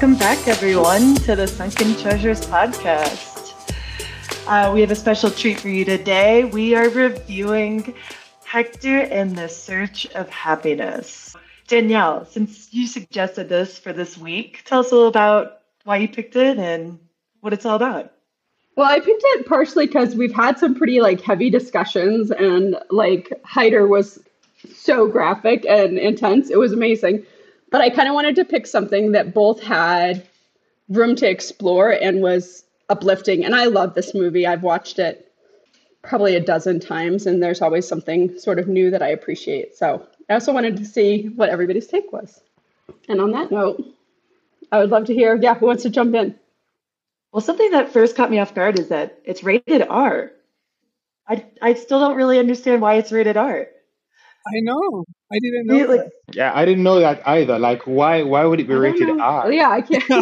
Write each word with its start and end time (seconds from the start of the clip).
Welcome 0.00 0.18
back, 0.18 0.48
everyone, 0.48 1.14
to 1.16 1.36
the 1.36 1.46
Sunken 1.46 1.94
Treasures 1.94 2.40
podcast. 2.46 3.52
Uh, 4.46 4.72
we 4.72 4.80
have 4.80 4.90
a 4.90 4.94
special 4.94 5.30
treat 5.30 5.60
for 5.60 5.68
you 5.68 5.84
today. 5.84 6.44
We 6.44 6.74
are 6.74 6.88
reviewing 6.88 7.94
Hector 8.42 9.00
and 9.00 9.36
the 9.36 9.46
Search 9.46 10.06
of 10.14 10.26
Happiness. 10.30 11.36
Danielle, 11.68 12.24
since 12.24 12.72
you 12.72 12.86
suggested 12.86 13.50
this 13.50 13.78
for 13.78 13.92
this 13.92 14.16
week, 14.16 14.62
tell 14.64 14.80
us 14.80 14.90
a 14.90 14.94
little 14.94 15.10
about 15.10 15.58
why 15.84 15.98
you 15.98 16.08
picked 16.08 16.34
it 16.34 16.56
and 16.56 16.98
what 17.42 17.52
it's 17.52 17.66
all 17.66 17.76
about. 17.76 18.10
Well, 18.76 18.90
I 18.90 19.00
picked 19.00 19.22
it 19.22 19.46
partially 19.46 19.86
because 19.86 20.16
we've 20.16 20.34
had 20.34 20.58
some 20.58 20.74
pretty 20.74 21.02
like 21.02 21.20
heavy 21.20 21.50
discussions, 21.50 22.30
and 22.30 22.74
like 22.88 23.30
Haider 23.44 23.86
was 23.86 24.18
so 24.66 25.06
graphic 25.06 25.66
and 25.68 25.98
intense. 25.98 26.48
It 26.48 26.58
was 26.58 26.72
amazing. 26.72 27.26
But 27.70 27.80
I 27.80 27.90
kind 27.90 28.08
of 28.08 28.14
wanted 28.14 28.36
to 28.36 28.44
pick 28.44 28.66
something 28.66 29.12
that 29.12 29.32
both 29.32 29.62
had 29.62 30.26
room 30.88 31.14
to 31.16 31.28
explore 31.28 31.90
and 31.90 32.20
was 32.20 32.64
uplifting. 32.88 33.44
And 33.44 33.54
I 33.54 33.66
love 33.66 33.94
this 33.94 34.14
movie. 34.14 34.46
I've 34.46 34.62
watched 34.62 34.98
it 34.98 35.32
probably 36.02 36.34
a 36.34 36.40
dozen 36.40 36.80
times, 36.80 37.26
and 37.26 37.42
there's 37.42 37.62
always 37.62 37.86
something 37.86 38.38
sort 38.38 38.58
of 38.58 38.66
new 38.66 38.90
that 38.90 39.02
I 39.02 39.08
appreciate. 39.08 39.76
So 39.76 40.06
I 40.28 40.34
also 40.34 40.52
wanted 40.52 40.76
to 40.78 40.84
see 40.84 41.28
what 41.28 41.50
everybody's 41.50 41.86
take 41.86 42.12
was. 42.12 42.40
And 43.08 43.20
on 43.20 43.32
that 43.32 43.52
note, 43.52 43.84
I 44.72 44.78
would 44.78 44.90
love 44.90 45.06
to 45.06 45.14
hear, 45.14 45.36
yeah, 45.36 45.54
who 45.54 45.66
wants 45.66 45.82
to 45.84 45.90
jump 45.90 46.14
in? 46.14 46.34
Well, 47.32 47.40
something 47.40 47.70
that 47.72 47.92
first 47.92 48.16
caught 48.16 48.30
me 48.30 48.40
off 48.40 48.54
guard 48.54 48.78
is 48.78 48.88
that 48.88 49.20
it's 49.24 49.44
rated 49.44 49.82
R. 49.88 50.32
I, 51.28 51.44
I 51.62 51.74
still 51.74 52.00
don't 52.00 52.16
really 52.16 52.40
understand 52.40 52.82
why 52.82 52.94
it's 52.94 53.12
rated 53.12 53.36
R. 53.36 53.68
I 54.46 54.60
know. 54.62 55.04
I 55.32 55.38
didn't 55.38 55.66
know. 55.66 55.86
like, 55.86 56.00
that. 56.00 56.10
Yeah, 56.32 56.52
I 56.54 56.64
didn't 56.64 56.82
know 56.82 57.00
that 57.00 57.26
either. 57.26 57.58
Like, 57.58 57.82
why 57.86 58.22
why 58.22 58.44
would 58.44 58.60
it 58.60 58.68
be 58.68 58.74
rated 58.74 59.08
know. 59.08 59.20
R? 59.20 59.52
Yeah, 59.52 59.68
I 59.70 59.82
can't. 59.82 60.02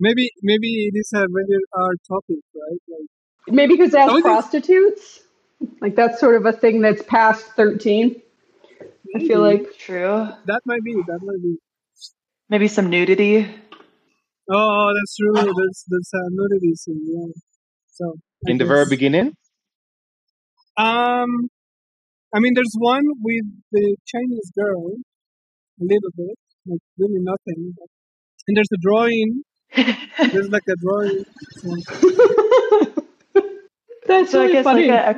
maybe 0.00 0.30
maybe 0.42 0.86
it 0.86 0.94
is 0.96 1.12
a 1.14 1.26
rated 1.28 1.62
R 1.72 1.90
topic, 2.08 2.38
right? 2.54 2.80
Like, 2.88 3.08
Maybe 3.48 3.74
because 3.76 3.92
it 3.92 3.98
has 3.98 4.10
it 4.12 4.16
is. 4.16 4.22
prostitutes. 4.22 5.20
Like 5.80 5.94
that's 5.96 6.20
sort 6.20 6.36
of 6.36 6.46
a 6.46 6.52
thing 6.52 6.80
that's 6.80 7.02
past 7.02 7.44
13. 7.56 8.20
I 9.14 9.18
feel 9.20 9.40
like 9.40 9.76
true. 9.78 10.28
that 10.46 10.60
might 10.64 10.82
be. 10.82 10.94
That 10.94 11.20
might 11.22 11.42
be. 11.42 11.56
Maybe 12.48 12.68
some 12.68 12.90
nudity. 12.90 13.48
Oh, 14.50 14.92
that's 14.94 15.16
true. 15.16 15.32
There's 15.34 15.84
there's 15.88 16.10
a 16.14 16.20
nudity 16.30 16.74
scene. 16.74 17.00
Yeah. 17.04 17.32
So 17.92 18.14
I 18.46 18.50
In 18.50 18.58
the 18.58 18.64
very 18.64 18.86
beginning? 18.86 19.34
Um, 20.76 21.48
I 22.34 22.40
mean, 22.40 22.54
there's 22.54 22.74
one 22.78 23.04
with 23.20 23.44
the 23.72 23.96
Chinese 24.06 24.50
girl, 24.56 24.92
a 25.80 25.84
little 25.84 26.10
bit, 26.16 26.38
like 26.66 26.80
really 26.98 27.20
nothing. 27.20 27.74
But, 27.78 27.88
and 28.48 28.56
there's 28.56 28.68
a 28.72 28.78
drawing. 28.80 29.42
There's 29.74 30.50
like 30.50 30.64
a 30.68 30.76
drawing. 30.76 31.24
So, 31.56 31.76
that's 34.06 34.30
so 34.30 34.42
I 34.42 34.52
guess 34.52 34.64
funny. 34.64 34.88
like 34.88 35.16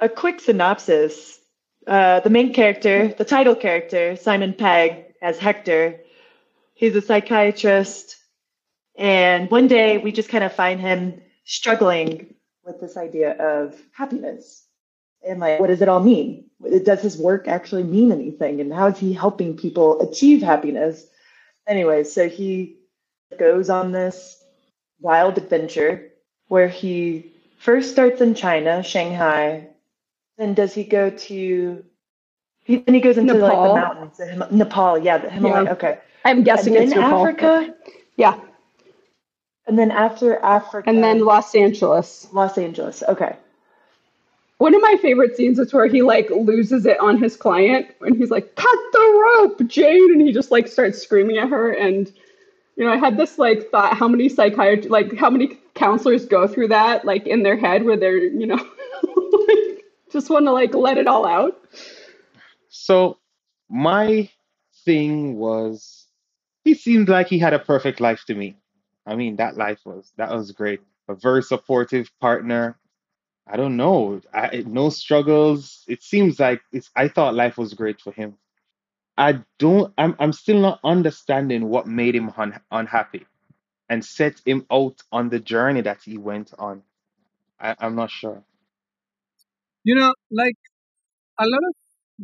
a, 0.00 0.06
a 0.06 0.08
quick 0.08 0.40
synopsis. 0.40 1.38
Uh, 1.86 2.20
the 2.20 2.30
main 2.30 2.54
character, 2.54 3.08
the 3.08 3.26
title 3.26 3.54
character, 3.54 4.16
Simon 4.16 4.54
Pegg, 4.54 5.04
as 5.20 5.38
Hector, 5.38 6.00
he's 6.72 6.96
a 6.96 7.02
psychiatrist, 7.02 8.16
and 8.96 9.50
one 9.50 9.68
day 9.68 9.98
we 9.98 10.10
just 10.12 10.30
kind 10.30 10.44
of 10.44 10.54
find 10.54 10.80
him 10.80 11.20
struggling 11.44 12.34
with 12.64 12.80
this 12.80 12.96
idea 12.96 13.32
of 13.32 13.78
happiness 13.92 14.67
and 15.28 15.40
like 15.40 15.60
what 15.60 15.68
does 15.68 15.82
it 15.82 15.88
all 15.88 16.02
mean? 16.02 16.46
Does 16.84 17.02
his 17.02 17.18
work 17.18 17.48
actually 17.48 17.84
mean 17.84 18.12
anything? 18.12 18.60
And 18.60 18.72
how 18.72 18.88
is 18.88 18.98
he 18.98 19.12
helping 19.12 19.56
people 19.56 20.00
achieve 20.00 20.42
happiness? 20.42 21.06
Anyway, 21.68 22.04
so 22.04 22.28
he 22.28 22.78
goes 23.38 23.70
on 23.70 23.92
this 23.92 24.42
wild 25.00 25.38
adventure 25.38 26.10
where 26.48 26.68
he 26.68 27.32
first 27.58 27.92
starts 27.92 28.20
in 28.20 28.34
China, 28.34 28.82
Shanghai. 28.82 29.68
Then 30.38 30.54
does 30.54 30.74
he 30.74 30.84
go 30.84 31.10
to? 31.10 31.84
He, 32.64 32.76
then 32.78 32.94
he 32.94 33.00
goes 33.00 33.18
into 33.18 33.34
like 33.34 33.52
the 33.52 33.74
mountains, 33.74 34.16
the 34.18 34.26
Him- 34.26 34.44
Nepal. 34.50 34.98
Yeah, 34.98 35.18
the 35.18 35.30
Himalaya. 35.30 35.64
Yeah. 35.64 35.72
Okay. 35.72 35.98
I'm 36.24 36.42
guessing 36.44 36.76
and 36.76 36.84
it's 36.84 36.94
Nepal. 36.94 37.26
Africa, 37.26 37.74
Yeah, 38.16 38.40
and 39.66 39.78
then 39.78 39.90
after 39.90 40.38
Africa, 40.38 40.88
and 40.90 41.02
then 41.02 41.24
Los 41.24 41.54
Angeles. 41.54 42.28
Los 42.32 42.58
Angeles. 42.58 43.02
Okay. 43.08 43.36
One 44.58 44.74
of 44.74 44.82
my 44.82 44.96
favorite 45.00 45.36
scenes 45.36 45.58
is 45.58 45.72
where 45.72 45.86
he 45.86 46.02
like 46.02 46.28
loses 46.30 46.84
it 46.84 46.98
on 47.00 47.16
his 47.16 47.36
client 47.36 47.86
and 48.00 48.16
he's 48.16 48.30
like, 48.30 48.56
"Cut 48.56 48.78
the 48.92 49.36
rope, 49.38 49.66
Jane!" 49.68 50.12
and 50.12 50.20
he 50.20 50.32
just 50.32 50.50
like 50.50 50.66
starts 50.66 51.00
screaming 51.00 51.38
at 51.38 51.48
her. 51.48 51.70
And 51.70 52.12
you 52.76 52.84
know, 52.84 52.92
I 52.92 52.96
had 52.96 53.16
this 53.16 53.38
like 53.38 53.70
thought: 53.70 53.96
how 53.96 54.08
many 54.08 54.28
psychiatry, 54.28 54.88
like 54.88 55.16
how 55.16 55.30
many 55.30 55.58
counselors 55.74 56.26
go 56.26 56.48
through 56.48 56.68
that, 56.68 57.04
like 57.04 57.26
in 57.26 57.44
their 57.44 57.56
head, 57.56 57.84
where 57.84 57.96
they're 57.96 58.18
you 58.18 58.46
know, 58.46 58.56
like, 59.46 59.84
just 60.10 60.28
want 60.28 60.46
to 60.46 60.52
like 60.52 60.74
let 60.74 60.98
it 60.98 61.06
all 61.06 61.24
out. 61.24 61.56
So 62.68 63.18
my 63.68 64.28
thing 64.84 65.36
was 65.36 66.06
he 66.64 66.74
seemed 66.74 67.08
like 67.08 67.28
he 67.28 67.38
had 67.38 67.54
a 67.54 67.58
perfect 67.58 68.00
life 68.00 68.24
to 68.26 68.34
me. 68.34 68.56
I 69.06 69.14
mean, 69.14 69.36
that 69.36 69.56
life 69.56 69.80
was 69.84 70.12
that 70.16 70.30
was 70.30 70.50
great. 70.50 70.80
A 71.08 71.14
very 71.14 71.42
supportive 71.42 72.10
partner. 72.20 72.76
I 73.48 73.56
don't 73.56 73.76
know. 73.76 74.20
I, 74.34 74.64
no 74.66 74.90
struggles. 74.90 75.84
It 75.88 76.02
seems 76.02 76.40
like 76.40 76.62
it's 76.72 76.90
I 76.96 77.08
thought 77.08 77.34
life 77.34 77.58
was 77.58 77.74
great 77.74 78.00
for 78.00 78.12
him. 78.12 78.36
I 79.18 79.40
don't 79.58 79.92
I'm 79.98 80.16
I'm 80.20 80.32
still 80.32 80.60
not 80.60 80.80
understanding 80.84 81.68
what 81.68 81.86
made 81.86 82.16
him 82.16 82.32
un, 82.36 82.60
unhappy 82.70 83.26
and 83.88 84.04
set 84.04 84.40
him 84.46 84.66
out 84.72 85.02
on 85.12 85.30
the 85.30 85.40
journey 85.40 85.82
that 85.82 86.00
he 86.04 86.18
went 86.18 86.52
on. 86.58 86.82
I, 87.60 87.76
I'm 87.80 87.96
not 87.96 88.10
sure. 88.10 88.42
you 89.84 89.94
know, 89.94 90.12
like 90.30 90.56
a 91.40 91.44
lot 91.44 91.60
of 91.68 91.74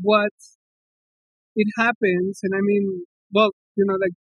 what 0.03 0.33
it 1.57 1.69
happens, 1.79 2.41
and 2.43 2.55
I 2.55 2.61
mean, 2.63 3.05
well, 3.35 3.51
you 3.77 3.85
know, 3.87 3.95
like 3.95 4.13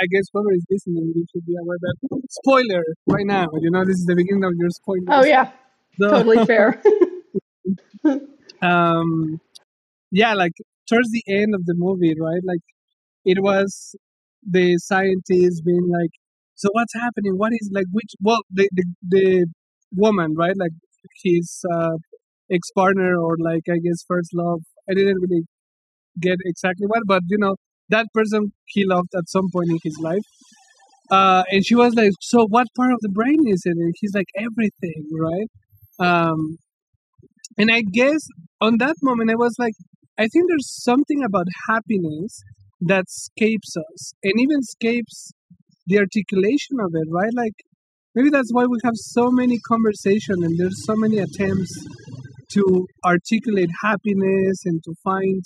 I 0.00 0.06
guess 0.12 0.24
whoever 0.32 0.52
is 0.52 0.64
listening, 0.70 1.12
you 1.16 1.26
should 1.32 1.46
be 1.46 1.54
aware 1.62 1.78
that 1.80 1.96
spoiler 2.30 2.84
right 3.08 3.26
now. 3.26 3.48
You 3.60 3.70
know, 3.70 3.84
this 3.84 3.96
is 3.98 4.06
the 4.06 4.16
beginning 4.16 4.44
of 4.44 4.52
your 4.58 4.70
spoiler. 4.70 5.06
Oh 5.08 5.24
yeah, 5.24 5.52
The- 5.98 6.08
totally 6.10 6.44
fair. 6.46 6.80
um 8.62 9.40
yeah 10.10 10.34
like 10.34 10.52
towards 10.88 11.10
the 11.10 11.22
end 11.28 11.54
of 11.54 11.64
the 11.66 11.74
movie 11.76 12.14
right? 12.20 12.42
Like 12.44 12.60
it 13.24 13.42
was 13.42 13.96
the 14.48 14.78
scientists 14.78 15.60
being 15.62 15.88
like 15.90 16.10
so 16.54 16.68
what's 16.72 16.94
happening? 16.94 17.34
What 17.36 17.52
is 17.52 17.70
like 17.72 17.86
which 17.92 18.12
well 18.22 18.40
the 18.50 18.68
the, 18.72 18.84
the 19.08 19.46
woman 19.94 20.34
right? 20.36 20.56
Like 20.56 20.72
his 21.24 21.64
uh 21.72 21.96
ex-partner 22.52 23.16
or 23.18 23.36
like 23.40 23.64
i 23.70 23.78
guess 23.78 24.04
first 24.06 24.30
love. 24.34 24.60
I 24.90 24.94
didn't 24.94 25.20
really 25.20 25.44
get 26.20 26.38
exactly 26.44 26.86
what 26.86 27.02
but 27.06 27.22
you 27.28 27.38
know 27.38 27.56
that 27.90 28.06
person 28.14 28.52
he 28.66 28.84
loved 28.84 29.10
at 29.16 29.28
some 29.28 29.48
point 29.52 29.70
in 29.70 29.78
his 29.84 29.98
life. 30.00 30.26
Uh 31.10 31.44
and 31.50 31.64
she 31.66 31.74
was 31.74 31.94
like 31.94 32.12
so 32.20 32.46
what 32.48 32.66
part 32.76 32.92
of 32.92 33.00
the 33.02 33.08
brain 33.10 33.40
is 33.48 33.62
it? 33.64 33.76
And 33.76 33.94
he's 34.00 34.14
like 34.14 34.28
everything 34.36 35.08
right 35.20 35.48
um 35.98 36.58
and 37.56 37.70
I 37.70 37.82
guess 37.82 38.20
on 38.60 38.78
that 38.78 38.96
moment, 39.02 39.30
I 39.30 39.34
was 39.34 39.54
like, 39.58 39.74
I 40.18 40.26
think 40.28 40.46
there's 40.48 40.70
something 40.82 41.22
about 41.24 41.46
happiness 41.68 42.40
that 42.80 43.04
escapes 43.08 43.76
us 43.76 44.12
and 44.22 44.32
even 44.38 44.60
escapes 44.60 45.32
the 45.86 45.98
articulation 45.98 46.78
of 46.80 46.92
it, 46.94 47.08
right? 47.10 47.32
Like, 47.34 47.54
maybe 48.14 48.30
that's 48.30 48.52
why 48.52 48.66
we 48.66 48.78
have 48.84 48.94
so 48.96 49.30
many 49.30 49.58
conversations 49.66 50.44
and 50.44 50.58
there's 50.58 50.84
so 50.84 50.94
many 50.96 51.18
attempts 51.18 51.72
to 52.52 52.86
articulate 53.04 53.70
happiness 53.82 54.62
and 54.64 54.82
to 54.84 54.94
find, 55.04 55.44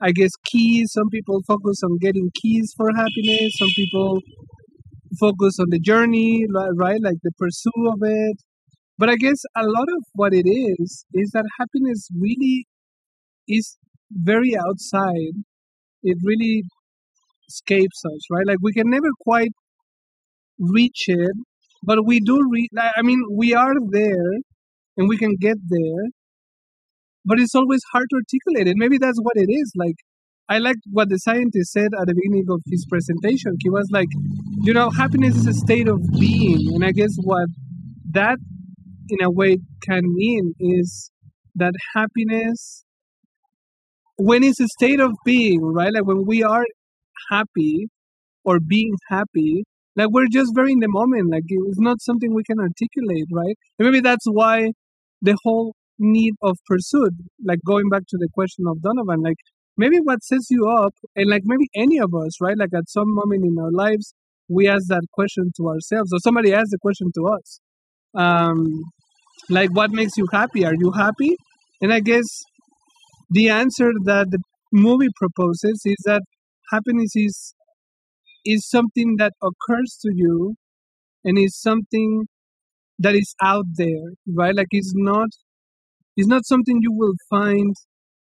I 0.00 0.12
guess, 0.12 0.30
keys. 0.46 0.92
Some 0.92 1.08
people 1.10 1.42
focus 1.46 1.82
on 1.84 1.98
getting 1.98 2.30
keys 2.42 2.72
for 2.76 2.90
happiness, 2.94 3.52
some 3.58 3.70
people 3.76 4.20
focus 5.20 5.58
on 5.60 5.70
the 5.70 5.80
journey, 5.80 6.46
right? 6.74 7.00
Like 7.02 7.18
the 7.22 7.32
pursuit 7.38 7.88
of 7.88 7.98
it. 8.02 8.36
But 8.98 9.10
I 9.10 9.16
guess 9.16 9.42
a 9.56 9.64
lot 9.64 9.88
of 9.96 10.04
what 10.14 10.32
it 10.32 10.48
is 10.48 11.04
is 11.12 11.30
that 11.32 11.44
happiness 11.58 12.08
really 12.16 12.66
is 13.48 13.76
very 14.10 14.56
outside. 14.56 15.34
It 16.02 16.18
really 16.22 16.62
escapes 17.48 18.02
us, 18.04 18.20
right? 18.30 18.46
Like 18.46 18.58
we 18.62 18.72
can 18.72 18.88
never 18.88 19.08
quite 19.20 19.52
reach 20.58 21.04
it, 21.08 21.36
but 21.82 22.06
we 22.06 22.20
do 22.20 22.40
reach. 22.50 22.70
I 22.78 23.02
mean, 23.02 23.22
we 23.32 23.54
are 23.54 23.74
there, 23.90 24.32
and 24.96 25.08
we 25.08 25.18
can 25.18 25.34
get 25.40 25.56
there. 25.68 26.04
But 27.24 27.40
it's 27.40 27.54
always 27.54 27.80
hard 27.92 28.06
to 28.10 28.16
articulate 28.16 28.68
it. 28.68 28.76
Maybe 28.76 28.98
that's 28.98 29.18
what 29.20 29.32
it 29.36 29.50
is. 29.50 29.72
Like 29.74 29.96
I 30.48 30.58
liked 30.58 30.82
what 30.90 31.08
the 31.08 31.18
scientist 31.18 31.72
said 31.72 31.88
at 31.98 32.06
the 32.06 32.14
beginning 32.14 32.44
of 32.50 32.60
his 32.66 32.86
presentation. 32.88 33.56
He 33.60 33.70
was 33.70 33.88
like, 33.90 34.08
you 34.62 34.72
know, 34.72 34.90
happiness 34.90 35.34
is 35.36 35.46
a 35.46 35.54
state 35.54 35.88
of 35.88 36.00
being, 36.20 36.74
and 36.74 36.84
I 36.84 36.92
guess 36.92 37.16
what 37.24 37.48
that 38.12 38.38
in 39.08 39.22
a 39.22 39.30
way 39.30 39.58
can 39.82 40.02
mean 40.14 40.54
is 40.60 41.10
that 41.54 41.72
happiness 41.94 42.84
when 44.16 44.44
it's 44.44 44.60
a 44.60 44.68
state 44.68 45.00
of 45.00 45.12
being 45.24 45.60
right? 45.62 45.92
Like 45.92 46.06
when 46.06 46.24
we 46.26 46.42
are 46.42 46.64
happy 47.30 47.88
or 48.44 48.58
being 48.60 48.94
happy 49.08 49.64
like 49.96 50.08
we're 50.10 50.26
just 50.30 50.52
very 50.54 50.72
in 50.72 50.80
the 50.80 50.88
moment 50.88 51.30
like 51.30 51.44
it's 51.46 51.78
not 51.78 52.00
something 52.00 52.34
we 52.34 52.44
can 52.44 52.58
articulate 52.58 53.26
right? 53.32 53.56
And 53.78 53.86
maybe 53.86 54.00
that's 54.00 54.26
why 54.26 54.72
the 55.22 55.36
whole 55.44 55.74
need 55.98 56.34
of 56.42 56.56
pursuit 56.66 57.12
like 57.44 57.60
going 57.66 57.88
back 57.88 58.02
to 58.08 58.16
the 58.18 58.28
question 58.34 58.64
of 58.68 58.82
donovan 58.82 59.22
like 59.22 59.36
maybe 59.76 59.98
what 59.98 60.22
sets 60.22 60.48
you 60.50 60.68
up 60.68 60.94
and 61.16 61.30
like 61.30 61.42
maybe 61.44 61.68
any 61.74 61.98
of 61.98 62.12
us 62.14 62.40
right? 62.40 62.58
Like 62.58 62.74
at 62.74 62.88
some 62.88 63.12
moment 63.14 63.44
in 63.44 63.56
our 63.58 63.72
lives 63.72 64.14
we 64.48 64.68
ask 64.68 64.86
that 64.88 65.02
question 65.12 65.52
to 65.56 65.68
ourselves 65.68 66.12
or 66.12 66.18
somebody 66.18 66.52
asks 66.52 66.70
the 66.70 66.78
question 66.78 67.10
to 67.14 67.26
us 67.28 67.60
um 68.14 68.82
like 69.50 69.70
what 69.72 69.90
makes 69.92 70.16
you 70.16 70.26
happy? 70.32 70.64
Are 70.64 70.74
you 70.74 70.92
happy? 70.92 71.36
And 71.82 71.92
i 71.92 72.00
guess 72.00 72.26
the 73.30 73.48
answer 73.50 73.90
that 74.04 74.30
the 74.30 74.38
movie 74.72 75.10
proposes 75.16 75.82
is 75.84 75.96
that 76.04 76.22
happiness 76.72 77.12
is 77.16 77.54
is 78.46 78.68
something 78.68 79.16
that 79.18 79.32
occurs 79.42 79.98
to 80.02 80.10
you 80.14 80.56
and 81.24 81.38
is 81.38 81.60
something 81.60 82.26
that 82.98 83.14
is 83.14 83.34
out 83.42 83.66
there 83.76 84.06
right? 84.34 84.54
Like 84.54 84.68
it's 84.72 84.92
not 84.96 85.28
it's 86.16 86.28
not 86.28 86.46
something 86.46 86.78
you 86.82 86.92
will 86.92 87.14
find 87.30 87.74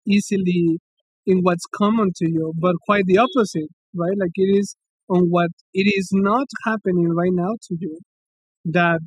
easily 0.07 0.79
in 1.25 1.39
what's 1.41 1.65
common 1.75 2.11
to 2.17 2.29
you 2.29 2.53
but 2.59 2.75
quite 2.85 3.05
the 3.07 3.19
opposite 3.19 3.69
right? 3.95 4.17
Like 4.17 4.31
it 4.35 4.57
is 4.59 4.75
on 5.09 5.25
what 5.29 5.51
it 5.73 5.91
is 5.97 6.09
not 6.13 6.47
happening 6.65 7.09
right 7.15 7.33
now 7.33 7.53
to 7.69 7.77
you 7.79 7.99
that 8.65 8.99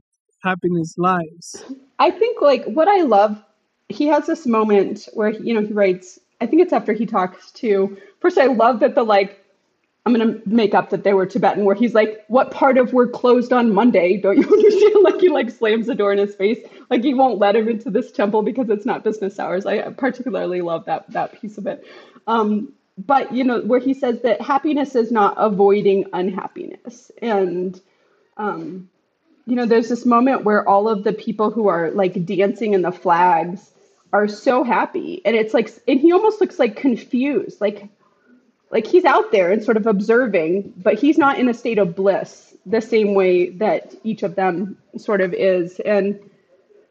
happiness 0.43 0.95
lies 0.99 1.65
I 2.01 2.11
think 2.11 2.41
like 2.41 2.65
what 2.65 2.89
I 2.89 3.03
love, 3.03 3.43
he 3.89 4.07
has 4.09 4.27
this 4.27 4.47
moment 4.47 5.09
where 5.13 5.31
you 5.31 5.55
know 5.55 5.63
he 5.63 5.73
writes. 5.73 6.19
I 6.41 6.47
think 6.47 6.63
it's 6.63 6.73
after 6.73 6.95
he 6.95 7.07
talks 7.07 7.53
to. 7.53 7.97
First, 8.21 8.39
I 8.39 8.47
love 8.47 8.81
that 8.81 8.97
the 8.97 9.05
like. 9.05 9.39
I'm 10.07 10.15
gonna 10.15 10.39
make 10.47 10.75
up 10.75 10.91
that 10.91 11.05
they 11.05 11.13
were 11.13 11.27
Tibetan, 11.27 11.67
where 11.67 11.75
he's 11.77 11.95
like, 11.95 12.25
"What 12.29 12.51
part 12.51 12.79
of 12.79 12.95
we're 12.95 13.09
closed 13.09 13.53
on 13.53 13.75
Monday? 13.75 14.17
Don't 14.17 14.39
you 14.39 14.45
understand?" 14.53 14.97
Like 15.03 15.21
he 15.21 15.29
like 15.29 15.51
slams 15.51 15.87
the 15.87 15.95
door 15.95 16.13
in 16.13 16.19
his 16.19 16.35
face, 16.35 16.59
like 16.91 17.05
he 17.05 17.13
won't 17.13 17.39
let 17.39 17.57
him 17.57 17.69
into 17.69 17.91
this 17.91 18.11
temple 18.11 18.43
because 18.43 18.71
it's 18.71 18.87
not 18.87 19.05
business 19.05 19.39
hours. 19.39 19.67
I 19.67 19.91
particularly 19.93 20.63
love 20.63 20.87
that 20.87 21.11
that 21.13 21.39
piece 21.41 21.59
of 21.59 21.67
it. 21.67 21.85
Um, 22.27 22.73
but 22.99 23.33
you 23.35 23.45
know 23.45 23.61
where 23.61 23.81
he 23.81 23.93
says 23.93 24.23
that 24.23 24.41
happiness 24.41 24.95
is 24.97 25.13
not 25.13 25.35
avoiding 25.37 26.07
unhappiness, 26.15 27.13
and 27.21 27.79
um, 28.39 28.89
you 29.51 29.57
know, 29.57 29.67
there's 29.67 29.89
this 29.89 30.07
moment 30.07 30.45
where 30.45 30.67
all 30.67 30.89
of 30.89 31.03
the 31.03 31.13
people 31.13 31.51
who 31.51 31.67
are 31.67 31.91
like 31.91 32.25
dancing 32.25 32.73
in 32.73 32.83
the 32.83 32.93
flags 32.93 33.69
are 34.13 34.29
so 34.29 34.63
happy. 34.63 35.23
And 35.25 35.35
it's 35.35 35.53
like, 35.53 35.73
and 35.89 35.99
he 35.99 36.13
almost 36.13 36.41
looks 36.41 36.61
like 36.61 36.77
confused, 36.77 37.61
like, 37.61 37.89
like 38.71 38.87
he's 38.87 39.05
out 39.05 39.33
there 39.33 39.51
and 39.51 39.63
sort 39.65 39.77
of 39.77 39.89
observing, 39.89 40.73
but 40.77 41.01
he's 41.01 41.19
not 41.19 41.41
in 41.41 41.49
a 41.49 41.55
state 41.55 41.79
of 41.79 41.97
bliss 41.97 42.55
the 42.65 42.81
same 42.81 43.15
way 43.15 43.51
that 43.51 43.93
each 44.05 44.23
of 44.23 44.37
them 44.37 44.79
sort 44.97 45.21
of 45.21 45.35
is. 45.35 45.81
And, 45.81 46.21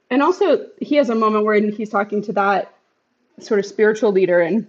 and 0.10 0.22
also 0.22 0.66
he 0.82 0.96
has 0.96 1.10
a 1.10 1.16
moment 1.16 1.46
where 1.46 1.62
he's 1.62 1.90
talking 1.90 2.24
to 2.24 2.34
that 2.34 2.74
sort 3.40 3.62
of 3.62 3.66
spiritual 3.66 4.12
leader 4.12 4.42
and 4.42 4.68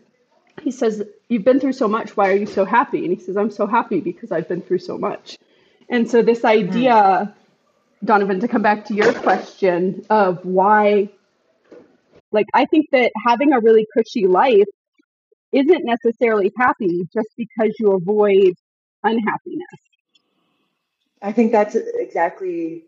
he 0.63 0.71
says, 0.71 1.03
You've 1.29 1.45
been 1.45 1.59
through 1.59 1.73
so 1.73 1.89
much. 1.89 2.17
Why 2.17 2.31
are 2.31 2.37
you 2.37 2.47
so 2.47 2.65
happy? 2.65 3.05
And 3.05 3.17
he 3.17 3.21
says, 3.21 3.37
I'm 3.37 3.51
so 3.51 3.67
happy 3.67 4.01
because 4.01 4.31
I've 4.31 4.49
been 4.49 4.63
through 4.63 4.79
so 4.79 4.99
much. 4.99 5.39
And 5.89 6.09
so 6.09 6.23
this 6.23 6.45
idea 6.45 7.35
hmm. 7.35 7.40
Donovan, 8.05 8.41
to 8.41 8.49
come 8.49 8.63
back 8.63 8.87
to 8.87 8.95
your 8.95 9.13
question 9.13 10.05
of 10.09 10.45
why, 10.45 11.11
like, 12.33 12.47
I 12.55 12.65
think 12.65 12.87
that 12.93 13.13
having 13.27 13.53
a 13.53 13.61
really 13.61 13.87
cushy 13.97 14.27
life 14.27 14.69
isn't 15.53 15.85
necessarily 15.85 16.53
happy 16.57 17.09
just 17.13 17.29
because 17.37 17.75
you 17.79 17.93
avoid 17.93 18.55
unhappiness. 19.03 19.67
I 21.21 21.33
think 21.33 21.53
that's 21.53 21.75
exactly 21.75 22.85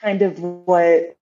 kind 0.00 0.22
of 0.22 0.38
what 0.38 1.16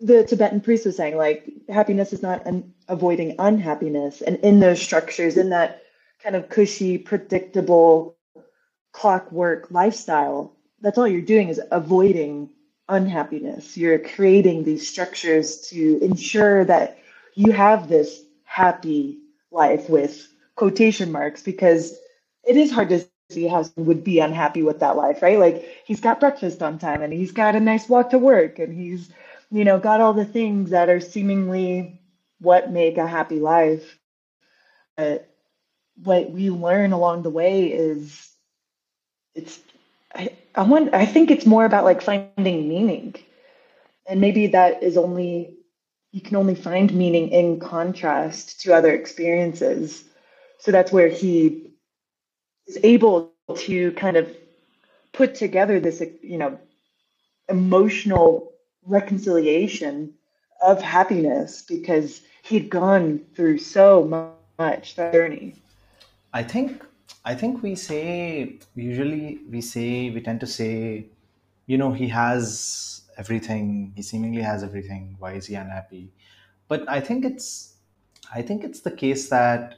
the 0.00 0.24
Tibetan 0.24 0.60
priest 0.60 0.86
was 0.86 0.96
saying. 0.96 1.16
Like, 1.16 1.48
happiness 1.68 2.12
is 2.12 2.22
not 2.22 2.44
un- 2.46 2.72
avoiding 2.88 3.36
unhappiness. 3.38 4.20
And 4.20 4.38
in 4.38 4.58
those 4.58 4.82
structures, 4.82 5.36
in 5.36 5.50
that 5.50 5.82
kind 6.22 6.34
of 6.34 6.48
cushy, 6.48 6.98
predictable 6.98 8.16
clockwork 8.92 9.70
lifestyle, 9.70 10.56
that's 10.82 10.98
all 10.98 11.08
you're 11.08 11.22
doing 11.22 11.48
is 11.48 11.60
avoiding 11.72 12.50
unhappiness. 12.88 13.76
You're 13.76 14.00
creating 14.00 14.64
these 14.64 14.88
structures 14.88 15.62
to 15.70 16.00
ensure 16.02 16.64
that 16.66 16.98
you 17.34 17.52
have 17.52 17.88
this 17.88 18.22
happy 18.44 19.20
life 19.50 19.88
with 19.90 20.28
quotation 20.56 21.12
marks 21.12 21.42
because 21.42 21.98
it 22.44 22.56
is 22.56 22.72
hard 22.72 22.90
to 22.90 23.06
see 23.30 23.46
how 23.48 23.62
someone 23.62 23.88
would 23.88 24.04
be 24.04 24.20
unhappy 24.20 24.62
with 24.62 24.80
that 24.80 24.96
life, 24.96 25.22
right? 25.22 25.38
Like 25.38 25.66
he's 25.86 26.00
got 26.00 26.20
breakfast 26.20 26.62
on 26.62 26.78
time 26.78 27.02
and 27.02 27.12
he's 27.12 27.32
got 27.32 27.56
a 27.56 27.60
nice 27.60 27.88
walk 27.88 28.10
to 28.10 28.18
work 28.18 28.58
and 28.58 28.74
he's, 28.74 29.10
you 29.50 29.64
know, 29.64 29.78
got 29.80 30.00
all 30.02 30.14
the 30.14 30.26
things 30.26 30.70
that 30.70 30.90
are 30.90 31.00
seemingly 31.00 32.00
what 32.40 32.70
make 32.72 32.98
a 32.98 33.06
happy 33.06 33.40
life. 33.40 33.98
But 34.96 35.28
what 36.02 36.30
we 36.30 36.50
learn 36.50 36.92
along 36.92 37.22
the 37.22 37.30
way 37.30 37.66
is 37.72 38.30
it's 39.34 39.60
I, 40.14 40.30
I 40.54 40.62
want 40.62 40.94
I 40.94 41.06
think 41.06 41.30
it's 41.30 41.46
more 41.46 41.64
about 41.64 41.84
like 41.84 42.02
finding 42.02 42.68
meaning. 42.68 43.14
And 44.06 44.20
maybe 44.20 44.48
that 44.48 44.82
is 44.82 44.96
only 44.96 45.56
you 46.12 46.20
can 46.20 46.36
only 46.36 46.54
find 46.54 46.92
meaning 46.92 47.28
in 47.28 47.58
contrast 47.58 48.60
to 48.62 48.74
other 48.74 48.92
experiences. 48.92 50.04
So 50.58 50.70
that's 50.70 50.92
where 50.92 51.08
he 51.08 51.70
is 52.66 52.78
able 52.82 53.32
to 53.56 53.92
kind 53.92 54.16
of 54.16 54.28
put 55.12 55.34
together 55.34 55.80
this, 55.80 56.02
you 56.22 56.38
know, 56.38 56.58
emotional 57.48 58.52
reconciliation 58.84 60.14
of 60.62 60.80
happiness 60.80 61.62
because 61.62 62.20
he'd 62.42 62.70
gone 62.70 63.20
through 63.34 63.58
so 63.58 64.04
much 64.04 64.94
that 64.96 65.12
journey. 65.12 65.54
I 66.32 66.42
think 66.42 66.84
I 67.24 67.34
think 67.34 67.62
we 67.62 67.74
say 67.74 68.58
usually 68.74 69.40
we 69.50 69.60
say 69.60 70.10
we 70.10 70.20
tend 70.20 70.40
to 70.40 70.46
say, 70.46 71.06
you 71.66 71.78
know, 71.78 71.92
he 71.92 72.08
has 72.08 73.02
everything. 73.16 73.92
He 73.94 74.02
seemingly 74.02 74.42
has 74.42 74.62
everything. 74.62 75.16
Why 75.18 75.32
is 75.34 75.46
he 75.46 75.54
unhappy? 75.54 76.12
But 76.68 76.88
I 76.88 77.00
think 77.00 77.24
it's 77.24 77.76
I 78.34 78.42
think 78.42 78.64
it's 78.64 78.80
the 78.80 78.90
case 78.90 79.28
that 79.30 79.76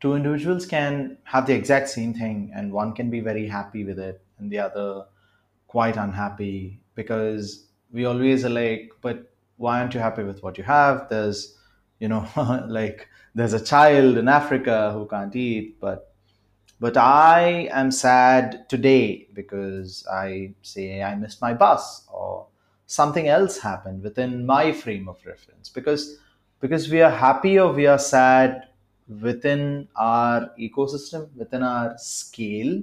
two 0.00 0.14
individuals 0.14 0.66
can 0.66 1.18
have 1.24 1.46
the 1.46 1.54
exact 1.54 1.88
same 1.88 2.14
thing, 2.14 2.50
and 2.54 2.72
one 2.72 2.92
can 2.94 3.10
be 3.10 3.20
very 3.20 3.46
happy 3.46 3.84
with 3.84 3.98
it, 3.98 4.20
and 4.38 4.50
the 4.50 4.58
other 4.58 5.06
quite 5.68 5.96
unhappy 5.96 6.80
because 6.94 7.66
we 7.92 8.04
always 8.04 8.44
are 8.44 8.50
like, 8.50 8.90
but 9.00 9.32
why 9.56 9.80
aren't 9.80 9.94
you 9.94 10.00
happy 10.00 10.22
with 10.22 10.42
what 10.42 10.58
you 10.58 10.64
have? 10.64 11.08
There's, 11.08 11.56
you 11.98 12.08
know, 12.08 12.26
like 12.68 13.08
there's 13.34 13.52
a 13.52 13.64
child 13.64 14.18
in 14.18 14.28
Africa 14.28 14.92
who 14.92 15.06
can't 15.06 15.34
eat, 15.34 15.80
but 15.80 16.11
but 16.82 16.96
I 16.96 17.68
am 17.70 17.92
sad 17.92 18.68
today 18.68 19.28
because 19.34 20.04
I 20.12 20.54
say 20.62 21.00
I 21.00 21.14
missed 21.14 21.40
my 21.40 21.54
bus 21.54 22.04
or 22.12 22.46
something 22.86 23.28
else 23.28 23.58
happened 23.58 24.02
within 24.02 24.44
my 24.44 24.72
frame 24.72 25.08
of 25.08 25.24
reference. 25.24 25.68
Because 25.68 26.18
because 26.58 26.90
we 26.90 27.00
are 27.00 27.10
happy 27.10 27.56
or 27.60 27.72
we 27.72 27.86
are 27.86 28.00
sad 28.00 28.66
within 29.20 29.86
our 29.94 30.50
ecosystem 30.58 31.28
within 31.36 31.62
our 31.62 31.96
scale. 31.98 32.82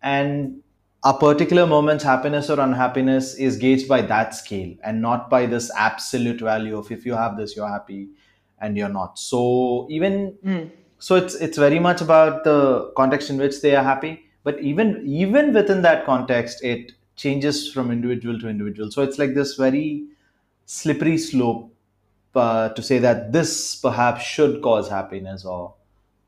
And 0.00 0.62
a 1.02 1.12
particular 1.12 1.66
moment's 1.66 2.04
happiness 2.04 2.50
or 2.50 2.60
unhappiness 2.60 3.34
is 3.34 3.56
gauged 3.56 3.88
by 3.88 4.02
that 4.02 4.32
scale 4.32 4.76
and 4.84 5.02
not 5.02 5.28
by 5.28 5.46
this 5.46 5.72
absolute 5.76 6.40
value 6.40 6.78
of 6.78 6.92
if 6.92 7.04
you 7.04 7.14
have 7.14 7.36
this 7.36 7.56
you're 7.56 7.68
happy 7.68 8.10
and 8.60 8.76
you're 8.76 8.96
not. 9.00 9.18
So 9.18 9.88
even 9.90 10.38
Mm. 10.44 10.70
So 11.00 11.16
it's 11.16 11.34
it's 11.34 11.58
very 11.58 11.78
much 11.78 12.00
about 12.00 12.44
the 12.44 12.92
context 12.96 13.30
in 13.30 13.38
which 13.38 13.60
they 13.62 13.74
are 13.74 13.82
happy 13.82 14.22
but 14.44 14.60
even 14.60 15.02
even 15.06 15.52
within 15.52 15.82
that 15.82 16.04
context 16.04 16.62
it 16.62 16.92
changes 17.16 17.72
from 17.72 17.90
individual 17.90 18.38
to 18.38 18.48
individual 18.48 18.90
so 18.90 19.02
it's 19.02 19.18
like 19.18 19.34
this 19.34 19.54
very 19.56 20.04
slippery 20.66 21.18
slope 21.18 21.74
uh, 22.34 22.68
to 22.70 22.82
say 22.82 22.98
that 22.98 23.32
this 23.32 23.74
perhaps 23.74 24.22
should 24.22 24.62
cause 24.62 24.88
happiness 24.88 25.44
or 25.44 25.74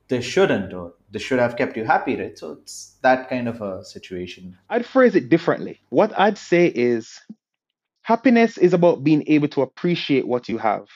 this 0.08 0.24
shouldn't 0.24 0.72
or 0.74 0.92
this 1.12 1.22
should 1.22 1.38
have 1.38 1.56
kept 1.56 1.76
you 1.76 1.84
happy 1.84 2.16
right 2.16 2.36
so 2.38 2.52
it's 2.52 2.96
that 3.02 3.28
kind 3.28 3.48
of 3.48 3.60
a 3.62 3.84
situation 3.84 4.56
I'd 4.68 4.86
phrase 4.86 5.14
it 5.14 5.28
differently. 5.28 5.80
What 5.90 6.18
I'd 6.18 6.38
say 6.38 6.66
is 6.66 7.20
happiness 8.02 8.58
is 8.58 8.72
about 8.72 9.04
being 9.04 9.24
able 9.26 9.48
to 9.48 9.62
appreciate 9.62 10.26
what 10.26 10.48
you 10.48 10.58
have. 10.58 10.88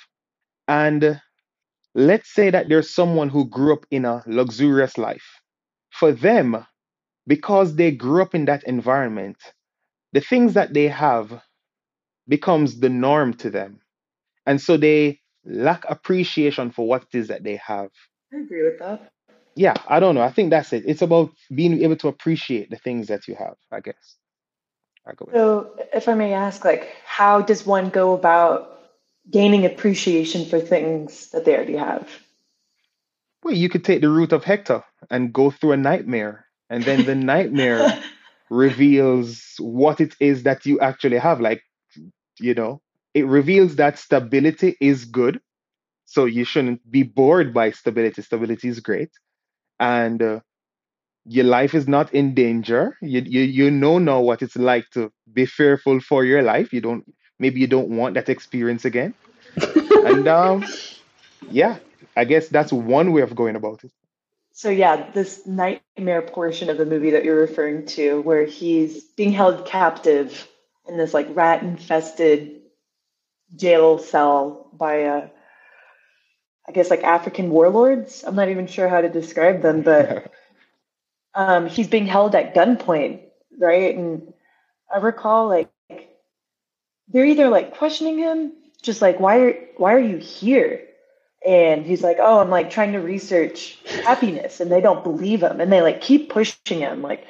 And 0.68 1.20
let's 1.96 2.30
say 2.32 2.50
that 2.50 2.68
there's 2.68 2.94
someone 2.94 3.30
who 3.30 3.48
grew 3.48 3.72
up 3.72 3.86
in 3.90 4.04
a 4.04 4.22
luxurious 4.26 4.98
life. 4.98 5.40
For 5.90 6.12
them, 6.12 6.66
because 7.26 7.74
they 7.74 7.90
grew 7.90 8.20
up 8.20 8.34
in 8.34 8.44
that 8.44 8.64
environment, 8.64 9.38
the 10.12 10.20
things 10.20 10.52
that 10.54 10.74
they 10.74 10.88
have 10.88 11.42
becomes 12.28 12.80
the 12.80 12.90
norm 12.90 13.32
to 13.34 13.50
them. 13.50 13.80
And 14.44 14.60
so 14.60 14.76
they 14.76 15.20
lack 15.46 15.84
appreciation 15.88 16.70
for 16.70 16.86
what 16.86 17.04
it 17.10 17.18
is 17.18 17.28
that 17.28 17.44
they 17.44 17.56
have. 17.56 17.88
I 18.32 18.38
agree 18.38 18.62
with 18.62 18.78
that. 18.78 19.10
yeah, 19.54 19.74
I 19.88 19.98
don't 19.98 20.14
know. 20.14 20.20
I 20.20 20.30
think 20.30 20.50
that's 20.50 20.74
it. 20.74 20.84
It's 20.86 21.02
about 21.02 21.30
being 21.54 21.82
able 21.82 21.96
to 21.96 22.08
appreciate 22.08 22.68
the 22.68 22.76
things 22.76 23.06
that 23.08 23.26
you 23.26 23.36
have, 23.36 23.56
I 23.72 23.80
guess. 23.80 24.16
I 25.06 25.14
go. 25.14 25.28
So, 25.32 25.70
if 25.94 26.08
I 26.08 26.14
may 26.14 26.34
ask, 26.34 26.64
like, 26.64 26.94
how 27.06 27.40
does 27.40 27.64
one 27.64 27.88
go 27.88 28.12
about 28.12 28.75
gaining 29.30 29.64
appreciation 29.64 30.44
for 30.46 30.60
things 30.60 31.30
that 31.30 31.44
they 31.44 31.54
already 31.54 31.76
have? 31.76 32.08
Well, 33.42 33.54
you 33.54 33.68
could 33.68 33.84
take 33.84 34.00
the 34.00 34.10
route 34.10 34.32
of 34.32 34.44
Hector 34.44 34.82
and 35.10 35.32
go 35.32 35.50
through 35.50 35.72
a 35.72 35.76
nightmare, 35.76 36.46
and 36.68 36.84
then 36.84 37.04
the 37.04 37.14
nightmare 37.32 38.02
reveals 38.50 39.54
what 39.58 40.00
it 40.00 40.14
is 40.20 40.42
that 40.44 40.66
you 40.66 40.80
actually 40.80 41.18
have. 41.18 41.40
Like, 41.40 41.62
you 42.40 42.54
know, 42.54 42.80
it 43.14 43.26
reveals 43.26 43.76
that 43.76 43.98
stability 43.98 44.76
is 44.80 45.04
good. 45.04 45.40
So 46.04 46.24
you 46.24 46.44
shouldn't 46.44 46.88
be 46.90 47.02
bored 47.02 47.52
by 47.52 47.70
stability. 47.72 48.22
Stability 48.22 48.68
is 48.68 48.80
great. 48.80 49.10
And 49.80 50.22
uh, 50.22 50.40
your 51.24 51.44
life 51.44 51.74
is 51.74 51.88
not 51.88 52.12
in 52.14 52.34
danger. 52.34 52.96
You, 53.02 53.22
you 53.24 53.42
you 53.42 53.70
know 53.70 53.98
now 53.98 54.20
what 54.20 54.42
it's 54.42 54.56
like 54.56 54.86
to 54.92 55.12
be 55.32 55.46
fearful 55.46 56.00
for 56.00 56.24
your 56.24 56.42
life. 56.42 56.72
You 56.72 56.80
don't 56.80 57.04
maybe 57.38 57.60
you 57.60 57.66
don't 57.66 57.88
want 57.88 58.14
that 58.14 58.28
experience 58.28 58.84
again. 58.84 59.14
And 60.06 60.28
um, 60.28 60.64
yeah, 61.50 61.78
I 62.16 62.24
guess 62.24 62.48
that's 62.48 62.72
one 62.72 63.12
way 63.12 63.22
of 63.22 63.34
going 63.34 63.56
about 63.56 63.82
it. 63.82 63.90
So, 64.52 64.70
yeah, 64.70 65.10
this 65.10 65.46
nightmare 65.46 66.22
portion 66.22 66.70
of 66.70 66.78
the 66.78 66.86
movie 66.86 67.10
that 67.10 67.24
you're 67.24 67.40
referring 67.40 67.84
to, 67.88 68.22
where 68.22 68.46
he's 68.46 69.02
being 69.02 69.32
held 69.32 69.66
captive 69.66 70.48
in 70.88 70.96
this 70.96 71.12
like 71.12 71.26
rat 71.30 71.62
infested 71.62 72.62
jail 73.54 73.98
cell 73.98 74.70
by 74.72 74.94
a, 74.94 75.28
I 76.66 76.72
guess, 76.72 76.88
like 76.88 77.02
African 77.02 77.50
warlords. 77.50 78.24
I'm 78.26 78.34
not 78.34 78.48
even 78.48 78.66
sure 78.66 78.88
how 78.88 79.02
to 79.02 79.10
describe 79.10 79.60
them, 79.60 79.82
but 79.82 80.32
um, 81.34 81.66
he's 81.66 81.88
being 81.88 82.06
held 82.06 82.34
at 82.34 82.54
gunpoint, 82.54 83.20
right? 83.58 83.94
And 83.94 84.32
I 84.90 84.98
recall 84.98 85.48
like 85.48 85.68
they're 87.08 87.24
either 87.24 87.48
like 87.48 87.76
questioning 87.76 88.18
him, 88.18 88.52
just 88.82 89.02
like 89.02 89.20
why 89.20 89.38
are 89.40 89.54
why 89.76 89.94
are 89.94 90.00
you 90.00 90.18
here? 90.18 90.82
And 91.46 91.86
he's 91.86 92.02
like, 92.02 92.16
oh, 92.20 92.40
I'm 92.40 92.50
like 92.50 92.70
trying 92.70 92.92
to 92.92 92.98
research 92.98 93.78
happiness, 94.02 94.60
and 94.60 94.70
they 94.70 94.80
don't 94.80 95.04
believe 95.04 95.42
him, 95.42 95.60
and 95.60 95.72
they 95.72 95.82
like 95.82 96.00
keep 96.00 96.30
pushing 96.30 96.80
him, 96.80 97.02
like 97.02 97.26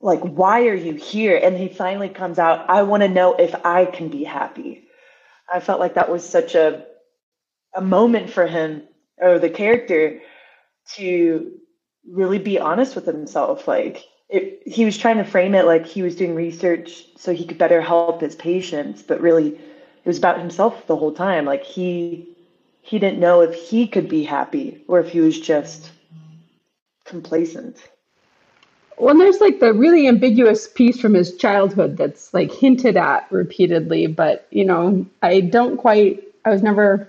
like 0.00 0.20
why 0.20 0.66
are 0.66 0.74
you 0.74 0.94
here? 0.94 1.38
And 1.42 1.56
he 1.56 1.68
finally 1.68 2.08
comes 2.08 2.38
out, 2.38 2.68
I 2.70 2.82
want 2.82 3.02
to 3.02 3.08
know 3.08 3.34
if 3.34 3.54
I 3.64 3.84
can 3.84 4.08
be 4.08 4.24
happy. 4.24 4.84
I 5.52 5.60
felt 5.60 5.80
like 5.80 5.94
that 5.94 6.10
was 6.10 6.28
such 6.28 6.54
a 6.54 6.84
a 7.74 7.80
moment 7.80 8.30
for 8.30 8.46
him 8.46 8.82
or 9.18 9.38
the 9.38 9.50
character 9.50 10.20
to 10.94 11.52
really 12.10 12.38
be 12.38 12.58
honest 12.58 12.94
with 12.94 13.06
himself. 13.06 13.68
Like 13.68 14.04
it, 14.28 14.62
he 14.66 14.84
was 14.84 14.98
trying 14.98 15.16
to 15.16 15.24
frame 15.24 15.54
it 15.54 15.64
like 15.64 15.86
he 15.86 16.02
was 16.02 16.14
doing 16.14 16.34
research 16.34 17.06
so 17.16 17.32
he 17.32 17.46
could 17.46 17.58
better 17.58 17.80
help 17.80 18.20
his 18.20 18.34
patients, 18.34 19.02
but 19.02 19.20
really 19.20 19.48
it 19.48 20.06
was 20.06 20.18
about 20.18 20.38
himself 20.38 20.86
the 20.86 20.96
whole 20.96 21.12
time. 21.12 21.44
Like 21.44 21.64
he 21.64 22.28
he 22.82 22.98
didn't 22.98 23.20
know 23.20 23.40
if 23.42 23.54
he 23.54 23.86
could 23.86 24.08
be 24.08 24.24
happy 24.24 24.82
or 24.88 25.00
if 25.00 25.10
he 25.10 25.20
was 25.20 25.38
just 25.38 25.90
complacent. 27.04 27.76
Well, 28.96 29.16
there's 29.16 29.40
like 29.40 29.60
the 29.60 29.72
really 29.72 30.08
ambiguous 30.08 30.66
piece 30.66 31.00
from 31.00 31.14
his 31.14 31.36
childhood 31.36 31.96
that's 31.96 32.34
like 32.34 32.50
hinted 32.50 32.96
at 32.96 33.30
repeatedly, 33.30 34.06
but 34.08 34.46
you 34.50 34.64
know, 34.64 35.06
I 35.22 35.40
don't 35.40 35.76
quite, 35.76 36.24
I 36.44 36.50
was 36.50 36.62
never, 36.62 37.08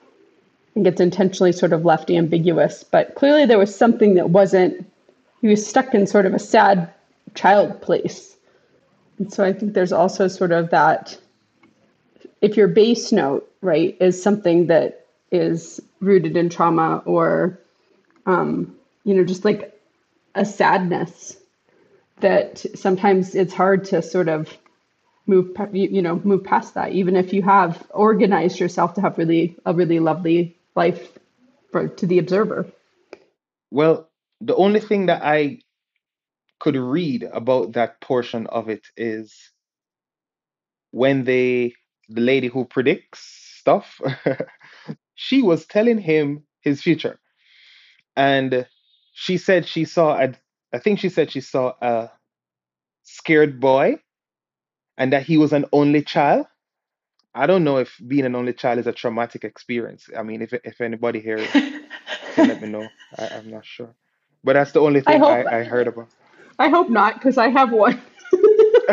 I 0.00 0.74
think 0.74 0.86
it's 0.86 1.00
intentionally 1.00 1.52
sort 1.52 1.72
of 1.72 1.84
left 1.84 2.10
ambiguous, 2.10 2.84
but 2.84 3.14
clearly 3.16 3.44
there 3.44 3.58
was 3.58 3.74
something 3.74 4.14
that 4.14 4.30
wasn't, 4.30 4.86
he 5.40 5.48
was 5.48 5.66
stuck 5.66 5.94
in 5.94 6.06
sort 6.06 6.26
of 6.26 6.34
a 6.34 6.38
sad 6.38 6.92
child 7.34 7.80
place. 7.82 8.36
And 9.18 9.32
so 9.32 9.44
I 9.44 9.52
think 9.52 9.74
there's 9.74 9.92
also 9.92 10.28
sort 10.28 10.52
of 10.52 10.70
that, 10.70 11.18
if 12.40 12.56
your 12.56 12.68
base 12.68 13.12
note, 13.12 13.50
right, 13.60 13.96
is 14.00 14.22
something 14.22 14.66
that 14.66 15.06
is 15.30 15.80
rooted 16.00 16.36
in 16.36 16.48
trauma 16.48 17.02
or, 17.04 17.58
um, 18.26 18.74
you 19.04 19.14
know, 19.14 19.24
just 19.24 19.44
like 19.44 19.78
a 20.34 20.44
sadness 20.44 21.36
that 22.20 22.64
sometimes 22.74 23.34
it's 23.34 23.54
hard 23.54 23.84
to 23.86 24.02
sort 24.02 24.28
of 24.28 24.56
move 25.26 25.56
you 25.72 26.00
know 26.00 26.20
move 26.24 26.44
past 26.44 26.74
that 26.74 26.92
even 26.92 27.16
if 27.16 27.32
you 27.32 27.42
have 27.42 27.84
organized 27.90 28.60
yourself 28.60 28.94
to 28.94 29.00
have 29.00 29.18
really 29.18 29.56
a 29.66 29.74
really 29.74 29.98
lovely 29.98 30.56
life 30.76 31.18
for 31.72 31.88
to 31.88 32.06
the 32.06 32.18
observer 32.18 32.64
Well, 33.70 34.08
the 34.40 34.54
only 34.56 34.80
thing 34.80 35.06
that 35.06 35.22
I 35.22 35.60
could 36.60 36.76
read 36.76 37.24
about 37.32 37.72
that 37.72 38.00
portion 38.00 38.46
of 38.48 38.68
it 38.68 38.86
is 38.96 39.52
when 40.90 41.24
they, 41.24 41.74
the 42.08 42.20
lady 42.20 42.48
who 42.48 42.64
predicts 42.64 43.20
stuff, 43.60 44.00
she 45.14 45.42
was 45.42 45.66
telling 45.66 45.98
him 45.98 46.44
his 46.60 46.82
future. 46.82 47.18
And 48.16 48.66
she 49.14 49.38
said 49.38 49.66
she 49.66 49.84
saw, 49.84 50.18
a, 50.18 50.34
I 50.72 50.78
think 50.78 50.98
she 50.98 51.08
said 51.08 51.30
she 51.30 51.40
saw 51.40 51.74
a 51.82 52.10
scared 53.04 53.60
boy 53.60 53.98
and 54.98 55.12
that 55.12 55.24
he 55.24 55.36
was 55.36 55.52
an 55.52 55.66
only 55.72 56.02
child. 56.02 56.46
I 57.34 57.46
don't 57.46 57.64
know 57.64 57.78
if 57.78 58.00
being 58.06 58.24
an 58.24 58.34
only 58.34 58.54
child 58.54 58.78
is 58.78 58.86
a 58.86 58.92
traumatic 58.92 59.44
experience. 59.44 60.08
I 60.16 60.22
mean, 60.22 60.42
if 60.42 60.54
if 60.54 60.80
anybody 60.80 61.20
here 61.20 61.52
can 62.34 62.48
let 62.48 62.60
me 62.60 62.68
know, 62.68 62.88
I, 63.18 63.28
I'm 63.28 63.50
not 63.50 63.66
sure. 63.66 63.94
But 64.46 64.54
that's 64.54 64.72
the 64.72 64.80
only 64.80 65.02
i 65.06 65.14
thing 65.14 65.20
hope 65.20 65.48
I, 65.48 65.60
I 65.60 65.64
heard 65.64 65.88
about. 65.88 66.08
i 66.60 66.70
hope 66.70 66.90
not 66.90 67.16
because 67.16 67.38
i 67.38 67.50
have 67.50 67.72
one 67.72 68.00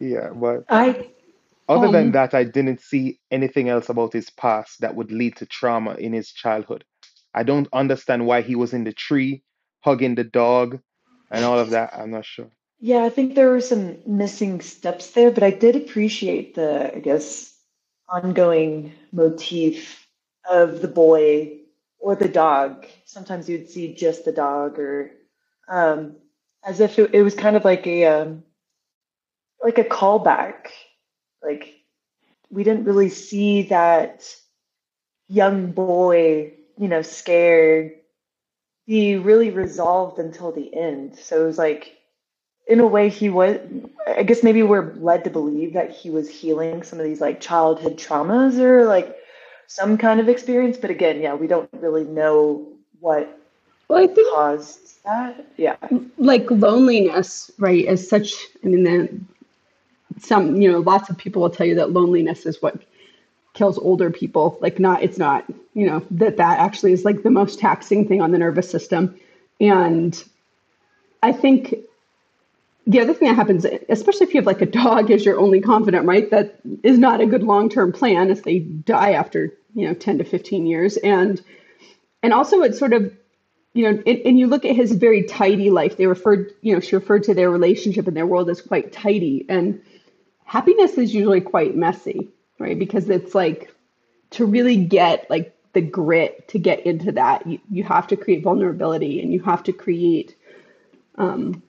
yeah, 0.00 0.30
but 0.34 0.64
I 0.70 1.10
other 1.68 1.88
than 1.90 2.08
um 2.08 2.12
that, 2.12 2.34
I 2.34 2.44
didn't 2.44 2.80
see 2.82 3.20
anything 3.30 3.68
else 3.70 3.90
about 3.90 4.12
his 4.14 4.30
past 4.30 4.82
that 4.82 4.96
would 4.96 5.12
lead 5.12 5.36
to 5.38 5.46
trauma 5.46 5.94
in 5.94 6.14
his 6.14 6.32
childhood. 6.32 6.84
I 7.34 7.44
don't 7.44 7.68
understand 7.72 8.26
why 8.26 8.42
he 8.42 8.56
was 8.56 8.74
in 8.74 8.84
the 8.84 8.92
tree 8.94 9.44
hugging 9.82 10.16
the 10.16 10.24
dog 10.24 10.80
and 11.30 11.44
all 11.44 11.58
of 11.60 11.70
that. 11.72 11.94
I'm 11.94 12.12
not 12.12 12.26
sure. 12.26 12.50
yeah, 12.80 13.04
I 13.04 13.10
think 13.10 13.34
there 13.34 13.50
were 13.50 13.62
some 13.62 13.98
missing 14.06 14.62
steps 14.62 15.12
there, 15.12 15.32
but 15.32 15.44
I 15.44 15.50
did 15.52 15.76
appreciate 15.76 16.54
the, 16.56 16.96
I 16.96 17.00
guess, 17.00 17.54
ongoing 18.08 18.94
motif 19.12 19.99
of 20.48 20.80
the 20.80 20.88
boy 20.88 21.58
or 21.98 22.16
the 22.16 22.28
dog. 22.28 22.86
Sometimes 23.04 23.48
you'd 23.48 23.70
see 23.70 23.94
just 23.94 24.24
the 24.24 24.32
dog 24.32 24.78
or 24.78 25.12
um 25.68 26.16
as 26.64 26.80
if 26.80 26.98
it, 26.98 27.14
it 27.14 27.22
was 27.22 27.34
kind 27.34 27.56
of 27.56 27.64
like 27.64 27.86
a 27.86 28.04
um 28.06 28.42
like 29.62 29.78
a 29.78 29.84
callback. 29.84 30.68
Like 31.42 31.74
we 32.50 32.64
didn't 32.64 32.84
really 32.84 33.08
see 33.10 33.62
that 33.64 34.34
young 35.28 35.70
boy, 35.70 36.52
you 36.76 36.88
know, 36.88 37.02
scared, 37.02 37.92
be 38.86 39.16
really 39.16 39.50
resolved 39.50 40.18
until 40.18 40.50
the 40.50 40.74
end. 40.76 41.16
So 41.16 41.42
it 41.42 41.46
was 41.46 41.58
like, 41.58 41.96
in 42.66 42.80
a 42.80 42.86
way, 42.86 43.08
he 43.08 43.30
was, 43.30 43.58
I 44.06 44.24
guess 44.24 44.42
maybe 44.42 44.62
we're 44.62 44.94
led 44.94 45.24
to 45.24 45.30
believe 45.30 45.74
that 45.74 45.90
he 45.90 46.10
was 46.10 46.28
healing 46.28 46.82
some 46.82 46.98
of 46.98 47.04
these 47.04 47.20
like 47.20 47.40
childhood 47.40 47.96
traumas 47.96 48.58
or 48.58 48.84
like 48.86 49.16
some 49.70 49.96
kind 49.96 50.18
of 50.18 50.28
experience. 50.28 50.76
But 50.76 50.90
again, 50.90 51.20
yeah, 51.20 51.34
we 51.34 51.46
don't 51.46 51.70
really 51.80 52.04
know 52.04 52.66
what 53.00 53.40
well 53.90 54.02
i 54.02 54.06
think 54.06 54.32
caused 54.34 55.02
that. 55.04 55.46
Yeah. 55.56 55.76
like 56.16 56.50
loneliness 56.50 57.50
right 57.58 57.84
is 57.84 58.08
such 58.08 58.34
i 58.64 58.68
mean 58.68 58.84
the, 58.84 59.20
some 60.20 60.60
you 60.60 60.70
know 60.70 60.78
lots 60.78 61.10
of 61.10 61.18
people 61.18 61.42
will 61.42 61.50
tell 61.50 61.66
you 61.66 61.74
that 61.74 61.92
loneliness 61.92 62.46
is 62.46 62.62
what 62.62 62.82
kills 63.52 63.78
older 63.78 64.10
people 64.10 64.58
like 64.60 64.78
not 64.78 65.02
it's 65.02 65.18
not 65.18 65.44
you 65.74 65.86
know 65.86 66.04
that 66.12 66.36
that 66.36 66.58
actually 66.58 66.92
is 66.92 67.04
like 67.04 67.22
the 67.22 67.30
most 67.30 67.58
taxing 67.58 68.06
thing 68.06 68.20
on 68.22 68.30
the 68.30 68.38
nervous 68.38 68.70
system 68.70 69.18
and 69.60 70.24
i 71.22 71.32
think 71.32 71.74
the 72.86 73.00
other 73.00 73.12
thing 73.12 73.28
that 73.28 73.34
happens 73.34 73.66
especially 73.88 74.26
if 74.26 74.34
you 74.34 74.38
have 74.38 74.46
like 74.46 74.62
a 74.62 74.66
dog 74.66 75.10
as 75.10 75.24
your 75.24 75.38
only 75.40 75.60
confidant 75.60 76.06
right 76.06 76.30
that 76.30 76.60
is 76.82 76.98
not 76.98 77.20
a 77.20 77.26
good 77.26 77.42
long-term 77.42 77.92
plan 77.92 78.30
if 78.30 78.44
they 78.44 78.60
die 78.60 79.12
after 79.12 79.52
you 79.74 79.86
know 79.86 79.94
10 79.94 80.18
to 80.18 80.24
15 80.24 80.66
years. 80.66 80.96
And 80.96 81.40
and 82.22 82.32
also 82.32 82.62
it's 82.62 82.78
sort 82.78 82.92
of 82.92 83.12
you 83.72 83.84
know 83.84 84.02
and, 84.06 84.18
and 84.24 84.38
you 84.38 84.46
look 84.46 84.64
at 84.64 84.76
his 84.76 84.92
very 84.92 85.24
tidy 85.24 85.70
life. 85.70 85.96
They 85.96 86.06
referred 86.06 86.52
you 86.60 86.74
know 86.74 86.80
she 86.80 86.96
referred 86.96 87.24
to 87.24 87.34
their 87.34 87.50
relationship 87.50 88.06
and 88.06 88.16
their 88.16 88.26
world 88.26 88.50
as 88.50 88.60
quite 88.60 88.92
tidy. 88.92 89.46
And 89.48 89.82
happiness 90.44 90.98
is 90.98 91.14
usually 91.14 91.40
quite 91.40 91.76
messy 91.76 92.30
right? 92.60 92.78
Because 92.78 93.08
it's 93.10 93.34
like 93.34 93.74
to 94.30 94.46
really 94.46 94.76
get 94.76 95.28
like 95.28 95.56
the 95.72 95.80
grit 95.80 96.46
to 96.48 96.58
get 96.58 96.86
into 96.86 97.12
that 97.12 97.44
you, 97.46 97.58
you 97.70 97.82
have 97.82 98.06
to 98.08 98.16
create 98.16 98.44
vulnerability 98.44 99.20
and 99.20 99.32
you 99.32 99.40
have 99.40 99.62
to 99.64 99.72
create 99.72 100.36
um, 101.16 101.62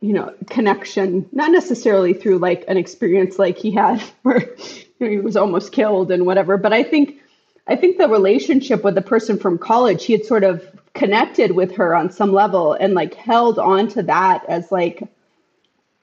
you 0.00 0.12
know 0.12 0.32
connection 0.50 1.28
not 1.32 1.50
necessarily 1.50 2.12
through 2.12 2.38
like 2.38 2.64
an 2.68 2.76
experience 2.76 3.38
like 3.38 3.56
he 3.56 3.70
had 3.72 4.00
where 4.22 4.40
you 4.40 4.84
know, 5.00 5.08
he 5.08 5.18
was 5.18 5.36
almost 5.36 5.72
killed 5.72 6.12
and 6.12 6.26
whatever. 6.26 6.56
But 6.56 6.72
i 6.72 6.82
think 6.82 7.20
I 7.68 7.76
think 7.76 7.98
the 7.98 8.08
relationship 8.08 8.84
with 8.84 8.94
the 8.94 9.02
person 9.02 9.38
from 9.38 9.58
college, 9.58 10.04
he 10.04 10.12
had 10.12 10.24
sort 10.24 10.44
of 10.44 10.64
connected 10.94 11.52
with 11.52 11.74
her 11.76 11.94
on 11.94 12.10
some 12.10 12.32
level 12.32 12.72
and 12.72 12.94
like 12.94 13.14
held 13.14 13.58
on 13.58 13.88
to 13.88 14.02
that 14.04 14.44
as 14.48 14.70
like, 14.70 15.02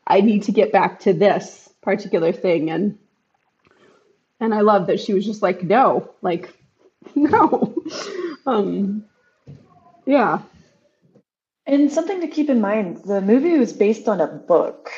I 0.06 0.22
need 0.22 0.44
to 0.44 0.52
get 0.52 0.72
back 0.72 1.00
to 1.02 1.14
this 1.14 1.70
particular 1.82 2.32
thing. 2.32 2.70
And 2.70 2.98
and 4.40 4.54
I 4.54 4.60
love 4.60 4.88
that 4.88 5.00
she 5.00 5.14
was 5.14 5.26
just 5.26 5.42
like, 5.42 5.64
no, 5.64 6.12
like, 6.22 6.54
no. 7.16 7.74
um, 8.46 9.06
yeah. 10.06 10.42
And 11.66 11.90
something 11.90 12.20
to 12.20 12.28
keep 12.28 12.50
in 12.50 12.60
mind 12.60 13.04
the 13.06 13.22
movie 13.22 13.58
was 13.58 13.72
based 13.72 14.10
on 14.10 14.20
a 14.20 14.28
book. 14.28 14.90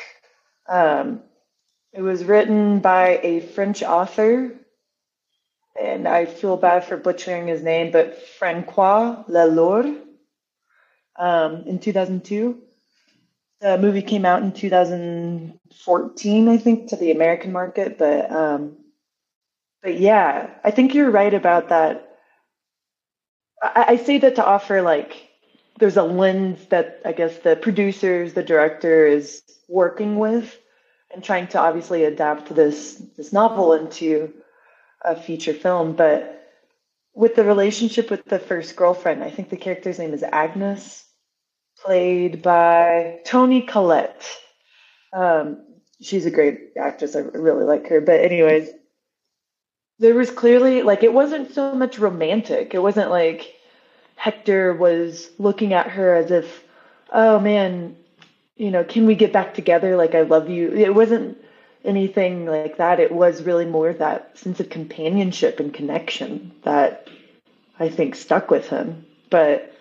Um, 0.68 1.20
it 1.92 2.02
was 2.02 2.24
written 2.24 2.80
by 2.80 3.20
a 3.22 3.40
French 3.40 3.84
author, 3.84 4.52
and 5.80 6.06
I 6.08 6.26
feel 6.26 6.56
bad 6.56 6.84
for 6.84 6.96
butchering 6.96 7.46
his 7.46 7.62
name, 7.62 7.90
but 7.92 8.22
Francois 8.38 9.24
Lelord 9.28 10.02
um, 11.16 11.64
in 11.66 11.78
2002. 11.78 12.62
The 13.60 13.78
movie 13.78 14.02
came 14.02 14.26
out 14.26 14.42
in 14.42 14.52
2014, 14.52 16.48
I 16.48 16.58
think, 16.58 16.88
to 16.88 16.96
the 16.96 17.10
American 17.10 17.52
market, 17.52 17.96
but 17.96 18.30
um, 18.30 18.76
but 19.82 19.98
yeah, 19.98 20.50
I 20.62 20.70
think 20.70 20.94
you're 20.94 21.10
right 21.10 21.32
about 21.32 21.70
that. 21.70 22.18
I, 23.62 23.84
I 23.88 23.96
say 23.96 24.18
that 24.18 24.36
to 24.36 24.44
offer 24.44 24.82
like 24.82 25.30
there's 25.78 25.96
a 25.96 26.02
lens 26.02 26.66
that 26.66 27.00
I 27.04 27.12
guess 27.12 27.38
the 27.38 27.56
producers, 27.56 28.34
the 28.34 28.42
director 28.42 29.06
is 29.06 29.42
working 29.68 30.18
with 30.18 30.58
and 31.12 31.24
trying 31.24 31.48
to 31.48 31.58
obviously 31.58 32.04
adapt 32.04 32.54
this 32.54 33.02
this 33.16 33.32
novel 33.32 33.72
into 33.72 34.34
a 35.04 35.16
feature 35.16 35.54
film. 35.54 35.94
But 35.94 36.32
with 37.14 37.34
the 37.34 37.44
relationship 37.44 38.10
with 38.10 38.24
the 38.24 38.38
first 38.38 38.76
girlfriend, 38.76 39.22
I 39.22 39.30
think 39.30 39.48
the 39.48 39.56
character's 39.56 39.98
name 39.98 40.14
is 40.14 40.22
Agnes, 40.22 41.04
played 41.84 42.42
by 42.42 43.20
Toni 43.24 43.62
Collette. 43.62 44.28
Um, 45.12 45.64
she's 46.00 46.26
a 46.26 46.30
great 46.30 46.72
actress. 46.78 47.16
I 47.16 47.20
really 47.20 47.64
like 47.64 47.88
her. 47.88 48.00
But 48.00 48.20
anyways, 48.20 48.68
there 49.98 50.14
was 50.14 50.30
clearly 50.30 50.82
like 50.82 51.02
it 51.02 51.12
wasn't 51.12 51.52
so 51.54 51.74
much 51.74 51.98
romantic. 51.98 52.74
It 52.74 52.82
wasn't 52.82 53.10
like 53.10 53.54
Hector 54.16 54.74
was 54.74 55.30
looking 55.38 55.72
at 55.72 55.90
her 55.90 56.14
as 56.14 56.30
if, 56.30 56.64
oh 57.12 57.38
man, 57.38 57.96
you 58.56 58.70
know, 58.70 58.84
can 58.84 59.06
we 59.06 59.14
get 59.14 59.32
back 59.32 59.54
together? 59.54 59.96
Like 59.96 60.14
I 60.14 60.22
love 60.22 60.50
you. 60.50 60.72
It 60.72 60.94
wasn't 60.94 61.38
anything 61.86 62.46
like 62.46 62.78
that. 62.78 63.00
It 63.00 63.12
was 63.12 63.42
really 63.42 63.64
more 63.64 63.92
that 63.92 64.38
sense 64.38 64.60
of 64.60 64.68
companionship 64.68 65.60
and 65.60 65.72
connection 65.72 66.52
that 66.64 67.08
I 67.78 67.88
think 67.88 68.14
stuck 68.14 68.50
with 68.50 68.68
him. 68.68 69.06
But 69.30 69.72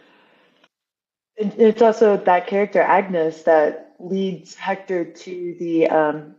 it's 1.38 1.82
also 1.82 2.18
that 2.18 2.48
character 2.48 2.82
Agnes 2.82 3.44
that 3.44 3.96
leads 4.00 4.56
Hector 4.56 5.06
to 5.06 5.56
the 5.60 5.88
um, 5.88 6.36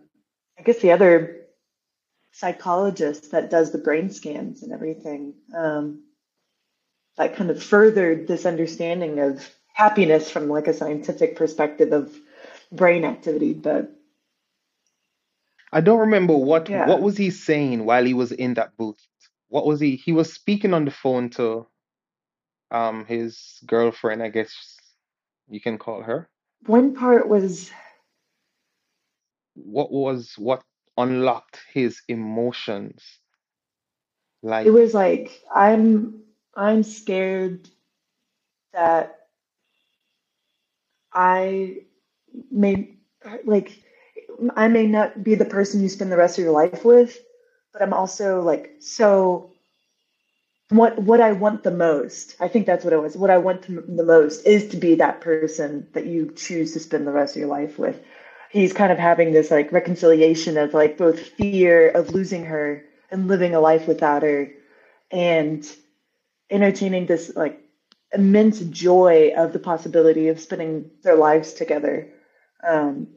I 0.59 0.63
guess 0.63 0.79
the 0.79 0.93
other 0.93 1.43
psychologist 2.33 3.33
that 3.33 3.51
does 3.51 3.73
the 3.73 3.79
brain 3.79 4.11
scans 4.11 4.63
and 4.63 4.73
everything. 4.73 5.35
Um, 5.55 6.03
that 7.17 7.37
kind 7.37 7.51
of 7.51 7.63
furthered 7.63 8.29
this 8.29 8.45
understanding 8.45 9.21
of 9.21 9.49
happiness 9.73 10.31
from 10.31 10.49
like 10.49 10.69
a 10.69 10.75
scientific 10.75 11.37
perspective 11.37 11.93
of 11.93 12.15
brain 12.71 13.05
activity. 13.05 13.55
But 13.55 13.96
I 15.73 15.81
don't 15.83 16.01
remember 16.01 16.37
what 16.37 16.71
yeah, 16.71 16.87
what 16.87 17.03
was 17.03 17.17
he 17.17 17.31
saying 17.31 17.85
while 17.85 18.05
he 18.05 18.15
was 18.15 18.33
in 18.33 18.55
that 18.55 18.77
booth. 18.77 19.01
What 19.49 19.67
was 19.67 19.81
he? 19.81 19.97
He 19.97 20.13
was 20.13 20.33
speaking 20.33 20.75
on 20.75 20.85
the 20.85 20.91
phone 20.91 21.31
to 21.31 21.67
um 22.71 23.07
his 23.07 23.61
girlfriend, 23.67 24.23
I 24.23 24.29
guess 24.29 24.55
you 25.49 25.61
can 25.61 25.79
call 25.79 26.03
her. 26.03 26.29
one 26.67 26.95
part 26.95 27.29
was 27.29 27.71
What 29.55 29.93
was 29.93 30.35
what 30.39 30.63
unlocked 30.99 31.61
his 31.73 32.03
emotions? 32.09 33.03
Like 34.43 34.67
it 34.67 34.71
was 34.71 34.95
like 34.95 35.43
I'm 35.55 36.23
I'm 36.57 36.83
scared 36.83 37.69
that 38.75 39.21
I 41.13 41.79
may 42.51 42.97
like 43.45 43.83
I 44.57 44.69
may 44.69 44.87
not 44.87 45.23
be 45.23 45.35
the 45.35 45.45
person 45.45 45.83
you 45.83 45.89
spend 45.89 46.13
the 46.13 46.17
rest 46.17 46.39
of 46.39 46.45
your 46.45 46.53
life 46.53 46.85
with, 46.85 47.19
but 47.73 47.83
I'm 47.83 47.93
also 47.93 48.43
like 48.43 48.77
so 48.81 49.51
what 50.71 50.99
what 50.99 51.21
I 51.21 51.33
want 51.33 51.63
the 51.63 51.71
most. 51.71 52.37
I 52.41 52.49
think 52.49 52.67
that's 52.67 52.85
what 52.85 52.93
it 52.93 53.01
was. 53.01 53.17
What 53.17 53.31
I 53.31 53.39
want 53.39 53.63
to, 53.65 53.85
the 53.87 54.05
most 54.05 54.47
is 54.47 54.69
to 54.71 54.77
be 54.77 54.97
that 54.97 55.21
person 55.21 55.87
that 55.93 56.07
you 56.07 56.33
choose 56.35 56.73
to 56.73 56.81
spend 56.81 57.07
the 57.07 57.13
rest 57.13 57.37
of 57.37 57.41
your 57.41 57.49
life 57.49 57.79
with. 57.79 58.01
He's 58.51 58.73
kind 58.73 58.93
of 58.93 58.99
having 58.99 59.33
this 59.33 59.51
like 59.51 59.73
reconciliation 59.73 60.57
of 60.57 60.75
like 60.75 60.99
both 60.99 61.21
fear 61.21 61.89
of 61.91 62.11
losing 62.11 62.45
her 62.47 62.85
and 63.11 63.29
living 63.29 63.55
a 63.55 63.61
life 63.61 63.87
without 63.87 64.23
her 64.23 64.51
and 65.11 65.65
entertaining 66.51 67.07
this 67.07 67.35
like 67.37 67.61
immense 68.13 68.61
joy 68.61 69.33
of 69.37 69.53
the 69.53 69.59
possibility 69.59 70.29
of 70.29 70.41
spending 70.41 70.91
their 71.03 71.17
lives 71.17 71.53
together. 71.53 72.13
Um, 72.67 73.09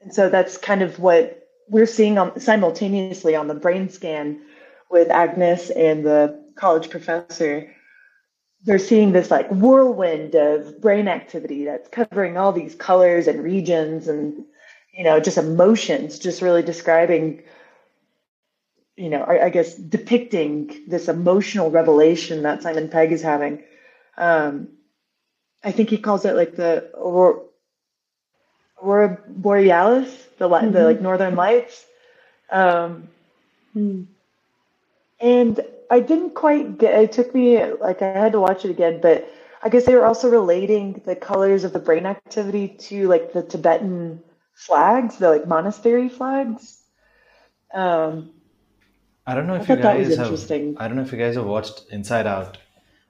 and 0.00 0.14
so 0.14 0.28
that's 0.28 0.56
kind 0.56 0.82
of 0.82 0.98
what 0.98 1.48
we're 1.68 1.86
seeing 1.86 2.18
on, 2.18 2.40
simultaneously 2.40 3.34
on 3.34 3.48
the 3.48 3.54
brain 3.54 3.88
scan 3.88 4.40
with 4.90 5.10
Agnes 5.10 5.70
and 5.70 6.04
the 6.04 6.42
college 6.54 6.90
professor. 6.90 7.74
They're 8.64 8.78
seeing 8.78 9.12
this 9.12 9.30
like 9.30 9.48
whirlwind 9.50 10.34
of 10.34 10.80
brain 10.80 11.08
activity 11.08 11.64
that's 11.64 11.88
covering 11.88 12.36
all 12.36 12.52
these 12.52 12.74
colors 12.74 13.28
and 13.28 13.42
regions 13.42 14.08
and, 14.08 14.44
you 14.92 15.04
know, 15.04 15.20
just 15.20 15.38
emotions, 15.38 16.18
just 16.18 16.42
really 16.42 16.62
describing, 16.62 17.42
you 18.96 19.10
know, 19.10 19.22
I, 19.22 19.46
I 19.46 19.50
guess 19.50 19.74
depicting 19.74 20.86
this 20.88 21.08
emotional 21.08 21.70
revelation 21.70 22.42
that 22.42 22.62
Simon 22.62 22.88
Pegg 22.88 23.12
is 23.12 23.22
having. 23.22 23.62
Um, 24.16 24.68
I 25.62 25.70
think 25.72 25.90
he 25.90 25.98
calls 25.98 26.24
it 26.24 26.34
like 26.34 26.56
the 26.56 26.90
aurora 28.82 29.18
borealis, 29.28 30.26
the 30.38 30.48
li- 30.48 30.68
the 30.70 30.84
like 30.84 31.00
Mm-hmm. 31.00 31.02
northern 31.02 31.36
lights. 31.36 31.86
Um, 32.50 33.08
Hmm. 33.74 34.02
and 35.20 35.60
I 35.90 36.00
didn't 36.00 36.34
quite 36.34 36.78
get. 36.78 37.00
It 37.02 37.12
took 37.12 37.34
me 37.34 37.64
like 37.74 38.02
I 38.02 38.12
had 38.12 38.32
to 38.32 38.40
watch 38.40 38.64
it 38.64 38.70
again, 38.70 39.00
but 39.00 39.28
I 39.62 39.68
guess 39.68 39.84
they 39.86 39.94
were 39.94 40.06
also 40.06 40.30
relating 40.30 41.02
the 41.04 41.16
colors 41.16 41.64
of 41.64 41.72
the 41.72 41.78
brain 41.78 42.06
activity 42.06 42.68
to 42.88 43.08
like 43.08 43.32
the 43.32 43.42
Tibetan 43.42 44.22
flags, 44.54 45.18
the 45.18 45.30
like 45.30 45.46
monastery 45.48 46.08
flags. 46.08 46.78
Um, 47.74 48.30
I 49.26 49.34
don't 49.34 49.46
know 49.46 49.54
I 49.56 49.62
if 49.62 49.68
you 49.68 49.76
thought 49.76 49.82
that 49.82 49.96
was 49.96 50.08
guys 50.08 50.16
have. 50.16 50.20
interesting. 50.20 50.76
I 50.76 50.88
don't 50.88 50.96
know 50.96 51.02
if 51.02 51.12
you 51.12 51.18
guys 51.18 51.36
have 51.36 51.46
watched 51.46 51.86
Inside 51.90 52.26
Out. 52.26 52.58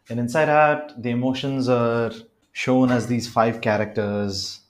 In 0.08 0.18
Inside 0.18 0.48
Out, 0.48 1.00
the 1.02 1.10
emotions 1.10 1.68
are 1.68 2.12
shown 2.52 2.90
as 2.90 3.06
these 3.06 3.28
five 3.28 3.60
characters. 3.60 4.60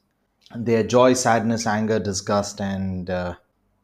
They 0.56 0.76
are 0.76 0.82
joy, 0.82 1.12
sadness, 1.14 1.66
anger, 1.66 1.98
disgust, 1.98 2.60
and 2.60 3.10
uh, 3.10 3.34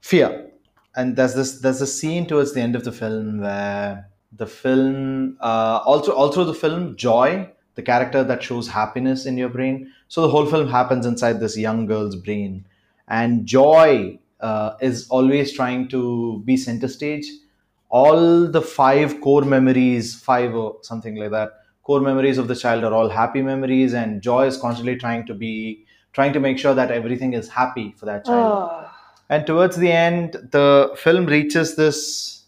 fear. 0.00 0.50
And 0.96 1.16
there's 1.16 1.34
this 1.34 1.60
there's 1.60 1.80
a 1.80 1.86
scene 1.86 2.26
towards 2.26 2.54
the 2.54 2.60
end 2.60 2.76
of 2.76 2.84
the 2.84 2.92
film 2.92 3.40
where 3.40 4.08
the 4.32 4.46
film 4.46 5.36
uh, 5.40 5.80
also 5.84 6.12
also 6.12 6.44
the 6.44 6.54
film 6.54 6.96
joy, 6.96 7.50
the 7.74 7.82
character 7.82 8.24
that 8.24 8.42
shows 8.42 8.68
happiness 8.68 9.26
in 9.26 9.36
your 9.36 9.48
brain. 9.48 9.92
So 10.08 10.22
the 10.22 10.28
whole 10.28 10.46
film 10.46 10.68
happens 10.68 11.06
inside 11.06 11.40
this 11.40 11.56
young 11.58 11.86
girl's 11.86 12.16
brain, 12.16 12.66
and 13.08 13.44
joy 13.46 14.18
uh, 14.40 14.76
is 14.80 15.08
always 15.08 15.52
trying 15.52 15.88
to 15.88 16.42
be 16.44 16.56
center 16.56 16.88
stage 16.88 17.26
all 17.90 18.48
the 18.48 18.60
five 18.62 19.20
core 19.20 19.42
memories, 19.42 20.14
five 20.14 20.54
or 20.54 20.78
something 20.82 21.16
like 21.16 21.30
that, 21.30 21.50
core 21.82 22.00
memories 22.00 22.38
of 22.38 22.48
the 22.48 22.56
child 22.56 22.82
are 22.84 22.92
all 22.92 23.08
happy 23.08 23.42
memories, 23.42 23.94
and 23.94 24.22
joy 24.22 24.46
is 24.46 24.56
constantly 24.56 24.96
trying 24.96 25.24
to 25.26 25.34
be 25.34 25.84
trying 26.14 26.32
to 26.32 26.40
make 26.40 26.58
sure 26.58 26.74
that 26.74 26.90
everything 26.90 27.34
is 27.34 27.48
happy 27.48 27.94
for 27.98 28.06
that 28.06 28.24
child. 28.24 28.52
Oh, 28.52 28.90
And 29.28 29.46
towards 29.46 29.76
the 29.76 29.90
end, 29.92 30.32
the 30.52 30.94
film 30.96 31.26
reaches 31.26 31.76
this 31.76 32.44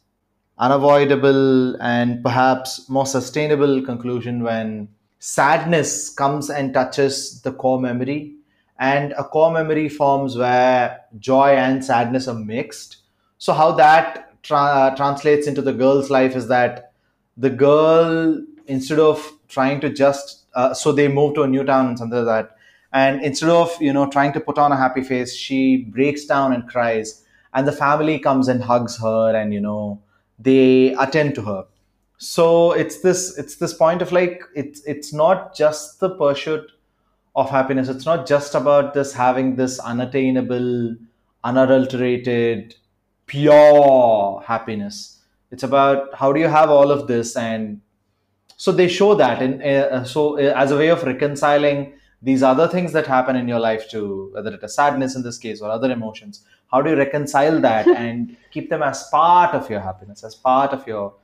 unavoidable 0.59 1.77
and 1.83 2.23
perhaps 2.23 2.89
more 2.89 3.07
sustainable 3.07 3.83
conclusion 3.83 4.43
when 4.43 4.89
sadness 5.19 6.09
comes 6.11 6.49
and 6.49 6.73
touches 6.73 7.43
the 7.43 7.53
core 7.53 7.81
memory, 7.81 8.37
and 8.79 9.13
a 9.13 9.25
core 9.25 9.51
memory 9.51 9.89
forms 9.89 10.37
where 10.37 11.01
joy 11.19 11.51
and 11.51 11.85
sadness 11.85 12.29
are 12.29 12.35
mixed. 12.35 12.99
So, 13.39 13.53
how 13.53 13.73
that 13.73 14.43
tra- 14.43 14.95
translates 14.97 15.47
into 15.47 15.63
the 15.63 15.73
girl's 15.73 16.11
life 16.11 16.37
is 16.37 16.49
that 16.49 16.93
the 17.37 17.51
girl, 17.51 18.41
instead 18.67 18.99
of 18.99 19.33
trying 19.49 19.81
to 19.81 19.91
just, 19.91 20.45
uh, 20.55 20.73
so 20.75 20.93
they 20.93 21.09
move 21.09 21.35
to 21.35 21.43
a 21.43 21.49
new 21.49 21.65
town 21.65 21.89
and 21.89 21.99
something 21.99 22.25
like 22.25 22.49
that, 22.49 22.56
and 22.97 23.23
instead 23.23 23.51
of 23.51 23.77
you 23.81 23.93
know 23.93 24.09
trying 24.09 24.33
to 24.33 24.41
put 24.41 24.59
on 24.59 24.73
a 24.73 24.77
happy 24.77 25.03
face, 25.03 25.35
she 25.37 25.63
breaks 25.97 26.25
down 26.25 26.53
and 26.53 26.69
cries, 26.69 27.25
and 27.53 27.69
the 27.69 27.73
family 27.73 28.19
comes 28.19 28.49
and 28.49 28.63
hugs 28.63 28.99
her, 28.99 29.37
and 29.37 29.53
you 29.53 29.61
know 29.61 30.01
they 30.39 30.95
attend 31.07 31.35
to 31.41 31.43
her. 31.51 31.65
so 32.25 32.45
it's 32.83 33.01
this 33.01 33.23
it's 33.41 33.57
this 33.63 33.73
point 33.79 34.03
of 34.05 34.13
like 34.17 34.45
it's 34.61 34.83
it's 34.93 35.11
not 35.21 35.43
just 35.59 36.01
the 36.05 36.09
pursuit 36.21 36.71
of 37.43 37.51
happiness. 37.51 37.91
It's 37.95 38.07
not 38.07 38.27
just 38.27 38.55
about 38.61 38.95
this 38.95 39.13
having 39.13 39.57
this 39.57 39.79
unattainable 39.91 40.97
unadulterated 41.45 42.75
pure 43.27 44.43
happiness. 44.47 45.21
It's 45.51 45.63
about 45.63 46.15
how 46.15 46.33
do 46.33 46.41
you 46.41 46.49
have 46.49 46.71
all 46.71 46.91
of 46.91 47.07
this? 47.13 47.37
And 47.37 47.83
so 48.57 48.73
they 48.73 48.89
show 48.89 49.15
that 49.15 49.43
and 49.43 49.63
uh, 49.63 50.05
so 50.05 50.39
uh, 50.39 50.55
as 50.65 50.71
a 50.71 50.79
way 50.79 50.89
of 50.89 51.03
reconciling 51.03 51.93
these 52.23 52.43
other 52.43 52.67
things 52.67 52.93
that 52.93 53.07
happen 53.07 53.37
in 53.37 53.47
your 53.47 53.61
life 53.61 53.89
too 53.89 54.31
whether 54.33 54.53
it 54.55 54.63
is 54.63 54.75
sadness 54.75 55.17
in 55.17 55.23
this 55.23 55.39
case 55.39 55.61
or 55.61 55.71
other 55.71 55.91
emotions 55.91 56.45
how 56.71 56.81
do 56.83 56.91
you 56.91 56.97
reconcile 56.97 57.61
that 57.61 57.87
and 58.05 58.37
keep 58.51 58.71
them 58.71 58.83
as 58.83 59.05
part 59.11 59.55
of 59.55 59.69
your 59.69 59.81
happiness 59.81 60.25
as 60.25 60.35
part 60.35 60.73
of 60.73 60.87
your 60.87 61.15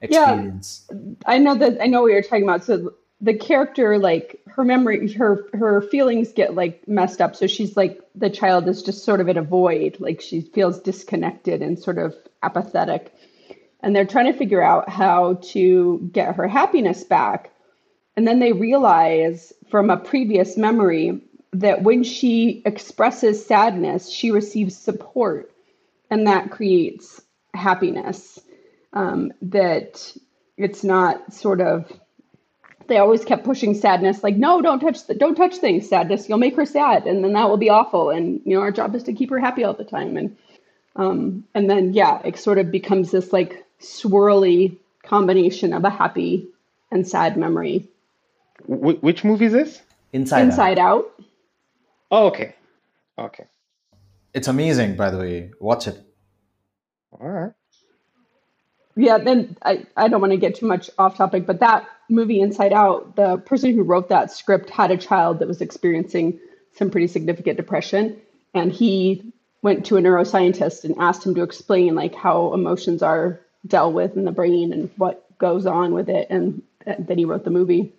experience 0.00 0.88
Yeah, 0.90 0.96
I 1.26 1.38
know 1.38 1.54
that 1.56 1.80
I 1.80 1.86
know 1.86 2.02
what 2.02 2.12
you're 2.12 2.22
talking 2.22 2.44
about. 2.44 2.64
So 2.64 2.94
the 3.20 3.34
character, 3.34 3.98
like 3.98 4.40
her 4.46 4.64
memory, 4.64 5.12
her 5.12 5.46
her 5.52 5.82
feelings 5.82 6.32
get 6.32 6.54
like 6.54 6.86
messed 6.88 7.20
up. 7.20 7.36
So 7.36 7.46
she's 7.46 7.76
like 7.76 8.00
the 8.14 8.30
child 8.30 8.68
is 8.68 8.82
just 8.82 9.04
sort 9.04 9.20
of 9.20 9.28
in 9.28 9.36
a 9.36 9.42
void, 9.42 9.96
like 10.00 10.20
she 10.20 10.40
feels 10.40 10.80
disconnected 10.80 11.62
and 11.62 11.78
sort 11.78 11.98
of 11.98 12.14
apathetic. 12.42 13.14
And 13.82 13.94
they're 13.94 14.06
trying 14.06 14.30
to 14.30 14.38
figure 14.38 14.62
out 14.62 14.88
how 14.88 15.34
to 15.52 16.10
get 16.12 16.34
her 16.34 16.48
happiness 16.48 17.04
back. 17.04 17.50
And 18.20 18.28
then 18.28 18.38
they 18.38 18.52
realize 18.52 19.50
from 19.70 19.88
a 19.88 19.96
previous 19.96 20.58
memory 20.58 21.22
that 21.54 21.84
when 21.84 22.04
she 22.04 22.60
expresses 22.66 23.46
sadness, 23.46 24.10
she 24.10 24.30
receives 24.30 24.76
support, 24.76 25.50
and 26.10 26.26
that 26.26 26.50
creates 26.50 27.22
happiness. 27.54 28.38
Um, 28.92 29.32
that 29.40 30.14
it's 30.58 30.84
not 30.84 31.32
sort 31.32 31.62
of 31.62 31.90
they 32.88 32.98
always 32.98 33.24
kept 33.24 33.44
pushing 33.44 33.72
sadness 33.72 34.22
like 34.22 34.36
no 34.36 34.60
don't 34.60 34.80
touch 34.80 35.06
the, 35.06 35.14
don't 35.14 35.34
touch 35.34 35.56
things 35.56 35.88
sadness. 35.88 36.28
You'll 36.28 36.36
make 36.36 36.56
her 36.56 36.66
sad 36.66 37.06
and 37.06 37.24
then 37.24 37.32
that 37.32 37.48
will 37.48 37.56
be 37.56 37.70
awful. 37.70 38.10
And 38.10 38.42
you 38.44 38.54
know 38.54 38.60
our 38.60 38.70
job 38.70 38.94
is 38.94 39.04
to 39.04 39.14
keep 39.14 39.30
her 39.30 39.38
happy 39.38 39.64
all 39.64 39.72
the 39.72 39.84
time. 39.84 40.18
And 40.18 40.36
um 40.94 41.44
and 41.54 41.70
then 41.70 41.94
yeah 41.94 42.20
it 42.22 42.38
sort 42.38 42.58
of 42.58 42.70
becomes 42.70 43.12
this 43.12 43.32
like 43.32 43.64
swirly 43.80 44.76
combination 45.04 45.72
of 45.72 45.84
a 45.84 45.90
happy 45.90 46.48
and 46.90 47.08
sad 47.08 47.38
memory 47.38 47.88
Wh- 48.66 49.02
which 49.02 49.24
movie 49.24 49.46
is 49.46 49.52
this? 49.52 49.82
inside, 50.12 50.40
out. 50.40 50.44
inside 50.46 50.78
out 50.78 51.06
Oh, 52.10 52.26
okay. 52.28 52.54
Okay. 53.18 53.44
it's 54.34 54.48
amazing 54.48 54.96
by 54.96 55.10
the 55.10 55.18
way 55.18 55.50
watch 55.60 55.86
it 55.86 56.00
All 57.20 57.28
right. 57.28 57.52
yeah 58.96 59.18
then 59.18 59.56
i 59.62 59.84
i 59.96 60.08
don't 60.08 60.20
want 60.20 60.32
to 60.32 60.36
get 60.36 60.54
too 60.56 60.66
much 60.66 60.90
off 60.98 61.16
topic 61.16 61.46
but 61.46 61.60
that 61.60 61.86
movie 62.08 62.40
inside 62.40 62.72
out 62.72 63.14
the 63.16 63.36
person 63.38 63.72
who 63.74 63.82
wrote 63.82 64.08
that 64.08 64.32
script 64.32 64.70
had 64.70 64.90
a 64.90 64.96
child 64.96 65.38
that 65.38 65.46
was 65.48 65.60
experiencing 65.60 66.38
some 66.74 66.90
pretty 66.90 67.06
significant 67.06 67.56
depression 67.56 68.16
and 68.54 68.72
he 68.72 69.32
went 69.62 69.86
to 69.86 69.96
a 69.96 70.00
neuroscientist 70.00 70.84
and 70.84 70.96
asked 70.98 71.24
him 71.24 71.34
to 71.34 71.42
explain 71.42 71.94
like 71.94 72.14
how 72.14 72.52
emotions 72.54 73.02
are 73.02 73.38
dealt 73.66 73.92
with 73.94 74.16
in 74.16 74.24
the 74.24 74.32
brain 74.32 74.72
and 74.72 74.90
what 74.96 75.24
goes 75.38 75.66
on 75.66 75.92
with 75.94 76.08
it 76.08 76.26
and 76.30 76.62
th- 76.84 76.96
then 77.00 77.18
he 77.18 77.24
wrote 77.26 77.44
the 77.44 77.50
movie 77.50 77.92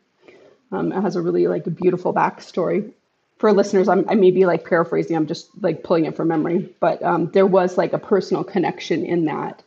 um, 0.72 0.92
it 0.92 1.02
has 1.02 1.16
a 1.16 1.22
really 1.22 1.48
like 1.48 1.66
a 1.68 1.72
beautiful 1.72 2.14
backstory 2.14 2.92
for 3.38 3.52
listeners 3.54 3.88
I'm, 3.88 4.06
i 4.10 4.16
may 4.16 4.32
be 4.32 4.46
like 4.46 4.66
paraphrasing 4.66 5.16
i'm 5.16 5.28
just 5.28 5.50
like 5.62 5.84
pulling 5.84 6.06
it 6.06 6.16
from 6.16 6.28
memory 6.28 6.74
but 6.80 7.02
um, 7.04 7.32
there 7.32 7.48
was 7.48 7.78
like 7.78 7.94
a 7.94 8.00
personal 8.00 8.44
connection 8.44 9.06
in 9.06 9.26
that 9.26 9.64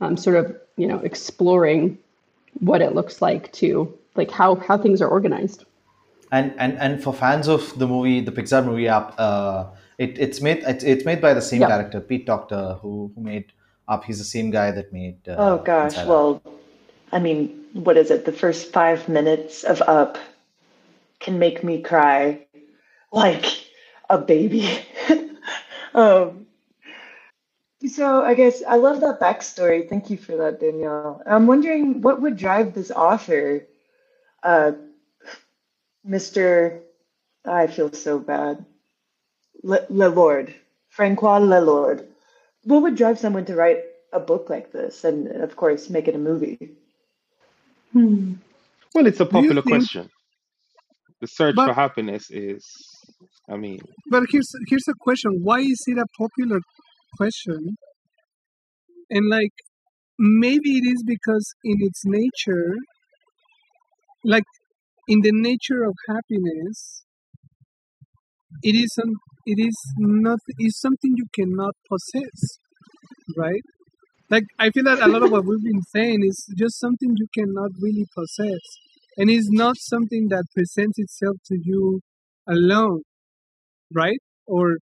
um, 0.00 0.16
sort 0.16 0.36
of 0.36 0.56
you 0.76 0.86
know 0.86 0.98
exploring 1.00 1.98
what 2.60 2.80
it 2.80 2.94
looks 2.94 3.20
like 3.22 3.52
to 3.52 3.92
like 4.16 4.30
how 4.30 4.54
how 4.56 4.76
things 4.78 5.00
are 5.02 5.08
organized 5.08 5.64
and 6.32 6.54
and 6.58 6.78
and 6.78 7.02
for 7.02 7.12
fans 7.12 7.48
of 7.48 7.78
the 7.78 7.86
movie 7.86 8.20
the 8.20 8.32
pixar 8.32 8.64
movie 8.64 8.88
Up 8.88 9.14
uh 9.18 9.66
it, 9.98 10.18
it's 10.18 10.40
made 10.40 10.58
it's, 10.66 10.84
it's 10.84 11.04
made 11.04 11.20
by 11.20 11.34
the 11.34 11.42
same 11.42 11.60
Yeah. 11.60 11.68
director 11.68 12.00
pete 12.00 12.26
Docter 12.26 12.78
who 12.80 13.10
who 13.14 13.20
made 13.22 13.52
up 13.88 14.04
he's 14.04 14.18
the 14.18 14.24
same 14.24 14.50
guy 14.50 14.70
that 14.70 14.92
made 14.92 15.16
uh, 15.28 15.36
Oh 15.38 15.58
gosh, 15.58 15.84
Inside 15.92 16.02
Out. 16.02 16.08
well, 16.08 16.42
I 17.12 17.18
mean, 17.18 17.64
what 17.72 17.96
is 17.96 18.10
it? 18.10 18.24
The 18.26 18.32
first 18.32 18.72
five 18.72 19.08
minutes 19.08 19.64
of 19.64 19.80
Up 19.82 20.18
can 21.20 21.38
make 21.38 21.64
me 21.64 21.82
cry 21.82 22.46
like 23.12 23.46
a 24.08 24.18
baby. 24.18 24.68
um, 25.94 26.46
so 27.86 28.22
I 28.24 28.34
guess 28.34 28.62
I 28.66 28.76
love 28.76 29.00
that 29.00 29.20
backstory. 29.20 29.88
Thank 29.88 30.10
you 30.10 30.16
for 30.16 30.36
that, 30.36 30.60
Danielle. 30.60 31.22
I'm 31.26 31.46
wondering 31.46 32.00
what 32.02 32.20
would 32.20 32.36
drive 32.36 32.74
this 32.74 32.90
author, 32.90 33.66
uh, 34.42 34.72
Mr. 36.06 36.80
I 37.44 37.66
feel 37.66 37.92
so 37.92 38.18
bad. 38.18 38.64
Le- 39.62 39.86
Le 39.88 40.08
Lord, 40.08 40.54
Francois 40.88 41.38
Lelord. 41.38 42.06
What 42.64 42.82
would 42.82 42.96
drive 42.96 43.18
someone 43.18 43.44
to 43.46 43.54
write 43.54 43.82
a 44.12 44.20
book 44.20 44.50
like 44.50 44.72
this 44.72 45.04
and, 45.04 45.28
of 45.28 45.56
course, 45.56 45.88
make 45.88 46.08
it 46.08 46.14
a 46.14 46.18
movie? 46.18 46.72
Hmm. 47.92 48.34
Well, 48.94 49.06
it's 49.06 49.20
a 49.20 49.26
popular 49.26 49.62
think- 49.62 49.76
question. 49.76 50.10
The 51.20 51.26
search 51.26 51.56
But- 51.56 51.68
for 51.68 51.74
happiness 51.74 52.30
is, 52.30 52.64
I 53.48 53.56
mean, 53.56 53.80
But 54.10 54.24
here's 54.30 54.50
here's 54.68 54.88
a 54.88 54.94
question: 55.00 55.40
Why 55.42 55.60
is 55.60 55.80
it 55.86 55.98
a 55.98 56.06
popular 56.16 56.60
question? 57.16 57.76
And 59.10 59.28
like, 59.28 59.54
maybe 60.18 60.70
it 60.78 60.86
is 60.92 61.02
because 61.06 61.46
in 61.64 61.76
its 61.80 62.02
nature, 62.04 62.76
like 64.24 64.44
in 65.08 65.20
the 65.22 65.32
nature 65.32 65.82
of 65.84 65.94
happiness, 66.08 67.04
it 68.62 68.74
isn't. 68.74 69.16
It 69.46 69.58
is 69.68 69.76
not. 69.98 70.38
Is 70.60 70.78
something 70.78 71.12
you 71.16 71.26
cannot 71.34 71.74
possess, 71.90 72.58
right? 73.36 73.62
Like 74.30 74.44
I 74.58 74.70
feel 74.70 74.84
that 74.84 75.00
a 75.00 75.08
lot 75.08 75.22
of 75.22 75.30
what 75.30 75.44
we've 75.46 75.62
been 75.64 75.82
saying 75.94 76.20
is 76.22 76.46
just 76.56 76.78
something 76.78 77.14
you 77.16 77.26
cannot 77.34 77.70
really 77.80 78.06
possess, 78.14 78.60
and 79.18 79.30
it's 79.30 79.50
not 79.50 79.76
something 79.78 80.28
that 80.30 80.44
presents 80.54 80.98
itself 80.98 81.36
to 81.46 81.58
you 81.62 82.00
alone 82.48 83.02
right? 83.94 84.18
Or 84.46 84.78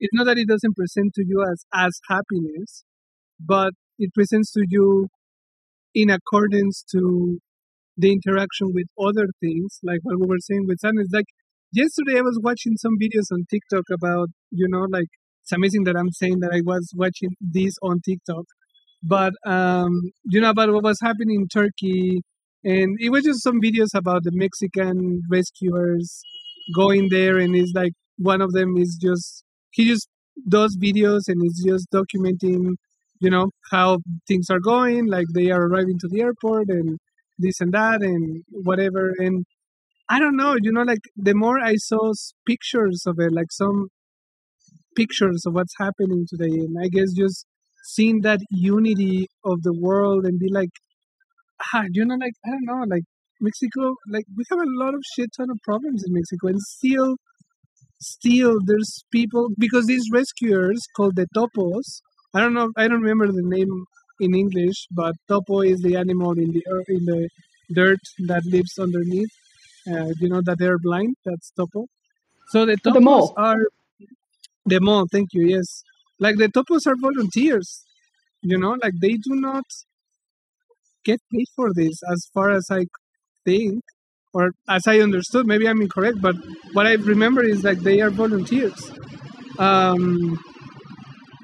it's 0.00 0.12
not 0.12 0.24
that 0.26 0.38
it 0.38 0.48
doesn't 0.48 0.76
present 0.76 1.14
to 1.14 1.24
you 1.26 1.42
as 1.50 1.64
as 1.74 1.98
happiness, 2.08 2.84
but 3.40 3.72
it 3.98 4.12
presents 4.14 4.52
to 4.52 4.64
you 4.68 5.08
in 5.94 6.10
accordance 6.10 6.84
to 6.92 7.38
the 7.96 8.12
interaction 8.12 8.72
with 8.74 8.86
other 9.00 9.28
things, 9.40 9.78
like 9.82 10.00
what 10.02 10.20
we 10.20 10.26
were 10.26 10.40
saying 10.40 10.66
with 10.68 10.80
sadness. 10.80 11.08
Like 11.12 11.26
yesterday, 11.72 12.18
I 12.18 12.22
was 12.22 12.40
watching 12.42 12.76
some 12.76 12.94
videos 13.00 13.32
on 13.32 13.44
TikTok 13.50 13.84
about, 13.92 14.28
you 14.50 14.68
know, 14.68 14.86
like 14.90 15.08
it's 15.42 15.52
amazing 15.52 15.84
that 15.84 15.96
I'm 15.96 16.12
saying 16.12 16.40
that 16.40 16.52
I 16.54 16.62
was 16.64 16.92
watching 16.96 17.30
this 17.40 17.74
on 17.82 18.00
TikTok, 18.04 18.44
but 19.02 19.34
um, 19.46 19.92
you 20.24 20.40
know 20.40 20.50
about 20.50 20.72
what 20.72 20.84
was 20.84 20.98
happening 21.02 21.42
in 21.42 21.48
Turkey, 21.48 22.22
and 22.64 22.96
it 23.00 23.10
was 23.10 23.24
just 23.24 23.42
some 23.42 23.60
videos 23.60 23.94
about 23.94 24.24
the 24.24 24.32
Mexican 24.32 25.22
rescuers 25.30 26.22
going 26.74 27.08
there 27.10 27.38
and 27.38 27.54
it's 27.54 27.72
like 27.74 27.92
one 28.16 28.40
of 28.40 28.52
them 28.52 28.76
is 28.76 28.98
just 29.00 29.44
he 29.72 29.86
just 29.86 30.08
does 30.48 30.76
videos 30.76 31.22
and 31.28 31.44
is 31.44 31.62
just 31.66 31.86
documenting 31.92 32.74
you 33.20 33.30
know 33.30 33.50
how 33.70 33.98
things 34.26 34.48
are 34.50 34.60
going 34.60 35.06
like 35.06 35.26
they 35.34 35.50
are 35.50 35.66
arriving 35.66 35.98
to 35.98 36.08
the 36.08 36.20
airport 36.20 36.68
and 36.68 36.98
this 37.38 37.60
and 37.60 37.72
that 37.72 38.02
and 38.02 38.42
whatever. 38.50 39.12
And 39.18 39.44
i 40.08 40.18
don't 40.18 40.36
know 40.36 40.56
you 40.60 40.72
know 40.72 40.82
like 40.82 41.04
the 41.16 41.34
more 41.34 41.58
i 41.58 41.74
saw 41.76 42.12
pictures 42.46 43.04
of 43.06 43.18
it 43.18 43.32
like 43.32 43.50
some 43.50 43.88
pictures 44.96 45.42
of 45.46 45.54
what's 45.54 45.74
happening 45.78 46.26
today 46.28 46.54
and 46.64 46.76
i 46.80 46.88
guess 46.88 47.12
just 47.12 47.46
seeing 47.84 48.20
that 48.22 48.40
unity 48.50 49.28
of 49.44 49.62
the 49.62 49.72
world 49.72 50.24
and 50.24 50.38
be 50.38 50.50
like 50.50 50.70
ah, 51.72 51.84
you 51.92 52.04
know 52.04 52.16
like 52.16 52.34
i 52.46 52.50
don't 52.50 52.64
know 52.64 52.84
like 52.94 53.04
Mexico, 53.40 53.96
like 54.08 54.24
we 54.36 54.44
have 54.50 54.60
a 54.60 54.70
lot 54.82 54.94
of 54.94 55.02
shit 55.14 55.28
ton 55.36 55.50
of 55.50 55.58
problems 55.64 56.04
in 56.06 56.14
Mexico, 56.14 56.46
and 56.48 56.60
still, 56.62 57.16
still 58.00 58.58
there's 58.64 59.04
people 59.12 59.48
because 59.58 59.86
these 59.86 60.08
rescuers 60.12 60.80
called 60.96 61.16
the 61.16 61.26
topos. 61.36 62.00
I 62.34 62.40
don't 62.40 62.54
know, 62.54 62.70
I 62.76 62.88
don't 62.88 63.02
remember 63.02 63.26
the 63.32 63.42
name 63.56 63.84
in 64.20 64.34
English, 64.34 64.86
but 64.92 65.14
topo 65.28 65.60
is 65.62 65.80
the 65.82 65.96
animal 65.96 66.32
in 66.32 66.52
the 66.52 66.62
in 66.88 67.04
the 67.06 67.28
dirt 67.74 68.00
that 68.28 68.44
lives 68.46 68.78
underneath. 68.78 69.30
Uh, 69.90 70.10
you 70.20 70.28
know 70.28 70.40
that 70.44 70.58
they're 70.58 70.78
blind. 70.78 71.16
That's 71.24 71.50
topo. 71.56 71.86
So 72.48 72.64
the 72.66 72.76
topos 72.76 72.94
The 72.94 73.00
mole. 73.00 73.34
are 73.36 73.62
the 74.66 74.80
mole. 74.80 75.06
Thank 75.10 75.30
you. 75.32 75.46
Yes, 75.46 75.82
like 76.18 76.36
the 76.36 76.48
topos 76.48 76.86
are 76.86 76.96
volunteers. 76.96 77.84
You 78.42 78.58
know, 78.58 78.76
like 78.82 78.94
they 79.00 79.14
do 79.14 79.34
not 79.34 79.64
get 81.04 81.20
paid 81.32 81.46
for 81.56 81.72
this, 81.74 82.00
as 82.10 82.26
far 82.34 82.50
as 82.50 82.66
I 82.70 82.84
think, 83.44 83.82
or 84.32 84.50
as 84.68 84.86
I 84.86 84.98
understood. 84.98 85.46
Maybe 85.46 85.68
I'm 85.68 85.80
incorrect, 85.80 86.18
but 86.20 86.36
what 86.72 86.86
I 86.86 86.94
remember 86.94 87.42
is 87.44 87.64
like 87.64 87.78
they 87.80 88.00
are 88.00 88.10
volunteers. 88.10 88.90
Um, 89.58 90.38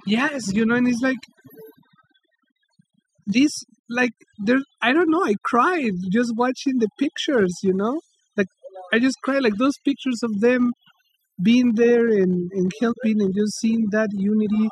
yes, 0.07 0.53
you 0.53 0.65
know, 0.67 0.75
and 0.75 0.89
it's 0.89 1.03
like 1.03 1.19
this 3.27 3.53
like 3.89 4.13
there 4.39 4.61
I 4.83 4.93
don't 4.93 5.11
know, 5.11 5.25
I 5.25 5.35
cried 5.45 5.93
just 6.13 6.33
watching 6.37 6.79
the 6.79 6.89
pictures, 6.99 7.53
you 7.63 7.75
know? 7.75 8.01
Like 8.37 8.49
I 8.93 8.99
just 8.99 9.17
cried 9.23 9.43
like 9.43 9.57
those 9.57 9.75
pictures 9.85 10.21
of 10.23 10.41
them 10.41 10.73
being 11.43 11.75
there 11.75 12.09
and, 12.09 12.51
and 12.53 12.73
helping 12.81 13.21
and 13.23 13.35
just 13.35 13.59
seeing 13.61 13.87
that 13.93 14.11
unity 14.13 14.69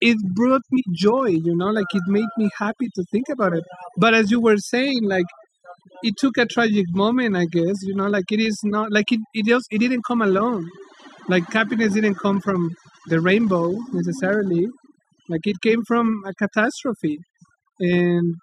it 0.00 0.18
brought 0.34 0.62
me 0.70 0.82
joy 0.92 1.28
you 1.28 1.56
know 1.56 1.68
like 1.70 1.92
it 1.94 2.02
made 2.06 2.32
me 2.38 2.50
happy 2.58 2.88
to 2.94 3.04
think 3.12 3.28
about 3.30 3.54
it. 3.54 3.64
But 3.98 4.14
as 4.14 4.30
you 4.30 4.40
were 4.40 4.56
saying 4.58 5.00
like 5.04 5.26
it 6.02 6.14
took 6.18 6.38
a 6.38 6.46
tragic 6.46 6.86
moment 6.90 7.36
i 7.36 7.46
guess 7.46 7.76
you 7.82 7.94
know 7.94 8.06
like 8.08 8.30
it 8.32 8.40
is 8.40 8.58
not 8.64 8.92
like 8.92 9.12
it 9.12 9.20
it 9.34 9.46
just 9.46 9.66
it 9.70 9.78
didn't 9.78 10.02
come 10.06 10.22
alone. 10.22 10.68
Like 11.28 11.52
happiness 11.52 11.94
didn't 11.94 12.16
come 12.16 12.40
from 12.40 12.70
the 13.08 13.20
rainbow 13.20 13.72
necessarily. 13.92 14.66
Like 15.28 15.46
it 15.46 15.60
came 15.62 15.84
from 15.86 16.22
a 16.26 16.34
catastrophe. 16.34 17.18
And 17.80 18.36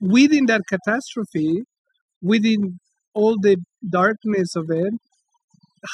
within 0.00 0.46
that 0.46 0.62
catastrophe 0.68 1.62
within 2.22 2.78
all 3.14 3.36
the 3.40 3.56
darkness 3.90 4.56
of 4.56 4.70
it 4.70 4.94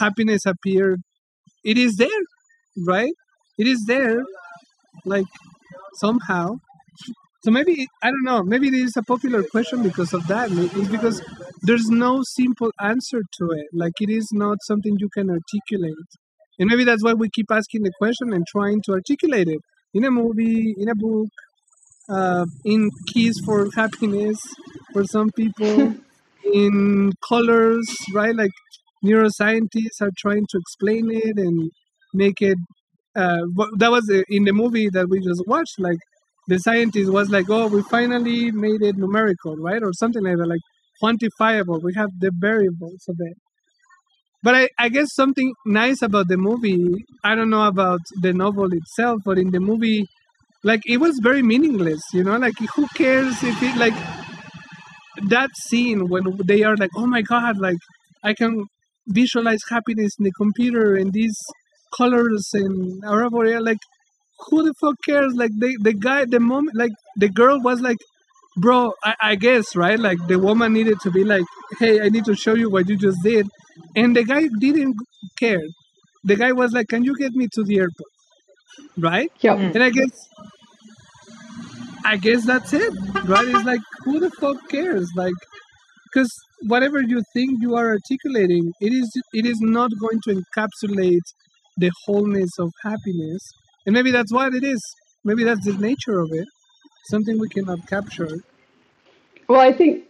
happiness 0.01 0.47
appeared. 0.47 1.01
It 1.65 1.79
is 1.79 1.97
there 1.97 2.23
right? 2.87 3.13
It 3.59 3.67
is 3.69 3.85
there 3.87 4.23
like 5.05 5.27
somehow. 5.97 6.57
So 7.45 7.51
maybe 7.51 7.87
i 8.03 8.11
don't 8.11 8.25
know 8.25 8.43
maybe 8.43 8.69
it 8.69 8.75
is 8.75 8.97
a 8.97 9.03
popular 9.03 9.43
question 9.45 9.83
because 9.83 10.13
of 10.15 10.27
that. 10.29 10.51
It's 10.53 10.89
because 10.89 11.23
there's 11.63 11.89
no 11.89 12.23
simple 12.25 12.73
answer 12.81 13.21
to 13.39 13.45
it. 13.53 13.67
Like 13.73 13.95
it 14.01 14.11
is 14.11 14.29
not 14.33 14.59
something 14.63 14.97
you 14.99 15.09
can 15.11 15.31
articulate. 15.31 16.09
And 16.59 16.69
maybe 16.71 16.85
that's 16.85 17.05
why 17.05 17.15
we 17.15 17.29
keep 17.31 17.51
asking 17.51 17.83
the 17.83 17.93
question 17.99 18.33
and 18.33 18.47
trying 18.47 18.81
to 18.87 18.93
articulate 18.93 19.49
it. 19.49 19.61
In 19.95 20.05
a 20.05 20.11
movie 20.11 20.75
in 20.79 20.89
a 20.89 20.95
book 20.95 21.29
uh, 22.09 22.47
in 22.65 22.91
keys 23.13 23.41
for 23.45 23.69
happiness 23.75 24.39
for 24.93 25.05
some 25.05 25.31
people 25.31 25.95
in 26.53 27.13
colors 27.29 27.89
right? 28.15 28.35
Like 28.35 28.53
neuroscientists 29.05 30.01
are 30.01 30.13
trying 30.19 30.47
to 30.51 30.59
explain 30.59 31.11
it 31.11 31.39
and 31.39 31.71
make 32.13 32.41
it 32.41 32.59
uh, 33.17 33.43
that 33.79 33.91
was 33.91 34.11
uh, 34.11 34.23
in 34.29 34.45
the 34.45 34.53
movie 34.53 34.89
that 34.91 35.09
we 35.09 35.21
just 35.21 35.43
watched 35.47 35.79
like 35.79 35.99
the 36.49 36.59
scientist 36.59 37.11
was 37.11 37.31
like 37.31 37.49
oh 37.49 37.67
we 37.69 37.83
finally 37.83 38.51
made 38.51 38.83
it 38.83 38.97
numerical 38.97 39.57
right 39.57 39.83
or 39.83 39.93
something 39.93 40.23
like 40.23 40.37
that 40.37 40.47
like 40.47 40.61
quantifiable. 41.03 41.83
We 41.83 41.93
have 41.95 42.11
the 42.21 42.31
variables 42.39 43.05
of 43.09 43.17
it. 43.19 43.37
But 44.43 44.55
I, 44.55 44.69
I 44.79 44.89
guess 44.91 45.15
something 45.15 45.55
nice 45.65 46.03
about 46.03 46.29
the 46.29 46.37
movie 46.37 46.93
i 47.25 47.35
don't 47.35 47.49
know 47.49 47.67
about 47.67 48.01
the 48.21 48.33
novel 48.35 48.69
itself 48.73 49.23
but 49.25 49.39
in 49.39 49.51
the 49.53 49.61
movie 49.61 50.07
like 50.63 50.83
it 50.85 50.99
was 50.99 51.19
very 51.23 51.43
meaningless 51.43 52.03
you 52.13 52.23
know 52.23 52.37
like 52.37 52.53
who 52.75 52.87
cares 52.89 53.43
if 53.43 53.63
it 53.63 53.75
like 53.77 53.95
that 55.29 55.51
scene 55.57 56.09
when 56.09 56.25
they 56.45 56.63
are 56.63 56.77
like 56.77 56.91
oh 56.97 57.07
my 57.07 57.23
god 57.23 57.59
like 57.59 57.79
i 58.23 58.35
can 58.35 58.65
visualize 59.09 59.61
happiness 59.71 60.13
in 60.19 60.25
the 60.25 60.33
computer 60.33 60.95
and 60.95 61.13
these 61.13 61.37
colors 61.97 62.51
and 62.55 63.03
aurora 63.05 63.31
boreal 63.31 63.65
like 63.65 63.79
who 64.49 64.63
the 64.65 64.75
fuck 64.75 64.97
cares? 65.07 65.35
Like 65.35 65.53
the, 65.59 65.77
the 65.81 65.93
guy 65.93 66.25
the 66.25 66.41
moment 66.41 66.77
like 66.77 66.93
the 67.17 67.29
girl 67.29 67.61
was 67.61 67.81
like 67.81 67.99
bro 68.57 68.95
I, 69.05 69.15
I 69.23 69.35
guess 69.37 69.77
right? 69.77 69.99
Like 69.99 70.19
the 70.27 70.39
woman 70.39 70.73
needed 70.73 71.01
to 71.01 71.11
be 71.11 71.25
like 71.25 71.45
hey 71.79 72.01
i 72.01 72.09
need 72.09 72.25
to 72.27 72.35
show 72.35 72.55
you 72.55 72.71
what 72.71 72.89
you 72.89 72.97
just 72.97 73.19
did. 73.23 73.49
And 73.97 74.17
the 74.17 74.25
guy 74.25 74.49
didn't 74.59 74.97
care. 75.39 75.63
The 76.25 76.37
guy 76.37 76.53
was 76.53 76.73
like 76.73 76.89
can 76.89 77.05
you 77.05 77.17
get 77.17 77.33
me 77.33 77.49
to 77.55 77.63
the 77.63 77.79
airport? 77.79 78.13
Right? 78.99 79.31
Yep. 79.41 79.59
Mm. 79.59 79.75
and 79.75 79.85
i 79.85 79.91
guess 79.91 80.29
i 82.05 82.17
guess 82.17 82.45
that's 82.45 82.73
it 82.73 82.93
right? 83.25 83.49
It's 83.49 83.65
like 83.65 83.81
who 84.05 84.21
the 84.21 84.31
fuck 84.31 84.69
cares? 84.69 85.11
Like 85.17 85.35
because 86.07 86.33
whatever 86.67 87.01
you 87.03 87.23
think 87.33 87.61
you 87.61 87.75
are 87.77 87.89
articulating 87.91 88.73
it 88.81 88.93
is 88.93 89.11
it 89.33 89.47
is 89.47 89.61
not 89.61 89.91
going 90.01 90.21
to 90.25 90.31
encapsulate 90.41 91.27
the 91.79 91.91
wholeness 92.07 92.51
of 92.59 92.71
happiness 92.83 93.43
and 93.87 93.93
maybe 93.95 94.11
that's 94.11 94.33
what 94.33 94.55
it 94.55 94.65
is 94.65 94.81
maybe 95.25 95.45
that's 95.45 95.65
the 95.67 95.77
nature 95.79 96.21
of 96.21 96.31
it 96.33 96.47
something 97.11 97.39
we 97.39 97.49
cannot 97.49 97.79
capture 97.89 98.29
Well, 99.49 99.61
I 99.61 99.73
think 99.73 100.05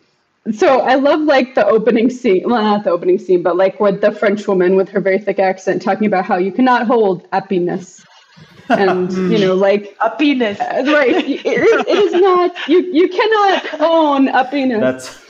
so. 0.53 0.81
I 0.81 0.95
love 0.95 1.21
like 1.23 1.55
the 1.55 1.67
opening 1.67 2.11
scene. 2.11 2.43
Well, 2.49 2.63
not 2.63 2.85
the 2.85 2.91
opening 2.91 3.19
scene, 3.19 3.43
but 3.43 3.57
like 3.57 3.81
with 3.81 4.01
the 4.01 4.13
French 4.13 4.47
woman 4.47 4.77
with 4.77 4.89
her 4.91 5.01
very 5.01 5.19
thick 5.19 5.39
accent 5.39 5.83
talking 5.83 6.07
about 6.07 6.25
how 6.25 6.37
you 6.37 6.53
cannot 6.53 6.87
hold 6.87 7.27
happiness, 7.33 8.05
and 8.69 9.11
you 9.33 9.39
know, 9.39 9.55
like 9.55 9.97
A 10.01 10.11
penis. 10.11 10.61
uh, 10.61 10.85
right, 10.87 11.17
it, 11.17 11.47
is- 11.47 11.87
it 11.89 11.99
is 12.07 12.13
not. 12.15 12.51
You 12.69 12.81
you 12.93 13.09
cannot 13.09 13.81
own 13.81 14.27
happiness. 14.29 14.81
That's 14.81 15.27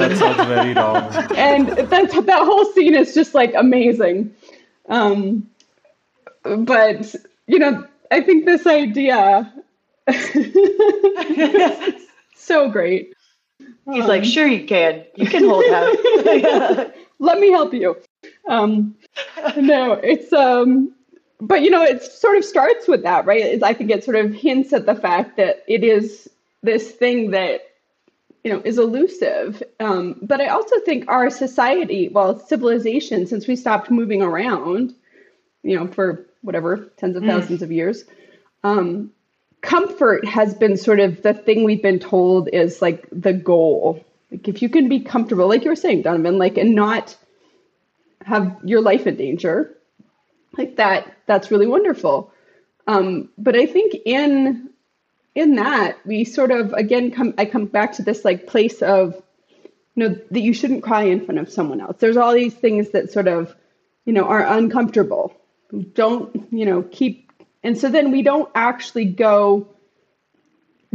that 0.00 0.16
sounds 0.16 0.42
very 0.48 0.72
wrong. 0.74 1.12
and 1.36 1.68
that's 1.90 2.14
that 2.14 2.42
whole 2.44 2.64
scene 2.72 2.94
is 2.94 3.14
just 3.14 3.34
like 3.34 3.52
amazing 3.54 4.34
um 4.88 5.46
but 6.64 7.14
you 7.46 7.58
know 7.58 7.86
i 8.10 8.20
think 8.20 8.44
this 8.44 8.66
idea 8.66 9.52
so 12.36 12.68
great 12.70 13.12
He's 13.88 14.04
like, 14.06 14.24
sure 14.24 14.46
you 14.48 14.66
can. 14.66 15.04
You 15.14 15.26
can 15.26 15.44
hold 15.48 15.64
out. 15.72 16.92
let 17.18 17.38
me 17.40 17.50
help 17.50 17.72
you 17.72 17.96
um 18.48 18.94
no 19.56 19.92
it's 19.94 20.32
um 20.32 20.92
but 21.40 21.62
you 21.62 21.70
know 21.70 21.82
it 21.82 22.02
sort 22.02 22.36
of 22.36 22.44
starts 22.44 22.86
with 22.86 23.02
that 23.02 23.24
right 23.26 23.40
It's- 23.40 23.62
i 23.62 23.72
think 23.72 23.90
it 23.90 24.04
sort 24.04 24.16
of 24.16 24.32
hints 24.34 24.72
at 24.72 24.86
the 24.86 24.94
fact 24.94 25.36
that 25.38 25.64
it 25.66 25.82
is 25.82 26.28
this 26.62 26.90
thing 26.90 27.30
that 27.30 27.62
you 28.44 28.52
know 28.52 28.60
is 28.64 28.78
elusive 28.78 29.62
um, 29.80 30.16
but 30.22 30.40
i 30.40 30.48
also 30.48 30.78
think 30.80 31.08
our 31.08 31.30
society 31.30 32.08
well 32.08 32.38
civilization 32.38 33.26
since 33.26 33.46
we 33.46 33.56
stopped 33.56 33.90
moving 33.90 34.22
around 34.22 34.94
you 35.62 35.76
know 35.78 35.86
for 35.86 36.26
whatever 36.46 36.88
tens 36.96 37.16
of 37.16 37.24
thousands 37.24 37.62
of 37.62 37.72
years. 37.72 38.04
Um, 38.64 39.12
comfort 39.60 40.24
has 40.26 40.54
been 40.54 40.76
sort 40.76 41.00
of 41.00 41.22
the 41.22 41.34
thing 41.34 41.64
we've 41.64 41.82
been 41.82 41.98
told 41.98 42.48
is 42.48 42.80
like 42.80 43.06
the 43.10 43.32
goal. 43.32 44.04
Like 44.30 44.48
if 44.48 44.62
you 44.62 44.68
can 44.68 44.88
be 44.88 45.00
comfortable 45.00 45.48
like 45.48 45.64
you 45.64 45.70
were 45.70 45.76
saying 45.76 46.02
donovan 46.02 46.38
like 46.38 46.56
and 46.56 46.74
not 46.74 47.16
have 48.24 48.56
your 48.64 48.80
life 48.80 49.06
in 49.06 49.16
danger 49.16 49.76
like 50.56 50.76
that 50.76 51.16
that's 51.26 51.50
really 51.50 51.66
wonderful. 51.66 52.32
Um, 52.88 53.30
but 53.36 53.56
i 53.56 53.66
think 53.66 53.96
in 54.04 54.70
in 55.34 55.56
that 55.56 55.98
we 56.06 56.24
sort 56.24 56.52
of 56.52 56.72
again 56.72 57.10
come 57.10 57.34
i 57.36 57.44
come 57.44 57.66
back 57.66 57.94
to 57.94 58.02
this 58.02 58.24
like 58.24 58.46
place 58.46 58.80
of 58.80 59.20
you 59.96 60.08
know 60.08 60.18
that 60.30 60.40
you 60.40 60.54
shouldn't 60.54 60.84
cry 60.84 61.04
in 61.04 61.24
front 61.24 61.40
of 61.40 61.50
someone 61.50 61.80
else. 61.80 61.96
There's 61.98 62.16
all 62.16 62.32
these 62.32 62.54
things 62.54 62.90
that 62.90 63.10
sort 63.10 63.26
of 63.26 63.54
you 64.04 64.12
know 64.12 64.24
are 64.24 64.44
uncomfortable 64.46 65.34
don't 65.94 66.46
you 66.52 66.64
know 66.64 66.82
keep 66.82 67.32
and 67.62 67.76
so 67.78 67.88
then 67.88 68.12
we 68.12 68.22
don't 68.22 68.50
actually 68.54 69.04
go 69.04 69.68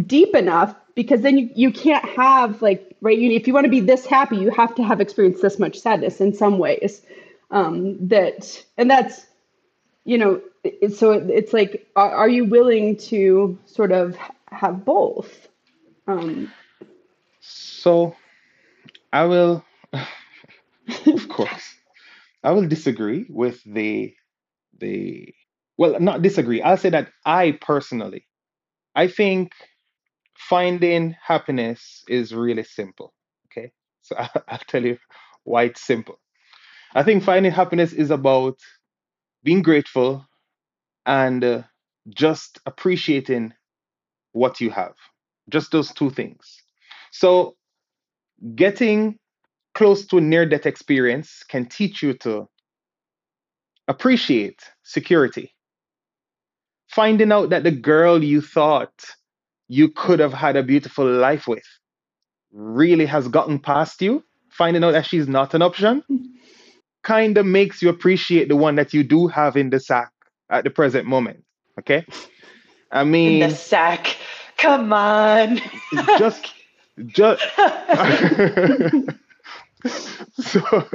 deep 0.05 0.33
enough 0.35 0.75
because 0.95 1.21
then 1.21 1.37
you, 1.37 1.49
you 1.55 1.71
can't 1.71 2.05
have 2.05 2.61
like 2.61 2.95
right 3.01 3.17
you, 3.17 3.31
if 3.31 3.47
you 3.47 3.53
want 3.53 3.65
to 3.65 3.69
be 3.69 3.79
this 3.79 4.05
happy 4.05 4.37
you 4.37 4.49
have 4.51 4.73
to 4.75 4.83
have 4.83 5.01
experienced 5.01 5.41
this 5.41 5.59
much 5.59 5.79
sadness 5.79 6.21
in 6.21 6.33
some 6.33 6.57
ways 6.57 7.01
um 7.51 8.07
that 8.07 8.63
and 8.77 8.89
that's 8.89 9.25
you 10.05 10.17
know 10.17 10.41
it, 10.63 10.95
so 10.95 11.11
it, 11.11 11.29
it's 11.29 11.53
like 11.53 11.87
are, 11.95 12.11
are 12.11 12.29
you 12.29 12.45
willing 12.45 12.95
to 12.95 13.57
sort 13.65 13.91
of 13.91 14.15
have 14.51 14.85
both? 14.85 15.47
Um 16.07 16.51
So 17.39 18.15
I 19.11 19.25
will, 19.25 19.63
of 19.93 21.27
course, 21.29 21.75
I 22.43 22.51
will 22.51 22.67
disagree 22.67 23.25
with 23.29 23.63
the 23.65 24.13
the 24.81 25.33
well, 25.77 25.99
not 26.01 26.23
disagree. 26.23 26.61
I'll 26.63 26.77
say 26.77 26.91
that 26.91 27.09
I 27.25 27.53
personally, 27.61 28.27
I 28.95 29.07
think 29.07 29.53
finding 30.37 31.15
happiness 31.25 32.03
is 32.07 32.33
really 32.33 32.63
simple. 32.63 33.13
Okay, 33.47 33.71
so 34.01 34.15
I'll 34.47 34.59
tell 34.67 34.85
you 34.85 34.97
why 35.43 35.63
it's 35.65 35.81
simple. 35.81 36.19
I 36.95 37.03
think 37.03 37.23
finding 37.23 37.51
happiness 37.51 37.93
is 37.93 38.11
about 38.11 38.57
being 39.43 39.61
grateful 39.63 40.25
and 41.05 41.43
uh, 41.43 41.63
just 42.09 42.59
appreciating 42.65 43.53
what 44.33 44.61
you 44.61 44.71
have. 44.71 44.95
Just 45.49 45.71
those 45.71 45.93
two 45.93 46.09
things. 46.09 46.63
So 47.11 47.55
getting 48.55 49.17
close 49.75 50.05
to 50.07 50.21
near 50.21 50.45
death 50.45 50.65
experience 50.65 51.43
can 51.49 51.65
teach 51.67 52.03
you 52.03 52.13
to 52.15 52.47
appreciate 53.87 54.61
security. 54.83 55.53
Finding 56.89 57.31
out 57.31 57.49
that 57.49 57.63
the 57.63 57.71
girl 57.71 58.23
you 58.23 58.41
thought 58.41 58.91
you 59.67 59.89
could 59.89 60.19
have 60.19 60.33
had 60.33 60.55
a 60.57 60.63
beautiful 60.63 61.05
life 61.09 61.47
with 61.47 61.63
really 62.51 63.05
has 63.05 63.27
gotten 63.29 63.59
past 63.59 64.01
you, 64.01 64.23
finding 64.49 64.83
out 64.83 64.91
that 64.91 65.05
she's 65.05 65.27
not 65.27 65.53
an 65.53 65.61
option, 65.61 66.03
kind 67.03 67.37
of 67.37 67.45
makes 67.45 67.81
you 67.81 67.89
appreciate 67.89 68.49
the 68.49 68.55
one 68.55 68.75
that 68.75 68.93
you 68.93 69.03
do 69.03 69.27
have 69.27 69.55
in 69.55 69.69
the 69.69 69.79
sack 69.79 70.11
at 70.49 70.63
the 70.65 70.69
present 70.69 71.07
moment. 71.07 71.43
Okay? 71.79 72.05
I 72.91 73.03
In 73.03 73.11
mean, 73.11 73.39
the 73.39 73.49
sack. 73.49 74.17
Come 74.57 74.91
on. 74.93 75.59
just 76.17 76.53
just 77.07 77.41
so 80.33 80.87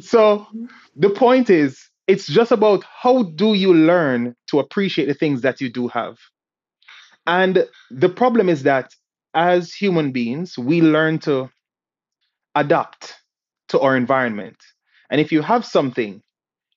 so 0.00 0.46
the 0.96 1.10
point 1.10 1.50
is 1.50 1.88
it's 2.06 2.26
just 2.26 2.52
about 2.52 2.84
how 2.84 3.22
do 3.24 3.54
you 3.54 3.72
learn 3.74 4.34
to 4.48 4.60
appreciate 4.60 5.06
the 5.06 5.14
things 5.14 5.42
that 5.42 5.60
you 5.60 5.70
do 5.70 5.88
have. 5.88 6.18
And 7.26 7.66
the 7.90 8.08
problem 8.08 8.48
is 8.48 8.62
that 8.64 8.92
as 9.34 9.72
human 9.74 10.12
beings 10.12 10.56
we 10.58 10.80
learn 10.80 11.18
to 11.20 11.50
adapt 12.54 13.14
to 13.68 13.80
our 13.80 13.96
environment. 13.96 14.56
And 15.10 15.20
if 15.20 15.32
you 15.32 15.42
have 15.42 15.64
something 15.64 16.22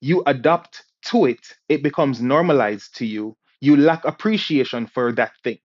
you 0.01 0.23
adapt 0.27 0.83
to 1.05 1.25
it 1.25 1.39
it 1.69 1.83
becomes 1.83 2.21
normalized 2.21 2.95
to 2.97 3.05
you. 3.05 3.35
You 3.61 3.77
lack 3.77 4.05
appreciation 4.05 4.87
for 4.87 5.11
that 5.13 5.31
thing. 5.43 5.59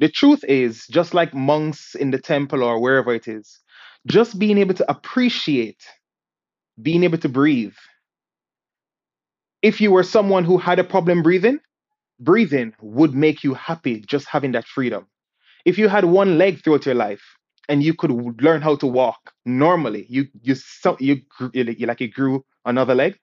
The 0.00 0.08
truth 0.10 0.44
is, 0.44 0.86
just 0.90 1.14
like 1.14 1.34
monks 1.34 1.94
in 1.94 2.10
the 2.10 2.18
temple 2.20 2.62
or 2.64 2.80
wherever 2.80 3.14
it 3.14 3.28
is, 3.28 3.60
just 4.06 4.38
being 4.38 4.58
able 4.58 4.74
to 4.74 4.90
appreciate 4.90 5.82
being 6.82 7.04
able 7.04 7.18
to 7.18 7.28
breathe. 7.28 7.74
If 9.62 9.80
you 9.80 9.90
were 9.90 10.04
someone 10.04 10.44
who 10.44 10.58
had 10.58 10.78
a 10.78 10.84
problem 10.84 11.22
breathing, 11.22 11.58
breathing 12.20 12.74
would 12.80 13.14
make 13.14 13.42
you 13.42 13.54
happy 13.54 14.00
just 14.00 14.28
having 14.28 14.52
that 14.52 14.66
freedom. 14.66 15.06
If 15.64 15.78
you 15.78 15.88
had 15.88 16.04
one 16.04 16.38
leg 16.38 16.62
throughout 16.62 16.86
your 16.86 16.94
life 16.94 17.22
and 17.68 17.82
you 17.82 17.92
could 17.94 18.40
learn 18.40 18.62
how 18.62 18.76
to 18.76 18.86
walk 18.86 19.32
normally, 19.44 20.06
you 20.08 20.28
you 20.42 20.54
so, 20.54 20.96
you, 21.00 21.22
you 21.52 21.86
like 21.86 22.00
you 22.00 22.08
grew 22.08 22.44
another 22.64 22.94
leg, 22.94 23.18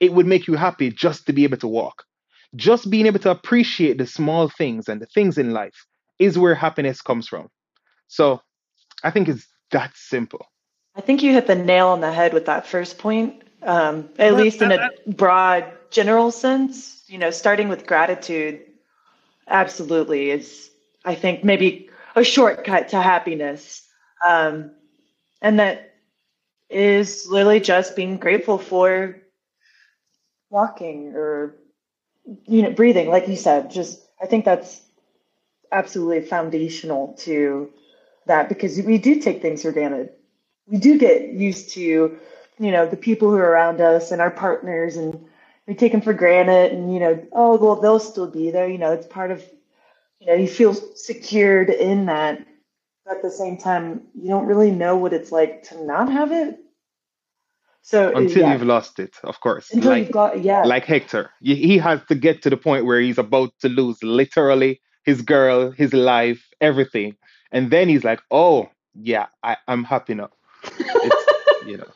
it 0.00 0.12
would 0.12 0.26
make 0.26 0.46
you 0.46 0.54
happy 0.54 0.90
just 0.90 1.26
to 1.26 1.32
be 1.32 1.44
able 1.44 1.56
to 1.58 1.68
walk. 1.68 2.04
Just 2.54 2.90
being 2.90 3.06
able 3.06 3.20
to 3.20 3.30
appreciate 3.30 3.98
the 3.98 4.06
small 4.06 4.48
things 4.48 4.88
and 4.88 5.00
the 5.00 5.06
things 5.06 5.38
in 5.38 5.52
life 5.52 5.86
is 6.18 6.38
where 6.38 6.54
happiness 6.54 7.00
comes 7.02 7.28
from. 7.28 7.48
So 8.08 8.40
I 9.04 9.10
think 9.10 9.28
it's 9.28 9.46
that 9.70 9.92
simple. 9.94 10.46
I 10.94 11.00
think 11.00 11.22
you 11.22 11.32
hit 11.32 11.46
the 11.46 11.54
nail 11.54 11.88
on 11.88 12.00
the 12.00 12.12
head 12.12 12.32
with 12.32 12.46
that 12.46 12.66
first 12.66 12.98
point, 12.98 13.42
um, 13.66 14.08
at 14.18 14.30
But 14.30 14.34
least 14.34 14.62
in 14.62 14.72
a 14.72 14.90
broad, 15.08 15.70
general 15.90 16.30
sense. 16.30 17.04
You 17.08 17.18
know, 17.18 17.30
starting 17.30 17.68
with 17.68 17.86
gratitude 17.86 18.60
absolutely 19.48 20.30
is, 20.30 20.70
I 21.04 21.14
think, 21.14 21.44
maybe 21.44 21.90
a 22.14 22.24
shortcut 22.24 22.88
to 22.90 23.00
happiness. 23.00 23.86
Um, 24.26 24.70
and 25.42 25.60
that 25.60 25.94
is 26.70 27.26
literally 27.28 27.60
just 27.60 27.94
being 27.94 28.16
grateful 28.16 28.58
for 28.58 29.16
walking 30.50 31.12
or, 31.14 31.56
you 32.46 32.62
know, 32.62 32.70
breathing, 32.70 33.08
like 33.08 33.28
you 33.28 33.36
said. 33.36 33.70
Just, 33.70 34.00
I 34.20 34.26
think 34.26 34.44
that's 34.44 34.82
absolutely 35.70 36.22
foundational 36.22 37.14
to 37.18 37.70
that 38.26 38.48
because 38.48 38.80
we 38.80 38.98
do 38.98 39.20
take 39.20 39.42
things 39.42 39.62
for 39.62 39.72
granted. 39.72 40.10
We 40.66 40.78
do 40.78 40.98
get 40.98 41.28
used 41.28 41.70
to, 41.74 42.18
you 42.58 42.70
know, 42.70 42.86
the 42.86 42.96
people 42.96 43.30
who 43.30 43.36
are 43.36 43.50
around 43.50 43.80
us 43.80 44.10
and 44.10 44.20
our 44.20 44.30
partners, 44.30 44.96
and 44.96 45.24
we 45.66 45.74
take 45.74 45.92
them 45.92 46.00
for 46.00 46.12
granted. 46.12 46.72
And 46.72 46.92
you 46.92 47.00
know, 47.00 47.26
oh 47.32 47.56
well, 47.56 47.76
they'll 47.76 47.98
still 47.98 48.30
be 48.30 48.50
there. 48.50 48.68
You 48.68 48.78
know, 48.78 48.92
it's 48.92 49.06
part 49.06 49.30
of, 49.30 49.44
you 50.20 50.26
know, 50.26 50.34
you 50.34 50.48
feel 50.48 50.74
secured 50.74 51.70
in 51.70 52.06
that. 52.06 52.44
But 53.04 53.18
at 53.18 53.22
the 53.22 53.30
same 53.30 53.56
time, 53.56 54.02
you 54.14 54.28
don't 54.28 54.46
really 54.46 54.70
know 54.70 54.96
what 54.96 55.12
it's 55.12 55.30
like 55.30 55.62
to 55.64 55.84
not 55.84 56.10
have 56.10 56.32
it. 56.32 56.58
So 57.82 58.12
Until 58.16 58.42
yeah, 58.42 58.52
you've 58.52 58.64
lost 58.64 58.98
it, 58.98 59.14
of 59.22 59.38
course. 59.38 59.70
until 59.70 59.92
Like 59.92 60.02
you've 60.02 60.10
got 60.10 60.42
yeah, 60.42 60.64
like 60.64 60.84
Hector. 60.84 61.30
He 61.40 61.78
has 61.78 62.00
to 62.08 62.16
get 62.16 62.42
to 62.42 62.50
the 62.50 62.56
point 62.56 62.84
where 62.84 63.00
he's 63.00 63.16
about 63.16 63.52
to 63.60 63.68
lose 63.68 64.02
literally 64.02 64.80
his 65.04 65.22
girl, 65.22 65.70
his 65.70 65.94
life, 65.94 66.48
everything. 66.60 67.16
And 67.52 67.70
then 67.70 67.88
he's 67.88 68.02
like, 68.02 68.20
oh, 68.32 68.68
yeah, 68.94 69.26
I, 69.44 69.56
I'm 69.68 69.84
happy 69.84 70.14
now. 70.14 70.30
It's, 70.64 71.26
you 71.66 71.76
know. 71.76 71.86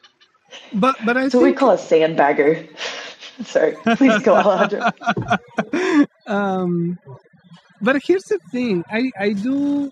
But 0.73 0.97
but 1.05 1.17
I 1.17 1.23
that's 1.23 1.35
what 1.35 1.45
we 1.45 1.53
call 1.53 1.73
a 1.73 1.77
sandbagger. 1.77 2.69
Sorry, 3.45 3.77
please 3.97 4.19
go, 4.23 4.35
Alejandro. 4.35 4.91
um, 6.27 6.99
but 7.81 8.01
here's 8.05 8.25
the 8.25 8.39
thing. 8.53 8.85
I 8.91 9.11
I 9.19 9.33
do 9.33 9.91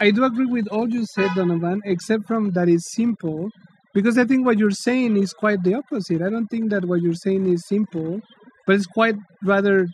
I 0.00 0.10
do 0.10 0.24
agree 0.24 0.46
with 0.46 0.68
all 0.68 0.88
you 0.88 1.04
said, 1.06 1.30
Donovan, 1.34 1.80
except 1.84 2.26
from 2.26 2.50
that 2.52 2.68
is 2.68 2.86
simple, 2.92 3.50
because 3.94 4.18
I 4.18 4.24
think 4.24 4.44
what 4.44 4.58
you're 4.58 4.70
saying 4.70 5.16
is 5.16 5.32
quite 5.32 5.62
the 5.62 5.74
opposite. 5.74 6.22
I 6.22 6.28
don't 6.28 6.48
think 6.48 6.70
that 6.70 6.84
what 6.84 7.00
you're 7.00 7.14
saying 7.14 7.50
is 7.50 7.66
simple, 7.66 8.20
but 8.66 8.76
it's 8.76 8.86
quite 8.86 9.16
rather. 9.42 9.88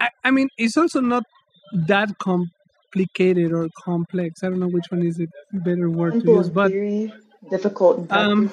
I, 0.00 0.10
I 0.22 0.30
mean, 0.30 0.48
it's 0.56 0.76
also 0.76 1.00
not 1.00 1.24
that 1.72 2.16
complicated 2.18 3.52
or 3.52 3.68
complex. 3.84 4.42
I 4.42 4.48
don't 4.50 4.60
know 4.60 4.68
which 4.68 4.86
one 4.90 5.04
is 5.04 5.20
a 5.20 5.26
better 5.52 5.90
word 5.90 6.20
to 6.20 6.26
use, 6.32 6.48
but 6.48 6.70
theory, 6.70 7.12
difficult 7.50 8.10
um, 8.10 8.52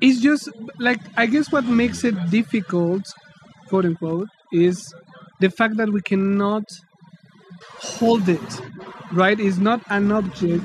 it's 0.00 0.20
just 0.20 0.48
like 0.78 0.98
I 1.16 1.26
guess 1.26 1.52
what 1.52 1.64
makes 1.64 2.04
it 2.04 2.14
difficult, 2.30 3.02
quote 3.68 3.84
unquote, 3.84 4.28
is 4.52 4.92
the 5.40 5.50
fact 5.50 5.76
that 5.76 5.90
we 5.90 6.00
cannot 6.00 6.64
hold 7.78 8.28
it. 8.28 8.60
Right? 9.12 9.38
It's 9.38 9.58
not 9.58 9.82
an 9.90 10.12
object 10.12 10.64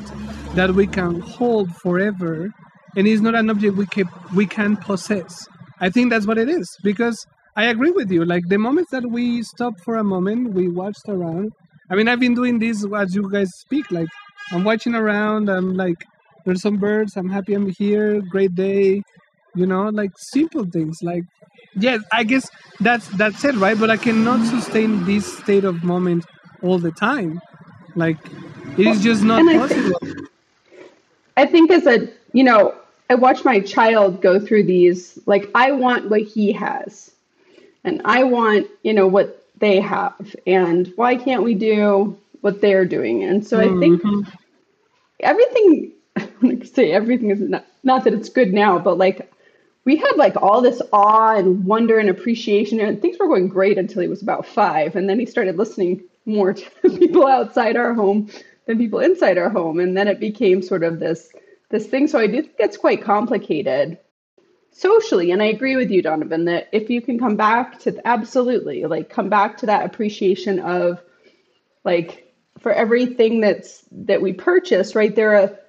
that 0.55 0.71
we 0.71 0.87
can 0.87 1.19
hold 1.19 1.75
forever, 1.77 2.49
and 2.95 3.07
it's 3.07 3.21
not 3.21 3.35
an 3.35 3.49
object 3.49 3.75
we 3.75 3.85
can 3.87 4.09
we 4.35 4.45
can 4.45 4.77
possess. 4.77 5.47
I 5.79 5.89
think 5.89 6.09
that's 6.09 6.25
what 6.25 6.37
it 6.37 6.47
is 6.47 6.69
because 6.83 7.25
I 7.55 7.65
agree 7.65 7.91
with 7.91 8.11
you. 8.11 8.23
Like 8.23 8.43
the 8.47 8.57
moments 8.57 8.91
that 8.91 9.09
we 9.09 9.43
stop 9.43 9.73
for 9.83 9.95
a 9.95 10.03
moment, 10.03 10.53
we 10.53 10.69
watched 10.69 11.09
around. 11.09 11.51
I 11.89 11.95
mean, 11.95 12.07
I've 12.07 12.19
been 12.19 12.33
doing 12.33 12.59
this 12.59 12.85
as 12.95 13.15
you 13.15 13.29
guys 13.29 13.49
speak. 13.55 13.91
Like 13.91 14.07
I'm 14.51 14.63
watching 14.63 14.95
around. 14.95 15.49
I'm 15.49 15.75
like, 15.75 16.03
there's 16.45 16.61
some 16.61 16.77
birds. 16.77 17.17
I'm 17.17 17.29
happy 17.29 17.53
I'm 17.53 17.69
here. 17.69 18.21
Great 18.21 18.55
day. 18.55 19.01
You 19.55 19.65
know, 19.65 19.89
like 19.89 20.11
simple 20.17 20.65
things. 20.65 21.01
Like, 21.01 21.23
yes, 21.75 22.01
I 22.11 22.23
guess 22.23 22.49
that's 22.79 23.07
that's 23.09 23.43
it, 23.45 23.55
right? 23.55 23.79
But 23.79 23.89
I 23.89 23.97
cannot 23.97 24.45
sustain 24.47 25.05
this 25.05 25.37
state 25.37 25.63
of 25.63 25.83
moment 25.83 26.25
all 26.61 26.77
the 26.77 26.91
time. 26.91 27.39
Like, 27.95 28.17
it 28.77 28.87
is 28.87 29.01
just 29.01 29.23
not 29.23 29.41
I 29.41 29.45
think 29.45 29.61
possible. 29.61 29.99
I 31.37 31.45
think 31.45 31.71
as 31.71 31.85
a 31.85 32.09
you 32.33 32.43
know, 32.43 32.75
I 33.09 33.15
watch 33.15 33.45
my 33.45 33.59
child 33.61 34.21
go 34.21 34.39
through 34.39 34.63
these. 34.63 35.19
Like 35.25 35.49
I 35.55 35.71
want 35.71 36.09
what 36.09 36.21
he 36.21 36.51
has, 36.51 37.11
and 37.83 38.01
I 38.03 38.23
want 38.23 38.67
you 38.83 38.93
know 38.93 39.07
what 39.07 39.44
they 39.59 39.79
have, 39.79 40.35
and 40.47 40.91
why 40.95 41.15
can't 41.15 41.43
we 41.43 41.55
do 41.55 42.17
what 42.41 42.61
they're 42.61 42.85
doing? 42.85 43.23
And 43.23 43.45
so 43.45 43.59
I 43.59 43.69
think 43.75 44.03
Mhm. 44.03 44.25
everything. 45.19 45.91
I'm 46.17 46.27
gonna 46.41 46.65
say 46.65 46.91
everything 46.91 47.31
is 47.31 47.39
not 47.41 47.65
not 47.83 48.03
that 48.05 48.13
it's 48.13 48.29
good 48.29 48.53
now, 48.53 48.79
but 48.79 48.97
like 48.97 49.31
we 49.85 49.95
had 49.97 50.13
like 50.17 50.35
all 50.41 50.61
this 50.61 50.81
awe 50.93 51.35
and 51.35 51.65
wonder 51.65 51.99
and 51.99 52.09
appreciation, 52.09 52.79
and 52.79 53.01
things 53.01 53.17
were 53.19 53.27
going 53.27 53.47
great 53.49 53.77
until 53.77 54.01
he 54.01 54.07
was 54.07 54.21
about 54.21 54.45
five, 54.45 54.95
and 54.95 55.09
then 55.09 55.19
he 55.19 55.25
started 55.25 55.57
listening 55.57 56.03
more 56.25 56.53
to 56.53 56.69
people 56.97 57.27
outside 57.27 57.75
our 57.77 57.93
home 57.93 58.29
than 58.67 58.77
people 58.77 58.99
inside 58.99 59.37
our 59.37 59.49
home, 59.49 59.79
and 59.79 59.97
then 59.97 60.07
it 60.07 60.19
became 60.19 60.61
sort 60.61 60.83
of 60.83 60.99
this 60.99 61.31
this 61.69 61.87
thing. 61.87 62.07
So 62.07 62.19
I 62.19 62.27
do 62.27 62.41
think 62.43 62.55
it's 62.59 62.77
quite 62.77 63.03
complicated 63.03 63.97
socially, 64.75 65.31
and 65.31 65.41
I 65.41 65.45
agree 65.45 65.77
with 65.77 65.89
you, 65.89 66.01
Donovan, 66.01 66.45
that 66.45 66.67
if 66.73 66.89
you 66.89 67.01
can 67.01 67.17
come 67.17 67.37
back 67.37 67.79
to 67.81 67.95
absolutely 68.05 68.85
like 68.85 69.09
come 69.09 69.29
back 69.29 69.57
to 69.57 69.67
that 69.67 69.85
appreciation 69.85 70.59
of 70.59 71.01
like 71.85 72.33
for 72.59 72.73
everything 72.73 73.39
that's 73.39 73.83
that 73.91 74.21
we 74.21 74.33
purchase, 74.33 74.93
right? 74.93 75.15
There 75.15 75.35
are 75.35 75.59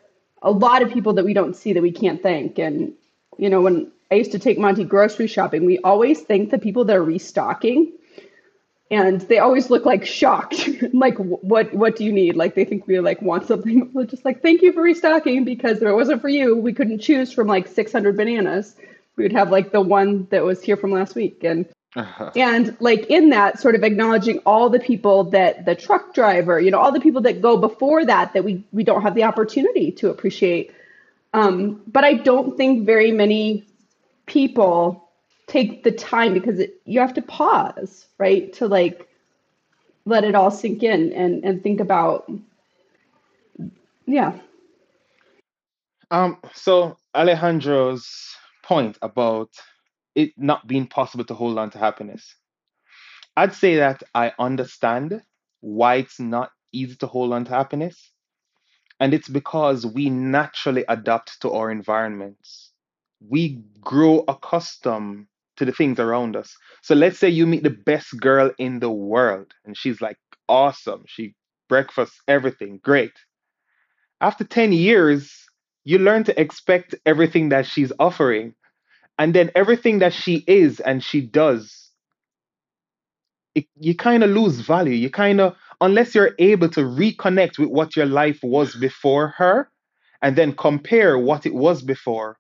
a 0.42 0.50
lot 0.50 0.82
of 0.82 0.92
people 0.92 1.14
that 1.14 1.24
we 1.24 1.34
don't 1.34 1.54
see 1.54 1.72
that 1.72 1.82
we 1.82 1.92
can't 1.92 2.22
thank. 2.22 2.59
And 2.59 2.94
you 3.38 3.48
know, 3.48 3.61
when 3.61 3.92
I 4.11 4.16
used 4.16 4.32
to 4.32 4.40
take 4.40 4.59
Monty 4.59 4.84
grocery 4.84 5.28
shopping, 5.28 5.64
we 5.64 5.78
always 5.78 6.22
thank 6.22 6.50
the 6.50 6.59
people 6.59 6.84
that 6.86 6.96
are 6.96 7.04
restocking, 7.04 7.92
and 8.90 9.20
they 9.20 9.38
always 9.38 9.70
look 9.70 9.84
like 9.84 10.04
shocked. 10.04 10.68
like, 10.92 11.16
what 11.18 11.72
what 11.72 11.94
do 11.94 12.04
you 12.04 12.12
need? 12.12 12.34
Like 12.34 12.57
they 12.57 12.64
think 12.64 12.88
we 12.88 12.98
like 12.98 13.22
want 13.22 13.46
something. 13.46 13.88
We're 13.94 14.04
just 14.04 14.24
like, 14.24 14.42
thank 14.42 14.62
you 14.62 14.72
for 14.72 14.82
restocking 14.82 15.44
because 15.44 15.76
if 15.76 15.84
it 15.84 15.94
wasn't 15.94 16.22
for 16.22 16.28
you, 16.28 16.57
we 16.57 16.72
couldn't 16.72 16.98
choose 16.98 17.32
from 17.32 17.46
like 17.46 17.68
600 17.68 18.16
bananas. 18.16 18.74
We 19.16 19.24
would 19.24 19.32
have 19.32 19.50
like 19.50 19.72
the 19.72 19.80
one 19.80 20.26
that 20.30 20.44
was 20.44 20.62
here 20.62 20.76
from 20.76 20.92
last 20.92 21.14
week, 21.14 21.44
and 21.44 21.66
Uh-huh. 21.96 22.30
and 22.36 22.76
like 22.80 23.06
in 23.06 23.30
that 23.30 23.58
sort 23.58 23.74
of 23.74 23.82
acknowledging 23.82 24.38
all 24.44 24.68
the 24.68 24.78
people 24.80 25.24
that 25.30 25.64
the 25.64 25.74
truck 25.74 26.12
driver 26.12 26.60
you 26.60 26.70
know 26.70 26.78
all 26.78 26.92
the 26.92 27.00
people 27.00 27.22
that 27.22 27.40
go 27.40 27.56
before 27.56 28.04
that 28.04 28.34
that 28.34 28.44
we 28.44 28.62
we 28.72 28.84
don't 28.84 29.00
have 29.02 29.14
the 29.14 29.24
opportunity 29.24 29.90
to 29.92 30.10
appreciate. 30.10 30.72
Um, 31.32 31.82
but 31.86 32.04
i 32.04 32.14
don't 32.14 32.56
think 32.56 32.86
very 32.86 33.12
many 33.12 33.64
people 34.26 35.08
take 35.46 35.84
the 35.84 35.92
time 35.92 36.34
because 36.34 36.58
it, 36.58 36.80
you 36.84 37.00
have 37.00 37.14
to 37.14 37.22
pause 37.22 38.06
right 38.18 38.52
to 38.54 38.68
like 38.68 39.08
let 40.04 40.24
it 40.24 40.34
all 40.34 40.50
sink 40.50 40.82
in 40.82 41.12
and 41.12 41.44
and 41.44 41.62
think 41.62 41.80
about 41.80 42.30
yeah. 44.06 44.38
Um, 46.10 46.38
so 46.54 46.96
Alejandro's 47.14 48.36
point 48.66 48.98
about 49.02 49.50
it 50.14 50.32
not 50.36 50.66
being 50.66 50.86
possible 50.86 51.24
to 51.24 51.34
hold 51.34 51.58
on 51.58 51.70
to 51.70 51.78
happiness. 51.78 52.34
I'd 53.36 53.54
say 53.54 53.76
that 53.76 54.02
I 54.14 54.32
understand 54.38 55.22
why 55.60 55.96
it's 55.96 56.20
not 56.20 56.50
easy 56.72 56.96
to 56.96 57.06
hold 57.06 57.32
on 57.32 57.44
to 57.46 57.50
happiness. 57.52 58.12
And 59.00 59.14
it's 59.14 59.28
because 59.28 59.86
we 59.86 60.10
naturally 60.10 60.84
adapt 60.88 61.40
to 61.42 61.52
our 61.52 61.70
environments. 61.70 62.72
We 63.20 63.62
grow 63.80 64.24
accustomed 64.28 65.26
to 65.56 65.64
the 65.64 65.72
things 65.72 65.98
around 65.98 66.36
us. 66.36 66.54
So 66.82 66.94
let's 66.94 67.18
say 67.18 67.28
you 67.28 67.46
meet 67.46 67.62
the 67.62 67.70
best 67.70 68.18
girl 68.20 68.50
in 68.58 68.80
the 68.80 68.90
world 68.90 69.52
and 69.64 69.76
she's 69.76 70.00
like 70.00 70.18
awesome. 70.48 71.04
She 71.06 71.34
breakfast, 71.68 72.14
everything, 72.28 72.80
great. 72.82 73.12
After 74.20 74.44
10 74.44 74.72
years, 74.72 75.45
you 75.87 75.99
learn 76.01 76.24
to 76.24 76.39
expect 76.39 76.97
everything 77.07 77.51
that 77.51 77.64
she's 77.64 77.93
offering. 78.01 78.55
And 79.18 79.32
then 79.32 79.53
everything 79.55 80.01
that 80.01 80.12
she 80.12 80.43
is 80.49 80.80
and 80.80 81.03
she 81.03 81.20
does, 81.20 81.91
it, 83.55 83.66
you 83.78 83.95
kind 83.95 84.24
of 84.24 84.30
lose 84.30 84.61
value. 84.61 84.95
You 84.95 85.11
kind 85.11 85.41
of, 85.41 85.57
unless 85.80 86.12
you're 86.12 86.34
able 86.41 86.68
to 86.70 86.80
reconnect 86.80 87.59
with 87.59 87.68
what 87.68 87.95
your 87.95 88.07
life 88.07 88.41
was 88.43 88.74
before 88.74 89.28
her 89.39 89.70
and 90.20 90.34
then 90.34 90.55
compare 90.55 91.16
what 91.16 91.47
it 91.47 91.55
was 91.55 91.82
before 91.82 92.37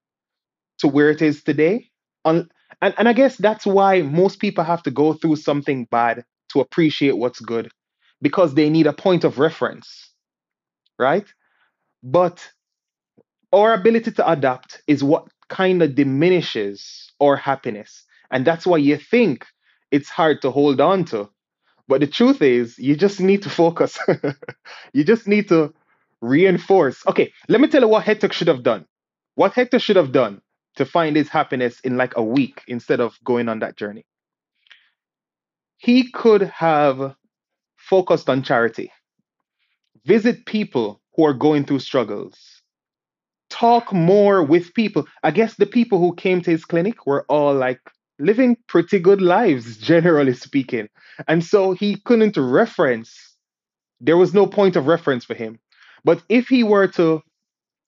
to 0.80 0.88
where 0.88 1.10
it 1.10 1.22
is 1.22 1.44
today. 1.44 1.86
And, 2.24 2.50
and 2.82 3.08
I 3.08 3.12
guess 3.12 3.36
that's 3.36 3.64
why 3.64 4.02
most 4.02 4.40
people 4.40 4.64
have 4.64 4.82
to 4.82 4.90
go 4.90 5.12
through 5.12 5.36
something 5.36 5.86
bad 5.92 6.24
to 6.52 6.60
appreciate 6.60 7.16
what's 7.16 7.40
good 7.40 7.70
because 8.20 8.54
they 8.54 8.70
need 8.70 8.88
a 8.88 8.92
point 8.92 9.22
of 9.22 9.38
reference, 9.38 10.12
right? 10.98 11.26
But 12.02 12.50
our 13.52 13.74
ability 13.74 14.12
to 14.12 14.30
adapt 14.30 14.82
is 14.86 15.04
what 15.04 15.28
kind 15.48 15.82
of 15.82 15.94
diminishes 15.94 17.12
our 17.20 17.36
happiness. 17.36 18.04
And 18.30 18.44
that's 18.46 18.66
why 18.66 18.78
you 18.78 18.96
think 18.96 19.46
it's 19.90 20.08
hard 20.08 20.42
to 20.42 20.50
hold 20.50 20.80
on 20.80 21.04
to. 21.06 21.28
But 21.88 22.00
the 22.00 22.06
truth 22.06 22.42
is, 22.42 22.78
you 22.78 22.96
just 22.96 23.20
need 23.20 23.42
to 23.42 23.50
focus. 23.50 23.98
you 24.92 25.04
just 25.04 25.28
need 25.28 25.48
to 25.48 25.72
reinforce. 26.20 27.06
Okay, 27.06 27.32
let 27.48 27.60
me 27.60 27.68
tell 27.68 27.82
you 27.82 27.88
what 27.88 28.04
Hector 28.04 28.32
should 28.32 28.48
have 28.48 28.62
done. 28.64 28.86
What 29.36 29.52
Hector 29.54 29.78
should 29.78 29.96
have 29.96 30.12
done 30.12 30.42
to 30.76 30.84
find 30.84 31.16
his 31.16 31.28
happiness 31.28 31.80
in 31.80 31.96
like 31.96 32.16
a 32.16 32.22
week 32.22 32.62
instead 32.68 33.00
of 33.00 33.18
going 33.24 33.48
on 33.48 33.60
that 33.60 33.76
journey. 33.76 34.04
He 35.78 36.10
could 36.10 36.42
have 36.42 37.14
focused 37.76 38.28
on 38.28 38.42
charity, 38.42 38.92
visit 40.04 40.46
people 40.46 41.00
who 41.14 41.24
are 41.24 41.34
going 41.34 41.64
through 41.64 41.80
struggles, 41.80 42.55
talk 43.50 43.92
more 43.92 44.42
with 44.42 44.74
people. 44.74 45.06
I 45.22 45.30
guess 45.30 45.54
the 45.54 45.66
people 45.66 45.98
who 45.98 46.14
came 46.14 46.40
to 46.42 46.50
his 46.50 46.64
clinic 46.64 47.06
were 47.06 47.24
all 47.28 47.54
like 47.54 47.80
living 48.18 48.56
pretty 48.68 48.98
good 48.98 49.20
lives, 49.20 49.76
generally 49.92 50.34
speaking. 50.34 50.88
And 51.28 51.44
so 51.44 51.72
he 51.72 51.96
couldn't 51.96 52.36
reference, 52.36 53.34
there 54.00 54.16
was 54.16 54.34
no 54.34 54.46
point 54.46 54.76
of 54.76 54.86
reference 54.86 55.24
for 55.24 55.34
him. 55.34 55.58
But 56.04 56.22
if 56.28 56.48
he 56.48 56.62
were 56.62 56.88
to 56.88 57.22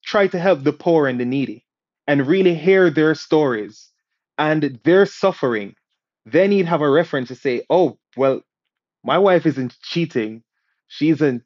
try 0.03 0.27
to 0.27 0.39
help 0.39 0.63
the 0.63 0.73
poor 0.73 1.07
and 1.07 1.19
the 1.19 1.25
needy 1.25 1.65
and 2.07 2.27
really 2.27 2.55
hear 2.55 2.89
their 2.89 3.15
stories 3.15 3.89
and 4.37 4.79
their 4.83 5.05
suffering, 5.05 5.75
then 6.25 6.51
he'd 6.51 6.65
have 6.65 6.81
a 6.81 6.89
reference 6.89 7.27
to 7.29 7.35
say, 7.35 7.63
oh, 7.69 7.97
well, 8.17 8.41
my 9.03 9.17
wife 9.17 9.45
isn't 9.45 9.77
cheating. 9.81 10.43
She 10.87 11.09
isn't 11.09 11.43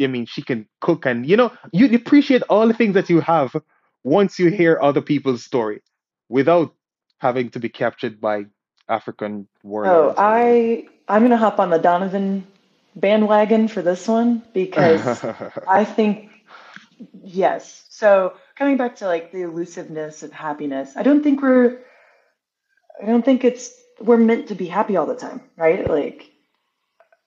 I 0.00 0.06
mean, 0.06 0.26
she 0.26 0.42
can 0.42 0.66
cook 0.80 1.06
and 1.06 1.26
you 1.26 1.36
know, 1.36 1.52
you 1.72 1.94
appreciate 1.94 2.42
all 2.48 2.66
the 2.66 2.74
things 2.74 2.94
that 2.94 3.10
you 3.10 3.20
have 3.20 3.54
once 4.04 4.38
you 4.38 4.50
hear 4.50 4.78
other 4.80 5.02
people's 5.02 5.44
story 5.44 5.82
without 6.28 6.74
having 7.18 7.50
to 7.50 7.60
be 7.60 7.68
captured 7.68 8.20
by 8.20 8.46
African 8.88 9.46
Oh, 9.64 9.68
or 9.70 10.08
whatever. 10.08 10.14
I 10.18 10.88
I'm 11.08 11.22
gonna 11.22 11.36
hop 11.36 11.60
on 11.60 11.70
the 11.70 11.78
Donovan 11.78 12.46
bandwagon 12.96 13.68
for 13.68 13.82
this 13.82 14.08
one 14.08 14.42
because 14.52 15.24
I 15.68 15.84
think 15.84 16.30
yes. 17.22 17.84
So 17.90 18.34
coming 18.56 18.76
back 18.76 18.96
to 18.96 19.06
like 19.06 19.32
the 19.32 19.42
elusiveness 19.42 20.22
of 20.22 20.32
happiness, 20.32 20.96
I 20.96 21.02
don't 21.02 21.22
think 21.22 21.42
we're 21.42 21.78
I 23.02 23.06
don't 23.06 23.24
think 23.24 23.44
it's 23.44 23.74
we're 24.00 24.16
meant 24.16 24.48
to 24.48 24.54
be 24.54 24.66
happy 24.66 24.96
all 24.96 25.06
the 25.06 25.14
time, 25.14 25.42
right? 25.56 25.88
Like 25.88 26.29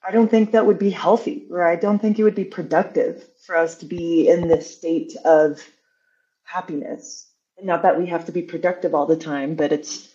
I 0.05 0.11
don't 0.11 0.29
think 0.29 0.51
that 0.51 0.65
would 0.65 0.79
be 0.79 0.89
healthy, 0.89 1.47
or 1.49 1.63
I 1.63 1.75
don't 1.77 1.99
think 1.99 2.19
it 2.19 2.23
would 2.23 2.35
be 2.35 2.43
productive 2.43 3.25
for 3.45 3.55
us 3.55 3.75
to 3.77 3.85
be 3.85 4.27
in 4.27 4.47
this 4.47 4.75
state 4.75 5.15
of 5.23 5.61
happiness. 6.43 7.27
Not 7.61 7.83
that 7.83 7.97
we 7.97 8.07
have 8.07 8.25
to 8.25 8.31
be 8.31 8.41
productive 8.41 8.93
all 8.93 9.05
the 9.05 9.15
time, 9.15 9.55
but 9.55 9.71
it's 9.71 10.09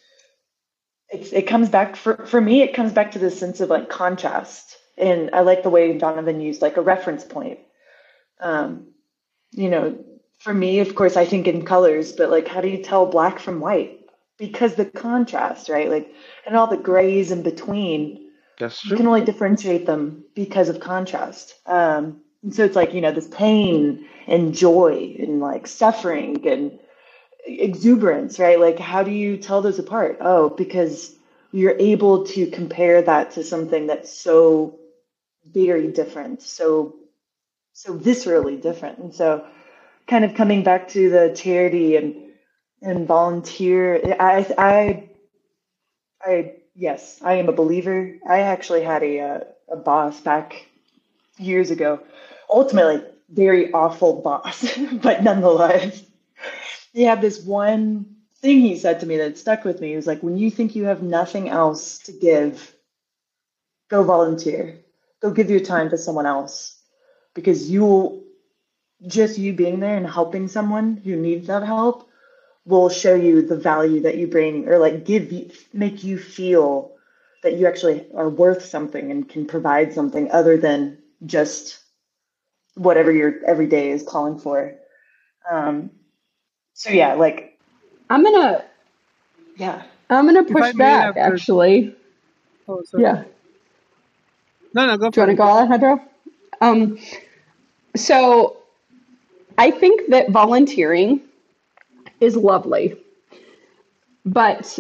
it's 1.09 1.33
it 1.33 1.47
comes 1.47 1.71
back 1.71 1.97
for 1.97 2.27
for 2.27 2.41
me 2.41 2.61
it 2.63 2.75
comes 2.75 2.93
back 2.93 3.13
to 3.13 3.19
this 3.19 3.39
sense 3.39 3.61
of 3.61 3.71
like 3.71 3.89
contrast. 3.89 4.77
And 4.99 5.31
I 5.33 5.41
like 5.41 5.63
the 5.63 5.71
way 5.71 5.97
Donovan 5.97 6.41
used 6.41 6.61
like 6.61 6.77
a 6.77 6.83
reference 6.83 7.25
point. 7.25 7.61
Um, 8.41 8.89
you 9.53 9.71
know, 9.71 10.05
for 10.41 10.53
me, 10.53 10.81
of 10.81 10.95
course, 10.95 11.17
I 11.17 11.25
think 11.25 11.47
in 11.47 11.65
colors, 11.65 12.13
but 12.13 12.31
like 12.31 12.49
how 12.49 12.61
do 12.61 12.69
you 12.69 12.83
tell 12.83 13.07
black 13.07 13.39
from 13.39 13.61
white? 13.61 14.01
Because 14.37 14.75
the 14.75 14.85
contrast, 14.85 15.71
right? 15.71 15.89
Like 15.89 16.13
and 16.47 16.57
all 16.57 16.67
the 16.67 16.77
grays 16.77 17.31
in 17.31 17.43
between 17.43 18.28
That's 18.59 18.85
you 18.85 18.97
can 18.97 19.07
only 19.07 19.25
differentiate 19.25 19.87
them 19.87 20.25
because 20.35 20.69
of 20.69 20.81
contrast. 20.81 21.55
Um, 21.67 22.21
and 22.43 22.55
so 22.55 22.65
it's 22.65 22.77
like, 22.77 22.95
you 22.95 23.01
know, 23.01 23.13
this 23.13 23.29
pain 23.29 24.07
and 24.27 24.55
joy 24.55 25.17
and 25.19 25.41
like 25.41 25.67
suffering 25.67 26.47
and 26.47 26.79
exuberance, 27.47 28.39
right? 28.39 28.61
Like, 28.61 28.79
how 28.79 29.03
do 29.03 29.11
you 29.11 29.37
tell 29.37 29.63
those 29.63 29.79
apart? 29.79 30.19
Oh, 30.21 30.51
because 30.51 31.15
you're 31.53 31.77
able 31.79 32.27
to 32.27 32.47
compare 32.51 33.03
that 33.03 33.33
to 33.33 33.45
something 33.45 33.87
that's 33.87 34.13
so 34.13 34.79
very 35.47 35.89
different, 35.89 36.43
so 36.43 36.97
so 37.73 37.97
viscerally 37.97 38.61
different. 38.61 38.99
And 38.99 39.15
so, 39.15 39.47
kind 40.07 40.25
of 40.25 40.35
coming 40.35 40.63
back 40.63 40.89
to 40.89 41.11
the 41.11 41.35
charity 41.35 41.97
and 41.97 42.15
and 42.83 43.07
volunteer, 43.07 44.17
I 44.21 44.47
I 44.59 45.09
I 46.23 46.55
yes, 46.79 47.19
I 47.23 47.35
am 47.35 47.49
a 47.49 47.53
believer. 47.53 48.17
I 48.27 48.41
actually 48.41 48.83
had 48.83 49.03
a 49.03 49.21
uh, 49.21 49.41
a 49.71 49.77
boss 49.77 50.21
back 50.21 50.67
years 51.37 51.71
ago. 51.71 52.01
Ultimately, 52.49 53.05
very 53.29 53.73
awful 53.73 54.23
boss, 54.23 54.79
but 55.03 55.23
nonetheless, 55.23 56.03
he 56.93 57.03
had 57.03 57.21
this 57.21 57.43
one 57.43 58.17
thing 58.41 58.61
he 58.61 58.77
said 58.77 59.01
to 59.01 59.07
me 59.07 59.19
that 59.19 59.37
stuck 59.37 59.65
with 59.65 59.81
me. 59.81 59.91
He 59.91 59.97
was 59.97 60.07
like, 60.07 60.23
"When 60.23 60.39
you 60.39 60.51
think 60.51 60.77
you 60.77 60.85
have 60.85 61.03
nothing 61.03 61.49
else 61.49 61.99
to 62.05 62.13
give, 62.13 62.75
go 63.91 64.05
volunteer. 64.05 64.79
Go 65.21 65.33
give 65.33 65.51
your 65.51 65.61
time 65.61 65.91
to 65.91 65.99
someone 65.99 66.27
else, 66.27 66.81
because 67.35 67.69
you'll 67.69 68.23
just 69.07 69.39
you 69.39 69.53
being 69.53 69.81
there 69.81 69.97
and 69.97 70.07
helping 70.07 70.49
someone 70.49 70.97
who 70.97 71.17
needs 71.17 71.49
that 71.49 71.65
help 71.65 72.08
will 72.69 72.91
show 72.91 73.15
you 73.15 73.41
the 73.41 73.57
value 73.57 74.01
that 74.03 74.19
you 74.19 74.27
bring 74.27 74.69
or 74.69 74.79
like 74.79 75.05
give 75.05 75.33
you 75.33 75.51
make 75.73 76.05
you 76.05 76.19
feel 76.19 76.93
that 77.43 77.55
you 77.55 77.67
actually 77.67 78.07
are 78.15 78.29
worth 78.29 78.63
something 78.65 79.11
and 79.11 79.27
can 79.29 79.47
provide 79.47 79.93
something 79.93 80.31
other 80.31 80.59
than 80.59 80.99
just 81.25 81.79
whatever 82.75 83.11
your 83.11 83.43
everyday 83.47 83.91
is 83.91 84.03
calling 84.03 84.39
for 84.39 84.75
um 85.51 85.91
so 86.75 86.91
yeah 86.91 87.15
like 87.15 87.59
I'm 88.11 88.23
gonna 88.23 88.65
yeah 89.57 89.83
I'm 90.11 90.27
gonna 90.27 90.45
push 90.45 90.73
back 90.75 91.05
have 91.05 91.17
actually. 91.17 91.95
oh 92.69 92.83
sorry. 92.85 93.05
Yeah. 93.05 93.25
No, 94.75 94.87
no, 94.87 94.99
go 94.99 95.11
Do 95.11 95.21
you 95.21 95.27
want 95.27 95.31
to 95.31 95.33
it. 95.33 95.37
go, 95.37 95.43
Alejandro? 95.45 96.01
Um, 96.61 96.99
so 97.97 98.59
I 99.57 99.71
think 99.71 100.11
that 100.11 100.31
volunteering 100.31 101.23
is 102.21 102.37
lovely, 102.37 102.97
but 104.25 104.79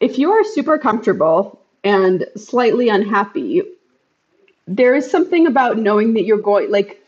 if 0.00 0.18
you 0.18 0.32
are 0.32 0.44
super 0.44 0.78
comfortable 0.78 1.60
and 1.84 2.26
slightly 2.36 2.88
unhappy, 2.88 3.62
there 4.66 4.94
is 4.94 5.10
something 5.10 5.46
about 5.46 5.78
knowing 5.78 6.14
that 6.14 6.24
you're 6.24 6.38
going 6.38 6.70
like 6.70 7.02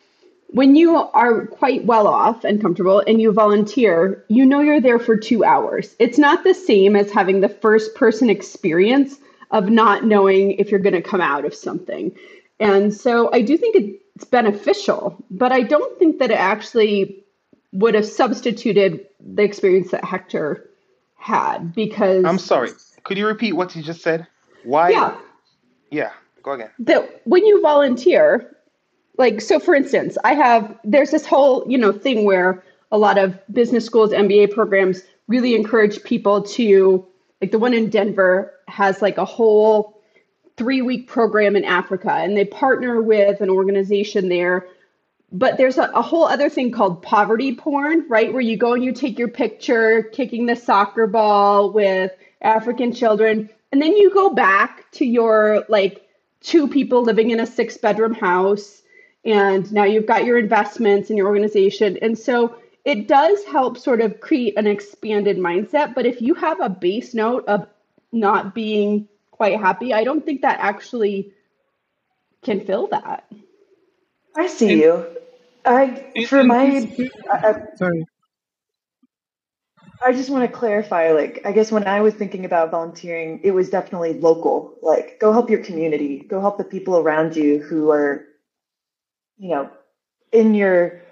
when 0.48 0.76
you 0.76 0.94
are 0.94 1.46
quite 1.46 1.84
well 1.84 2.06
off 2.06 2.44
and 2.44 2.62
comfortable 2.62 3.02
and 3.08 3.20
you 3.20 3.32
volunteer, 3.32 4.24
you 4.28 4.46
know 4.46 4.60
you're 4.60 4.80
there 4.80 5.00
for 5.00 5.16
two 5.16 5.42
hours. 5.42 5.96
It's 5.98 6.16
not 6.16 6.44
the 6.44 6.54
same 6.54 6.94
as 6.94 7.10
having 7.10 7.40
the 7.40 7.48
first 7.48 7.96
person 7.96 8.30
experience 8.30 9.16
of 9.50 9.68
not 9.68 10.04
knowing 10.04 10.52
if 10.52 10.70
you're 10.70 10.78
going 10.78 10.94
to 10.94 11.02
come 11.02 11.20
out 11.20 11.44
of 11.44 11.54
something. 11.54 12.14
And 12.60 12.94
so 12.94 13.32
I 13.32 13.42
do 13.42 13.56
think 13.56 13.98
it's 14.14 14.24
beneficial, 14.24 15.16
but 15.28 15.50
I 15.50 15.62
don't 15.62 15.98
think 15.98 16.20
that 16.20 16.30
it 16.30 16.38
actually 16.38 17.23
would 17.74 17.94
have 17.94 18.06
substituted 18.06 19.06
the 19.20 19.42
experience 19.42 19.90
that 19.90 20.04
Hector 20.04 20.70
had 21.16 21.74
because 21.74 22.24
I'm 22.24 22.38
sorry. 22.38 22.70
Could 23.02 23.18
you 23.18 23.26
repeat 23.26 23.52
what 23.52 23.76
you 23.76 23.82
just 23.82 24.00
said? 24.02 24.26
Why? 24.62 24.88
yeah, 24.90 25.14
Yeah, 25.90 26.12
go 26.42 26.52
again. 26.52 26.70
that 26.78 27.20
when 27.24 27.44
you 27.44 27.60
volunteer, 27.60 28.56
like 29.18 29.40
so 29.40 29.60
for 29.60 29.74
instance 29.76 30.18
i 30.24 30.34
have 30.34 30.76
there's 30.82 31.12
this 31.12 31.24
whole 31.24 31.64
you 31.68 31.78
know 31.78 31.92
thing 31.92 32.24
where 32.24 32.64
a 32.90 32.98
lot 32.98 33.16
of 33.16 33.38
business 33.52 33.84
schools 33.86 34.10
mba 34.10 34.50
programs 34.50 35.02
really 35.28 35.54
encourage 35.54 36.02
people 36.02 36.42
to 36.42 37.06
like 37.40 37.52
the 37.52 37.58
one 37.58 37.72
in 37.72 37.88
denver 37.90 38.52
has 38.66 39.00
like 39.00 39.16
a 39.16 39.24
whole 39.24 39.94
three 40.56 40.82
week 40.82 41.08
program 41.08 41.56
in 41.56 41.64
Africa 41.64 42.12
and 42.12 42.36
they 42.36 42.44
partner 42.44 43.02
with 43.02 43.40
an 43.40 43.50
organization 43.50 44.28
there. 44.28 44.66
But 45.34 45.58
there's 45.58 45.78
a, 45.78 45.90
a 45.92 46.00
whole 46.00 46.26
other 46.26 46.48
thing 46.48 46.70
called 46.70 47.02
poverty 47.02 47.56
porn, 47.56 48.06
right? 48.08 48.32
Where 48.32 48.40
you 48.40 48.56
go 48.56 48.74
and 48.74 48.84
you 48.84 48.92
take 48.92 49.18
your 49.18 49.28
picture 49.28 50.04
kicking 50.04 50.46
the 50.46 50.54
soccer 50.54 51.08
ball 51.08 51.72
with 51.72 52.12
African 52.40 52.92
children. 52.94 53.50
And 53.72 53.82
then 53.82 53.96
you 53.96 54.14
go 54.14 54.30
back 54.30 54.88
to 54.92 55.04
your 55.04 55.64
like 55.68 56.08
two 56.40 56.68
people 56.68 57.02
living 57.02 57.32
in 57.32 57.40
a 57.40 57.46
six 57.46 57.76
bedroom 57.76 58.14
house. 58.14 58.80
And 59.24 59.70
now 59.72 59.82
you've 59.82 60.06
got 60.06 60.24
your 60.24 60.38
investments 60.38 61.10
and 61.10 61.18
your 61.18 61.26
organization. 61.26 61.98
And 62.00 62.16
so 62.16 62.54
it 62.84 63.08
does 63.08 63.42
help 63.44 63.76
sort 63.76 64.00
of 64.02 64.20
create 64.20 64.56
an 64.56 64.68
expanded 64.68 65.38
mindset. 65.38 65.96
But 65.96 66.06
if 66.06 66.22
you 66.22 66.34
have 66.34 66.60
a 66.60 66.68
base 66.68 67.12
note 67.12 67.46
of 67.48 67.66
not 68.12 68.54
being 68.54 69.08
quite 69.32 69.58
happy, 69.58 69.92
I 69.92 70.04
don't 70.04 70.24
think 70.24 70.42
that 70.42 70.60
actually 70.60 71.32
can 72.44 72.64
fill 72.64 72.86
that. 72.88 73.28
I 74.36 74.46
see 74.46 74.70
And- 74.74 74.80
you. 74.80 75.06
I 75.64 76.24
for 76.28 76.40
and 76.40 76.48
my 76.48 76.64
I, 77.30 77.36
I- 77.50 77.62
sorry. 77.76 78.06
I 80.04 80.12
just 80.12 80.30
want 80.30 80.50
to 80.50 80.56
clarify. 80.56 81.12
Like, 81.12 81.42
I 81.46 81.52
guess 81.52 81.72
when 81.72 81.86
I 81.86 82.00
was 82.02 82.14
thinking 82.14 82.44
about 82.44 82.70
volunteering, 82.70 83.40
it 83.44 83.52
was 83.52 83.70
definitely 83.70 84.14
local. 84.14 84.74
Like, 84.82 85.18
go 85.20 85.32
help 85.32 85.50
your 85.50 85.64
community. 85.64 86.20
Go 86.20 86.40
help 86.40 86.58
the 86.58 86.64
people 86.64 86.98
around 86.98 87.36
you 87.36 87.60
who 87.60 87.90
are, 87.90 88.26
you 89.38 89.50
know, 89.50 89.70
in 90.32 90.54
your 90.54 91.02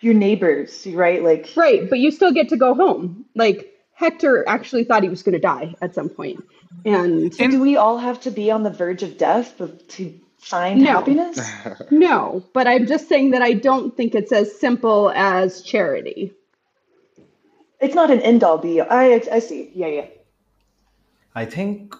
your 0.00 0.14
neighbors. 0.14 0.86
Right? 0.86 1.22
Like, 1.22 1.50
Right, 1.56 1.88
but 1.90 1.98
you 2.00 2.10
still 2.10 2.32
get 2.32 2.50
to 2.50 2.56
go 2.56 2.74
home. 2.74 3.26
Like 3.34 3.72
Hector 3.94 4.44
actually 4.48 4.84
thought 4.84 5.02
he 5.02 5.08
was 5.10 5.22
going 5.22 5.34
to 5.34 5.40
die 5.40 5.74
at 5.82 5.94
some 5.94 6.08
point. 6.08 6.42
point, 6.84 6.94
and 6.94 7.34
so 7.34 7.48
do 7.48 7.60
we 7.60 7.76
all 7.76 7.98
have 7.98 8.20
to 8.22 8.30
be 8.30 8.50
on 8.50 8.62
the 8.62 8.70
verge 8.70 9.02
of 9.02 9.18
death 9.18 9.58
to 9.90 10.20
find 10.40 10.80
No. 10.80 10.92
happiness? 10.92 11.38
no. 11.90 12.42
But 12.52 12.66
I'm 12.66 12.86
just 12.86 13.08
saying 13.08 13.30
that 13.32 13.42
I 13.42 13.52
don't 13.52 13.96
think 13.96 14.14
it's 14.14 14.32
as 14.32 14.58
simple 14.58 15.10
as 15.14 15.62
charity. 15.62 16.32
It's 17.80 17.94
not 17.94 18.10
an 18.10 18.20
end 18.20 18.44
all 18.44 18.58
be. 18.58 18.80
all. 18.80 18.86
I 18.90 19.22
I 19.32 19.38
see. 19.38 19.70
Yeah, 19.74 19.86
yeah. 19.86 20.06
I 21.34 21.44
think 21.44 21.94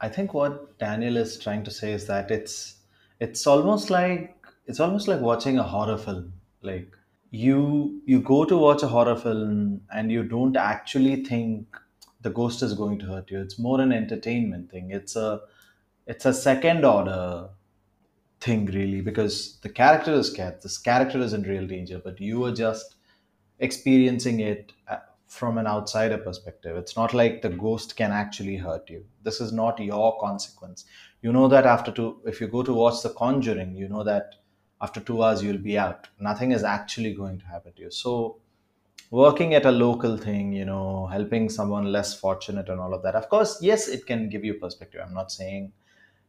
I 0.00 0.08
think 0.08 0.34
what 0.34 0.78
Daniel 0.78 1.16
is 1.16 1.38
trying 1.38 1.62
to 1.64 1.70
say 1.70 1.92
is 1.92 2.06
that 2.06 2.30
it's 2.30 2.76
it's 3.20 3.46
almost 3.46 3.90
like 3.90 4.34
it's 4.66 4.80
almost 4.80 5.06
like 5.08 5.20
watching 5.20 5.58
a 5.58 5.62
horror 5.62 5.98
film. 5.98 6.32
Like 6.62 6.96
you 7.30 8.00
you 8.06 8.20
go 8.20 8.44
to 8.44 8.56
watch 8.56 8.82
a 8.82 8.88
horror 8.88 9.16
film 9.16 9.82
and 9.94 10.10
you 10.10 10.24
don't 10.24 10.56
actually 10.56 11.24
think 11.24 11.76
the 12.22 12.30
ghost 12.30 12.62
is 12.62 12.74
going 12.74 12.98
to 12.98 13.06
hurt 13.06 13.30
you. 13.30 13.40
It's 13.40 13.58
more 13.58 13.80
an 13.80 13.92
entertainment 13.92 14.70
thing. 14.70 14.90
It's 14.90 15.14
a 15.16 15.40
it's 16.06 16.24
a 16.24 16.34
second 16.34 16.84
order 16.84 17.48
thing 18.40 18.66
really 18.66 19.00
because 19.00 19.58
the 19.60 19.68
character 19.68 20.12
is 20.14 20.28
scared. 20.30 20.62
This 20.62 20.78
character 20.78 21.18
is 21.18 21.32
in 21.32 21.42
real 21.42 21.66
danger, 21.66 22.00
but 22.02 22.20
you 22.20 22.44
are 22.44 22.52
just 22.52 22.96
experiencing 23.58 24.40
it 24.40 24.72
uh, 24.88 24.98
from 25.26 25.58
an 25.58 25.66
outsider 25.66 26.18
perspective. 26.18 26.76
It's 26.76 26.96
not 26.96 27.14
like 27.14 27.42
the 27.42 27.50
ghost 27.50 27.96
can 27.96 28.10
actually 28.10 28.56
hurt 28.56 28.88
you. 28.88 29.04
This 29.22 29.40
is 29.40 29.52
not 29.52 29.78
your 29.78 30.18
consequence. 30.18 30.86
You 31.22 31.32
know 31.32 31.48
that 31.48 31.66
after 31.66 31.92
two, 31.92 32.20
if 32.24 32.40
you 32.40 32.48
go 32.48 32.62
to 32.62 32.72
watch 32.72 33.02
The 33.02 33.10
Conjuring, 33.10 33.76
you 33.76 33.88
know 33.88 34.02
that 34.04 34.36
after 34.80 35.00
two 35.00 35.22
hours 35.22 35.42
you'll 35.42 35.58
be 35.58 35.78
out. 35.78 36.08
Nothing 36.18 36.52
is 36.52 36.64
actually 36.64 37.14
going 37.14 37.38
to 37.38 37.46
happen 37.46 37.72
to 37.74 37.82
you. 37.82 37.90
So, 37.90 38.38
working 39.10 39.54
at 39.54 39.66
a 39.66 39.70
local 39.70 40.16
thing, 40.16 40.52
you 40.52 40.64
know, 40.64 41.06
helping 41.06 41.50
someone 41.50 41.92
less 41.92 42.18
fortunate 42.18 42.68
and 42.70 42.80
all 42.80 42.94
of 42.94 43.02
that. 43.02 43.14
Of 43.14 43.28
course, 43.28 43.58
yes, 43.60 43.88
it 43.88 44.06
can 44.06 44.30
give 44.30 44.44
you 44.44 44.54
perspective. 44.54 45.02
I'm 45.04 45.14
not 45.14 45.30
saying 45.30 45.72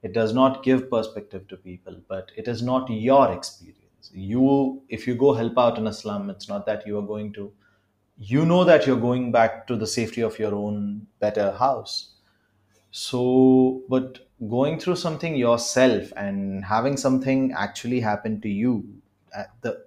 it 0.04 0.14
does 0.14 0.34
not 0.34 0.64
give 0.64 0.90
perspective 0.90 1.48
to 1.50 1.58
people, 1.58 1.96
but 2.08 2.32
it 2.36 2.48
is 2.48 2.62
not 2.62 2.90
your 2.90 3.32
experience. 3.32 4.12
You, 4.14 4.82
if 4.90 5.08
you 5.08 5.16
go 5.16 5.34
help 5.34 5.58
out 5.58 5.78
in 5.78 5.88
a 5.88 5.94
slum, 5.94 6.30
it's 6.30 6.50
not 6.50 6.66
that 6.66 6.88
you 6.88 6.98
are 6.98 7.04
going 7.06 7.34
to 7.34 7.52
you 8.18 8.46
know 8.46 8.64
that 8.64 8.86
you're 8.86 9.00
going 9.00 9.32
back 9.32 9.68
to 9.68 9.76
the 9.76 9.88
safety 9.88 10.22
of 10.22 10.38
your 10.40 10.54
own 10.54 11.08
better 11.20 11.52
house 11.54 12.14
so 12.92 13.82
but 13.90 14.20
going 14.50 14.80
through 14.80 14.96
something 14.96 15.36
yourself 15.36 16.12
and 16.18 16.66
having 16.66 16.98
something 16.98 17.52
actually 17.54 18.00
happen 18.00 18.42
to 18.42 18.50
you 18.50 18.84
uh, 19.36 19.44
the 19.62 19.86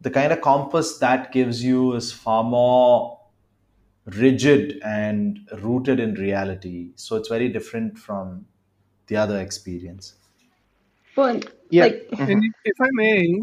the 0.00 0.10
kind 0.10 0.32
of 0.32 0.40
compass 0.40 0.98
that 0.98 1.32
gives 1.32 1.62
you 1.64 1.94
is 1.94 2.12
far 2.12 2.44
more 2.44 3.20
rigid 4.06 4.80
and 4.84 5.40
rooted 5.62 5.98
in 6.00 6.14
reality 6.14 6.90
so 6.96 7.16
it's 7.16 7.28
very 7.28 7.48
different 7.48 7.98
from 7.98 8.46
the 9.08 9.16
other 9.16 9.40
experience 9.40 10.14
Well, 11.16 11.40
Yeah. 11.70 11.84
like 11.84 12.08
And 12.26 12.44
if, 12.44 12.52
if 12.64 12.76
I 12.80 12.88
may, 12.92 13.40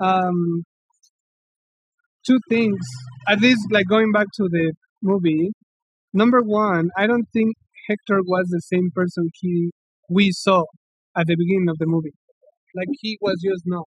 um, 0.00 0.64
two 2.26 2.38
things. 2.48 2.78
At 3.28 3.40
least, 3.40 3.60
like 3.70 3.86
going 3.88 4.12
back 4.12 4.26
to 4.36 4.44
the 4.50 4.72
movie. 5.02 5.52
Number 6.12 6.40
one, 6.42 6.90
I 6.96 7.06
don't 7.06 7.26
think 7.32 7.56
Hector 7.88 8.20
was 8.26 8.48
the 8.50 8.60
same 8.60 8.90
person 8.94 9.30
he 9.40 9.70
we 10.10 10.30
saw 10.32 10.64
at 11.16 11.26
the 11.26 11.36
beginning 11.36 11.68
of 11.68 11.78
the 11.78 11.86
movie. 11.86 12.12
Like 12.74 12.88
he 13.00 13.18
was 13.20 13.40
just 13.44 13.62
not. 13.66 13.86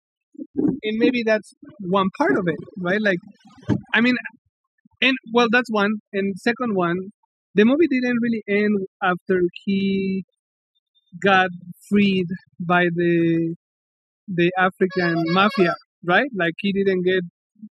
And 0.83 0.97
maybe 0.97 1.23
that's 1.25 1.53
one 1.79 2.07
part 2.17 2.37
of 2.37 2.47
it, 2.47 2.59
right? 2.77 3.01
Like, 3.01 3.19
I 3.93 4.01
mean, 4.01 4.15
and 5.01 5.15
well, 5.33 5.47
that's 5.51 5.69
one. 5.71 5.91
And 6.13 6.35
second 6.39 6.75
one, 6.75 6.97
the 7.55 7.65
movie 7.65 7.87
didn't 7.87 8.17
really 8.21 8.43
end 8.47 8.79
after 9.03 9.41
he 9.65 10.23
got 11.23 11.49
freed 11.89 12.27
by 12.59 12.85
the 12.95 13.55
the 14.27 14.51
African 14.57 15.23
mafia, 15.33 15.75
right? 16.05 16.29
Like 16.35 16.53
he 16.59 16.71
didn't 16.73 17.03
get, 17.03 17.21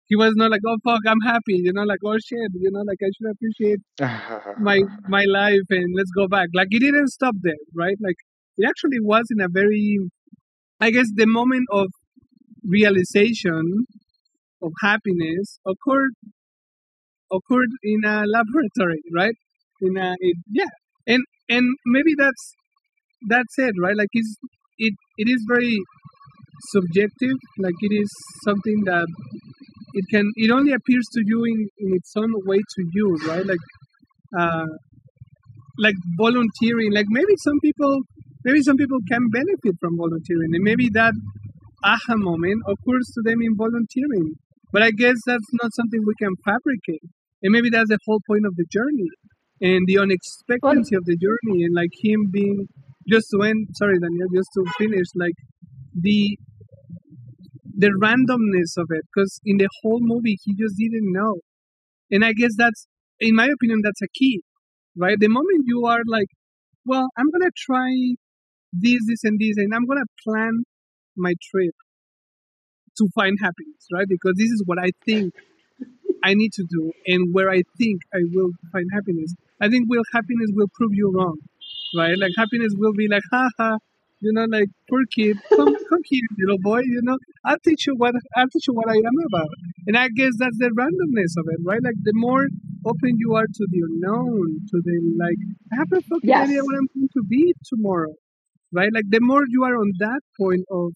he 0.07 0.15
was 0.15 0.34
not 0.36 0.51
like, 0.51 0.61
oh 0.67 0.78
fuck, 0.84 1.01
I'm 1.07 1.21
happy, 1.21 1.57
you 1.63 1.73
know, 1.73 1.84
like 1.84 1.99
oh 2.05 2.17
shit, 2.17 2.51
you 2.55 2.71
know, 2.71 2.82
like 2.82 2.99
I 3.03 3.09
should 3.15 3.32
appreciate 3.32 3.80
my 4.59 4.82
my 5.07 5.25
life 5.25 5.67
and 5.69 5.93
let's 5.95 6.11
go 6.15 6.28
back. 6.28 6.49
Like 6.53 6.67
he 6.71 6.80
didn't 6.80 7.09
stop 7.09 7.36
there, 7.41 7.61
right? 7.75 7.97
Like 8.01 8.17
it 8.57 8.67
actually 8.67 8.99
was 9.01 9.25
in 9.32 9.41
a 9.41 9.47
very, 9.49 9.99
I 10.82 10.91
guess, 10.91 11.07
the 11.15 11.28
moment 11.28 11.67
of 11.71 11.88
realization 12.65 13.86
of 14.61 14.71
happiness 14.82 15.59
occurred 15.65 16.13
occurred 17.32 17.69
in 17.84 18.01
a 18.05 18.25
laboratory, 18.25 19.01
right? 19.13 19.36
In 19.82 19.97
a 19.97 20.15
yeah, 20.51 20.71
and 21.07 21.23
and 21.49 21.65
maybe 21.86 22.13
that's 22.17 22.53
that's 23.30 23.55
it, 23.59 23.75
right? 23.82 23.95
Like 23.95 24.09
it's 24.13 24.36
it 24.80 24.93
it 25.17 25.30
is 25.30 25.43
very 25.47 25.78
subjective. 26.71 27.38
Like 27.59 27.75
it 27.82 27.93
is 27.95 28.09
something 28.45 28.84
that 28.86 29.07
it 29.93 30.05
can 30.11 30.32
it 30.36 30.51
only 30.51 30.73
appears 30.73 31.05
to 31.13 31.21
you 31.25 31.43
in, 31.45 31.69
in 31.80 31.95
its 31.95 32.13
own 32.17 32.34
way 32.45 32.57
to 32.59 32.82
you, 32.93 33.17
right? 33.28 33.45
Like 33.45 33.65
uh, 34.39 34.67
like 35.78 35.95
volunteering. 36.17 36.93
Like 36.93 37.05
maybe 37.09 37.34
some 37.43 37.59
people 37.61 37.99
maybe 38.43 38.61
some 38.61 38.78
people 38.78 38.99
can 39.09 39.30
benefit 39.30 39.75
from 39.80 39.97
volunteering, 39.97 40.51
and 40.53 40.63
maybe 40.63 40.89
that 40.93 41.13
aha 41.84 42.15
moment 42.17 42.61
occurs 42.67 43.07
to 43.15 43.21
them 43.23 43.41
in 43.41 43.55
volunteering. 43.57 44.36
But 44.73 44.84
I 44.84 44.91
guess 44.91 45.15
that's 45.25 45.49
not 45.61 45.71
something 45.75 46.01
we 46.05 46.13
can 46.19 46.34
fabricate, 46.45 47.03
and 47.43 47.51
maybe 47.51 47.69
that's 47.69 47.89
the 47.89 47.99
whole 48.05 48.21
point 48.28 48.45
of 48.45 48.55
the 48.55 48.65
journey 48.71 49.09
and 49.61 49.85
the 49.87 49.99
unexpectancy 49.99 50.95
of 50.95 51.05
the 51.05 51.17
journey, 51.17 51.63
and 51.65 51.75
like 51.75 51.91
him 52.03 52.27
being 52.31 52.67
just 53.09 53.27
to 53.31 53.41
end. 53.43 53.67
Sorry, 53.73 53.99
Daniel, 53.99 54.27
just 54.33 54.49
to 54.55 54.65
finish, 54.77 55.07
like 55.15 55.35
the 55.93 56.37
the 57.77 57.89
randomness 58.01 58.77
of 58.81 58.87
it 58.91 59.03
because 59.13 59.39
in 59.45 59.57
the 59.57 59.69
whole 59.81 59.99
movie 60.01 60.37
he 60.43 60.53
just 60.53 60.75
didn't 60.77 61.11
know. 61.13 61.35
And 62.11 62.25
i 62.25 62.33
guess 62.33 62.51
that's 62.57 62.87
in 63.19 63.35
my 63.35 63.47
opinion 63.47 63.81
that's 63.83 64.01
a 64.01 64.07
key 64.13 64.41
right? 64.97 65.17
The 65.19 65.29
moment 65.29 65.63
you 65.65 65.85
are 65.85 66.01
like 66.07 66.27
well 66.85 67.07
i'm 67.17 67.29
gonna 67.31 67.51
try 67.57 67.89
this 68.73 68.99
this 69.07 69.23
and 69.23 69.39
this 69.39 69.57
and 69.57 69.73
i'm 69.75 69.85
gonna 69.85 70.09
plan 70.25 70.63
my 71.17 71.33
trip 71.51 71.75
to 72.97 73.07
find 73.15 73.37
happiness 73.41 73.87
right? 73.93 74.07
Because 74.07 74.33
this 74.37 74.49
is 74.49 74.63
what 74.65 74.79
i 74.79 74.89
think 75.05 75.33
i 76.23 76.33
need 76.33 76.51
to 76.53 76.65
do 76.69 76.91
and 77.07 77.33
where 77.33 77.49
i 77.51 77.61
think 77.77 78.01
i 78.13 78.19
will 78.33 78.51
find 78.71 78.87
happiness 78.93 79.33
i 79.61 79.67
think 79.69 79.89
will 79.89 80.03
happiness 80.13 80.49
will 80.53 80.71
prove 80.79 80.93
you 81.01 81.11
wrong 81.17 81.37
right 81.99 82.17
like 82.23 82.31
happiness 82.37 82.73
will 82.77 82.93
be 82.93 83.07
like 83.13 83.23
haha 83.31 83.69
you 84.25 84.31
know 84.35 84.45
like 84.55 84.69
poor 84.89 85.03
kid 85.15 85.37
come 85.55 85.71
come 85.89 86.03
here 86.11 86.27
little 86.39 86.59
boy 86.69 86.79
you 86.93 87.01
know 87.03 87.17
I'll 87.45 87.59
teach 87.67 87.87
you 87.87 87.93
what 87.95 88.15
I'll 88.35 88.49
teach 88.53 88.67
you 88.67 88.73
what 88.73 88.89
I 88.89 88.95
am 89.09 89.17
about. 89.29 89.51
And 89.87 89.95
I 89.97 90.07
guess 90.19 90.33
that's 90.37 90.57
the 90.57 90.69
randomness 90.79 91.33
of 91.41 91.45
it, 91.53 91.59
right? 91.63 91.81
Like 91.81 91.95
the 92.03 92.11
more 92.15 92.45
open 92.85 93.13
you 93.23 93.35
are 93.35 93.45
to 93.59 93.67
the 93.73 93.79
unknown, 93.89 94.47
to 94.71 94.81
the 94.87 94.95
like 95.23 95.39
I 95.71 95.75
have 95.77 95.87
no 95.91 96.01
fucking 96.09 96.29
Yes. 96.33 96.43
idea 96.49 96.63
what 96.63 96.75
I'm 96.75 96.87
going 96.95 97.09
to 97.17 97.23
be 97.29 97.53
tomorrow. 97.71 98.13
Right? 98.73 98.89
Like 98.93 99.05
the 99.09 99.21
more 99.21 99.43
you 99.47 99.63
are 99.63 99.77
on 99.77 99.91
that 99.99 100.21
point 100.39 100.65
of 100.71 100.91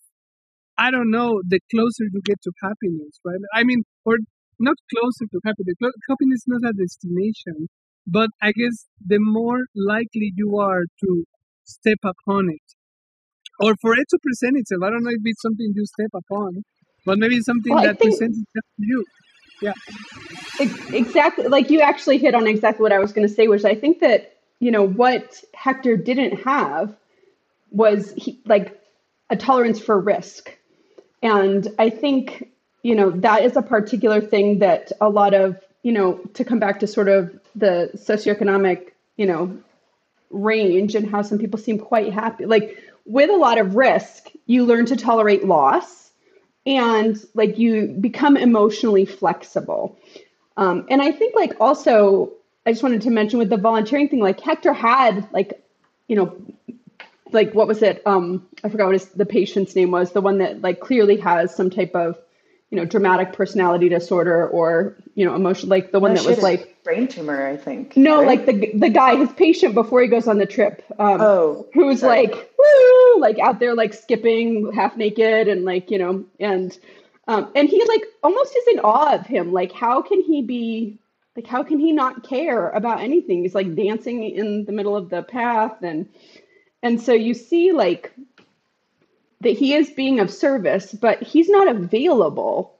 I 0.77 0.91
don't 0.91 1.11
know, 1.11 1.41
the 1.47 1.59
closer 1.71 2.05
you 2.11 2.21
get 2.25 2.41
to 2.43 2.51
happiness, 2.61 3.19
right? 3.25 3.39
I 3.53 3.63
mean, 3.63 3.83
or 4.05 4.17
not 4.59 4.77
closer 4.93 5.25
to 5.31 5.39
happiness. 5.45 5.75
Happiness 6.09 6.39
is 6.43 6.47
not 6.47 6.69
a 6.69 6.73
destination, 6.73 7.69
but 8.07 8.29
I 8.41 8.51
guess 8.51 8.85
the 9.05 9.19
more 9.19 9.59
likely 9.75 10.33
you 10.35 10.57
are 10.59 10.81
to 10.81 11.23
step 11.63 11.99
upon 12.03 12.49
it, 12.49 12.61
or 13.59 13.75
for 13.81 13.93
it 13.93 14.07
to 14.09 14.19
present 14.21 14.57
itself. 14.57 14.81
I 14.83 14.89
don't 14.89 15.03
know 15.03 15.11
if 15.11 15.21
it's 15.23 15.41
something 15.41 15.71
you 15.75 15.85
step 15.85 16.11
upon, 16.13 16.63
but 17.05 17.19
maybe 17.19 17.35
it's 17.35 17.45
something 17.45 17.73
Well, 17.73 17.83
that 17.83 17.99
presents 17.99 18.39
itself 18.39 18.65
to 18.77 18.85
you. 18.85 19.05
Yeah. 19.61 19.73
exactly 20.91 21.47
like 21.47 21.69
you 21.69 21.81
actually 21.81 22.17
hit 22.17 22.33
on 22.33 22.47
exactly 22.47 22.81
what 22.81 22.91
I 22.91 22.99
was 22.99 23.13
going 23.13 23.27
to 23.27 23.33
say, 23.33 23.47
which 23.47 23.63
I 23.65 23.75
think 23.75 23.99
that 23.99 24.37
you 24.59 24.71
know 24.71 24.87
what 24.87 25.43
Hector 25.53 25.97
didn't 25.97 26.43
have 26.43 26.95
was 27.69 28.13
he, 28.17 28.41
like 28.45 28.81
a 29.29 29.35
tolerance 29.35 29.79
for 29.79 29.99
risk, 29.99 30.57
and 31.21 31.67
I 31.77 31.89
think 31.89 32.49
you 32.83 32.95
know 32.95 33.11
that 33.11 33.43
is 33.43 33.55
a 33.55 33.61
particular 33.61 34.19
thing 34.19 34.59
that 34.59 34.91
a 34.99 35.09
lot 35.09 35.33
of 35.33 35.59
you 35.83 35.91
know 35.91 36.19
to 36.33 36.43
come 36.43 36.59
back 36.59 36.79
to 36.79 36.87
sort 36.87 37.07
of 37.07 37.40
the 37.55 37.91
socioeconomic 37.95 38.91
you 39.17 39.25
know 39.25 39.57
range 40.29 40.95
and 40.95 41.09
how 41.09 41.21
some 41.21 41.37
people 41.37 41.59
seem 41.59 41.77
quite 41.77 42.13
happy. 42.13 42.45
Like 42.45 42.77
with 43.05 43.29
a 43.29 43.35
lot 43.35 43.57
of 43.57 43.75
risk, 43.75 44.29
you 44.45 44.65
learn 44.65 44.85
to 44.87 44.95
tolerate 44.95 45.45
loss 45.45 46.11
and 46.65 47.17
like 47.33 47.57
you 47.57 47.87
become 47.87 48.37
emotionally 48.37 49.05
flexible. 49.05 49.97
Um, 50.57 50.85
and 50.89 51.01
I 51.01 51.11
think 51.11 51.35
like 51.35 51.59
also, 51.59 52.31
I 52.65 52.71
just 52.71 52.83
wanted 52.83 53.01
to 53.03 53.09
mention 53.09 53.39
with 53.39 53.49
the 53.49 53.57
volunteering 53.57 54.09
thing, 54.09 54.19
like 54.19 54.39
Hector 54.39 54.73
had 54.73 55.27
like, 55.31 55.63
you 56.07 56.15
know, 56.15 56.35
like 57.31 57.53
what 57.53 57.67
was 57.67 57.81
it? 57.81 58.01
Um, 58.05 58.47
I 58.63 58.69
forgot 58.69 58.87
what 58.87 58.93
his, 58.93 59.05
the 59.05 59.25
patient's 59.25 59.75
name 59.75 59.91
was, 59.91 60.11
the 60.11 60.21
one 60.21 60.39
that 60.39 60.61
like 60.61 60.79
clearly 60.79 61.17
has 61.17 61.55
some 61.55 61.69
type 61.69 61.95
of, 61.95 62.17
you 62.71 62.77
know, 62.77 62.85
dramatic 62.85 63.33
personality 63.33 63.89
disorder 63.89 64.47
or, 64.47 64.95
you 65.13 65.25
know, 65.25 65.35
emotion, 65.35 65.67
like 65.69 65.91
the 65.91 65.99
one 65.99 66.11
Oh, 66.11 66.15
that 66.15 66.25
was 66.25 66.41
like, 66.41 66.81
brain 66.83 67.07
tumor, 67.07 67.45
I 67.45 67.57
think. 67.57 67.95
no, 67.97 68.19
right? 68.19 68.27
like 68.27 68.45
the 68.45 68.71
the 68.79 68.89
guy, 68.89 69.15
his 69.17 69.31
patient 69.33 69.75
before 69.75 70.01
he 70.01 70.07
goes 70.07 70.27
on 70.27 70.37
the 70.37 70.45
trip, 70.45 70.81
um, 70.97 71.19
oh, 71.21 71.67
who's 71.73 71.99
sorry. 71.99 72.27
like 72.27 72.51
woo, 72.57 73.19
like 73.19 73.37
out 73.39 73.59
there 73.59 73.75
like 73.75 73.93
skipping 73.93 74.71
half 74.73 74.95
naked 74.97 75.47
and 75.49 75.65
like 75.65 75.91
you 75.91 75.99
know, 75.99 76.25
and 76.39 76.77
um, 77.27 77.51
and 77.55 77.69
he 77.69 77.83
like 77.85 78.03
almost 78.23 78.55
is 78.55 78.67
in 78.73 78.79
awe 78.79 79.13
of 79.15 79.25
him. 79.27 79.51
Like, 79.51 79.71
how 79.73 80.01
can 80.01 80.21
he 80.21 80.41
be? 80.41 80.97
Like, 81.35 81.47
how 81.47 81.63
can 81.63 81.79
he 81.79 81.91
not 81.91 82.23
care 82.27 82.69
about 82.69 83.01
anything? 83.01 83.43
He's 83.43 83.55
like 83.55 83.75
dancing 83.75 84.23
in 84.23 84.65
the 84.65 84.71
middle 84.71 84.95
of 84.95 85.09
the 85.09 85.23
path, 85.23 85.81
and 85.83 86.07
and 86.83 87.01
so 87.01 87.13
you 87.13 87.33
see 87.33 87.73
like 87.73 88.11
that 89.41 89.57
he 89.57 89.73
is 89.73 89.89
being 89.89 90.19
of 90.19 90.31
service, 90.31 90.93
but 90.93 91.21
he's 91.21 91.49
not 91.49 91.67
available 91.67 92.75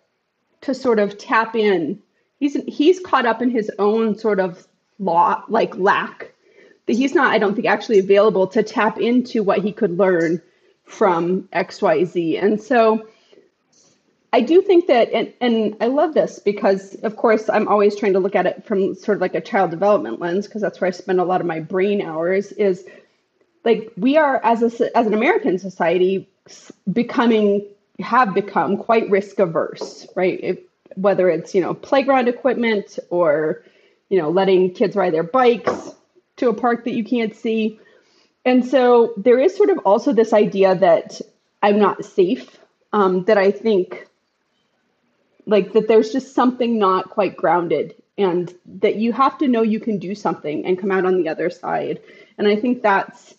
to 0.62 0.74
sort 0.74 0.99
of 0.99 1.18
tap 1.18 1.55
in. 1.55 2.01
He's 2.39 2.55
he's 2.68 2.99
caught 2.99 3.26
up 3.26 3.41
in 3.41 3.49
his 3.49 3.70
own 3.78 4.18
sort 4.18 4.39
of 4.39 4.68
law 4.99 5.43
like 5.47 5.76
lack 5.78 6.32
that 6.86 6.93
he's 6.93 7.14
not, 7.14 7.32
I 7.32 7.38
don't 7.38 7.55
think, 7.55 7.68
actually 7.68 7.99
available 7.99 8.47
to 8.47 8.64
tap 8.64 8.99
into 8.99 9.43
what 9.43 9.59
he 9.59 9.72
could 9.72 9.97
learn 9.97 10.41
from 10.84 11.43
XYZ. 11.53 12.41
And 12.41 12.62
so 12.62 13.07
I 14.34 14.41
do 14.41 14.62
think 14.62 14.88
that, 14.88 15.12
and, 15.12 15.34
and 15.39 15.78
I 15.80 15.88
love 15.88 16.14
this 16.14 16.39
because, 16.39 16.95
of 16.95 17.16
course, 17.16 17.49
I'm 17.49 17.68
always 17.68 17.95
trying 17.95 18.14
to 18.14 18.20
look 18.20 18.36
at 18.36 18.45
it 18.45 18.66
from 18.66 18.95
sort 18.95 19.18
of 19.18 19.22
like 19.22 19.36
a 19.36 19.41
child 19.41 19.72
development 19.72 20.20
lens 20.20 20.47
because 20.47 20.62
that's 20.62 20.82
where 20.82 20.88
I 20.88 20.91
spend 20.91 21.20
a 21.20 21.26
lot 21.26 21.41
of 21.41 21.47
my 21.47 21.59
brain 21.59 22.01
hours. 22.01 22.51
Is 22.53 22.86
like 23.64 23.91
we 23.95 24.18
are 24.18 24.41
as 24.43 24.62
a 24.64 24.97
as 24.97 25.07
an 25.07 25.14
American 25.14 25.59
society 25.59 26.30
becoming 26.92 27.66
have 28.00 28.34
become 28.34 28.78
quite 28.78 29.10
risk 29.10 29.39
averse, 29.39 30.08
right? 30.16 30.39
If, 30.42 30.60
whether 30.96 31.30
it's 31.30 31.56
you 31.56 31.62
know 31.62 31.74
playground 31.74 32.28
equipment 32.28 33.00
or 33.10 33.64
you 34.10 34.18
know 34.18 34.30
letting 34.30 34.74
kids 34.74 34.96
ride 34.96 35.14
their 35.14 35.24
bikes 35.24 35.92
to 36.38 36.50
a 36.50 36.54
park 36.54 36.86
that 36.86 36.94
you 36.94 37.04
can't 37.04 37.36
see, 37.36 37.80
and 38.46 38.66
so 38.66 39.14
there 39.18 39.39
is 39.39 39.56
sort 39.56 39.70
of 39.70 39.80
also 39.80 40.14
this 40.14 40.34
idea 40.34 40.76
that 40.76 41.22
I'm 41.62 41.80
not 41.80 42.06
safe. 42.06 42.58
Um, 42.94 43.24
that 43.26 43.38
I 43.38 43.52
think 43.52 44.10
like 45.46 45.74
that 45.74 45.88
there's 45.88 46.12
just 46.12 46.34
something 46.36 46.78
not 46.78 47.10
quite 47.10 47.38
grounded 47.38 47.96
and 48.18 48.54
that 48.66 48.96
you 48.96 49.14
have 49.14 49.38
to 49.39 49.48
know 49.48 49.62
you 49.62 49.80
can 49.80 49.98
do 49.98 50.14
something 50.16 50.66
and 50.66 50.80
come 50.80 50.92
out 50.92 51.06
on 51.06 51.22
the 51.22 51.30
other 51.30 51.50
side 51.50 52.00
and 52.38 52.48
i 52.48 52.56
think 52.56 52.82
that's 52.82 53.36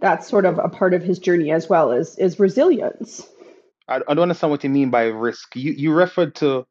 that's 0.00 0.28
sort 0.28 0.44
of 0.44 0.58
a 0.58 0.68
part 0.68 0.94
of 0.94 1.02
his 1.02 1.18
journey 1.18 1.50
as 1.50 1.68
well 1.68 1.92
is 1.92 2.18
is 2.18 2.38
resilience 2.38 3.26
I, 3.88 3.96
I 4.08 4.14
don't 4.14 4.22
understand 4.22 4.50
what 4.50 4.64
you 4.64 4.70
mean 4.70 4.90
by 4.90 5.04
risk. 5.04 5.54
You 5.54 5.72
you 5.72 5.92
referred 5.92 6.34
to 6.36 6.66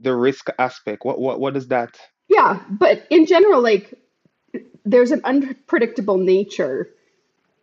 the 0.00 0.14
risk 0.14 0.48
aspect. 0.58 1.04
What 1.04 1.20
what 1.20 1.38
what 1.38 1.56
is 1.56 1.68
that? 1.68 1.98
yeah 2.32 2.60
but 2.70 3.06
in 3.10 3.26
general 3.26 3.60
like 3.60 3.94
there's 4.84 5.10
an 5.10 5.20
unpredictable 5.24 6.16
nature 6.16 6.88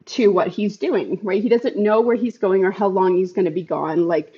to 0.06 0.32
what 0.32 0.48
he's 0.48 0.78
doing 0.78 1.20
right 1.24 1.42
he 1.42 1.50
doesn't 1.50 1.78
know 1.78 2.02
where 2.02 2.16
he's 2.16 2.38
going 2.38 2.64
or 2.64 2.72
how 2.72 2.88
long 2.88 3.18
he's 3.18 3.34
going 3.34 3.46
to 3.46 3.52
be 3.52 3.64
gone 3.64 4.08
like 4.08 4.34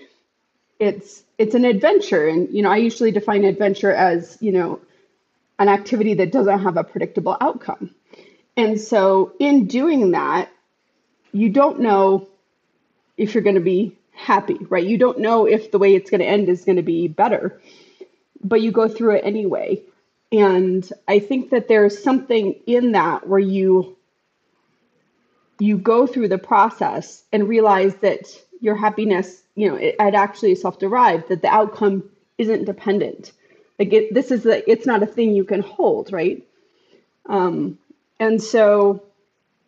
it's 0.80 1.24
it's 1.38 1.56
an 1.56 1.66
adventure 1.66 2.28
and 2.28 2.50
you 2.54 2.62
know 2.62 2.72
i 2.72 2.78
usually 2.78 3.12
define 3.12 3.44
adventure 3.44 3.92
as 3.92 4.38
you 4.42 4.52
know 4.52 4.80
an 5.60 5.70
activity 5.70 6.16
that 6.16 6.32
doesn't 6.32 6.60
have 6.60 6.78
a 6.78 6.84
predictable 6.84 7.38
outcome 7.40 7.94
and 8.58 8.80
so 8.80 9.34
in 9.40 9.68
doing 9.68 10.12
that 10.12 10.50
you 11.32 11.50
don't 11.50 11.80
know 11.80 12.28
if 13.18 13.34
you're 13.34 13.44
going 13.44 13.56
to 13.56 13.62
be 13.62 13.98
happy 14.12 14.58
right? 14.70 14.86
You 14.86 14.98
don't 14.98 15.20
know 15.20 15.46
if 15.46 15.72
the 15.72 15.80
way 15.80 15.96
it's 15.96 16.10
going 16.10 16.22
to 16.22 16.28
end 16.28 16.50
is 16.50 16.66
going 16.66 16.76
to 16.76 16.84
be 16.84 17.08
better 17.08 17.60
but 18.44 18.62
you 18.62 18.72
go 18.72 18.88
through 18.88 19.16
it 19.16 19.26
anyway. 19.26 19.82
And 20.32 20.90
i 21.08 21.20
think 21.20 21.50
that 21.52 21.68
there's 21.68 22.02
something 22.04 22.56
in 22.66 22.94
that 22.94 23.28
where 23.28 23.40
you 23.40 23.98
you 25.60 25.78
go 25.78 26.08
through 26.08 26.28
the 26.30 26.38
process 26.38 27.24
and 27.32 27.48
realize 27.48 27.96
that 27.98 28.26
your 28.62 28.76
happiness 28.76 29.44
you 29.56 29.70
know 29.70 29.76
it, 29.76 29.96
it 30.00 30.14
actually 30.16 30.56
self-derived 30.56 31.28
that 31.30 31.42
the 31.42 31.48
outcome 31.50 32.10
isn't 32.38 32.66
dependent. 32.66 33.32
Like 33.78 33.94
it, 33.94 34.14
this 34.14 34.32
is 34.32 34.46
a, 34.46 34.70
it's 34.70 34.86
not 34.86 35.04
a 35.04 35.06
thing 35.06 35.34
you 35.36 35.44
can 35.44 35.62
hold 35.62 36.12
right? 36.12 36.44
Um, 37.28 37.78
and 38.22 38.42
so 38.42 39.04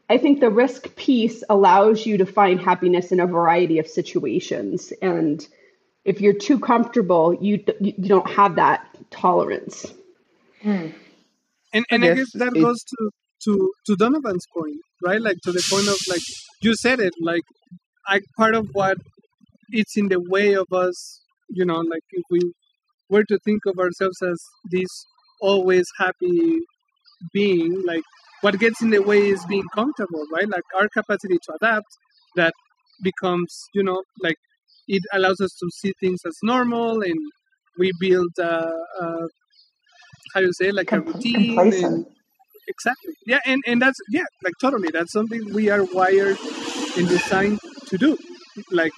i 0.10 0.18
think 0.18 0.39
the 0.39 0.49
risk 0.49 0.95
piece 0.95 1.43
allows 1.49 2.06
you 2.06 2.18
to 2.18 2.26
find 2.26 2.62
happiness 2.62 3.12
in 3.12 3.20
a 3.20 3.28
variety 3.28 3.80
of 3.80 3.88
situations. 3.88 4.93
And 5.01 5.45
if 6.06 6.22
you're 6.22 6.39
too 6.49 6.60
comfortable 6.60 7.34
you 7.47 7.64
you 7.82 8.10
don't 8.16 8.30
have 8.30 8.56
that 8.56 8.80
tolerance. 9.12 9.86
Hmm. 10.62 10.88
And 11.74 11.86
I 11.91 11.95
and 11.95 12.06
I 12.06 12.08
guess 12.08 12.18
guess 12.18 12.32
that 12.41 12.56
it 12.56 12.62
goes 12.62 12.84
to 12.84 13.10
to 13.45 13.74
to 13.88 13.95
Donovan's 13.95 14.45
point, 14.56 14.80
right? 15.04 15.22
Like 15.22 15.38
to 15.43 15.51
the 15.51 15.64
point 15.70 15.88
of 15.88 15.97
like 16.08 16.22
you 16.62 16.76
said 16.76 16.99
it, 16.99 17.14
like 17.20 17.43
I 18.08 18.20
part 18.38 18.56
of 18.56 18.68
what 18.74 18.97
it's 19.70 19.97
in 19.97 20.08
the 20.10 20.22
way 20.36 20.54
of 20.54 20.68
us, 20.72 21.22
you 21.49 21.66
know, 21.66 21.80
like 21.93 22.04
if 22.12 22.24
we 22.30 22.41
were 23.10 23.24
to 23.24 23.39
think 23.39 23.66
of 23.66 23.80
ourselves 23.80 24.22
as 24.22 24.39
this 24.72 24.91
always 25.41 25.88
happy 25.97 26.60
being, 27.34 27.82
like 27.86 28.04
what 28.44 28.60
gets 28.60 28.82
in 28.84 28.91
the 28.91 29.02
way 29.02 29.30
is 29.30 29.46
being 29.48 29.66
comfortable, 29.76 30.26
right? 30.34 30.50
Like 30.50 30.64
our 30.80 30.89
capacity 30.89 31.38
to 31.46 31.54
adapt 31.62 31.88
that 32.38 32.54
becomes, 33.04 33.52
you 33.74 33.84
know, 33.84 34.04
like 34.22 34.38
it 34.88 35.04
allows 35.14 35.41
us 35.41 35.54
to 35.62 35.68
see 35.80 35.94
things 36.02 36.22
as 36.28 36.38
normal 36.44 37.02
and 37.02 37.20
we 37.80 37.91
build 38.00 38.32
uh, 38.39 38.72
uh 39.02 39.28
how 40.34 40.41
do 40.41 40.48
you 40.48 40.54
say 40.54 40.68
it, 40.70 40.76
like 40.76 40.91
a 40.91 41.02
routine 41.02 41.60
and 41.60 42.06
exactly. 42.68 43.14
Yeah 43.28 43.39
and 43.46 43.62
and 43.68 43.82
that's 43.82 44.00
yeah 44.10 44.26
like 44.44 44.54
totally. 44.62 44.89
That's 44.94 45.12
something 45.14 45.54
we 45.54 45.70
are 45.70 45.84
wired 45.94 46.38
and 46.98 47.08
designed 47.10 47.60
to 47.88 47.98
do 47.98 48.18
like 48.72 48.94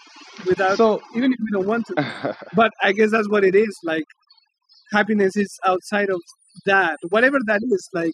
without 0.47 0.77
So 0.77 1.01
even 1.15 1.33
if 1.33 1.39
we 1.39 1.51
don't 1.53 1.67
want 1.67 1.85
to. 1.87 2.37
But 2.53 2.71
i 2.83 2.91
guess 2.93 3.11
that's 3.11 3.29
what 3.29 3.43
it 3.43 3.55
is 3.55 3.75
like 3.83 4.05
happiness 4.93 5.35
is 5.37 5.51
outside 5.65 6.09
of 6.09 6.21
that. 6.65 6.97
Whatever 7.09 7.39
that 7.47 7.61
is 7.63 7.89
like 7.93 8.13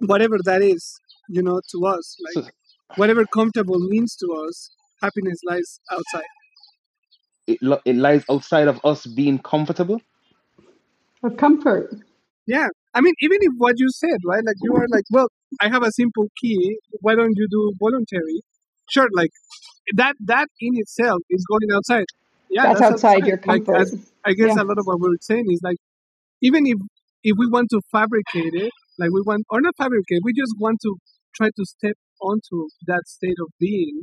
whatever 0.00 0.38
that 0.44 0.62
is 0.62 0.98
you 1.28 1.42
know 1.42 1.60
to 1.70 1.86
us 1.86 2.16
like 2.36 2.52
whatever 2.96 3.24
comfortable 3.26 3.78
means 3.78 4.14
to 4.16 4.26
us 4.46 4.70
happiness 5.02 5.38
lies 5.44 5.80
outside. 5.90 6.30
It 7.46 7.58
lo- 7.62 7.80
it 7.84 7.96
lies 7.96 8.24
outside 8.30 8.68
of 8.68 8.80
us 8.84 9.06
being 9.06 9.38
comfortable. 9.38 10.00
of 11.22 11.36
comfort. 11.36 11.94
Yeah. 12.46 12.68
I 12.94 13.00
mean 13.00 13.14
even 13.20 13.38
if 13.40 13.52
what 13.58 13.74
you 13.78 13.88
said 13.90 14.18
right 14.24 14.44
like 14.44 14.56
you 14.62 14.74
are 14.74 14.86
like 14.88 15.04
well 15.10 15.28
i 15.60 15.68
have 15.68 15.82
a 15.82 15.92
simple 15.92 16.28
key 16.40 16.78
why 17.00 17.14
don't 17.14 17.34
you 17.36 17.46
do 17.50 17.72
voluntary? 17.78 18.40
Sure 18.88 19.08
like 19.12 19.30
that 19.94 20.14
that 20.24 20.48
in 20.60 20.72
itself 20.76 21.20
is 21.30 21.44
going 21.50 21.70
outside. 21.74 22.06
Yeah 22.48 22.62
that's 22.64 22.80
that's 22.80 22.92
outside 22.92 23.16
outside. 23.16 23.26
your 23.26 23.36
like 23.36 23.64
comfort. 23.66 23.80
as 23.82 24.12
i 24.24 24.32
guess 24.32 24.54
yeah. 24.56 24.62
a 24.62 24.64
lot 24.64 24.78
of 24.78 24.86
what 24.86 25.00
we're 25.00 25.16
saying 25.20 25.46
is 25.50 25.60
like 25.62 25.76
even 26.40 26.66
if 26.66 26.78
if 27.24 27.36
we 27.36 27.48
want 27.48 27.68
to 27.70 27.80
fabricate 27.90 28.54
it 28.54 28.72
like 28.98 29.10
we 29.10 29.22
want 29.26 29.44
or 29.50 29.60
not 29.60 29.74
fabricate 29.76 30.20
we 30.22 30.32
just 30.32 30.54
want 30.58 30.78
to 30.80 30.96
try 31.34 31.48
to 31.48 31.64
step 31.64 31.96
onto 32.20 32.68
that 32.86 33.02
state 33.06 33.36
of 33.40 33.48
being 33.60 34.02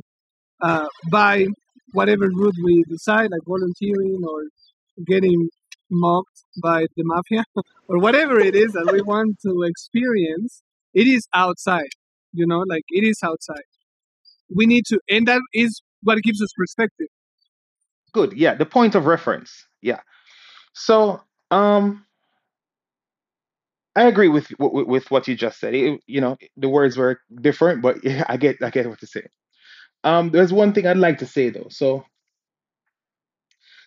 uh, 0.62 0.86
by 1.10 1.46
whatever 1.92 2.28
route 2.28 2.54
we 2.64 2.84
decide 2.88 3.30
like 3.30 3.42
volunteering 3.46 4.20
or 4.28 4.44
getting 5.06 5.48
mocked 5.90 6.44
by 6.62 6.86
the 6.96 7.02
mafia 7.04 7.44
or 7.88 7.98
whatever 7.98 8.38
it 8.38 8.54
is 8.54 8.72
that 8.72 8.88
we 8.92 9.02
want 9.02 9.36
to 9.44 9.62
experience 9.62 10.62
it 10.94 11.06
is 11.06 11.26
outside 11.34 11.90
You 12.32 12.46
know, 12.46 12.64
like 12.68 12.82
it 12.88 13.04
is 13.06 13.18
outside. 13.22 13.68
We 14.54 14.66
need 14.66 14.84
to, 14.86 15.00
and 15.08 15.26
that 15.28 15.40
is 15.52 15.82
what 16.02 16.18
gives 16.22 16.42
us 16.42 16.50
perspective. 16.56 17.06
Good. 18.12 18.32
Yeah, 18.34 18.54
the 18.54 18.66
point 18.66 18.94
of 18.94 19.06
reference. 19.06 19.66
Yeah. 19.82 20.00
So, 20.74 21.20
um, 21.50 22.04
I 23.96 24.04
agree 24.04 24.28
with 24.28 24.48
with, 24.58 24.86
with 24.86 25.10
what 25.10 25.28
you 25.28 25.36
just 25.36 25.60
said. 25.60 25.74
It- 25.74 26.00
you 26.06 26.20
know, 26.20 26.36
the 26.56 26.68
words 26.68 26.96
were 26.96 27.20
different, 27.40 27.82
but 27.82 28.04
yeah, 28.04 28.24
I 28.28 28.36
get 28.36 28.62
I 28.62 28.70
get 28.70 28.88
what 28.88 29.00
you're 29.02 29.08
saying. 29.08 29.28
Um, 30.04 30.30
there's 30.30 30.52
one 30.52 30.72
thing 30.72 30.86
I'd 30.86 30.96
like 30.98 31.18
to 31.18 31.26
say 31.26 31.50
though. 31.50 31.68
So, 31.70 32.04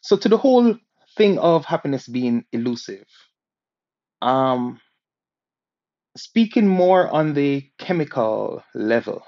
so 0.01 0.17
to 0.17 0.29
the 0.29 0.37
whole 0.37 0.75
thing 1.17 1.37
of 1.39 1.65
happiness 1.65 2.07
being 2.07 2.45
elusive. 2.51 3.05
Um, 4.21 4.79
speaking 6.17 6.67
more 6.67 7.09
on 7.09 7.33
the 7.33 7.69
chemical 7.79 8.63
level, 8.75 9.23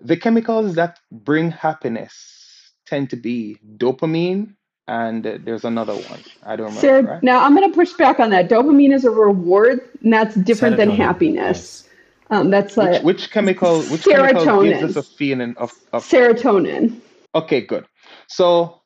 the 0.00 0.16
chemicals 0.16 0.74
that 0.76 0.98
bring 1.10 1.50
happiness 1.50 2.72
tend 2.86 3.10
to 3.10 3.16
be 3.16 3.58
dopamine, 3.76 4.54
and 4.88 5.24
there's 5.24 5.64
another 5.64 5.94
one. 5.94 6.20
I 6.44 6.56
don't 6.56 6.66
remember, 6.66 6.80
Ser- 6.80 7.02
right? 7.02 7.22
now 7.22 7.44
I'm 7.44 7.54
going 7.54 7.68
to 7.70 7.74
push 7.74 7.92
back 7.94 8.20
on 8.20 8.30
that. 8.30 8.48
Dopamine 8.48 8.94
is 8.94 9.04
a 9.04 9.10
reward, 9.10 9.80
and 10.02 10.12
that's 10.12 10.34
different 10.36 10.76
than 10.76 10.90
happiness. 10.90 11.82
Yes. 11.84 11.90
Um, 12.30 12.50
that's 12.50 12.76
Which 12.76 12.86
like 12.86 13.02
which 13.04 13.30
chemical 13.30 13.82
which 13.84 14.04
chemical 14.04 14.62
gives 14.64 14.96
us 14.96 14.96
a 14.96 15.02
feeling 15.02 15.54
of, 15.58 15.72
of 15.92 16.04
serotonin. 16.04 17.00
okay, 17.36 17.60
good. 17.60 17.86
So 18.28 18.80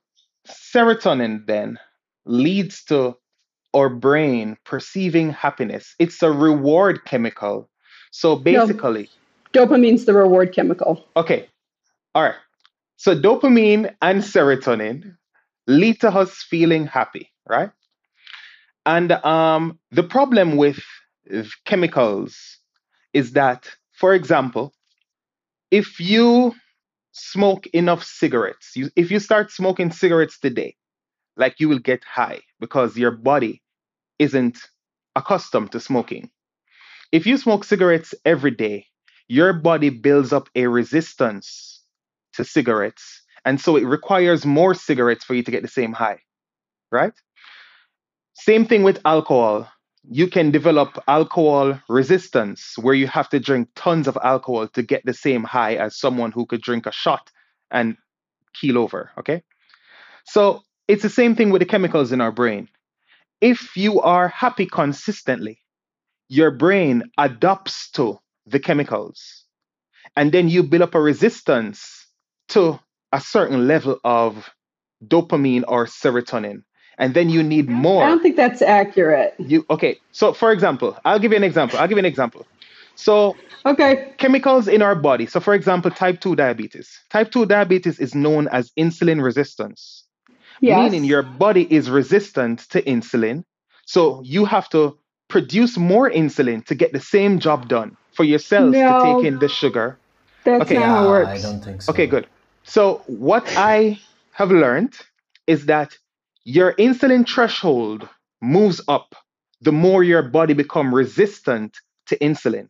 serotonin 0.46 1.46
then 1.46 1.78
leads 2.26 2.84
to 2.84 3.16
our 3.72 3.88
brain 3.88 4.59
perceiving 4.66 5.30
happiness. 5.30 5.94
It's 5.98 6.22
a 6.22 6.30
reward 6.30 7.05
chemical. 7.07 7.70
So 8.11 8.34
No, 8.34 8.40
basically, 8.42 9.09
dopamine's 9.55 10.05
the 10.05 10.12
reward 10.12 10.53
chemical. 10.55 11.07
okay, 11.16 11.48
all 12.14 12.22
right. 12.24 12.34
So 12.96 13.18
dopamine 13.18 13.94
and 14.03 14.20
serotonin 14.22 15.16
lead 15.70 16.00
to 16.00 16.10
us 16.10 16.32
feeling 16.42 16.86
happy, 16.86 17.30
right? 17.48 17.70
And 18.86 19.12
um, 19.12 19.78
the 19.90 20.02
problem 20.02 20.56
with 20.56 20.80
chemicals 21.64 22.58
is 23.12 23.32
that, 23.32 23.68
for 23.92 24.14
example, 24.14 24.72
if 25.70 26.00
you 26.00 26.54
smoke 27.12 27.66
enough 27.68 28.04
cigarettes, 28.04 28.76
you, 28.76 28.90
if 28.96 29.10
you 29.10 29.18
start 29.20 29.50
smoking 29.52 29.90
cigarettes 29.92 30.38
today, 30.38 30.76
like 31.36 31.60
you 31.60 31.68
will 31.68 31.78
get 31.78 32.04
high 32.04 32.40
because 32.60 32.96
your 32.96 33.12
body 33.12 33.62
isn't 34.18 34.58
accustomed 35.16 35.72
to 35.72 35.80
smoking. 35.80 36.30
If 37.12 37.26
you 37.26 37.36
smoke 37.38 37.64
cigarettes 37.64 38.14
every 38.24 38.52
day, 38.52 38.86
your 39.28 39.52
body 39.52 39.90
builds 39.90 40.32
up 40.32 40.48
a 40.54 40.66
resistance 40.66 41.82
to 42.34 42.44
cigarettes. 42.44 43.19
And 43.45 43.61
so 43.61 43.76
it 43.76 43.84
requires 43.84 44.45
more 44.45 44.74
cigarettes 44.74 45.24
for 45.24 45.34
you 45.34 45.43
to 45.43 45.51
get 45.51 45.62
the 45.62 45.68
same 45.68 45.93
high, 45.93 46.20
right? 46.91 47.12
Same 48.34 48.66
thing 48.66 48.82
with 48.82 49.01
alcohol. 49.05 49.68
You 50.11 50.28
can 50.28 50.51
develop 50.51 50.99
alcohol 51.09 51.78
resistance 51.88 52.74
where 52.78 52.95
you 52.95 53.07
have 53.07 53.28
to 53.30 53.41
drink 53.41 53.68
tons 53.74 54.09
of 54.09 54.18
alcohol 54.22 54.68
to 54.68 54.82
get 54.82 55.05
the 55.05 55.14
same 55.14 55.45
high 55.45 55.74
as 55.74 55.99
someone 55.99 56.32
who 56.32 56.47
could 56.47 56.62
drink 56.62 56.86
a 56.86 56.93
shot 56.93 57.30
and 57.70 57.97
keel 58.55 58.78
over, 58.78 59.11
okay? 59.18 59.43
So 60.24 60.62
it's 60.88 61.03
the 61.03 61.11
same 61.11 61.36
thing 61.36 61.51
with 61.51 61.61
the 61.61 61.66
chemicals 61.66 62.12
in 62.12 62.20
our 62.20 62.32
brain. 62.32 62.68
If 63.41 63.76
you 63.76 64.01
are 64.01 64.28
happy 64.28 64.66
consistently, 64.66 65.61
your 66.28 66.51
brain 66.51 67.05
adapts 67.18 67.91
to 67.93 68.18
the 68.47 68.61
chemicals 68.61 69.45
and 70.16 70.32
then 70.32 70.49
you 70.49 70.62
build 70.62 70.82
up 70.82 70.95
a 70.95 71.01
resistance 71.01 72.07
to 72.49 72.78
a 73.12 73.20
certain 73.20 73.66
level 73.66 73.98
of 74.04 74.50
dopamine 75.06 75.64
or 75.68 75.86
serotonin 75.86 76.62
and 76.98 77.14
then 77.14 77.30
you 77.30 77.42
need 77.42 77.68
more. 77.68 78.04
I 78.04 78.08
don't 78.08 78.22
think 78.22 78.36
that's 78.36 78.62
accurate. 78.62 79.34
you 79.38 79.64
okay 79.70 79.98
so 80.12 80.32
for 80.32 80.52
example 80.52 80.98
i'll 81.04 81.18
give 81.18 81.32
you 81.32 81.36
an 81.36 81.44
example 81.44 81.78
i'll 81.78 81.88
give 81.88 81.96
you 81.96 82.00
an 82.00 82.04
example 82.06 82.46
so 82.94 83.36
Okay. 83.66 84.14
chemicals 84.18 84.68
in 84.68 84.82
our 84.82 84.94
body 84.94 85.26
so 85.26 85.40
for 85.40 85.54
example 85.54 85.90
type 85.90 86.20
2 86.20 86.36
diabetes 86.36 86.90
type 87.11 87.30
2 87.30 87.46
diabetes 87.46 87.98
is 88.00 88.14
known 88.14 88.48
as 88.48 88.70
insulin 88.78 89.22
resistance 89.22 90.04
meaning 90.62 91.04
your 91.04 91.22
body 91.22 91.72
is 91.72 91.90
resistant 91.90 92.61
to 92.70 92.82
insulin 92.82 93.44
so 93.86 94.22
you 94.24 94.44
have 94.44 94.68
to 94.70 94.98
produce 95.28 95.78
more 95.78 96.11
insulin 96.11 96.64
to 96.66 96.74
get 96.74 96.92
the 96.92 97.00
same 97.00 97.38
job 97.38 97.68
done 97.68 97.96
for 98.12 98.24
your 98.24 98.38
cells 98.38 98.82
to 98.84 98.94
take 98.94 99.24
in 99.24 99.38
the 99.38 99.48
sugar 99.48 100.00
that's 100.44 100.62
okay 100.62 100.74
not 100.74 100.88
how 100.88 100.98
it 101.04 101.08
Yeah, 101.08 101.08
I 101.08 101.08
works. 101.08 101.42
don't 101.42 101.64
think 101.64 101.82
so 101.82 101.92
okay 101.92 102.06
good 102.06 102.28
so 102.64 103.02
what 103.06 103.46
i 103.56 103.98
have 104.32 104.50
learned 104.50 104.94
is 105.46 105.66
that 105.66 105.96
your 106.44 106.74
insulin 106.74 107.28
threshold 107.28 108.08
moves 108.42 108.80
up 108.88 109.14
the 109.62 109.72
more 109.72 110.02
your 110.04 110.22
body 110.22 110.54
become 110.54 110.94
resistant 110.94 111.76
to 112.06 112.18
insulin 112.18 112.68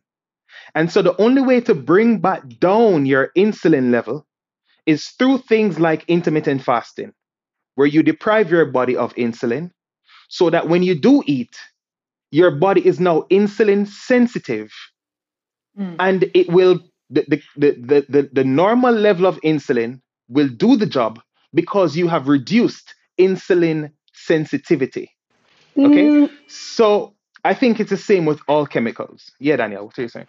and 0.75 0.91
so 0.91 1.01
the 1.01 1.19
only 1.21 1.41
way 1.41 1.61
to 1.61 1.75
bring 1.75 2.19
back 2.19 2.43
down 2.59 3.05
your 3.05 3.31
insulin 3.37 3.91
level 3.91 4.25
is 4.85 5.07
through 5.19 5.37
things 5.39 5.79
like 5.79 6.05
intermittent 6.07 6.63
fasting 6.63 7.13
where 7.75 7.87
you 7.87 8.03
deprive 8.03 8.51
your 8.51 8.65
body 8.65 8.97
of 8.97 9.13
insulin 9.15 9.71
so 10.29 10.49
that 10.49 10.69
when 10.69 10.83
you 10.83 10.99
do 10.99 11.23
eat 11.27 11.57
your 12.31 12.51
body 12.51 12.85
is 12.85 12.99
now 12.99 13.23
insulin 13.31 13.87
sensitive 13.87 14.71
Mm. 15.79 15.97
and 15.99 16.31
it 16.35 16.49
will 16.49 16.81
the, 17.11 17.25
the, 17.27 17.41
the, 17.57 18.05
the, 18.09 18.29
the, 18.31 18.43
normal 18.43 18.93
level 18.93 19.25
of 19.25 19.39
insulin 19.41 20.01
will 20.29 20.47
do 20.47 20.77
the 20.77 20.85
job 20.85 21.19
because 21.53 21.95
you 21.95 22.07
have 22.07 22.27
reduced 22.27 22.95
insulin 23.19 23.91
sensitivity. 24.13 25.11
Okay? 25.77 26.03
Mm, 26.03 26.31
so 26.47 27.13
i 27.43 27.53
think 27.53 27.79
it's 27.79 27.89
the 27.89 27.97
same 27.97 28.25
with 28.25 28.39
all 28.47 28.65
chemicals. 28.65 29.31
Yeah 29.39 29.57
daniel 29.57 29.85
what 29.85 29.99
are 29.99 30.01
you 30.01 30.09
saying? 30.09 30.27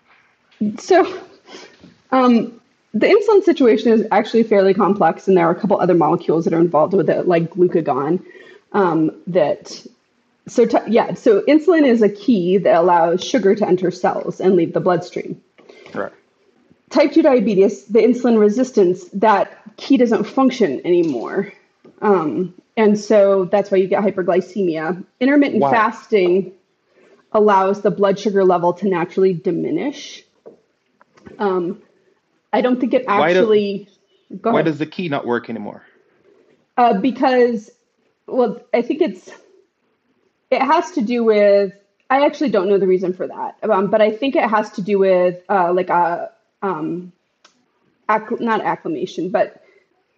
So, 0.78 1.20
um, 2.12 2.60
the 2.94 3.06
insulin 3.06 3.42
situation 3.42 3.90
is 3.92 4.06
actually 4.12 4.44
fairly 4.44 4.74
complex, 4.74 5.26
and 5.26 5.36
there 5.36 5.46
are 5.46 5.50
a 5.50 5.60
couple 5.60 5.80
other 5.80 5.94
molecules 5.94 6.44
that 6.44 6.52
are 6.52 6.60
involved 6.60 6.94
with 6.94 7.10
it, 7.10 7.26
like 7.26 7.50
glucagon. 7.50 8.24
Um, 8.72 9.10
that 9.26 9.84
so 10.46 10.66
t- 10.66 10.78
yeah, 10.86 11.14
so 11.14 11.42
insulin 11.42 11.86
is 11.86 12.02
a 12.02 12.08
key 12.08 12.58
that 12.58 12.74
allows 12.74 13.24
sugar 13.24 13.54
to 13.54 13.66
enter 13.66 13.90
cells 13.90 14.40
and 14.40 14.54
leave 14.54 14.72
the 14.72 14.80
bloodstream. 14.80 15.40
right 15.94 16.12
Type 16.92 17.12
2 17.12 17.22
diabetes, 17.22 17.86
the 17.86 18.00
insulin 18.00 18.38
resistance, 18.38 19.04
that 19.14 19.62
key 19.78 19.96
doesn't 19.96 20.24
function 20.24 20.82
anymore. 20.84 21.50
Um, 22.02 22.52
and 22.76 22.98
so 22.98 23.46
that's 23.46 23.70
why 23.70 23.78
you 23.78 23.86
get 23.86 24.02
hyperglycemia. 24.02 25.02
Intermittent 25.18 25.62
why 25.62 25.70
fasting 25.70 26.52
allows 27.32 27.80
the 27.80 27.90
blood 27.90 28.18
sugar 28.18 28.44
level 28.44 28.74
to 28.74 28.88
naturally 28.88 29.32
diminish. 29.32 30.22
Um, 31.38 31.80
I 32.52 32.60
don't 32.60 32.78
think 32.78 32.92
it 32.92 33.06
why 33.06 33.32
do 33.32 33.38
actually. 33.38 33.88
Go 34.42 34.52
why 34.52 34.60
does 34.60 34.78
the 34.78 34.86
key 34.86 35.08
not 35.08 35.26
work 35.26 35.48
anymore 35.48 35.84
Uh, 36.76 37.00
because, 37.00 37.70
well, 38.26 38.60
I 38.74 38.82
think 38.82 39.00
it's 39.00 39.30
it 40.50 40.60
has 40.60 40.90
to 40.92 41.00
do 41.00 41.24
with. 41.24 41.72
I 42.10 42.26
actually 42.26 42.50
don't 42.50 42.68
know 42.68 42.76
the 42.76 42.86
reason 42.86 43.14
for 43.14 43.26
that, 43.26 43.56
um, 43.62 43.88
but 43.88 44.02
I 44.02 44.10
think 44.14 44.36
it 44.36 44.46
has 44.46 44.70
to 44.72 44.82
do 44.82 44.98
with 44.98 45.42
uh, 45.48 45.72
like 45.72 45.88
a 45.88 46.30
um, 46.62 47.12
acc- 48.08 48.40
not 48.40 48.60
acclimation, 48.62 49.30
but 49.30 49.62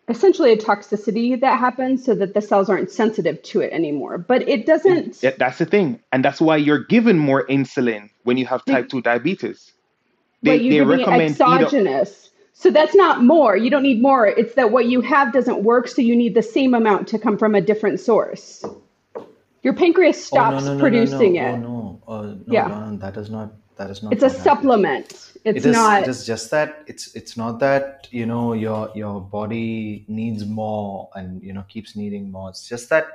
essentially 0.09 0.53
a 0.53 0.57
toxicity 0.59 1.41
that 1.41 1.59
happens 1.59 2.05
so 2.05 2.15
that 2.15 2.35
the 2.35 2.41
cells 2.43 2.71
aren't 2.71 2.91
sensitive 2.91 3.43
to 3.43 3.61
it 3.61 3.73
anymore. 3.73 4.19
But 4.19 4.49
it 4.49 4.67
doesn't. 4.67 5.23
yeah, 5.23 5.33
that's 5.39 5.59
the 5.59 5.67
thing 5.67 6.01
and 6.13 6.25
that's 6.25 6.41
why 6.41 6.57
you're 6.59 6.85
given 6.85 7.19
more 7.19 7.47
insulin 7.47 8.11
when 8.25 8.37
you 8.37 8.47
have 8.47 8.65
Be- 8.67 8.73
type 8.73 8.89
2 8.91 9.03
diabetes 9.03 9.73
but 10.45 10.53
they 10.53 10.57
you're 10.61 10.87
they 10.87 10.87
giving 10.87 11.01
it 11.01 11.09
recommend 11.09 11.41
either 11.43 11.67
exogenous. 11.67 12.31
So 12.55 12.71
that's 12.71 12.95
not 12.95 13.25
more. 13.25 13.57
You 13.57 13.71
don't 13.71 13.83
need 13.83 14.03
more. 14.03 14.27
It's 14.27 14.55
that 14.55 14.71
what 14.73 14.87
you 14.87 15.01
have 15.03 15.33
doesn't 15.33 15.65
work, 15.65 15.89
so 15.89 16.03
you 16.03 16.17
need 16.17 16.35
the 16.35 16.43
same 16.43 16.75
amount 16.75 17.09
to 17.09 17.19
come 17.19 17.39
from 17.39 17.55
a 17.55 17.61
different 17.61 18.01
source. 18.01 18.65
Your 19.63 19.75
pancreas 19.75 20.31
Oh 20.33 20.45
no 20.49 20.61
stops 20.61 20.65
no 20.65 20.75
no 20.75 20.75
no 20.75 20.81
producing 20.81 21.35
no! 21.35 21.41
Oh 21.41 21.55
it. 21.55 21.59
no! 21.59 22.03
Uh, 22.09 22.23
no, 22.23 22.37
Yeah. 22.47 22.91
That 23.01 23.17
is 23.17 23.31
not 23.31 23.55
that 23.77 23.91
is 23.91 24.03
not 24.03 24.13
It's 24.13 24.23
a 24.23 24.29
happens. 24.29 24.43
supplement. 24.45 25.24
It 25.45 25.57
It's 25.57 25.67
not. 25.67 26.03
it 26.03 26.09
is 26.09 26.27
just 26.27 26.51
that 26.51 26.83
it's 26.87 27.15
it's 27.15 27.37
not 27.37 27.61
that 27.61 28.09
you 28.11 28.25
know 28.25 28.55
your 28.55 28.91
your 28.95 29.21
body 29.21 30.07
needs 30.09 30.47
more 30.47 31.11
and 31.15 31.43
you 31.43 31.53
know 31.53 31.65
keeps 31.69 31.95
needing 31.95 32.33
more. 32.33 32.49
It's 32.49 32.67
just 32.67 32.89
that 32.89 33.07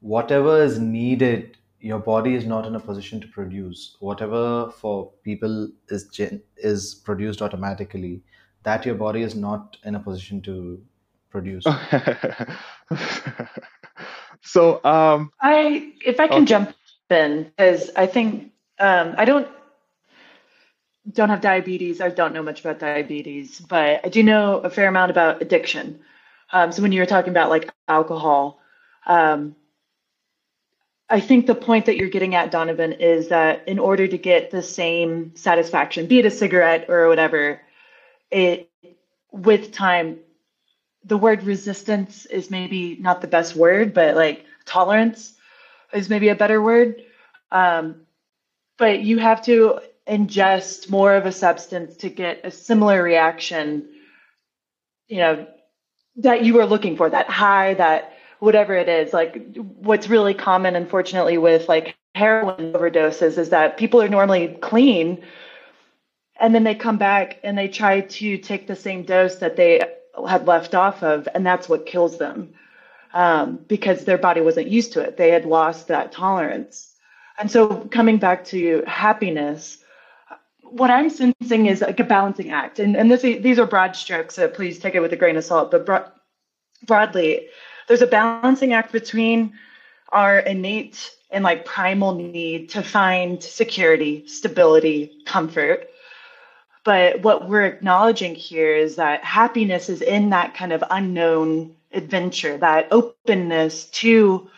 whatever 0.00 0.62
is 0.62 0.78
needed, 0.78 1.56
your 1.80 1.98
body 1.98 2.34
is 2.34 2.46
not 2.46 2.66
in 2.66 2.76
a 2.76 2.80
position 2.80 3.20
to 3.20 3.26
produce. 3.26 3.96
Whatever 3.98 4.70
for 4.70 5.10
people 5.24 5.68
is 5.88 6.06
gen, 6.08 6.40
is 6.56 6.94
produced 6.94 7.42
automatically, 7.42 8.22
that 8.62 8.86
your 8.86 8.94
body 8.94 9.22
is 9.22 9.34
not 9.34 9.76
in 9.84 9.96
a 9.96 10.00
position 10.00 10.40
to 10.42 10.80
produce. 11.30 11.64
so 14.42 14.84
um 14.84 15.32
I, 15.40 15.92
if 16.04 16.20
I 16.20 16.28
can 16.28 16.42
okay 16.42 16.46
jump 16.46 16.76
in, 17.10 17.50
because 17.56 17.90
I 17.96 18.06
think 18.06 18.52
um, 18.78 19.14
I 19.16 19.24
don't. 19.24 19.48
Don't 21.12 21.28
have 21.28 21.40
diabetes. 21.40 22.00
I 22.00 22.08
don't 22.08 22.34
know 22.34 22.42
much 22.42 22.60
about 22.60 22.78
diabetes, 22.78 23.60
but 23.60 24.04
I 24.04 24.08
do 24.08 24.22
know 24.22 24.58
a 24.58 24.70
fair 24.70 24.88
amount 24.88 25.10
about 25.10 25.42
addiction. 25.42 26.00
Um, 26.52 26.72
so 26.72 26.82
when 26.82 26.92
you 26.92 27.00
were 27.00 27.06
talking 27.06 27.30
about 27.30 27.50
like 27.50 27.72
alcohol, 27.88 28.60
um, 29.06 29.54
I 31.08 31.20
think 31.20 31.46
the 31.46 31.54
point 31.54 31.86
that 31.86 31.96
you're 31.96 32.08
getting 32.08 32.34
at, 32.34 32.50
Donovan, 32.50 32.92
is 32.92 33.28
that 33.28 33.68
in 33.68 33.78
order 33.78 34.08
to 34.08 34.18
get 34.18 34.50
the 34.50 34.62
same 34.62 35.36
satisfaction, 35.36 36.06
be 36.06 36.18
it 36.18 36.26
a 36.26 36.30
cigarette 36.30 36.90
or 36.90 37.08
whatever, 37.08 37.60
it 38.30 38.68
with 39.30 39.70
time, 39.70 40.18
the 41.04 41.16
word 41.16 41.44
resistance 41.44 42.26
is 42.26 42.50
maybe 42.50 42.96
not 42.96 43.20
the 43.20 43.28
best 43.28 43.54
word, 43.54 43.94
but 43.94 44.16
like 44.16 44.44
tolerance 44.64 45.34
is 45.92 46.10
maybe 46.10 46.28
a 46.28 46.34
better 46.34 46.60
word. 46.60 47.02
Um, 47.52 48.00
but 48.76 49.00
you 49.00 49.18
have 49.18 49.42
to 49.44 49.78
ingest 50.08 50.90
more 50.90 51.14
of 51.14 51.26
a 51.26 51.32
substance 51.32 51.96
to 51.98 52.08
get 52.08 52.40
a 52.44 52.50
similar 52.50 53.02
reaction, 53.02 53.88
you 55.08 55.18
know, 55.18 55.46
that 56.16 56.44
you 56.44 56.60
are 56.60 56.66
looking 56.66 56.96
for, 56.96 57.10
that 57.10 57.28
high, 57.28 57.74
that 57.74 58.12
whatever 58.38 58.74
it 58.74 58.88
is. 58.88 59.12
Like 59.12 59.56
what's 59.56 60.08
really 60.08 60.34
common, 60.34 60.76
unfortunately, 60.76 61.38
with 61.38 61.68
like 61.68 61.96
heroin 62.14 62.72
overdoses 62.72 63.36
is 63.36 63.50
that 63.50 63.76
people 63.76 64.00
are 64.00 64.08
normally 64.08 64.56
clean 64.60 65.22
and 66.38 66.54
then 66.54 66.64
they 66.64 66.74
come 66.74 66.98
back 66.98 67.40
and 67.42 67.56
they 67.56 67.68
try 67.68 68.00
to 68.00 68.38
take 68.38 68.66
the 68.66 68.76
same 68.76 69.04
dose 69.04 69.36
that 69.36 69.56
they 69.56 69.82
had 70.26 70.46
left 70.46 70.74
off 70.74 71.02
of, 71.02 71.28
and 71.34 71.44
that's 71.46 71.68
what 71.68 71.86
kills 71.86 72.18
them 72.18 72.54
um, 73.14 73.58
because 73.68 74.04
their 74.04 74.18
body 74.18 74.40
wasn't 74.40 74.68
used 74.68 74.92
to 74.92 75.00
it. 75.00 75.16
They 75.16 75.30
had 75.30 75.44
lost 75.44 75.88
that 75.88 76.12
tolerance. 76.12 76.94
And 77.38 77.50
so, 77.50 77.68
coming 77.90 78.18
back 78.18 78.44
to 78.46 78.82
happiness, 78.86 79.78
what 80.70 80.90
I'm 80.90 81.10
sensing 81.10 81.66
is 81.66 81.80
like 81.80 82.00
a 82.00 82.04
balancing 82.04 82.50
act. 82.50 82.78
And, 82.78 82.96
and 82.96 83.10
this, 83.10 83.22
these 83.22 83.58
are 83.58 83.66
broad 83.66 83.96
strokes, 83.96 84.34
so 84.34 84.48
please 84.48 84.78
take 84.78 84.94
it 84.94 85.00
with 85.00 85.12
a 85.12 85.16
grain 85.16 85.36
of 85.36 85.44
salt. 85.44 85.70
But 85.70 85.86
bro- 85.86 86.08
broadly, 86.86 87.48
there's 87.88 88.02
a 88.02 88.06
balancing 88.06 88.72
act 88.72 88.92
between 88.92 89.54
our 90.10 90.38
innate 90.38 91.10
and 91.30 91.42
like 91.42 91.64
primal 91.64 92.14
need 92.14 92.70
to 92.70 92.82
find 92.82 93.42
security, 93.42 94.26
stability, 94.26 95.22
comfort. 95.26 95.88
But 96.84 97.22
what 97.22 97.48
we're 97.48 97.66
acknowledging 97.66 98.34
here 98.34 98.76
is 98.76 98.96
that 98.96 99.24
happiness 99.24 99.88
is 99.88 100.02
in 100.02 100.30
that 100.30 100.54
kind 100.54 100.72
of 100.72 100.84
unknown 100.88 101.74
adventure, 101.92 102.56
that 102.58 102.88
openness 102.92 103.86
to 103.86 104.48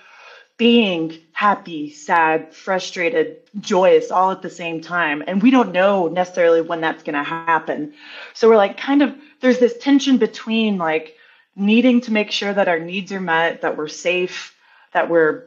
being 0.58 1.16
happy, 1.32 1.88
sad, 1.88 2.52
frustrated, 2.52 3.36
joyous 3.60 4.10
all 4.10 4.32
at 4.32 4.42
the 4.42 4.50
same 4.50 4.80
time. 4.80 5.22
And 5.26 5.40
we 5.40 5.52
don't 5.52 5.72
know 5.72 6.08
necessarily 6.08 6.60
when 6.60 6.80
that's 6.80 7.04
going 7.04 7.14
to 7.14 7.22
happen. 7.22 7.94
So 8.34 8.48
we're 8.48 8.56
like, 8.56 8.76
kind 8.76 9.02
of, 9.02 9.14
there's 9.40 9.60
this 9.60 9.78
tension 9.78 10.18
between 10.18 10.76
like 10.76 11.14
needing 11.54 12.00
to 12.02 12.12
make 12.12 12.32
sure 12.32 12.52
that 12.52 12.68
our 12.68 12.80
needs 12.80 13.12
are 13.12 13.20
met, 13.20 13.62
that 13.62 13.76
we're 13.76 13.88
safe, 13.88 14.54
that 14.92 15.08
we're, 15.08 15.44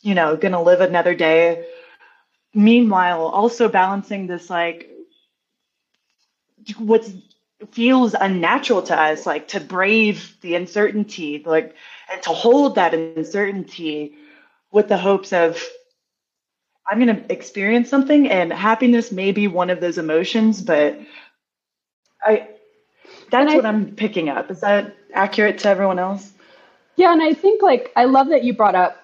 you 0.00 0.14
know, 0.14 0.34
going 0.34 0.52
to 0.52 0.60
live 0.60 0.80
another 0.80 1.14
day. 1.14 1.66
Meanwhile, 2.54 3.20
also 3.26 3.68
balancing 3.68 4.26
this 4.26 4.48
like, 4.48 4.88
what 6.78 7.06
feels 7.70 8.14
unnatural 8.14 8.82
to 8.82 8.98
us, 8.98 9.26
like 9.26 9.48
to 9.48 9.60
brave 9.60 10.36
the 10.40 10.54
uncertainty, 10.54 11.42
like, 11.44 11.74
and 12.10 12.22
to 12.22 12.30
hold 12.30 12.76
that 12.76 12.94
uncertainty 12.94 14.14
with 14.72 14.88
the 14.88 14.96
hopes 14.96 15.32
of 15.32 15.62
I'm 16.90 16.98
going 16.98 17.14
to 17.14 17.32
experience 17.32 17.88
something, 17.88 18.28
and 18.28 18.52
happiness 18.52 19.12
may 19.12 19.30
be 19.30 19.46
one 19.46 19.70
of 19.70 19.80
those 19.80 19.98
emotions, 19.98 20.60
but 20.60 20.98
I 22.24 22.48
that's 23.30 23.52
I, 23.52 23.56
what 23.56 23.66
I'm 23.66 23.94
picking 23.94 24.28
up. 24.28 24.50
Is 24.50 24.60
that 24.60 24.96
accurate 25.14 25.58
to 25.58 25.68
everyone 25.68 25.98
else? 25.98 26.32
Yeah, 26.96 27.12
and 27.12 27.22
I 27.22 27.34
think 27.34 27.62
like 27.62 27.92
I 27.96 28.06
love 28.06 28.28
that 28.28 28.42
you 28.44 28.54
brought 28.54 28.74
up 28.74 29.02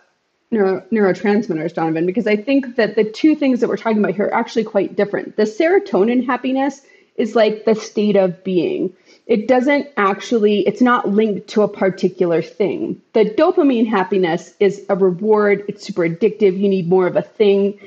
neuro, 0.51 0.83
neurotransmitters, 0.93 1.75
Donovan, 1.75 2.07
because 2.07 2.27
I 2.27 2.37
think 2.37 2.77
that 2.77 2.97
the 2.97 3.05
two 3.05 3.35
things 3.35 3.61
that 3.61 3.69
we're 3.69 3.77
talking 3.77 3.99
about 3.99 4.15
here 4.15 4.27
are 4.27 4.35
actually 4.35 4.65
quite 4.65 4.97
different. 4.97 5.37
The 5.37 5.45
serotonin 5.45 6.27
happiness 6.27 6.83
is 7.17 7.35
like 7.35 7.65
the 7.65 7.75
state 7.75 8.17
of 8.17 8.43
being 8.45 8.93
it 9.29 9.47
doesn't 9.47 9.87
actually 9.99 10.67
it's 10.67 10.81
not 10.81 11.11
linked 11.11 11.49
to 11.49 11.63
a 11.63 11.69
particular 11.69 12.41
thing. 12.41 13.01
The 13.13 13.27
dopamine 13.27 13.87
happiness 13.87 14.55
is 14.59 14.87
a 14.89 14.97
reward. 14.97 15.65
It's 15.69 15.87
super 15.87 16.09
addictive. 16.09 16.59
You 16.59 16.69
need 16.69 16.89
more 16.89 17.07
of 17.07 17.15
a 17.15 17.23
thing. 17.23 17.79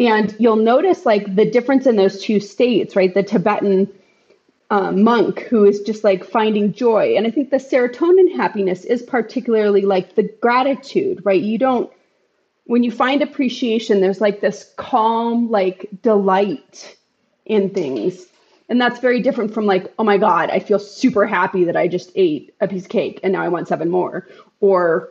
And 0.00 0.34
you'll 0.40 0.56
notice 0.56 1.06
like 1.06 1.36
the 1.36 1.48
difference 1.48 1.86
in 1.86 1.94
those 1.94 2.20
two 2.20 2.40
states 2.40 2.96
right? 2.96 3.14
The 3.14 3.22
tibetan 3.22 3.88
uh, 4.70 4.90
monk 4.90 5.40
who 5.42 5.64
is 5.64 5.80
just 5.80 6.02
like 6.02 6.24
finding 6.24 6.72
joy. 6.72 7.14
And 7.16 7.24
i 7.24 7.30
think 7.30 7.50
the 7.50 7.58
serotonin 7.58 8.34
happiness 8.34 8.84
is 8.84 9.02
particularly 9.02 9.82
like 9.82 10.16
the 10.16 10.24
gratitude 10.42 11.24
right? 11.24 11.40
You 11.40 11.56
don't 11.56 11.90
when 12.64 12.82
you 12.82 12.90
find 12.90 13.22
appreciation 13.22 14.00
there's 14.00 14.20
like 14.20 14.40
this 14.40 14.72
calm 14.76 15.50
like 15.52 15.88
delight 16.02 16.96
in 17.46 17.70
things 17.70 18.26
and 18.70 18.80
that's 18.80 19.00
very 19.00 19.20
different 19.20 19.52
from 19.52 19.66
like, 19.66 19.92
oh 19.98 20.04
my 20.04 20.16
God, 20.16 20.48
I 20.48 20.60
feel 20.60 20.78
super 20.78 21.26
happy 21.26 21.64
that 21.64 21.76
I 21.76 21.88
just 21.88 22.12
ate 22.14 22.54
a 22.60 22.68
piece 22.68 22.84
of 22.84 22.88
cake 22.88 23.18
and 23.24 23.32
now 23.32 23.42
I 23.42 23.48
want 23.48 23.66
seven 23.66 23.90
more. 23.90 24.28
Or, 24.60 25.10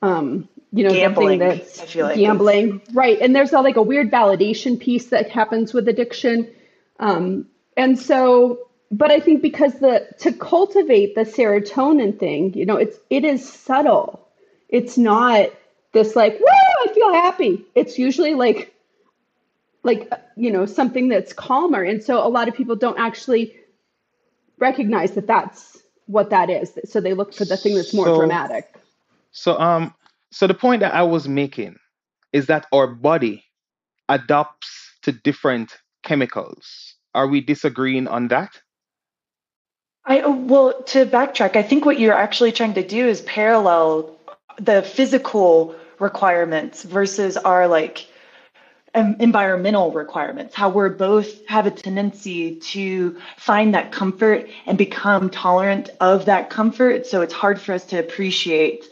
um, 0.00 0.48
you 0.72 0.84
know, 0.84 0.90
gambling. 0.90 1.38
That's 1.38 1.80
I 1.80 1.86
feel 1.86 2.06
like 2.06 2.16
gambling. 2.16 2.80
Right. 2.94 3.20
And 3.20 3.36
there's 3.36 3.52
a, 3.52 3.60
like 3.60 3.76
a 3.76 3.82
weird 3.82 4.10
validation 4.10 4.80
piece 4.80 5.06
that 5.10 5.30
happens 5.30 5.74
with 5.74 5.86
addiction. 5.86 6.50
Um, 6.98 7.46
and 7.76 7.98
so, 7.98 8.70
but 8.90 9.10
I 9.10 9.20
think 9.20 9.42
because 9.42 9.74
the, 9.80 10.08
to 10.20 10.32
cultivate 10.32 11.14
the 11.14 11.22
serotonin 11.22 12.18
thing, 12.18 12.54
you 12.54 12.64
know, 12.64 12.76
it's, 12.76 12.96
it 13.10 13.24
is 13.24 13.46
subtle. 13.46 14.26
It's 14.70 14.96
not 14.96 15.50
this 15.92 16.16
like, 16.16 16.40
woo, 16.40 16.46
I 16.46 16.88
feel 16.94 17.12
happy. 17.12 17.66
It's 17.74 17.98
usually 17.98 18.34
like, 18.34 18.73
like 19.84 20.10
you 20.36 20.50
know 20.50 20.66
something 20.66 21.08
that's 21.08 21.32
calmer 21.32 21.82
and 21.82 22.02
so 22.02 22.26
a 22.26 22.28
lot 22.28 22.48
of 22.48 22.54
people 22.54 22.74
don't 22.76 22.98
actually 22.98 23.54
recognize 24.58 25.12
that 25.12 25.26
that's 25.26 25.82
what 26.06 26.30
that 26.30 26.50
is 26.50 26.78
so 26.84 27.00
they 27.00 27.14
look 27.14 27.32
for 27.32 27.44
the 27.44 27.56
thing 27.56 27.74
that's 27.74 27.94
more 27.94 28.06
So, 28.06 28.16
dramatic 28.16 28.74
so 29.30 29.58
um, 29.58 29.94
so 30.30 30.46
the 30.46 30.54
point 30.54 30.80
that 30.80 30.94
I 30.94 31.02
was 31.02 31.28
making 31.28 31.76
is 32.32 32.46
that 32.46 32.66
our 32.72 32.86
body 32.86 33.44
adapts 34.08 34.90
to 35.02 35.12
different 35.12 35.72
chemicals. 36.02 36.94
Are 37.14 37.28
we 37.28 37.40
disagreeing 37.40 38.08
on 38.08 38.28
that? 38.28 38.60
I 40.04 40.20
oh, 40.20 40.34
well 40.34 40.82
to 40.82 41.06
backtrack, 41.06 41.56
I 41.56 41.62
think 41.62 41.84
what 41.84 41.98
you're 41.98 42.14
actually 42.14 42.52
trying 42.52 42.74
to 42.74 42.86
do 42.86 43.06
is 43.06 43.22
parallel 43.22 44.16
the 44.58 44.82
physical 44.82 45.74
requirements 45.98 46.82
versus 46.82 47.36
our 47.36 47.66
like 47.66 48.06
um, 48.94 49.16
environmental 49.18 49.90
requirements, 49.92 50.54
how 50.54 50.68
we're 50.68 50.88
both 50.88 51.46
have 51.48 51.66
a 51.66 51.70
tendency 51.70 52.56
to 52.56 53.18
find 53.36 53.74
that 53.74 53.92
comfort 53.92 54.48
and 54.66 54.78
become 54.78 55.30
tolerant 55.30 55.90
of 56.00 56.26
that 56.26 56.50
comfort. 56.50 57.06
So 57.06 57.20
it's 57.22 57.34
hard 57.34 57.60
for 57.60 57.72
us 57.72 57.84
to 57.86 57.98
appreciate 57.98 58.84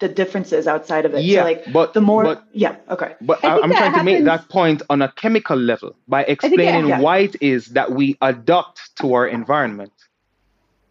the 0.00 0.08
differences 0.08 0.66
outside 0.66 1.04
of 1.04 1.14
it. 1.14 1.24
Yeah, 1.24 1.40
so 1.40 1.44
like 1.44 1.72
but 1.72 1.94
the 1.94 2.00
more, 2.00 2.22
but 2.24 2.44
yeah, 2.52 2.76
okay. 2.90 3.14
but 3.20 3.44
I 3.44 3.48
I, 3.48 3.62
I'm 3.62 3.70
that 3.70 3.78
trying 3.78 3.94
to 3.94 4.04
make 4.04 4.24
that 4.24 4.48
point 4.48 4.82
on 4.90 5.02
a 5.02 5.10
chemical 5.12 5.56
level 5.56 5.96
by 6.06 6.24
think 6.24 6.28
it- 6.28 6.44
explaining 6.44 6.88
yeah. 6.88 7.00
why 7.00 7.18
it 7.18 7.36
is 7.40 7.66
that 7.68 7.90
we 7.90 8.16
adapt 8.20 8.96
to 9.00 9.14
our 9.14 9.26
environment. 9.26 9.92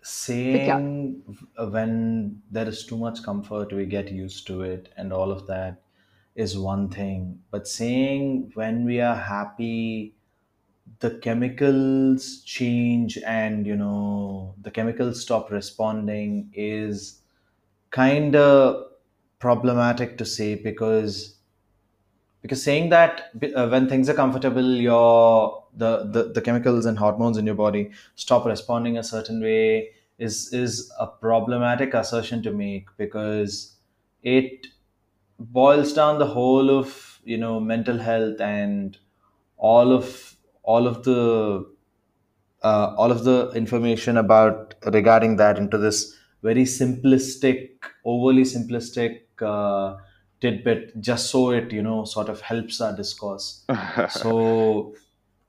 saying 0.02 1.22
when 1.74 2.42
there 2.50 2.68
is 2.68 2.86
too 2.86 2.98
much 2.98 3.22
comfort 3.24 3.74
we 3.74 3.86
get 3.86 4.10
used 4.10 4.48
to 4.48 4.62
it 4.62 4.88
and 4.96 5.12
all 5.12 5.32
of 5.34 5.46
that 5.48 5.82
is 6.38 6.58
one 6.58 6.90
thing 6.90 7.40
but 7.52 7.68
saying 7.68 8.52
when 8.56 8.86
we 8.86 9.02
are 9.02 9.16
happy 9.16 10.16
the 11.00 11.12
chemicals 11.20 12.42
change 12.44 13.18
and 13.26 13.66
you 13.68 13.76
know 13.76 14.56
the 14.62 14.72
chemicals 14.72 15.22
stop 15.22 15.52
responding 15.52 16.50
is 16.54 17.22
kind 17.92 18.36
of 18.36 18.86
problematic 19.40 20.18
to 20.18 20.26
say 20.26 20.56
because 20.56 21.38
because 22.42 22.64
saying 22.64 22.90
that 22.90 23.32
uh, 23.56 23.68
when 23.68 23.88
things 23.90 24.10
are 24.10 24.14
comfortable 24.14 24.64
your 24.76 25.64
the, 25.76 26.04
the 26.12 26.32
the 26.34 26.42
chemicals 26.42 26.86
and 26.86 26.98
hormones 26.98 27.38
in 27.38 27.46
your 27.46 27.56
body 27.56 27.92
stop 28.16 28.46
responding 28.46 28.98
a 28.98 29.04
certain 29.04 29.42
way 29.42 29.90
is 30.18 30.52
is 30.54 30.92
a 31.00 31.08
problematic 31.08 31.94
assertion 31.94 32.42
to 32.44 32.52
make 32.52 32.88
because 32.98 33.76
it 34.24 34.68
boils 35.40 35.94
down 35.94 36.20
the 36.20 36.26
whole 36.28 36.70
of 36.70 37.20
you 37.24 37.38
know 37.38 37.60
mental 37.60 37.98
health 37.98 38.40
and 38.42 38.98
all 39.58 39.92
of 39.94 40.36
all 40.64 40.88
of 40.88 41.04
the 41.04 41.66
uh, 42.64 42.94
all 42.98 43.12
of 43.12 43.24
the 43.24 43.52
information 43.56 44.18
about 44.18 44.76
regarding 44.94 45.36
that 45.38 45.58
into 45.58 45.78
this 45.78 46.16
very 46.44 46.64
simplistic 46.64 47.70
overly 48.06 48.44
simplistic 48.44 49.22
uh, 49.42 49.98
tidbit 50.42 51.00
just 51.02 51.30
so 51.30 51.52
it 51.52 51.72
you 51.72 51.82
know 51.82 52.04
sort 52.06 52.30
of 52.30 52.42
helps 52.42 52.82
our 52.82 52.96
discourse. 52.96 53.66
So 54.10 54.96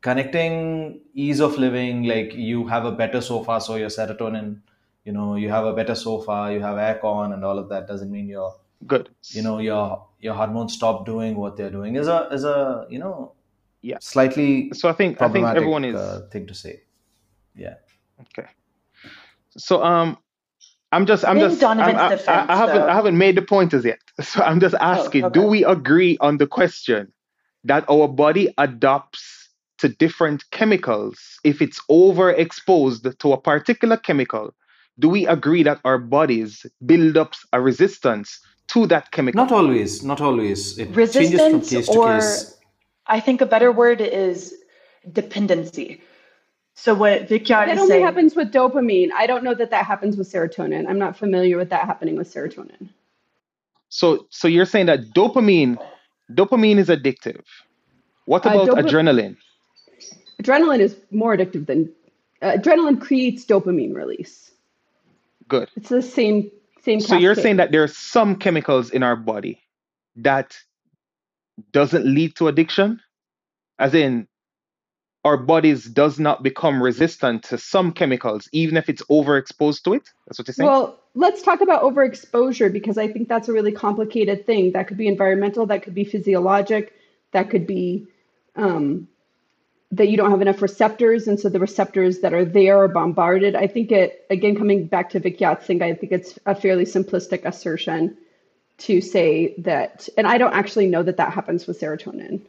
connecting 0.01 1.01
ease 1.15 1.41
of 1.41 1.59
living 1.59 2.05
like 2.05 2.35
you 2.35 2.67
have 2.69 2.85
a 2.85 2.93
better 2.93 3.21
sofa 3.21 3.61
so 3.61 3.77
your 3.77 3.89
serotonin 3.89 4.61
you 5.05 5.13
know 5.13 5.35
you 5.37 5.49
have 5.51 5.65
a 5.65 5.73
better 5.75 5.95
sofa 5.95 6.51
you 6.53 6.61
have 6.61 6.77
aircon 6.77 7.35
and 7.35 7.45
all 7.45 7.59
of 7.59 7.69
that 7.69 7.89
doesn't 7.89 8.11
mean 8.11 8.29
your 8.29 8.55
Good. 8.87 9.09
you 9.31 9.43
know 9.43 9.59
your 9.59 10.07
your 10.21 10.35
hormones 10.35 10.73
stop 10.75 11.05
doing 11.05 11.35
what 11.37 11.57
they're 11.57 11.71
doing 11.71 11.97
is 11.97 12.07
a 12.09 12.29
is 12.33 12.45
a 12.45 12.87
you 12.89 12.99
know 12.99 13.33
Yeah. 13.83 13.99
slightly 14.01 14.71
So 14.73 14.89
I 14.89 14.93
think 14.93 15.21
I 15.21 15.29
think 15.29 15.47
everyone 15.47 15.85
is 15.85 15.97
uh, 15.97 16.29
thing 16.33 16.47
to 16.47 16.55
say 16.55 16.83
yeah 17.57 17.75
okay. 18.23 18.49
So 19.57 19.83
um, 19.83 20.17
I'm 20.93 21.07
just 21.07 21.25
I'm 21.25 21.39
In 21.39 21.43
just 21.51 21.63
I'm, 21.63 21.79
Donovan's 21.79 21.99
I, 21.99 22.07
I, 22.07 22.09
defense, 22.11 22.47
I 22.51 22.57
haven't 22.57 22.77
though- 22.83 22.89
I 22.89 22.95
haven't 22.95 23.19
made 23.19 23.37
the 23.37 23.43
pointers 23.43 23.85
yet. 23.85 23.99
So 24.23 24.43
I'm 24.43 24.61
just 24.61 24.77
asking: 24.81 25.31
Do 25.33 25.41
okay. 25.41 25.49
we 25.49 25.65
agree 25.65 26.17
on 26.21 26.39
the 26.39 26.47
question 26.47 27.13
that 27.65 27.85
our 27.91 28.07
body 28.09 28.55
adopts 28.59 29.49
to 29.79 29.89
different 29.89 30.45
chemicals 30.51 31.19
if 31.45 31.61
it's 31.61 31.81
overexposed 31.91 33.19
to 33.19 33.33
a 33.33 33.41
particular 33.41 33.97
chemical? 33.97 34.55
Do 34.99 35.09
we 35.09 35.27
agree 35.27 35.63
that 35.63 35.81
our 35.85 35.99
bodies 35.99 36.67
build 36.85 37.17
up 37.17 37.35
a 37.53 37.61
resistance 37.61 38.41
to 38.69 38.87
that 38.87 39.11
chemical? 39.11 39.43
not 39.43 39.53
always 39.53 40.05
not 40.05 40.21
always 40.21 40.79
it 40.79 40.87
changes 40.87 40.93
from 40.93 40.97
resistance 40.97 41.71
case 41.71 41.89
to 41.89 41.99
or 41.99 42.15
case 42.15 42.55
I 43.07 43.21
think 43.21 43.41
a 43.41 43.47
better 43.47 43.73
word 43.73 44.01
is 44.03 44.55
dependency. 45.13 46.03
So 46.75 46.95
what 46.95 47.23
Vikyat 47.29 47.49
That 47.49 47.69
is 47.71 47.79
only 47.81 47.89
saying, 47.89 48.05
happens 48.05 48.37
with 48.37 48.53
dopamine. 48.53 49.09
I 49.17 49.27
don't 49.27 49.43
know 49.43 49.55
that 49.55 49.71
that 49.71 49.85
happens 49.85 50.17
with 50.17 50.31
serotonin. 50.31 50.87
I'm 50.89 50.99
not 50.99 51.17
familiar 51.17 51.57
with 51.57 51.71
that 51.71 51.87
happening 51.87 52.17
with 52.17 52.33
serotonin. 52.33 52.91
So 53.89 54.27
so 54.31 54.47
you're 54.47 54.67
saying 54.67 54.87
that 54.87 55.01
dopamine 55.15 55.79
dopamine 56.31 56.77
is 56.79 56.89
addictive. 56.89 57.43
What 58.27 58.45
Uh, 58.47 58.51
about 58.51 58.69
dopa- 58.69 58.83
adrenaline? 58.83 59.37
Adrenaline 60.43 60.81
is 60.81 60.97
more 61.11 61.37
addictive 61.37 61.67
than 61.67 61.91
uh, 62.43 62.53
adrenaline 62.59 63.01
creates 63.01 63.45
dopamine 63.45 63.95
release. 63.95 64.53
Good. 65.49 65.71
It's 65.77 65.89
the 65.89 66.03
same 66.03 66.51
same. 66.83 67.01
So 67.01 67.17
you're 67.17 67.35
saying 67.35 67.57
that 67.57 67.73
there 67.73 67.83
are 67.83 67.89
some 67.89 68.37
chemicals 68.37 68.91
in 68.91 69.03
our 69.03 69.17
body 69.17 69.61
that 70.17 70.57
doesn't 71.73 72.07
lead 72.07 72.37
to 72.37 72.49
addiction? 72.49 73.01
As 73.79 73.95
in 73.95 74.27
our 75.25 75.37
bodies 75.37 75.85
does 75.85 76.19
not 76.19 76.43
become 76.43 76.83
resistant 76.83 77.45
to 77.45 77.59
some 77.59 77.93
chemicals 77.93 78.49
even 78.53 78.77
if 78.77 78.89
it's 78.89 79.03
overexposed 79.05 79.83
to 79.85 79.95
it? 79.95 80.09
That's 80.27 80.39
what 80.39 80.49
you're 80.49 80.55
saying? 80.55 80.69
Well, 80.69 80.99
let's 81.15 81.43
talk 81.43 81.61
about 81.61 81.83
overexposure 81.83 82.73
because 82.73 82.99
I 82.99 83.09
think 83.09 83.29
that's 83.29 83.49
a 83.49 83.53
really 83.53 83.73
complicated 83.73 84.47
thing. 84.47 84.73
That 84.73 84.89
could 84.89 84.97
be 84.97 85.07
environmental, 85.07 85.67
that 85.67 85.83
could 85.83 85.95
be 85.95 86.05
physiologic, 86.05 86.93
that 87.33 87.51
could 87.51 87.67
be 87.67 88.07
um, 88.57 89.09
that 89.91 90.09
you 90.09 90.17
don't 90.17 90.31
have 90.31 90.43
enough 90.43 90.61
receptors, 90.61 91.29
and 91.29 91.41
so 91.41 91.49
the 91.49 91.59
receptors 91.61 92.21
that 92.21 92.35
are 92.35 92.45
there 92.45 92.79
are 92.79 92.89
bombarded. 92.89 93.55
I 93.57 93.67
think 93.67 93.91
it, 93.91 94.27
again, 94.31 94.55
coming 94.55 94.87
back 94.87 95.11
to 95.11 95.21
Vikyat 95.21 95.65
Singh, 95.65 95.83
I 95.83 95.95
think 95.95 96.13
it's 96.13 96.39
a 96.45 96.55
fairly 96.55 96.85
simplistic 96.85 97.45
assertion 97.45 98.17
to 98.79 99.01
say 99.01 99.55
that, 99.59 100.09
and 100.19 100.27
I 100.27 100.39
don't 100.39 100.53
actually 100.53 100.87
know 100.87 101.03
that 101.03 101.17
that 101.17 101.33
happens 101.33 101.67
with 101.67 101.81
serotonin. 101.81 102.43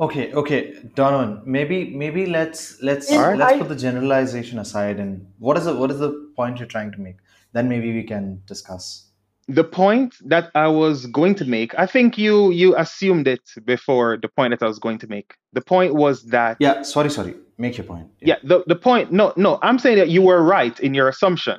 Okay, 0.00 0.32
okay, 0.32 0.74
Donovan. 0.96 1.42
Maybe 1.46 1.94
maybe 1.94 2.26
let's 2.26 2.82
let's 2.82 3.10
And 3.10 3.38
let's 3.38 3.52
I- 3.52 3.58
put 3.58 3.68
the 3.68 3.76
generalization 3.76 4.58
aside 4.58 4.98
and 4.98 5.26
what 5.38 5.56
is 5.56 5.66
the 5.66 5.76
what 5.76 5.90
is 5.92 6.00
the 6.00 6.10
point 6.34 6.58
you're 6.58 6.66
trying 6.66 6.90
to 6.92 7.00
make? 7.00 7.16
Then 7.52 7.68
maybe 7.68 7.92
we 7.94 8.02
can 8.02 8.42
discuss. 8.46 9.06
The 9.48 9.64
point 9.64 10.14
that 10.24 10.50
I 10.54 10.68
was 10.68 11.06
going 11.06 11.34
to 11.36 11.44
make, 11.44 11.74
I 11.78 11.86
think 11.86 12.16
you 12.16 12.50
you 12.52 12.76
assumed 12.76 13.26
it 13.28 13.40
before 13.64 14.16
the 14.16 14.28
point 14.28 14.50
that 14.52 14.62
I 14.64 14.68
was 14.68 14.78
going 14.78 14.98
to 14.98 15.06
make. 15.08 15.34
The 15.52 15.60
point 15.62 15.94
was 15.94 16.24
that 16.26 16.56
Yeah, 16.60 16.82
sorry, 16.82 17.10
sorry. 17.10 17.34
Make 17.58 17.76
your 17.78 17.86
point. 17.86 18.08
yeah 18.20 18.36
the, 18.42 18.64
the 18.66 18.74
point 18.74 19.12
no 19.12 19.32
no 19.36 19.58
i'm 19.62 19.78
saying 19.78 19.98
that 19.98 20.08
you 20.08 20.22
were 20.22 20.42
right 20.42 20.80
in 20.80 20.94
your 20.94 21.08
assumption 21.08 21.58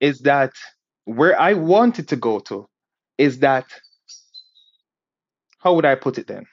is 0.00 0.18
that 0.20 0.52
where 1.04 1.38
i 1.40 1.54
wanted 1.54 2.08
to 2.08 2.16
go 2.16 2.40
to 2.40 2.66
is 3.16 3.38
that 3.38 3.64
how 5.58 5.72
would 5.74 5.84
i 5.86 5.94
put 5.94 6.18
it 6.18 6.26
then 6.26 6.44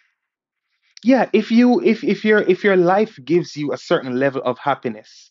yeah 1.03 1.30
if 1.34 1.51
you 1.51 1.82
if 1.84 2.03
if 2.03 2.24
your 2.24 2.39
if 2.53 2.63
your 2.63 2.78
life 2.78 3.20
gives 3.26 3.57
you 3.57 3.74
a 3.74 3.78
certain 3.78 4.18
level 4.20 4.41
of 4.43 4.57
happiness 4.59 5.26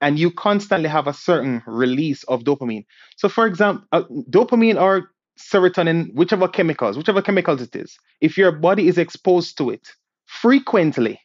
and 0.00 0.18
you 0.18 0.30
constantly 0.30 0.88
have 0.88 1.06
a 1.06 1.14
certain 1.14 1.62
release 1.66 2.22
of 2.24 2.42
dopamine 2.44 2.84
so 3.16 3.28
for 3.28 3.46
example 3.46 3.84
uh, 3.92 4.02
dopamine 4.30 4.80
or 4.80 5.10
serotonin 5.38 6.12
whichever 6.14 6.48
chemicals 6.48 6.96
whichever 6.96 7.22
chemicals 7.22 7.62
it 7.62 7.74
is 7.74 7.98
if 8.20 8.36
your 8.36 8.52
body 8.52 8.88
is 8.88 8.98
exposed 8.98 9.56
to 9.56 9.70
it 9.70 9.88
frequently 10.26 11.20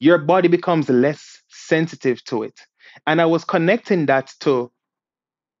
your 0.00 0.18
body 0.18 0.48
becomes 0.48 0.88
less 0.88 1.42
sensitive 1.48 2.22
to 2.24 2.42
it. 2.42 2.60
And 3.06 3.20
I 3.20 3.26
was 3.26 3.44
connecting 3.44 4.06
that 4.06 4.32
to 4.40 4.70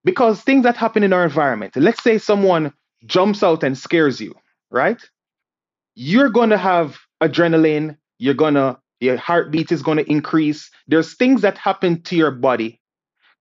because 0.04 0.42
things 0.42 0.64
that 0.64 0.76
happen 0.76 1.02
in 1.02 1.14
our 1.14 1.24
environment, 1.24 1.76
let's 1.76 2.02
say 2.02 2.18
someone 2.18 2.72
jumps 3.06 3.42
out 3.42 3.62
and 3.62 3.76
scares 3.76 4.20
you, 4.20 4.34
right? 4.70 5.00
You're 5.94 6.28
going 6.28 6.50
to 6.50 6.58
have 6.58 6.98
adrenaline, 7.22 7.96
you're 8.18 8.34
going 8.34 8.54
to, 8.54 8.78
your 9.00 9.16
heartbeat 9.18 9.72
is 9.72 9.82
going 9.82 9.98
to 9.98 10.10
increase. 10.10 10.70
There's 10.88 11.14
things 11.16 11.42
that 11.42 11.58
happen 11.58 12.02
to 12.04 12.16
your 12.16 12.30
body 12.32 12.80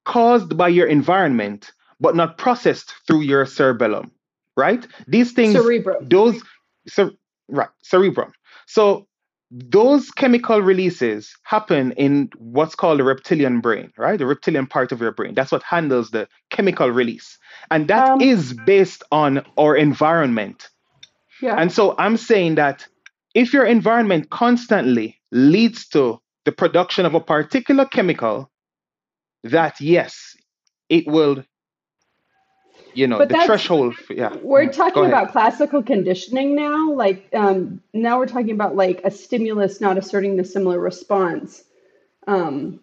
caused 0.06 0.58
by 0.58 0.70
your 0.70 0.88
environment, 0.88 1.72
but 2.00 2.16
not 2.16 2.38
processed 2.38 2.94
through 3.08 3.22
your 3.22 3.46
cerebellum, 3.46 4.12
right? 4.58 4.86
These 5.08 5.34
things 5.34 5.54
Cerebrum. 5.54 6.08
those 6.10 6.42
cer- 6.88 7.12
right 7.50 7.70
cerebrum 7.84 8.34
so 8.68 9.08
those 9.52 10.12
chemical 10.12 10.62
releases 10.62 11.34
happen 11.44 11.92
in 11.94 12.30
what's 12.38 12.76
called 12.76 13.00
the 13.00 13.04
reptilian 13.04 13.62
brain 13.62 13.92
right 13.98 14.20
the 14.20 14.26
reptilian 14.26 14.68
part 14.68 14.92
of 14.92 15.02
your 15.02 15.12
brain 15.14 15.34
that's 15.36 15.52
what 15.52 15.64
handles 15.64 16.12
the 16.12 16.28
chemical 16.52 16.90
release 16.90 17.38
and 17.72 17.88
that 17.90 18.12
is 18.20 18.54
Um, 18.54 18.66
based 18.66 19.04
on 19.12 19.46
our 19.58 19.76
environment 19.76 20.70
Yeah. 21.42 21.56
and 21.58 21.72
so 21.72 21.96
i'm 22.00 22.18
saying 22.18 22.56
that 22.56 22.88
if 23.34 23.54
your 23.54 23.66
environment 23.66 24.30
constantly 24.30 25.20
leads 25.32 25.88
to 25.90 26.20
the 26.46 26.52
production 26.52 27.06
of 27.06 27.16
a 27.16 27.20
particular 27.20 27.86
chemical 27.86 28.52
that 29.44 29.80
yes 29.82 30.36
it 30.90 31.08
will 31.08 31.44
you 32.94 33.08
know 33.08 33.18
But 33.18 33.30
the 33.30 33.42
threshold 33.46 33.96
for, 33.96 34.14
yeah 34.14 34.36
We're 34.42 34.66
Go 34.66 34.72
talking 34.72 35.06
about 35.06 35.32
classical 35.32 35.82
conditioning 35.84 36.56
now. 36.56 36.92
Like 36.92 37.28
um, 37.34 37.82
now 37.94 38.20
we're 38.20 38.28
talking 38.28 38.52
about 38.52 38.76
like 38.76 39.02
a 39.04 39.12
stimulus 39.12 39.82
not 39.82 39.98
asserting 39.98 40.38
the 40.38 40.46
similar 40.46 40.80
response. 40.80 41.64
Um, 42.28 42.80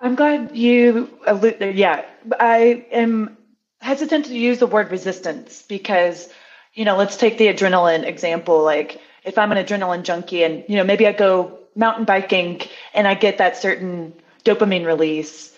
I'm 0.00 0.16
glad 0.16 0.56
you 0.56 1.08
allude. 1.26 1.60
Yeah, 1.76 2.04
I 2.40 2.86
am 2.90 3.36
hesitant 3.80 4.26
to 4.26 4.36
use 4.36 4.58
the 4.58 4.66
word 4.66 4.90
resistance 4.90 5.62
because, 5.62 6.28
you 6.74 6.84
know, 6.84 6.96
let's 6.96 7.16
take 7.16 7.38
the 7.38 7.46
adrenaline 7.46 8.04
example. 8.04 8.62
Like, 8.62 9.00
if 9.24 9.38
I'm 9.38 9.52
an 9.52 9.58
adrenaline 9.64 10.02
junkie 10.02 10.44
and, 10.44 10.64
you 10.68 10.76
know, 10.76 10.84
maybe 10.84 11.06
I 11.06 11.12
go 11.12 11.58
mountain 11.74 12.04
biking 12.04 12.60
and 12.94 13.06
I 13.06 13.14
get 13.14 13.38
that 13.38 13.56
certain 13.56 14.14
dopamine 14.44 14.86
release. 14.86 15.56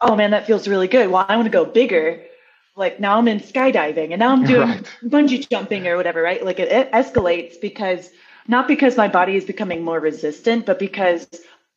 Oh 0.00 0.16
man, 0.16 0.30
that 0.32 0.46
feels 0.46 0.68
really 0.68 0.88
good. 0.88 1.10
Well, 1.10 1.26
I 1.28 1.36
want 1.36 1.46
to 1.46 1.50
go 1.52 1.64
bigger. 1.64 2.22
Like 2.76 3.00
now 3.00 3.18
I'm 3.18 3.28
in 3.28 3.40
skydiving 3.40 4.10
and 4.12 4.20
now 4.20 4.32
I'm 4.32 4.44
doing 4.44 4.68
Right. 4.68 4.86
bungee 5.04 5.48
jumping 5.48 5.86
or 5.86 5.96
whatever, 5.96 6.22
right? 6.22 6.44
Like 6.44 6.60
it, 6.60 6.70
it 6.70 6.92
escalates 6.92 7.60
because 7.60 8.10
not 8.46 8.68
because 8.68 8.96
my 8.96 9.08
body 9.08 9.36
is 9.36 9.44
becoming 9.44 9.82
more 9.84 10.00
resistant, 10.00 10.66
but 10.66 10.78
because 10.78 11.28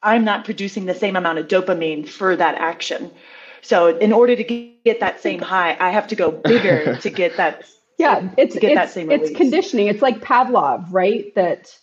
I'm 0.04 0.24
not 0.24 0.46
producing 0.46 0.86
the 0.86 0.94
same 0.96 1.16
amount 1.16 1.40
of 1.40 1.48
dopamine 1.48 2.08
for 2.08 2.36
that 2.36 2.56
action. 2.56 3.12
So 3.62 3.98
in 3.98 4.14
order 4.14 4.36
to 4.36 4.44
get 4.44 5.00
that 5.00 5.22
same 5.22 5.40
high, 5.42 5.78
I 5.80 5.90
have 5.90 6.08
to 6.10 6.16
go 6.16 6.32
bigger 6.32 6.96
to 7.00 7.10
get 7.10 7.38
that. 7.38 7.66
yeah, 8.02 8.30
it's 8.38 8.56
to 8.56 8.60
get 8.60 8.76
that 8.76 8.86
it's 8.86 8.94
same 8.94 9.12
it's 9.12 9.36
conditioning. 9.36 9.88
It's 9.88 10.02
like 10.02 10.22
Pavlov, 10.22 10.88
right? 10.92 11.34
That 11.36 11.78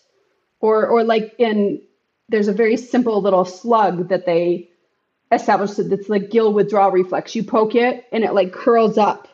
or 0.59 0.87
or 0.87 1.03
like 1.03 1.35
in 1.39 1.81
there's 2.29 2.47
a 2.47 2.53
very 2.53 2.77
simple 2.77 3.21
little 3.21 3.45
slug 3.45 4.09
that 4.09 4.25
they 4.25 4.69
established 5.31 5.77
that 5.77 5.91
it's 5.91 6.09
like 6.09 6.29
gill 6.29 6.53
withdrawal 6.53 6.91
reflex. 6.91 7.35
You 7.35 7.43
poke 7.43 7.75
it 7.75 8.05
and 8.11 8.23
it 8.23 8.33
like 8.33 8.51
curls 8.51 8.97
up 8.97 9.27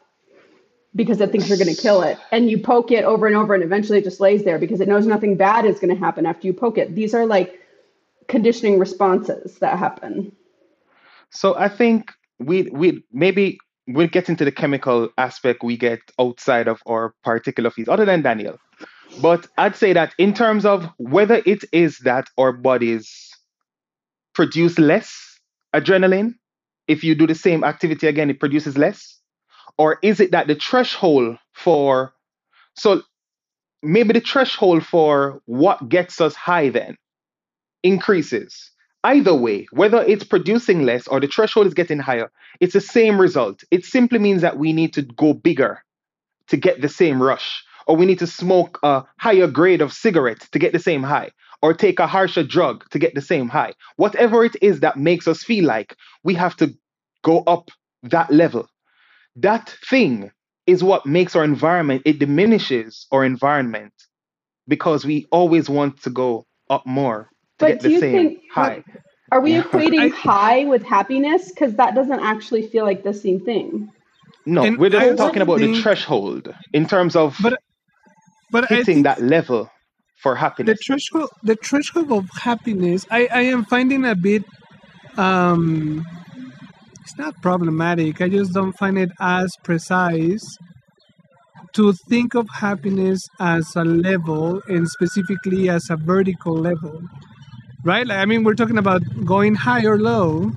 because 0.96 1.20
it 1.20 1.32
thinks 1.32 1.50
you're 1.50 1.58
going 1.58 1.74
to 1.74 1.82
kill 1.82 2.02
it. 2.04 2.18
And 2.32 2.50
you 2.50 2.60
poke 2.60 2.92
it 2.92 3.04
over 3.04 3.28
and 3.28 3.36
over 3.36 3.54
and 3.54 3.64
eventually 3.64 4.00
it 4.00 4.04
just 4.04 4.20
lays 4.20 4.44
there 4.44 4.60
because 4.60 4.80
it 4.80 4.88
knows 4.88 5.06
nothing 5.06 5.36
bad 5.36 5.66
is 5.66 5.80
going 5.80 5.94
to 5.94 6.00
happen 6.00 6.26
after 6.26 6.48
you 6.48 6.54
poke 6.54 6.78
it. 6.78 6.96
These 6.96 7.14
are 7.14 7.26
like 7.26 7.60
conditioning 8.28 8.80
responses 8.80 9.60
that 9.60 9.78
happen. 9.78 10.32
So 11.30 11.56
I 11.56 11.68
think 11.68 12.12
we 12.40 12.64
we 12.64 13.04
maybe 13.12 13.60
we'll 13.88 14.08
get 14.08 14.30
into 14.30 14.46
the 14.46 14.52
chemical 14.52 15.10
aspect 15.18 15.64
we 15.64 15.78
get 15.78 16.00
outside 16.20 16.68
of 16.68 16.82
our 16.88 17.14
particular 17.24 17.70
field, 17.70 17.90
other 17.90 18.06
than 18.06 18.22
Daniel. 18.22 18.58
But 19.22 19.48
I'd 19.58 19.76
say 19.76 19.94
that 19.94 20.14
in 20.18 20.34
terms 20.34 20.66
of 20.66 20.90
whether 20.98 21.42
it 21.46 21.64
is 21.72 22.00
that 22.00 22.28
our 22.38 22.52
bodies 22.52 23.32
produce 24.34 24.78
less 24.80 25.40
adrenaline, 25.74 26.36
if 26.88 27.04
you 27.04 27.16
do 27.16 27.28
the 27.28 27.36
same 27.36 27.64
activity 27.64 28.08
again, 28.08 28.30
it 28.30 28.40
produces 28.40 28.78
less, 28.78 29.20
or 29.78 30.00
is 30.02 30.20
it 30.20 30.32
that 30.32 30.48
the 30.48 30.56
threshold 30.56 31.38
for 31.54 32.14
so 32.76 33.02
maybe 33.82 34.14
the 34.14 34.20
threshold 34.20 34.86
for 34.86 35.42
what 35.46 35.88
gets 35.88 36.20
us 36.20 36.36
high 36.36 36.70
then 36.70 36.98
increases. 37.84 38.72
Either 39.06 39.36
way, 39.36 39.68
whether 39.72 40.02
it's 40.02 40.24
producing 40.24 40.82
less 40.82 41.08
or 41.08 41.20
the 41.20 41.28
threshold 41.28 41.68
is 41.68 41.76
getting 41.76 42.00
higher, 42.00 42.32
it's 42.60 42.74
the 42.74 42.82
same 42.82 43.22
result. 43.22 43.64
It 43.70 43.86
simply 43.86 44.18
means 44.18 44.42
that 44.42 44.58
we 44.58 44.74
need 44.74 44.94
to 44.96 45.04
go 45.04 45.32
bigger 45.36 45.84
to 46.48 46.58
get 46.58 46.82
the 46.82 46.90
same 46.90 47.22
rush, 47.22 47.64
or 47.86 47.96
we 47.96 48.08
need 48.08 48.18
to 48.18 48.26
smoke 48.26 48.80
a 48.82 49.04
higher 49.20 49.46
grade 49.46 49.82
of 49.82 49.94
cigarette 49.94 50.48
to 50.54 50.58
get 50.58 50.74
the 50.74 50.80
same 50.80 51.04
high, 51.04 51.30
or 51.62 51.72
take 51.72 52.00
a 52.00 52.08
harsher 52.08 52.44
drug 52.44 52.84
to 52.90 52.98
get 52.98 53.14
the 53.14 53.22
same 53.22 53.48
high. 53.48 53.74
Whatever 53.98 54.44
it 54.44 54.56
is 54.60 54.80
that 54.80 54.98
makes 54.98 55.28
us 55.28 55.44
feel 55.44 55.66
like 55.66 55.96
we 56.24 56.34
have 56.34 56.56
to 56.58 56.74
go 57.24 57.44
up 57.46 57.70
that 58.02 58.32
level. 58.34 58.68
That 59.36 59.70
thing 59.88 60.32
is 60.66 60.84
what 60.84 61.06
makes 61.06 61.36
our 61.36 61.44
environment, 61.44 62.02
it 62.06 62.18
diminishes 62.18 63.06
our 63.12 63.24
environment 63.24 63.94
because 64.68 65.06
we 65.06 65.28
always 65.32 65.70
want 65.70 66.02
to 66.02 66.10
go 66.10 66.48
up 66.72 66.88
more 66.88 67.30
But 67.58 67.68
get 67.68 67.80
do 67.82 67.88
the 67.88 67.94
you 67.94 68.00
same 68.00 68.12
think 68.30 68.42
high. 68.52 68.84
are 69.32 69.42
we 69.42 69.54
Yeah. 69.56 69.64
equating 69.64 70.12
I- 70.12 70.16
high 70.16 70.66
with 70.66 70.84
happiness? 70.84 71.50
Because 71.50 71.74
that 71.76 71.96
doesn't 71.96 72.20
actually 72.20 72.68
feel 72.68 72.86
like 72.86 73.04
the 73.04 73.14
same 73.14 73.40
thing. 73.40 73.92
No, 74.46 74.64
And 74.64 74.78
we're 74.78 74.92
just 74.92 75.04
I 75.04 75.16
talking 75.16 75.42
about 75.42 75.60
the 75.60 75.82
threshold 75.82 76.54
in 76.74 76.86
terms 76.88 77.16
of 77.16 77.36
But 77.42 77.60
but 78.52 78.68
hitting 78.70 79.04
that 79.04 79.22
level 79.22 79.70
for 80.22 80.36
happiness. 80.36 80.78
the 80.78 80.94
happiness. 80.94 81.08
threshold 81.10 81.30
the 81.44 81.56
threshold 81.56 82.12
of 82.12 82.30
happiness 82.40 83.06
I, 83.10 83.28
I 83.34 83.42
am 83.42 83.66
finding 83.66 84.06
a 84.06 84.16
bit 84.16 84.44
um 85.18 86.06
it's 87.02 87.18
not 87.18 87.34
problematic 87.42 88.22
i 88.22 88.30
just 88.30 88.54
don't 88.54 88.72
find 88.74 88.98
it 88.98 89.12
as 89.20 89.52
precise 89.64 90.44
to 91.74 91.92
think 92.10 92.34
of 92.36 92.48
happiness 92.54 93.20
as 93.40 93.66
a 93.76 93.84
level 93.84 94.62
and 94.68 94.88
specifically 94.88 95.70
as 95.70 95.90
a 95.90 95.98
vertical 95.98 96.56
level 96.56 97.02
right 97.86 98.08
like, 98.08 98.20
i 98.20 98.26
mean 98.26 98.44
we're 98.44 98.56
talking 98.56 98.80
about 98.80 99.04
going 99.26 99.56
high 99.56 99.86
or 99.86 100.00
low 100.00 100.52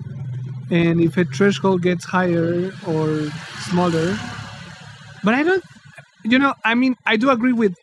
and 0.70 1.00
if 1.00 1.16
a 1.18 1.24
threshold 1.26 1.82
gets 1.82 2.04
higher 2.06 2.72
or 2.88 3.30
smaller 3.70 4.16
but 5.24 5.34
i 5.34 5.42
don't 5.42 5.64
you 6.24 6.38
know 6.38 6.54
i 6.64 6.74
mean 6.74 6.96
i 7.06 7.16
do 7.16 7.30
agree 7.30 7.52
with 7.54 7.74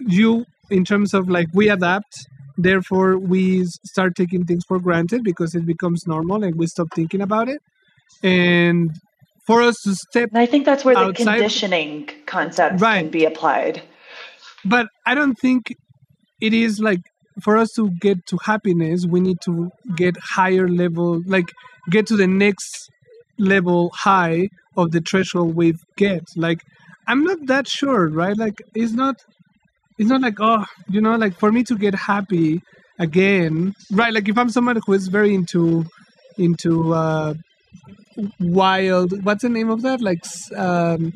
you 0.00 0.46
in 0.70 0.84
terms 0.84 1.14
of 1.14 1.28
like 1.28 1.48
we 1.54 1.68
adapt 1.68 2.26
therefore 2.58 3.18
we 3.18 3.64
start 3.84 4.14
taking 4.16 4.46
things 4.46 4.64
for 4.66 4.78
granted 4.80 5.24
because 5.24 5.54
it 5.54 5.66
becomes 5.66 6.06
normal 6.06 6.44
and 6.44 6.56
we 6.56 6.66
stop 6.66 6.88
thinking 6.94 7.20
about 7.22 7.48
it 7.48 7.60
and 8.22 8.90
for 9.46 9.62
us 9.62 9.76
to 9.82 9.94
step 9.94 10.30
And 10.30 10.38
I 10.38 10.46
think 10.46 10.64
that's 10.66 10.84
where 10.84 10.94
the 10.96 11.12
conditioning 11.12 12.08
concept 12.26 12.80
Right. 12.80 13.02
can 13.02 13.10
be 13.10 13.24
applied. 13.24 13.82
but 14.64 14.86
i 15.06 15.14
don't 15.14 15.36
think 15.38 15.74
it 16.40 16.54
is 16.54 16.80
like 16.80 17.00
for 17.40 17.56
us 17.56 17.72
to 17.72 17.90
get 18.00 18.26
to 18.26 18.38
happiness 18.44 19.06
we 19.06 19.20
need 19.20 19.40
to 19.40 19.70
get 19.96 20.16
higher 20.18 20.68
level 20.68 21.22
like 21.26 21.50
get 21.90 22.06
to 22.06 22.16
the 22.16 22.26
next 22.26 22.90
level 23.38 23.90
high 23.94 24.48
of 24.76 24.92
the 24.92 25.00
threshold 25.00 25.54
we 25.54 25.74
get. 25.96 26.24
Like 26.36 26.60
i'm 27.06 27.24
not 27.24 27.46
that 27.46 27.66
sure 27.68 28.08
right? 28.08 28.36
Like 28.36 28.62
it's 28.74 28.92
not 28.92 29.16
it's 29.98 30.08
not 30.08 30.20
like 30.20 30.36
oh 30.40 30.64
you 30.88 31.00
know 31.00 31.16
like 31.16 31.38
for 31.38 31.52
me 31.52 31.62
to 31.64 31.76
get 31.76 31.94
happy 31.94 32.60
again 32.98 33.74
right? 33.90 34.12
Like 34.12 34.28
if 34.28 34.38
i'm 34.38 34.50
someone 34.50 34.78
who 34.86 34.92
is 34.92 35.08
very 35.08 35.34
into 35.34 35.84
into 36.38 36.94
uh 36.94 37.34
wild 38.40 39.24
what's 39.24 39.42
the 39.42 39.48
name 39.48 39.70
of 39.70 39.82
that? 39.82 40.00
Like 40.00 40.24
um 40.56 41.12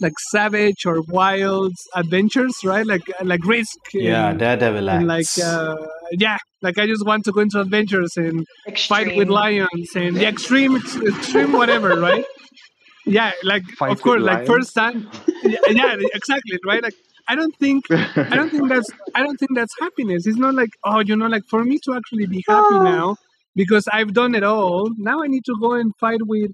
like 0.00 0.14
savage 0.30 0.86
or 0.86 1.02
wild 1.08 1.72
adventures 1.94 2.54
right 2.64 2.86
like 2.86 3.02
like 3.22 3.44
risk 3.44 3.76
Yeah, 3.94 4.30
and, 4.30 4.38
Daredevil 4.38 4.88
and 4.90 5.06
like 5.06 5.26
uh 5.42 5.76
yeah 6.12 6.38
like 6.62 6.78
i 6.78 6.86
just 6.86 7.04
want 7.06 7.24
to 7.26 7.32
go 7.32 7.40
into 7.40 7.60
adventures 7.60 8.12
and 8.16 8.46
Extreme. 8.68 8.88
fight 9.08 9.16
with 9.16 9.28
lions 9.28 9.88
and 9.94 10.16
the 10.16 10.26
extreme 10.26 10.76
extreme 10.76 11.52
whatever 11.52 11.90
right 12.00 12.24
yeah 13.06 13.30
like 13.44 13.64
Fight 13.78 13.92
of 13.92 14.02
course 14.02 14.18
with 14.20 14.26
like 14.26 14.48
lions? 14.48 14.48
first 14.48 14.74
time 14.74 15.10
yeah, 15.42 15.58
yeah 15.70 15.96
exactly 16.14 16.58
right 16.66 16.82
like 16.82 16.94
i 17.28 17.34
don't 17.34 17.54
think 17.58 17.84
i 17.90 18.34
don't 18.38 18.50
think 18.50 18.68
that's 18.68 18.90
i 19.14 19.22
don't 19.22 19.36
think 19.36 19.52
that's 19.54 19.74
happiness 19.80 20.26
it's 20.26 20.38
not 20.38 20.54
like 20.54 20.70
oh 20.84 21.00
you 21.00 21.16
know 21.16 21.26
like 21.26 21.44
for 21.48 21.64
me 21.64 21.78
to 21.84 21.94
actually 21.94 22.26
be 22.26 22.42
happy 22.48 22.76
Oh. 22.80 22.82
now 22.82 23.16
because 23.54 23.84
i've 23.92 24.12
done 24.12 24.34
it 24.34 24.42
all 24.44 24.90
now 24.98 25.22
i 25.22 25.26
need 25.26 25.44
to 25.46 25.56
go 25.60 25.72
and 25.74 25.92
fight 26.00 26.20
with 26.34 26.50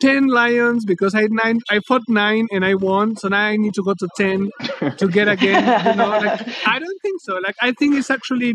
10 0.00 0.26
lions 0.28 0.84
because 0.84 1.14
i 1.14 1.22
had 1.22 1.32
nine 1.32 1.60
i 1.70 1.80
fought 1.88 2.02
nine 2.08 2.46
and 2.52 2.64
i 2.64 2.74
won 2.74 3.16
so 3.16 3.28
now 3.28 3.44
i 3.46 3.56
need 3.56 3.74
to 3.74 3.82
go 3.82 3.94
to 3.98 4.08
10 4.16 4.50
to 4.96 5.08
get 5.08 5.28
again 5.28 5.62
you 5.86 5.94
know 5.96 6.08
like 6.08 6.40
i 6.66 6.78
don't 6.78 6.98
think 7.02 7.20
so. 7.22 7.34
Like 7.46 7.56
i 7.62 7.72
think 7.72 7.94
it's 7.94 8.10
actually 8.10 8.54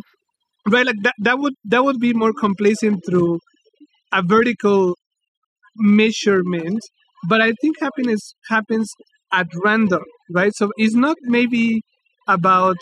right 0.68 0.86
like 0.86 1.02
that 1.04 1.16
that 1.20 1.40
would 1.40 1.56
that 1.66 1.84
would 1.84 2.00
be 2.00 2.14
more 2.14 2.34
complacent 2.34 3.04
through 3.06 3.40
a 4.14 4.22
vertical 4.24 4.98
measurement 5.78 6.80
but 7.28 7.42
i 7.42 7.52
think 7.62 7.80
happiness 7.80 8.34
happens 8.50 8.92
at 9.34 9.48
random 9.64 10.04
right? 10.34 10.54
So 10.56 10.72
it's 10.78 10.96
not 10.96 11.18
maybe 11.24 11.82
about 12.28 12.78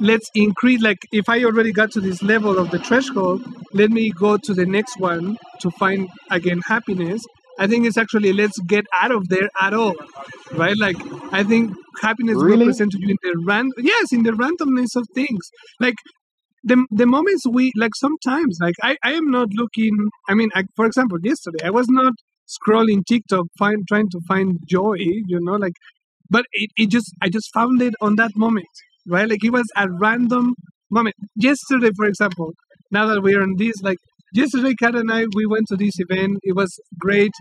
let's 0.00 0.30
increase 0.34 0.80
like 0.80 0.98
if 1.12 1.28
i 1.28 1.42
already 1.44 1.72
got 1.72 1.90
to 1.92 2.00
this 2.00 2.22
level 2.22 2.58
of 2.58 2.70
the 2.70 2.78
threshold 2.78 3.44
let 3.72 3.90
me 3.90 4.10
go 4.10 4.36
to 4.36 4.54
the 4.54 4.64
next 4.64 4.98
one 5.00 5.36
to 5.60 5.70
find 5.72 6.08
again 6.30 6.60
happiness 6.66 7.22
i 7.58 7.66
think 7.66 7.86
it's 7.86 7.96
actually 7.96 8.32
let's 8.32 8.58
get 8.60 8.86
out 9.00 9.10
of 9.10 9.28
there 9.28 9.48
at 9.60 9.74
all 9.74 9.94
right? 10.52 10.76
Like 10.78 10.96
i 11.32 11.42
think 11.42 11.74
happiness 12.02 12.36
Really? 12.36 12.58
represents 12.66 12.96
you 12.96 13.08
in 13.10 13.16
the 13.22 13.44
ran 13.46 13.70
yes 13.78 14.12
in 14.12 14.22
the 14.22 14.30
randomness 14.32 14.94
of 14.96 15.06
things. 15.14 15.50
Like 15.80 15.96
the, 16.64 16.84
the 16.90 17.06
moments 17.06 17.44
we 17.48 17.72
like 17.76 17.94
sometimes 17.94 18.58
like 18.60 18.74
I, 18.82 18.96
I 19.04 19.12
am 19.12 19.30
not 19.30 19.48
looking 19.52 19.96
i 20.28 20.34
mean 20.34 20.50
I, 20.54 20.64
for 20.76 20.86
example 20.86 21.18
yesterday 21.22 21.64
i 21.64 21.70
was 21.70 21.86
not 21.88 22.14
scrolling 22.48 23.04
tiktok 23.06 23.46
find, 23.58 23.86
trying 23.86 24.08
to 24.10 24.20
find 24.26 24.58
joy 24.68 24.96
you 24.98 25.38
know 25.40 25.54
like 25.54 25.74
but 26.30 26.46
it, 26.52 26.70
it 26.76 26.90
just 26.90 27.14
i 27.22 27.28
just 27.28 27.48
found 27.54 27.80
it 27.82 27.94
on 28.00 28.16
that 28.16 28.32
moment 28.36 28.66
right? 29.08 29.28
Like 29.28 29.42
it 29.42 29.52
was 29.52 29.64
a 29.76 29.88
random 29.90 30.54
moment. 30.90 31.16
Yesterday 31.36 31.90
for 31.96 32.06
example 32.06 32.52
now 32.90 33.06
that 33.06 33.22
we're 33.22 33.42
on 33.42 33.54
this 33.56 33.74
like 33.82 33.98
yesterday 34.32 34.74
kat 34.74 34.94
and 34.94 35.12
i 35.12 35.24
we 35.34 35.46
went 35.46 35.66
to 35.68 35.76
this 35.76 35.98
event. 35.98 36.38
It 36.42 36.56
was 36.56 36.78
great. 36.98 37.32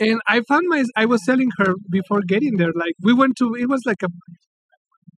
And 0.00 0.20
i 0.28 0.40
found 0.48 0.66
my 0.68 0.84
i 0.96 1.06
was 1.06 1.22
telling 1.26 1.50
her 1.58 1.74
before 1.90 2.22
getting 2.22 2.56
there 2.56 2.72
like 2.74 2.94
we 3.02 3.14
went 3.14 3.36
to 3.38 3.54
it 3.54 3.68
was 3.68 3.82
like 3.86 4.02
a 4.02 4.10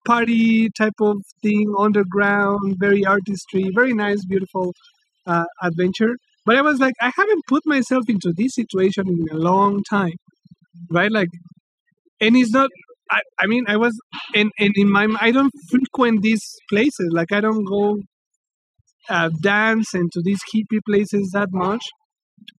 party 0.07 0.71
type 0.71 1.01
of 1.01 1.19
thing 1.43 1.75
underground 1.79 2.77
very 2.79 3.05
artistry 3.05 3.71
very 3.75 3.95
nice 3.95 4.25
beautiful 4.25 4.73
uh, 5.27 5.45
adventure. 5.63 6.17
But 6.47 6.57
i 6.57 6.63
was 6.63 6.81
like 6.81 6.95
i 7.01 7.13
haven't 7.17 7.45
put 7.49 7.67
myself 7.67 8.05
into 8.09 8.33
this 8.37 8.55
situation 8.55 9.09
in 9.09 9.27
a 9.33 9.41
long 9.51 9.83
time 9.91 10.19
right? 10.91 11.11
Like 11.13 11.29
and 12.21 12.37
it's 12.37 12.53
not 12.53 12.71
i, 13.11 13.21
I 13.39 13.47
mean 13.47 13.65
i 13.69 13.77
was 13.77 13.99
and, 14.35 14.51
and 14.59 14.73
in 14.77 14.91
my 14.91 15.09
i 15.21 15.31
don't 15.31 15.53
frequent 15.71 16.23
these 16.23 16.45
places. 16.69 17.11
Like 17.13 17.33
i 17.33 17.41
don't 17.41 17.65
go 17.65 18.01
uh, 19.09 19.31
dance 19.41 19.95
into 19.95 20.21
these 20.23 20.41
hippie 20.55 20.81
places 20.87 21.31
that 21.33 21.49
much. 21.53 21.85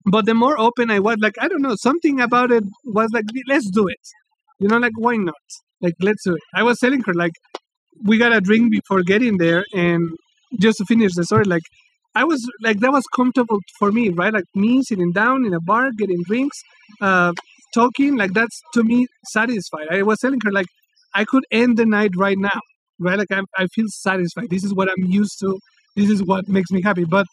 But 0.04 0.26
the 0.26 0.34
more 0.34 0.58
open 0.58 0.90
i 0.90 0.98
was 1.00 1.16
like 1.20 1.34
i 1.40 1.48
don't 1.48 1.62
know 1.62 1.76
something 1.76 2.20
about 2.20 2.52
it 2.52 2.64
was 2.84 3.10
like 3.12 3.24
let's 3.48 3.70
do 3.70 3.86
it. 3.88 4.04
You 4.60 4.68
know 4.68 4.78
like 4.78 4.96
why 4.96 5.16
not? 5.16 5.46
Like 5.80 5.94
let's 6.00 6.24
do 6.24 6.34
it. 6.34 6.42
I 6.54 6.62
was 6.62 6.78
telling 6.78 7.02
her 7.06 7.14
like 7.14 7.32
we 8.04 8.18
got 8.18 8.32
a 8.32 8.40
drink 8.40 8.72
before 8.72 9.02
getting 9.02 9.38
there 9.38 9.64
and 9.74 10.10
just 10.60 10.78
to 10.78 10.84
finish 10.84 11.12
the 11.14 11.24
story 11.24 11.44
like 11.44 11.62
i 12.14 12.24
was 12.24 12.46
like 12.62 12.78
that 12.80 12.92
was 12.92 13.04
comfortable 13.16 13.58
for 13.78 13.90
me 13.92 14.08
right? 14.10 14.32
Like 14.34 14.44
me 14.54 14.82
sitting 14.82 15.12
down 15.12 15.44
in 15.46 15.54
a 15.54 15.60
bar 15.60 15.90
getting 15.98 16.22
drinks 16.24 16.58
uh 17.00 17.32
talking 17.74 18.16
like 18.16 18.32
that's 18.34 18.60
to 18.74 18.84
me 18.84 19.06
satisfied. 19.26 19.86
I 19.90 20.02
was 20.02 20.18
telling 20.20 20.40
her 20.44 20.52
like 20.52 20.66
i 21.14 21.24
could 21.24 21.44
end 21.50 21.76
the 21.78 21.86
night 21.86 22.12
right 22.16 22.38
now 22.38 22.60
right? 23.00 23.18
Like 23.18 23.32
I'm, 23.32 23.46
i 23.58 23.66
feel 23.68 23.86
satisfied. 23.88 24.50
This 24.50 24.64
is 24.64 24.74
what 24.74 24.88
i'm 24.92 25.04
used 25.20 25.38
to 25.40 25.58
this 25.96 26.10
is 26.10 26.22
what 26.24 26.48
makes 26.48 26.70
me 26.70 26.82
happy 26.82 27.04
but 27.04 27.26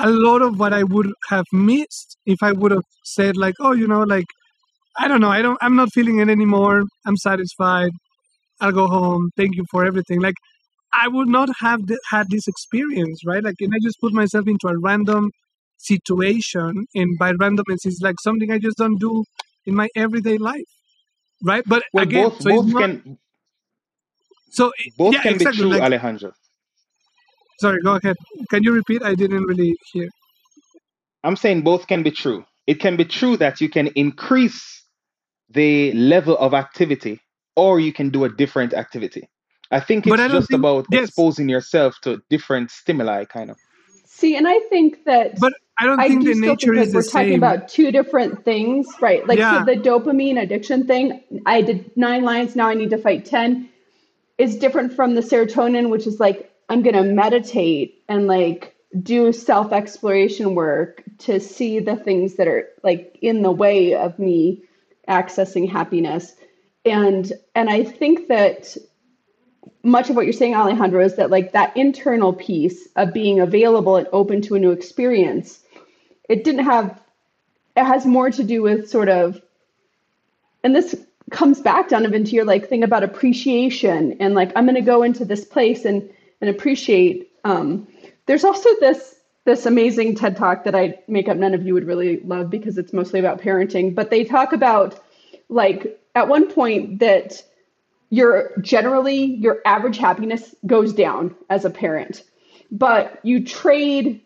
a 0.00 0.10
lot 0.10 0.42
of 0.42 0.58
what 0.60 0.72
i 0.74 0.82
would 0.84 1.10
have 1.28 1.46
missed 1.52 2.16
if 2.26 2.42
i 2.42 2.52
would 2.52 2.72
have 2.72 2.84
said 3.04 3.36
like 3.36 3.54
oh 3.60 3.72
you 3.72 3.88
know 3.88 4.02
like 4.02 4.26
I 4.98 5.08
don't 5.08 5.20
know. 5.20 5.30
I 5.30 5.42
don't. 5.42 5.58
I'm 5.62 5.76
not 5.76 5.90
feeling 5.92 6.20
it 6.20 6.28
anymore. 6.28 6.84
I'm 7.06 7.16
satisfied. 7.16 7.90
I'll 8.60 8.72
go 8.72 8.88
home. 8.88 9.30
Thank 9.36 9.56
you 9.56 9.64
for 9.70 9.84
everything. 9.84 10.20
Like 10.20 10.34
I 10.94 11.08
would 11.08 11.28
not 11.28 11.50
have 11.60 11.86
th- 11.86 12.00
had 12.10 12.28
this 12.30 12.48
experience, 12.48 13.22
right? 13.26 13.44
Like, 13.44 13.56
and 13.60 13.72
I 13.74 13.78
just 13.82 14.00
put 14.00 14.12
myself 14.12 14.48
into 14.48 14.68
a 14.68 14.78
random 14.78 15.30
situation, 15.78 16.86
and 16.94 17.18
by 17.18 17.32
randomness, 17.32 17.84
it's 17.84 18.00
like 18.02 18.16
something 18.22 18.50
I 18.52 18.58
just 18.58 18.78
don't 18.78 18.98
do 19.00 19.24
in 19.66 19.74
my 19.76 19.88
everyday 19.96 20.38
life, 20.38 20.70
right? 21.44 21.64
But 21.66 21.84
well, 21.92 22.04
again, 22.04 22.30
both 22.30 22.40
so 22.40 22.50
it's 22.50 22.62
both 22.62 22.66
not, 22.66 22.84
can 22.84 23.18
so 24.50 24.72
both 24.98 25.14
yeah, 25.14 25.22
can 25.22 25.34
exactly. 25.34 25.64
be 25.64 25.68
true, 25.68 25.80
Like, 25.80 25.82
Alejandro. 25.82 26.32
Sorry, 27.60 27.80
go 27.82 27.96
ahead. 27.96 28.16
Can 28.50 28.62
you 28.62 28.72
repeat? 28.72 29.02
I 29.02 29.14
didn't 29.14 29.44
really 29.44 29.76
hear. 29.92 30.08
I'm 31.24 31.36
saying 31.36 31.62
both 31.62 31.86
can 31.86 32.02
be 32.02 32.10
true. 32.10 32.44
It 32.66 32.80
can 32.80 32.96
be 32.96 33.04
true 33.04 33.36
that 33.38 33.60
you 33.60 33.68
can 33.68 33.88
increase 33.88 34.82
the 35.50 35.92
level 35.92 36.36
of 36.38 36.54
activity 36.54 37.20
or 37.56 37.80
you 37.80 37.92
can 37.92 38.10
do 38.10 38.24
a 38.24 38.28
different 38.28 38.74
activity. 38.74 39.28
I 39.70 39.80
think 39.80 40.06
it's 40.06 40.12
I 40.20 40.28
just 40.28 40.48
think 40.48 40.58
about 40.60 40.86
yes. 40.90 41.08
exposing 41.08 41.48
yourself 41.48 41.96
to 42.02 42.22
different 42.30 42.70
stimuli, 42.70 43.24
kind 43.24 43.50
of. 43.50 43.56
See, 44.06 44.36
and 44.36 44.48
I 44.48 44.60
think 44.70 45.04
that 45.04 45.38
But 45.38 45.52
I 45.78 45.86
don't 45.86 46.00
I 46.00 46.08
think 46.08 46.24
do 46.24 46.34
the 46.34 46.40
nature 46.40 46.74
think 46.74 46.86
is 46.86 46.92
the 46.92 46.98
we're 46.98 47.02
talking 47.04 47.34
about 47.34 47.68
two 47.68 47.92
different 47.92 48.44
things, 48.44 48.88
right? 49.00 49.26
Like 49.26 49.38
Yeah. 49.38 49.60
so 49.60 49.64
the 49.64 49.76
dopamine 49.76 50.40
addiction 50.40 50.86
thing, 50.86 51.22
I 51.46 51.62
did 51.62 51.96
nine 51.96 52.22
lines, 52.24 52.56
now 52.56 52.68
I 52.68 52.74
need 52.74 52.90
to 52.90 52.98
fight 52.98 53.24
10 53.24 53.68
is 54.38 54.56
different 54.56 54.92
from 54.94 55.14
the 55.14 55.20
serotonin, 55.20 55.90
which 55.90 56.06
is 56.06 56.20
like 56.20 56.50
I'm 56.68 56.82
gonna 56.82 57.04
meditate 57.04 58.04
and 58.08 58.26
like 58.26 58.74
do 59.02 59.32
self 59.32 59.72
exploration 59.72 60.54
work 60.54 61.02
to 61.18 61.40
see 61.40 61.78
the 61.80 61.96
things 61.96 62.36
that 62.36 62.48
are 62.48 62.68
like 62.82 63.18
in 63.20 63.42
the 63.42 63.50
way 63.50 63.94
of 63.94 64.18
me 64.18 64.62
accessing 65.08 65.70
happiness. 65.70 66.34
And 66.84 67.30
and 67.54 67.68
I 67.68 67.84
think 67.84 68.28
that 68.28 68.76
much 69.82 70.10
of 70.10 70.16
what 70.16 70.26
you're 70.26 70.32
saying, 70.32 70.54
Alejandro, 70.54 71.04
is 71.04 71.16
that 71.16 71.30
like 71.30 71.52
that 71.52 71.76
internal 71.76 72.32
piece 72.32 72.88
of 72.96 73.12
being 73.12 73.40
available 73.40 73.96
and 73.96 74.08
open 74.12 74.42
to 74.42 74.54
a 74.54 74.58
new 74.58 74.70
experience, 74.70 75.60
it 76.28 76.44
didn't 76.44 76.64
have 76.64 77.00
it 77.76 77.84
has 77.84 78.04
more 78.04 78.30
to 78.30 78.44
do 78.44 78.62
with 78.62 78.90
sort 78.90 79.08
of 79.08 79.40
and 80.64 80.74
this 80.74 80.94
comes 81.30 81.60
back 81.60 81.88
down 81.88 82.04
into 82.12 82.32
your 82.32 82.44
like 82.44 82.68
thing 82.68 82.82
about 82.82 83.04
appreciation 83.04 84.16
and 84.20 84.34
like 84.34 84.50
I'm 84.56 84.66
gonna 84.66 84.82
go 84.82 85.02
into 85.02 85.24
this 85.24 85.44
place 85.44 85.84
and 85.84 86.10
and 86.40 86.50
appreciate 86.50 87.30
um 87.44 87.86
there's 88.26 88.44
also 88.44 88.68
this 88.80 89.16
this 89.44 89.64
amazing 89.64 90.14
TED 90.14 90.36
talk 90.36 90.64
that 90.64 90.74
I 90.74 90.98
make 91.08 91.26
up 91.26 91.38
none 91.38 91.54
of 91.54 91.66
you 91.66 91.72
would 91.72 91.86
really 91.86 92.20
love 92.20 92.50
because 92.50 92.76
it's 92.76 92.92
mostly 92.92 93.18
about 93.18 93.40
parenting, 93.40 93.94
but 93.94 94.10
they 94.10 94.22
talk 94.22 94.52
about 94.52 95.02
like 95.48 95.98
at 96.14 96.28
one 96.28 96.50
point 96.50 96.98
that 96.98 97.42
your 98.10 98.52
generally 98.60 99.24
your 99.24 99.60
average 99.64 99.98
happiness 99.98 100.54
goes 100.66 100.92
down 100.92 101.34
as 101.50 101.64
a 101.64 101.70
parent 101.70 102.22
but 102.70 103.18
you 103.22 103.44
trade 103.44 104.20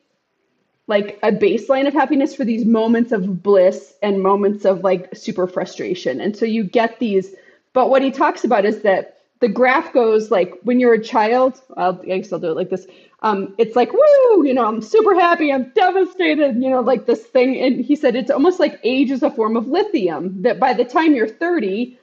like 0.89 1.19
a 1.23 1.31
baseline 1.31 1.87
of 1.87 1.93
happiness 1.95 2.35
for 2.35 2.45
these 2.45 2.65
moments 2.65 3.13
of 3.13 3.43
bliss 3.43 3.95
and 4.03 4.23
moments 4.23 4.65
of 4.65 4.83
like 4.85 5.15
super 5.15 5.47
frustration 5.47 6.21
and 6.21 6.37
so 6.37 6.45
you 6.45 6.65
get 6.65 6.99
these 6.99 7.35
but 7.73 7.91
what 7.91 8.03
he 8.03 8.11
talks 8.11 8.45
about 8.45 8.65
is 8.65 8.83
that 8.83 9.19
the 9.43 9.49
graph 9.49 9.93
goes 9.93 10.31
like 10.31 10.55
when 10.63 10.81
you're 10.81 10.95
a 10.95 11.03
child 11.03 11.61
I'll, 11.77 12.01
i 12.03 12.19
guess 12.19 12.33
i'll 12.33 12.39
do 12.39 12.53
it 12.53 12.57
like 12.57 12.71
this. 12.71 12.87
Um, 13.25 13.55
it's 13.59 13.77
like 13.77 13.93
woo 13.93 14.47
you 14.47 14.55
know 14.55 14.65
i'm 14.67 14.81
super 14.81 15.15
happy 15.15 15.53
i'm 15.53 15.71
devastated 15.75 16.55
you 16.63 16.71
know 16.71 16.81
like 16.81 17.07
this 17.07 17.23
thing. 17.23 17.61
And 17.61 17.85
he 17.85 17.95
said 17.97 18.17
it's 18.17 18.31
almost 18.31 18.59
like 18.59 18.81
age 18.85 19.11
is 19.11 19.23
a 19.23 19.31
form 19.31 19.57
of 19.57 19.67
lithium 19.67 20.43
that 20.43 20.59
by 20.59 20.73
the 20.73 20.85
time 20.85 21.15
you're 21.15 21.29
30 21.29 21.99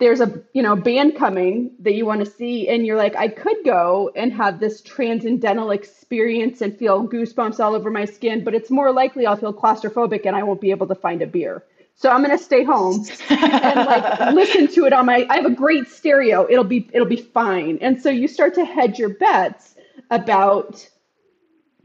there's 0.00 0.20
a 0.20 0.42
you 0.52 0.62
know 0.62 0.76
band 0.76 1.16
coming 1.16 1.72
that 1.80 1.94
you 1.94 2.06
want 2.06 2.24
to 2.24 2.30
see 2.30 2.68
and 2.68 2.86
you're 2.86 2.96
like 2.96 3.16
i 3.16 3.28
could 3.28 3.56
go 3.64 4.10
and 4.16 4.32
have 4.32 4.60
this 4.60 4.80
transcendental 4.80 5.70
experience 5.70 6.60
and 6.60 6.76
feel 6.78 7.06
goosebumps 7.06 7.58
all 7.60 7.74
over 7.74 7.90
my 7.90 8.04
skin 8.04 8.44
but 8.44 8.54
it's 8.54 8.70
more 8.70 8.92
likely 8.92 9.26
i'll 9.26 9.36
feel 9.36 9.52
claustrophobic 9.52 10.24
and 10.24 10.36
i 10.36 10.42
won't 10.42 10.60
be 10.60 10.70
able 10.70 10.86
to 10.86 10.94
find 10.94 11.20
a 11.20 11.26
beer 11.26 11.64
so 11.98 12.08
i'm 12.10 12.24
going 12.24 12.36
to 12.36 12.42
stay 12.42 12.64
home 12.64 13.04
and 13.28 13.86
like 13.86 14.20
listen 14.34 14.68
to 14.68 14.86
it 14.86 14.92
on 14.92 15.04
my 15.04 15.26
i 15.28 15.36
have 15.36 15.44
a 15.44 15.50
great 15.50 15.88
stereo. 15.88 16.46
It'll 16.48 16.64
be 16.64 16.88
it'll 16.92 17.08
be 17.08 17.16
fine. 17.16 17.78
And 17.82 18.00
so 18.00 18.08
you 18.08 18.28
start 18.28 18.54
to 18.54 18.64
hedge 18.64 18.98
your 18.98 19.10
bets 19.10 19.74
about 20.10 20.88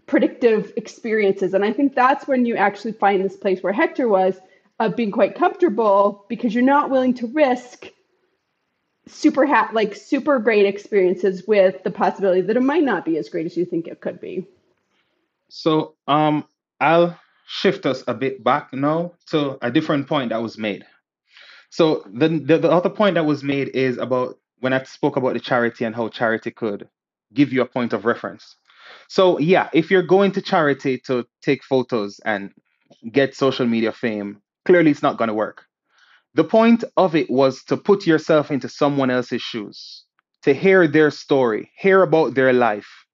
predictive 0.06 0.72
experiences. 0.78 1.54
And 1.54 1.66
i 1.66 1.74
think 1.74 1.96
that's 1.96 2.28
when 2.28 2.46
you 2.46 2.56
actually 2.56 2.94
find 2.94 3.26
this 3.26 3.36
place 3.36 3.62
where 3.62 3.74
hector 3.74 4.08
was 4.08 4.40
of 4.80 4.96
being 4.96 5.12
quite 5.12 5.36
comfortable 5.36 6.26
because 6.30 6.54
you're 6.54 6.64
not 6.64 6.90
willing 6.90 7.16
to 7.16 7.28
risk 7.28 7.88
super 9.08 9.46
ha- 9.46 9.70
like 9.74 9.96
super 9.96 10.40
great 10.40 10.66
experiences 10.66 11.44
with 11.48 11.84
the 11.84 11.92
possibility 11.92 12.42
that 12.42 12.56
it 12.56 12.64
might 12.64 12.84
not 12.84 13.04
be 13.04 13.18
as 13.18 13.30
great 13.30 13.46
as 13.46 13.58
you 13.58 13.66
think 13.66 13.88
it 13.88 14.00
could 14.00 14.22
be. 14.22 14.46
So 15.50 15.96
um, 16.08 16.46
I'll 16.80 17.20
shift 17.48 17.86
us 17.86 18.04
a 18.08 18.14
bit 18.14 18.44
back 18.44 18.74
now 18.74 19.14
to 19.28 19.58
a 19.62 19.72
different 19.72 20.08
point 20.08 20.30
that 20.30 20.42
was 20.42 20.58
made. 20.58 20.86
So 21.70 22.04
the, 22.14 22.30
the 22.30 22.58
the 22.60 22.72
other 22.72 22.90
point 22.90 23.16
that 23.16 23.26
was 23.26 23.44
made 23.44 23.70
is 23.70 23.98
about 23.98 24.38
when 24.60 24.74
I 24.74 24.84
spoke 24.84 25.18
about 25.18 25.34
the 25.34 25.40
charity 25.40 25.86
and 25.86 25.96
how 25.96 26.10
charity 26.10 26.52
could 26.52 26.88
give 27.34 27.52
you 27.52 27.62
a 27.62 27.66
point 27.66 27.94
of 27.94 28.06
reference. 28.06 28.56
So 29.08 29.40
yeah, 29.40 29.70
if 29.74 29.90
you're 29.92 30.04
going 30.04 30.32
to 30.34 30.42
charity 30.42 31.00
to 31.08 31.26
take 31.42 31.64
photos 31.64 32.20
and 32.26 32.52
get 33.12 33.36
social 33.36 33.66
media 33.66 33.92
fame, 33.92 34.42
clearly 34.66 34.92
it's 34.92 35.02
not 35.02 35.18
going 35.18 35.30
to 35.30 35.34
work. 35.34 35.66
The 36.36 36.44
point 36.44 36.84
of 36.98 37.16
it 37.16 37.30
was 37.30 37.64
to 37.66 37.78
put 37.78 38.08
yourself 38.08 38.52
into 38.52 38.70
someone 38.70 39.12
else's 39.12 39.42
shoes, 39.42 40.06
to 40.44 40.54
hear 40.54 40.88
their 40.88 41.12
story, 41.12 41.72
hear 41.78 42.02
about 42.04 42.36
their 42.36 42.54
life. 42.54 43.06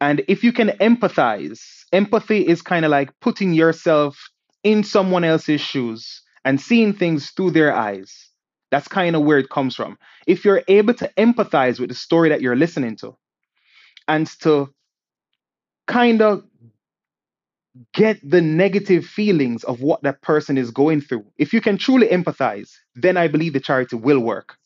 And 0.00 0.22
if 0.28 0.44
you 0.44 0.52
can 0.52 0.68
empathize, 0.80 1.60
empathy 1.96 2.46
is 2.46 2.62
kind 2.62 2.84
of 2.84 2.90
like 2.90 3.10
putting 3.20 3.54
yourself 3.54 4.28
in 4.62 4.84
someone 4.84 5.24
else's 5.24 5.60
shoes 5.60 6.22
and 6.44 6.60
seeing 6.60 6.92
things 6.92 7.30
through 7.30 7.52
their 7.52 7.74
eyes. 7.74 8.28
That's 8.70 8.88
kind 8.88 9.16
of 9.16 9.22
where 9.22 9.38
it 9.38 9.48
comes 9.48 9.74
from. 9.74 9.98
If 10.26 10.44
you're 10.44 10.62
able 10.68 10.94
to 10.94 11.10
empathize 11.16 11.80
with 11.80 11.88
the 11.88 11.94
story 11.94 12.28
that 12.28 12.42
you're 12.42 12.56
listening 12.56 12.96
to 12.96 13.16
and 14.06 14.26
to 14.42 14.68
kind 15.86 16.20
of 16.20 16.44
get 17.94 18.18
the 18.28 18.40
negative 18.42 19.06
feelings 19.06 19.64
of 19.64 19.80
what 19.80 20.02
that 20.02 20.22
person 20.22 20.58
is 20.58 20.70
going 20.70 21.00
through. 21.00 21.24
If 21.38 21.52
you 21.52 21.60
can 21.60 21.78
truly 21.78 22.08
empathize, 22.08 22.70
then 22.94 23.16
I 23.16 23.28
believe 23.28 23.52
the 23.52 23.60
charity 23.60 23.96
will 23.96 24.20
work, 24.20 24.56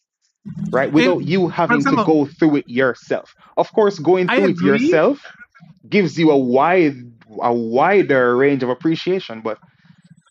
right? 0.71 0.93
Without 0.93 1.25
you 1.25 1.49
having 1.49 1.83
to 1.83 1.97
go 2.05 2.27
through 2.27 2.57
it 2.57 2.69
yourself. 2.69 3.35
Of 3.57 3.73
course, 3.73 3.99
going 3.99 4.29
through 4.29 4.51
it 4.51 4.61
yourself 4.61 5.21
gives 5.89 6.19
you 6.19 6.31
a 6.31 6.39
wide 6.39 7.20
a 7.43 7.53
wider 7.55 8.37
range 8.37 8.63
of 8.63 8.71
appreciation, 8.71 9.43
but 9.43 9.59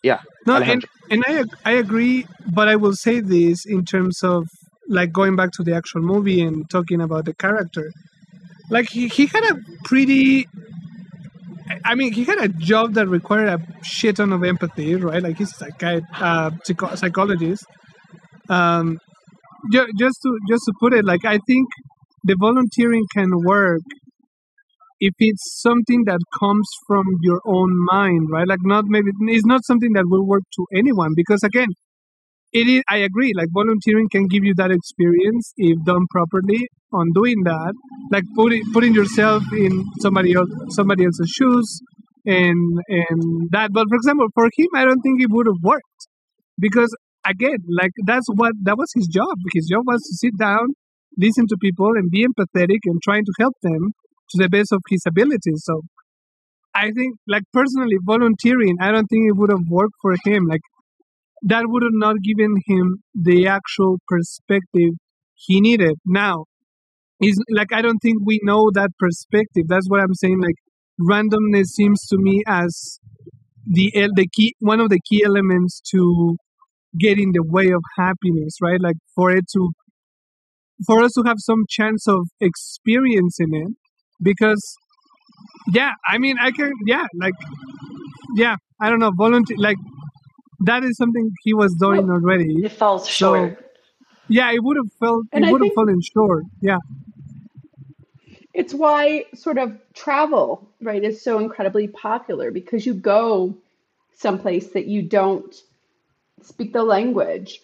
yeah, 0.02 0.20
No, 0.46 0.56
and 0.58 0.84
and 1.10 1.24
I 1.26 1.44
I 1.64 1.72
agree, 1.72 2.26
but 2.52 2.68
I 2.68 2.76
will 2.76 2.94
say 2.94 3.20
this 3.20 3.66
in 3.66 3.84
terms 3.84 4.22
of 4.24 4.48
like 4.88 5.12
going 5.12 5.36
back 5.36 5.52
to 5.52 5.62
the 5.62 5.74
actual 5.74 6.02
movie 6.02 6.42
and 6.42 6.68
talking 6.70 7.00
about 7.00 7.26
the 7.26 7.34
character. 7.34 7.92
Like 8.70 8.88
he, 8.90 9.08
he 9.08 9.26
had 9.26 9.44
a 9.52 9.56
pretty 9.84 10.46
I 11.84 11.94
mean, 11.94 12.12
he 12.12 12.24
had 12.24 12.38
a 12.38 12.48
job 12.48 12.94
that 12.94 13.08
required 13.08 13.48
a 13.48 13.84
shit 13.84 14.16
ton 14.16 14.32
of 14.32 14.44
empathy, 14.44 14.94
right? 14.96 15.22
Like 15.22 15.38
he's 15.38 15.52
a 15.60 15.66
psychi- 15.66 16.06
uh, 16.14 16.50
psycho- 16.64 16.94
psychologist. 16.96 17.64
Um, 18.48 18.98
ju- 19.72 19.92
just 19.98 20.22
to 20.22 20.38
just 20.48 20.64
to 20.66 20.74
put 20.80 20.94
it, 20.94 21.04
like 21.04 21.24
I 21.24 21.38
think 21.46 21.68
the 22.24 22.36
volunteering 22.38 23.06
can 23.14 23.30
work 23.44 23.82
if 25.00 25.14
it's 25.18 25.60
something 25.62 26.04
that 26.06 26.20
comes 26.38 26.68
from 26.86 27.04
your 27.22 27.40
own 27.46 27.70
mind, 27.90 28.28
right? 28.30 28.46
Like 28.46 28.60
not 28.62 28.84
maybe 28.86 29.10
it's 29.28 29.46
not 29.46 29.64
something 29.64 29.92
that 29.94 30.04
will 30.06 30.26
work 30.26 30.42
to 30.56 30.66
anyone 30.74 31.12
because 31.16 31.42
again, 31.42 31.68
it 32.52 32.68
is. 32.68 32.82
I 32.88 32.98
agree. 32.98 33.32
Like 33.36 33.48
volunteering 33.52 34.08
can 34.10 34.26
give 34.26 34.44
you 34.44 34.54
that 34.56 34.70
experience 34.70 35.52
if 35.56 35.78
done 35.84 36.06
properly. 36.10 36.68
On 36.92 37.06
doing 37.14 37.36
that, 37.44 37.74
like 38.10 38.24
putting 38.34 38.62
putting 38.72 38.92
yourself 38.94 39.44
in 39.52 39.84
somebody 40.00 40.34
else 40.34 40.50
somebody 40.70 41.04
else's 41.04 41.30
shoes, 41.30 41.80
and 42.26 42.80
and 42.88 43.50
that. 43.52 43.70
But 43.72 43.86
for 43.88 43.94
example, 43.94 44.26
for 44.34 44.46
him, 44.56 44.66
I 44.74 44.84
don't 44.84 45.00
think 45.00 45.22
it 45.22 45.28
would 45.30 45.46
have 45.46 45.62
worked 45.62 46.00
because 46.58 46.92
again, 47.24 47.58
like 47.78 47.92
that's 48.06 48.26
what 48.34 48.54
that 48.64 48.76
was 48.76 48.90
his 48.96 49.06
job. 49.06 49.36
His 49.54 49.68
job 49.70 49.84
was 49.86 50.02
to 50.02 50.16
sit 50.16 50.36
down, 50.36 50.74
listen 51.16 51.46
to 51.46 51.56
people, 51.60 51.92
and 51.94 52.10
be 52.10 52.26
empathetic 52.26 52.80
and 52.86 53.00
trying 53.04 53.24
to 53.24 53.32
help 53.38 53.54
them 53.62 53.92
to 54.30 54.42
the 54.42 54.48
best 54.48 54.72
of 54.72 54.80
his 54.88 55.02
abilities. 55.06 55.62
So 55.64 55.82
I 56.74 56.90
think, 56.92 57.16
like 57.26 57.44
personally, 57.52 57.96
volunteering, 58.04 58.76
I 58.80 58.92
don't 58.92 59.06
think 59.06 59.28
it 59.28 59.36
would 59.36 59.50
have 59.50 59.66
worked 59.68 59.96
for 60.00 60.14
him. 60.24 60.46
Like 60.46 60.60
that 61.42 61.64
would 61.66 61.82
have 61.82 61.92
not 61.94 62.16
given 62.22 62.56
him 62.66 63.02
the 63.14 63.46
actual 63.48 63.98
perspective 64.08 64.92
he 65.34 65.60
needed. 65.60 65.96
Now, 66.04 66.44
is 67.20 67.42
like 67.50 67.72
I 67.72 67.82
don't 67.82 67.98
think 67.98 68.18
we 68.24 68.40
know 68.42 68.70
that 68.74 68.90
perspective. 68.98 69.64
That's 69.68 69.88
what 69.88 70.00
I'm 70.00 70.14
saying. 70.14 70.40
Like 70.40 70.56
randomness 71.00 71.66
seems 71.66 72.06
to 72.08 72.16
me 72.18 72.42
as 72.46 72.98
the 73.66 73.90
the 74.14 74.26
key 74.32 74.54
one 74.60 74.80
of 74.80 74.90
the 74.90 75.00
key 75.08 75.22
elements 75.24 75.80
to 75.92 76.36
get 76.98 77.18
in 77.18 77.30
the 77.32 77.44
way 77.44 77.70
of 77.70 77.82
happiness, 77.98 78.56
right? 78.62 78.80
Like 78.80 78.96
for 79.14 79.30
it 79.30 79.44
to 79.54 79.70
for 80.86 81.02
us 81.02 81.12
to 81.12 81.22
have 81.26 81.36
some 81.38 81.64
chance 81.68 82.08
of 82.08 82.28
experiencing 82.40 83.48
it, 83.52 83.72
because 84.22 84.76
yeah, 85.74 85.92
I 86.08 86.18
mean 86.18 86.36
I 86.40 86.50
can 86.52 86.72
yeah 86.86 87.06
like 87.18 87.34
yeah 88.36 88.56
I 88.80 88.90
don't 88.90 89.00
know 89.00 89.12
volunteer 89.16 89.56
like 89.58 89.78
that 90.60 90.84
is 90.84 90.96
something 90.96 91.32
he 91.44 91.54
was 91.54 91.74
doing 91.74 92.02
Well, 92.02 92.10
already. 92.10 92.64
it 92.64 92.72
falls 92.72 93.08
So 93.08 93.28
short. 93.32 93.58
yeah, 94.28 94.52
it 94.52 94.62
would 94.62 94.76
have 94.78 94.92
felt 95.00 95.26
And 95.32 95.44
it 95.44 95.48
would 95.48 95.62
have 95.62 95.72
fallen 95.74 96.00
short. 96.14 96.44
Yeah. 96.62 96.78
it's 98.54 98.74
why 98.74 99.26
sort 99.34 99.58
of 99.58 99.78
travel, 99.94 100.68
right, 100.82 101.02
is 101.04 101.22
so 101.22 101.38
incredibly 101.38 101.88
popular 101.88 102.50
because 102.50 102.86
you 102.86 102.94
go 102.94 103.54
someplace 104.16 104.68
that 104.68 104.86
you 104.86 105.02
don't 105.02 105.54
speak 106.42 106.72
the 106.72 106.82
language. 106.84 107.60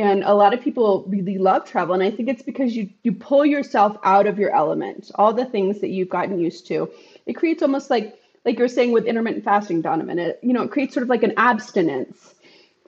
And 0.00 0.24
a 0.24 0.32
lot 0.32 0.54
of 0.54 0.62
people 0.62 1.04
really 1.08 1.36
love 1.36 1.66
travel. 1.66 1.92
And 1.92 2.02
I 2.02 2.10
think 2.10 2.30
it's 2.30 2.42
because 2.42 2.74
you 2.74 2.88
you 3.02 3.12
pull 3.12 3.44
yourself 3.44 3.98
out 4.02 4.26
of 4.26 4.38
your 4.38 4.50
element, 4.50 5.10
all 5.14 5.34
the 5.34 5.44
things 5.44 5.82
that 5.82 5.90
you've 5.90 6.08
gotten 6.08 6.40
used 6.40 6.66
to. 6.68 6.90
It 7.26 7.34
creates 7.34 7.62
almost 7.62 7.90
like 7.90 8.18
like 8.46 8.58
you're 8.58 8.68
saying 8.68 8.92
with 8.92 9.04
intermittent 9.04 9.44
fasting, 9.44 9.82
Donovan, 9.82 10.18
it 10.18 10.40
you 10.42 10.54
know 10.54 10.62
it 10.62 10.70
creates 10.70 10.94
sort 10.94 11.02
of 11.02 11.10
like 11.10 11.22
an 11.22 11.34
abstinence 11.36 12.34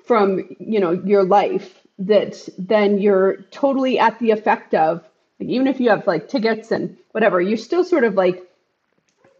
from 0.06 0.56
you 0.58 0.80
know 0.80 0.92
your 0.92 1.22
life 1.22 1.80
that 1.98 2.48
then 2.56 2.98
you're 2.98 3.42
totally 3.50 3.98
at 3.98 4.18
the 4.18 4.30
effect 4.30 4.72
of 4.72 5.04
like, 5.38 5.50
even 5.50 5.66
if 5.66 5.80
you 5.80 5.90
have 5.90 6.06
like 6.06 6.30
tickets 6.30 6.72
and 6.72 6.96
whatever, 7.10 7.42
you're 7.42 7.58
still 7.58 7.84
sort 7.84 8.04
of 8.04 8.14
like 8.14 8.42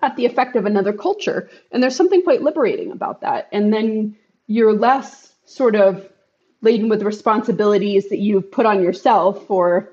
at 0.03 0.16
the 0.16 0.27
effect 0.27 0.57
of 0.57 0.66
another 0.66 0.93
culture, 0.93 1.49
and 1.70 1.82
there's 1.82 1.97
something 1.97 2.23
quite 2.23 2.43
liberating 2.43 2.93
about 2.93 3.23
that. 3.23 3.49
And 3.51 3.73
then 3.73 4.16
you're 4.47 4.74
less 4.74 5.32
sort 5.47 5.74
of 5.74 6.11
laden 6.62 6.89
with 6.89 7.02
responsibilities 7.02 8.09
that 8.10 8.18
you've 8.18 8.51
put 8.51 8.66
on 8.66 8.82
yourself 8.82 9.51
or 9.51 9.93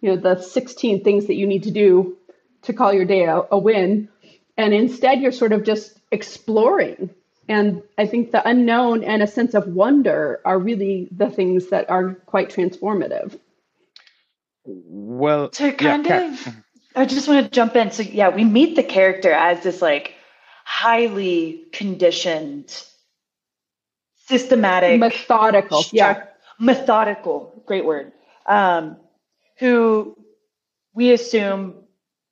you 0.00 0.10
know 0.10 0.16
the 0.16 0.40
16 0.42 1.04
things 1.04 1.26
that 1.26 1.34
you 1.34 1.46
need 1.46 1.64
to 1.64 1.70
do 1.70 2.16
to 2.62 2.72
call 2.72 2.92
your 2.92 3.04
day 3.06 3.24
a, 3.24 3.42
a 3.52 3.58
win 3.58 4.08
and 4.56 4.74
instead 4.74 5.20
you're 5.20 5.32
sort 5.32 5.52
of 5.52 5.64
just 5.64 5.98
exploring 6.12 7.10
and 7.48 7.82
i 7.98 8.06
think 8.06 8.32
the 8.32 8.48
unknown 8.48 9.04
and 9.04 9.22
a 9.22 9.26
sense 9.26 9.54
of 9.54 9.68
wonder 9.68 10.40
are 10.44 10.58
really 10.58 11.08
the 11.12 11.30
things 11.30 11.68
that 11.68 11.88
are 11.90 12.14
quite 12.26 12.50
transformative 12.50 13.38
Well, 14.64 15.52
To 15.52 15.74
yeah, 15.80 15.98
kind 15.98 16.04
Kat. 16.04 16.22
of, 16.22 16.48
I 16.94 17.06
just 17.06 17.28
want 17.28 17.44
to 17.44 17.50
jump 17.50 17.76
in. 17.76 17.90
So, 17.90 18.02
yeah, 18.02 18.28
we 18.30 18.44
meet 18.44 18.76
the 18.76 18.82
character 18.82 19.32
as 19.32 19.62
this 19.62 19.82
like 19.82 20.14
highly 20.64 21.64
conditioned, 21.72 22.84
systematic, 24.30 24.98
methodical 24.98 25.84
yeah 25.92 26.24
methodical, 26.60 27.62
great 27.66 27.84
word, 27.84 28.12
um, 28.46 28.96
who 29.58 30.16
we 30.94 31.12
assume 31.12 31.74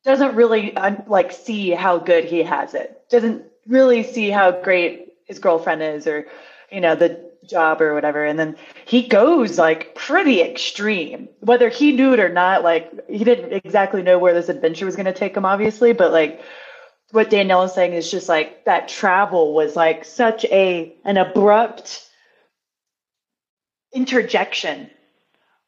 doesn't 0.05 0.37
really 0.37 0.77
un- 0.77 1.05
like 1.09 1.33
see 1.33 1.71
how 1.71 1.99
good 1.99 2.25
he 2.25 2.43
has 2.43 2.75
it, 2.75 3.03
doesn't 3.11 3.45
really 3.67 4.05
see 4.05 4.31
how 4.31 4.53
great 4.53 5.15
his 5.25 5.39
girlfriend 5.39 5.83
is 5.83 6.07
or, 6.07 6.27
you 6.71 6.81
know, 6.81 6.95
the 6.95 7.27
job 7.49 7.81
or 7.81 7.95
whatever. 7.95 8.25
And 8.25 8.39
then 8.39 8.57
he 8.85 9.09
goes 9.09 9.59
like 9.59 9.95
pretty 9.95 10.43
extreme, 10.43 11.29
whether 11.41 11.69
he 11.69 11.93
knew 11.93 12.13
it 12.13 12.21
or 12.21 12.29
not. 12.29 12.63
Like 12.63 13.09
he 13.09 13.25
didn't 13.25 13.53
exactly 13.53 14.03
know 14.03 14.19
where 14.19 14.35
this 14.35 14.49
adventure 14.49 14.87
was 14.87 14.97
going 14.97 15.07
to 15.07 15.13
take 15.13 15.37
him, 15.37 15.45
obviously, 15.45 15.93
but 15.93 16.13
like 16.13 16.41
what 17.11 17.31
Danielle 17.31 17.63
is 17.63 17.73
saying 17.73 17.95
is 17.95 18.11
just 18.11 18.29
like 18.29 18.65
that 18.65 18.89
travel 18.89 19.55
was 19.55 19.75
like 19.75 20.05
such 20.05 20.45
a 20.47 20.95
an 21.05 21.17
abrupt 21.17 22.07
interjection 23.93 24.91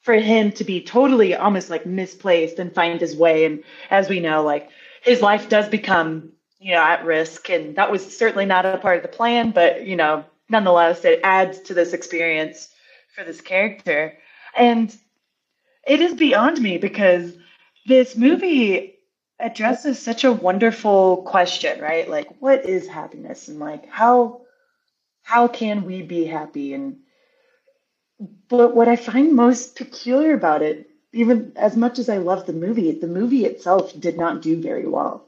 for 0.03 0.15
him 0.15 0.53
to 0.53 0.65
be 0.65 0.83
totally 0.83 1.35
almost 1.35 1.71
like 1.71 1.87
misplaced 1.87 2.59
and 2.59 2.75
find 2.75 3.01
his 3.01 3.17
way. 3.17 3.45
And 3.45 3.63
as 3.91 4.09
we 4.09 4.21
know 4.21 4.43
like 4.43 4.69
his 5.03 5.23
life 5.23 5.49
does 5.49 5.69
become 5.69 6.33
you 6.59 6.73
know 6.73 6.83
at 6.83 7.05
risk. 7.05 7.49
And 7.49 7.77
that 7.77 7.91
was 7.91 8.17
certainly 8.17 8.47
not 8.47 8.67
a 8.67 8.79
part 8.79 8.99
of 8.99 9.03
the 9.03 9.17
plan 9.17 9.51
but 9.51 9.87
you 9.87 9.97
know 9.97 10.25
nonetheless 10.49 11.05
it 11.05 11.21
adds 11.23 11.61
to 11.61 11.75
this 11.75 11.95
experience 11.95 12.69
for 13.15 13.25
this 13.25 13.41
character. 13.41 14.19
And 14.57 14.95
it 15.87 16.01
is 16.01 16.15
beyond 16.15 16.61
me 16.61 16.77
because 16.77 17.33
this 17.87 18.15
movie 18.15 19.00
addresses 19.41 19.99
such 19.99 20.25
a 20.25 20.33
wonderful 20.33 21.19
question 21.23 21.81
right 21.81 22.09
like 22.09 22.29
what 22.41 22.65
is 22.67 22.87
happiness 22.87 23.49
and 23.49 23.59
like 23.59 23.89
how 23.89 24.41
how 25.23 25.49
can 25.49 25.85
we 25.85 26.03
be 26.03 26.25
happy 26.25 26.75
and 26.75 26.97
but 28.49 28.75
what 28.75 28.89
I 28.89 28.97
find 28.97 29.35
most 29.35 29.77
peculiar 29.77 30.35
about 30.35 30.63
it, 30.63 30.91
even 31.13 31.53
as 31.57 31.77
much 31.77 31.99
as 31.99 32.09
I 32.09 32.19
love 32.19 32.47
the 32.47 32.53
movie, 32.53 32.93
the 32.93 33.07
movie 33.07 33.45
itself 33.45 33.99
did 33.99 34.19
not 34.19 34.43
do 34.43 34.61
very 34.61 34.87
well. 34.87 35.27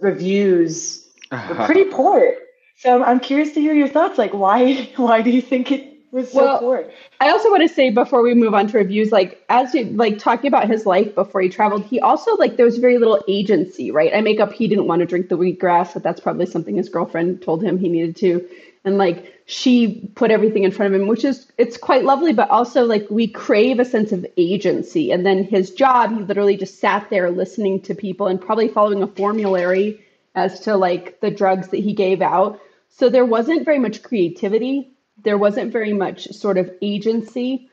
Reviews 0.00 1.06
were 1.30 1.54
pretty 1.66 1.84
poor. 1.84 2.34
So 2.78 3.02
I'm, 3.02 3.20
curious 3.20 3.52
to 3.52 3.60
hear 3.60 3.74
your 3.74 3.88
thoughts. 3.88 4.18
Like, 4.18 4.32
why 4.32 4.90
why 4.96 5.22
do 5.22 5.30
you 5.30 5.42
think 5.42 5.70
it 5.70 5.91
was 6.12 6.30
so 6.30 6.38
Well, 6.38 6.58
poor? 6.60 6.90
I 7.20 7.30
also 7.30 7.50
want 7.50 7.62
to 7.62 7.74
say 7.74 7.90
before 7.90 8.22
we 8.22 8.34
move 8.34 8.54
on 8.54 8.68
to 8.68 8.78
reviews, 8.78 9.10
like 9.10 9.42
as 9.48 9.74
you 9.74 9.84
like 9.86 10.18
talking 10.18 10.46
about 10.46 10.68
his 10.68 10.86
life 10.86 11.14
before 11.14 11.40
he 11.40 11.48
traveled, 11.48 11.84
he 11.84 11.98
also 12.00 12.36
like 12.36 12.56
there 12.56 12.66
was 12.66 12.78
very 12.78 12.98
little 12.98 13.22
agency, 13.26 13.90
right? 13.90 14.14
I 14.14 14.20
make 14.20 14.38
up 14.38 14.52
he 14.52 14.68
didn't 14.68 14.86
want 14.86 15.00
to 15.00 15.06
drink 15.06 15.28
the 15.28 15.38
wheatgrass, 15.38 15.94
but 15.94 16.02
that's 16.02 16.20
probably 16.20 16.46
something 16.46 16.76
his 16.76 16.88
girlfriend 16.88 17.42
told 17.42 17.64
him 17.64 17.78
he 17.78 17.88
needed 17.88 18.16
to, 18.16 18.46
and 18.84 18.98
like 18.98 19.32
she 19.46 20.10
put 20.14 20.30
everything 20.30 20.64
in 20.64 20.70
front 20.70 20.94
of 20.94 21.00
him, 21.00 21.08
which 21.08 21.24
is 21.24 21.50
it's 21.58 21.76
quite 21.76 22.04
lovely, 22.04 22.32
but 22.32 22.50
also 22.50 22.84
like 22.84 23.06
we 23.10 23.26
crave 23.26 23.78
a 23.80 23.84
sense 23.84 24.12
of 24.12 24.26
agency. 24.36 25.10
And 25.10 25.26
then 25.26 25.44
his 25.44 25.70
job, 25.70 26.12
he 26.12 26.22
literally 26.22 26.56
just 26.56 26.78
sat 26.78 27.08
there 27.10 27.30
listening 27.30 27.80
to 27.82 27.94
people 27.94 28.26
and 28.26 28.40
probably 28.40 28.68
following 28.68 29.02
a 29.02 29.06
formulary 29.06 30.04
as 30.34 30.60
to 30.60 30.76
like 30.76 31.20
the 31.20 31.30
drugs 31.30 31.68
that 31.68 31.80
he 31.80 31.92
gave 31.92 32.22
out. 32.22 32.60
So 32.88 33.08
there 33.08 33.24
wasn't 33.24 33.64
very 33.64 33.78
much 33.78 34.02
creativity. 34.02 34.91
There 35.22 35.38
wasn't 35.38 35.72
very 35.72 35.92
much 35.92 36.26
sort 36.32 36.58
of 36.58 36.70
agency. 36.82 37.70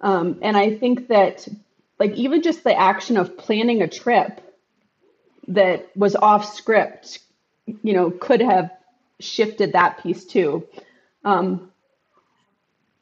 Um, 0.00 0.38
and 0.42 0.56
I 0.56 0.76
think 0.76 1.08
that, 1.08 1.46
like, 1.98 2.12
even 2.12 2.42
just 2.42 2.64
the 2.64 2.78
action 2.78 3.16
of 3.16 3.36
planning 3.36 3.82
a 3.82 3.88
trip 3.88 4.40
that 5.48 5.88
was 5.96 6.16
off 6.16 6.54
script, 6.54 7.20
you 7.66 7.92
know, 7.92 8.10
could 8.10 8.40
have 8.40 8.70
shifted 9.20 9.72
that 9.72 10.02
piece 10.02 10.24
too. 10.24 10.66
Um, 11.24 11.70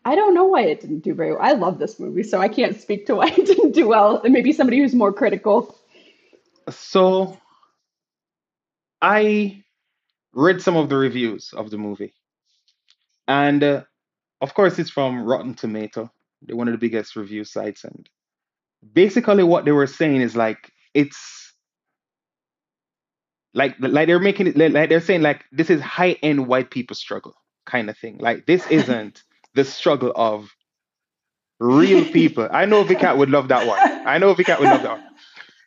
I 0.04 0.16
don't 0.16 0.34
know 0.34 0.46
why 0.46 0.62
it 0.62 0.80
didn't 0.80 1.00
do 1.00 1.14
very 1.14 1.32
well. 1.32 1.42
I 1.42 1.52
love 1.52 1.78
this 1.78 2.00
movie, 2.00 2.24
so 2.24 2.40
I 2.40 2.48
can't 2.48 2.80
speak 2.80 3.06
to 3.06 3.16
why 3.16 3.26
it 3.36 3.46
didn't 3.46 3.72
do 3.72 3.86
well. 3.88 4.20
And 4.22 4.32
maybe 4.32 4.52
somebody 4.52 4.78
who's 4.78 4.94
more 4.94 5.12
critical. 5.12 5.76
So 6.70 7.38
I 9.00 9.62
read 10.32 10.62
some 10.62 10.76
of 10.76 10.88
the 10.88 10.96
reviews 10.96 11.52
of 11.52 11.70
the 11.70 11.78
movie, 11.78 12.14
and 13.28 13.62
uh, 13.64 13.82
of 14.40 14.54
course, 14.54 14.78
it's 14.78 14.90
from 14.90 15.22
Rotten 15.24 15.54
Tomato, 15.54 16.10
they're 16.42 16.56
one 16.56 16.68
of 16.68 16.72
the 16.72 16.78
biggest 16.78 17.16
review 17.16 17.44
sites, 17.44 17.84
and 17.84 18.08
basically 18.94 19.44
what 19.44 19.64
they 19.64 19.72
were 19.72 19.86
saying 19.86 20.20
is 20.22 20.36
like 20.36 20.72
it's 20.94 21.52
like 23.54 23.76
like 23.80 24.06
they're 24.06 24.20
making 24.20 24.48
it 24.48 24.56
like 24.72 24.88
they're 24.88 25.00
saying 25.00 25.22
like 25.22 25.44
this 25.52 25.70
is 25.70 25.80
high 25.80 26.12
end 26.22 26.46
white 26.46 26.70
people 26.70 26.96
struggle 26.96 27.34
kind 27.66 27.90
of 27.90 27.98
thing. 27.98 28.18
Like 28.18 28.46
this 28.46 28.66
isn't 28.68 29.22
the 29.54 29.64
struggle 29.64 30.12
of 30.16 30.50
real 31.60 32.04
people. 32.06 32.48
I 32.52 32.66
know 32.66 32.84
Vicat 32.84 33.16
would 33.18 33.30
love 33.30 33.48
that 33.48 33.66
one. 33.66 33.78
I 34.06 34.18
know 34.18 34.34
Vicat 34.34 34.60
would 34.60 34.70
love 34.70 34.82
that 34.82 34.92
one. 34.92 35.04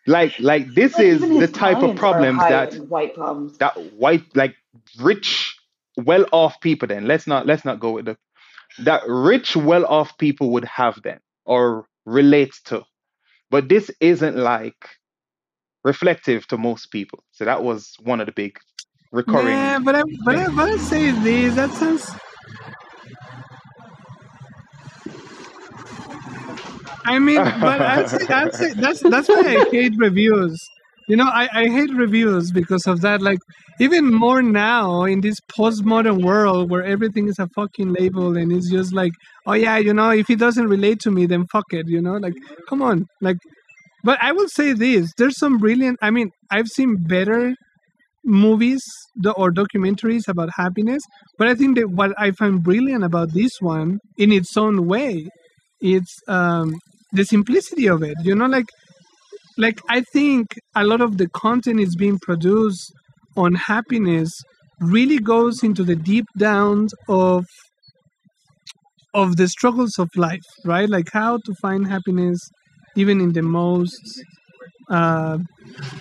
Like 0.07 0.39
like 0.39 0.73
this 0.75 0.95
Like, 0.95 1.05
is 1.05 1.21
the 1.21 1.47
type 1.47 1.83
of 1.83 1.95
problems 1.95 2.39
that 2.39 2.73
white 2.89 3.15
problems. 3.15 3.57
that 3.59 3.75
white 3.93 4.23
like 4.35 4.55
rich 4.99 5.54
well 5.97 6.25
off 6.31 6.59
people 6.61 6.87
then 6.87 7.07
let's 7.07 7.27
not 7.27 7.45
let's 7.45 7.65
not 7.65 7.79
go 7.79 7.91
with 7.91 8.05
the 8.05 8.17
that 8.79 9.01
rich 9.07 9.55
well 9.55 9.85
off 9.85 10.17
people 10.17 10.51
would 10.51 10.65
have 10.65 11.01
then 11.03 11.19
or 11.45 11.87
relate 12.05 12.53
to 12.65 12.83
but 13.49 13.69
this 13.69 13.89
isn't 13.99 14.35
like 14.35 14.89
reflective 15.83 16.45
to 16.47 16.57
most 16.57 16.87
people 16.87 17.23
so 17.31 17.45
that 17.45 17.63
was 17.63 17.95
one 18.03 18.19
of 18.19 18.25
the 18.25 18.33
big 18.33 18.57
recurring 19.11 19.47
Yeah, 19.47 19.79
but 19.79 19.95
I 19.95 20.03
but 20.25 20.35
I 20.35 20.47
but 20.49 20.69
I 20.69 20.77
say 20.77 21.11
this. 21.11 21.55
That 21.55 21.71
sounds. 21.71 22.11
I 27.05 27.19
mean, 27.19 27.37
but 27.37 27.81
I'd 27.81 28.09
say, 28.09 28.27
I'd 28.27 28.53
say 28.53 28.73
that's 28.73 29.01
that's 29.01 29.29
why 29.29 29.41
I 29.41 29.69
hate 29.71 29.93
reviews. 29.97 30.69
You 31.07 31.15
know, 31.17 31.25
I, 31.25 31.47
I 31.53 31.67
hate 31.67 31.93
reviews 31.93 32.51
because 32.51 32.87
of 32.87 33.01
that. 33.01 33.21
Like 33.21 33.39
even 33.79 34.11
more 34.13 34.41
now 34.41 35.03
in 35.03 35.21
this 35.21 35.37
postmodern 35.57 36.23
world 36.23 36.69
where 36.71 36.83
everything 36.83 37.27
is 37.27 37.37
a 37.39 37.47
fucking 37.55 37.93
label 37.93 38.35
and 38.37 38.51
it's 38.51 38.69
just 38.71 38.93
like, 38.93 39.11
oh 39.45 39.53
yeah, 39.53 39.77
you 39.77 39.93
know, 39.93 40.09
if 40.09 40.29
it 40.29 40.39
doesn't 40.39 40.67
relate 40.67 40.99
to 41.01 41.11
me, 41.11 41.25
then 41.27 41.45
fuck 41.51 41.65
it. 41.71 41.87
You 41.87 42.01
know, 42.01 42.15
like 42.17 42.33
come 42.69 42.81
on, 42.81 43.07
like. 43.21 43.37
But 44.03 44.19
I 44.21 44.33
will 44.33 44.47
say 44.49 44.73
this: 44.73 45.11
there's 45.17 45.37
some 45.37 45.57
brilliant. 45.57 45.97
I 46.01 46.11
mean, 46.11 46.29
I've 46.51 46.67
seen 46.67 46.97
better 47.07 47.55
movies 48.23 48.83
or 49.35 49.51
documentaries 49.51 50.27
about 50.27 50.49
happiness 50.55 51.03
but 51.37 51.47
i 51.47 51.53
think 51.53 51.77
that 51.77 51.89
what 51.91 52.11
i 52.17 52.31
find 52.31 52.63
brilliant 52.63 53.03
about 53.03 53.31
this 53.33 53.51
one 53.59 53.99
in 54.17 54.31
its 54.31 54.57
own 54.57 54.87
way 54.87 55.27
it's 55.79 56.15
um 56.27 56.73
the 57.11 57.23
simplicity 57.23 57.87
of 57.87 58.01
it 58.01 58.15
you 58.23 58.33
know 58.33 58.47
like 58.47 58.65
like 59.57 59.79
i 59.89 60.01
think 60.13 60.55
a 60.75 60.83
lot 60.83 61.01
of 61.01 61.17
the 61.17 61.27
content 61.29 61.79
is 61.79 61.95
being 61.95 62.19
produced 62.19 62.91
on 63.37 63.53
happiness 63.53 64.31
really 64.79 65.19
goes 65.19 65.63
into 65.63 65.83
the 65.83 65.95
deep 65.95 66.25
downs 66.37 66.93
of 67.07 67.45
of 69.13 69.37
the 69.37 69.47
struggles 69.47 69.97
of 69.97 70.09
life 70.15 70.43
right? 70.65 70.89
Like 70.89 71.09
how 71.11 71.39
to 71.45 71.53
find 71.61 71.87
happiness 71.87 72.39
even 72.95 73.21
in 73.21 73.33
the 73.33 73.41
most 73.41 74.23
uh, 74.89 75.37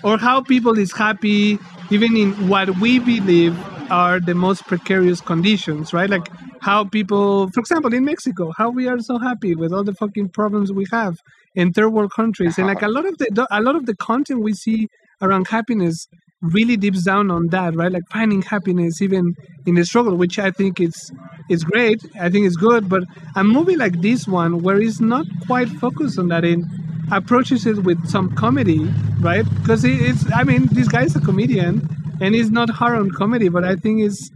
or 0.03 0.19
how 0.19 0.43
people 0.43 0.79
is 0.79 0.93
happy 0.93 1.59
even 1.91 2.17
in 2.17 2.49
what 2.49 2.69
we 2.81 2.99
believe 2.99 3.57
are 3.91 4.19
the 4.19 4.35
most 4.35 4.67
precarious 4.67 5.21
conditions 5.21 5.93
right? 5.93 6.11
Like 6.11 6.29
how 6.61 6.85
people 6.85 7.51
for 7.51 7.61
example 7.61 7.93
in 7.93 8.05
mexico 8.07 8.51
how 8.57 8.71
we 8.71 8.89
are 8.89 8.99
so 8.99 9.19
happy 9.19 9.55
with 9.55 9.71
all 9.71 9.85
the 9.85 9.93
fucking 9.93 10.31
problems 10.31 10.73
we 10.73 10.87
have 10.91 11.15
in 11.55 11.73
third 11.73 11.91
world 11.91 12.13
countries 12.15 12.59
and 12.59 12.67
like 12.67 12.83
a 12.83 12.89
lot 12.89 13.07
of 13.07 13.17
the 13.19 13.47
a 13.51 13.61
lot 13.61 13.77
of 13.77 13.87
the 13.87 13.95
content 13.97 14.41
we 14.41 14.53
see 14.53 14.89
around 15.23 15.47
happiness 15.49 16.09
really 16.43 16.77
dips 16.77 17.05
down 17.05 17.31
on 17.31 17.47
that, 17.49 17.75
right? 17.75 17.91
Like 17.91 18.03
finding 18.13 18.43
happiness 18.43 19.01
even 19.01 19.35
in 19.67 19.75
the 19.77 19.85
struggle, 19.85 20.17
which 20.17 20.39
I 20.39 20.51
think 20.51 20.81
is 20.81 21.11
is 21.49 21.65
great. 21.65 22.05
I 22.21 22.29
think 22.29 22.47
it's 22.47 22.57
good. 22.57 22.89
But 22.89 23.05
a 23.35 23.45
movie 23.45 23.77
like 23.77 24.01
this 24.01 24.27
one, 24.27 24.63
where 24.63 24.81
it's 24.81 25.01
not 25.01 25.27
quite 25.47 25.69
focused 25.69 26.19
on 26.19 26.29
that, 26.29 26.45
in 26.45 26.69
approaches 27.13 27.67
it 27.67 27.85
with 27.85 28.09
some 28.09 28.35
comedy, 28.35 28.85
right? 29.21 29.45
Because 29.61 29.85
it's, 29.85 30.25
I 30.35 30.43
mean, 30.45 30.67
this 30.73 30.89
guy's 30.89 31.15
a 31.17 31.21
comedian, 31.21 31.87
and 32.21 32.35
he's 32.35 32.51
not 32.51 32.71
hard 32.71 32.99
on 32.99 33.11
comedy, 33.11 33.49
but 33.49 33.65
I 33.65 33.77
think 33.77 34.01
it's 34.03 34.31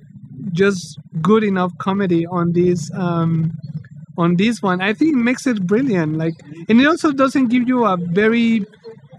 just 0.52 0.98
good 1.20 1.44
enough 1.44 1.72
comedy 1.78 2.26
on 2.26 2.52
this 2.52 2.90
um, 2.94 3.52
on 4.18 4.36
this 4.36 4.60
one. 4.60 4.82
I 4.82 4.92
think 4.92 5.14
it 5.14 5.18
makes 5.18 5.46
it 5.46 5.66
brilliant. 5.66 6.18
Like, 6.18 6.34
and 6.68 6.80
it 6.80 6.86
also 6.86 7.12
doesn't 7.12 7.48
give 7.48 7.66
you 7.66 7.86
a 7.86 7.96
very 7.96 8.66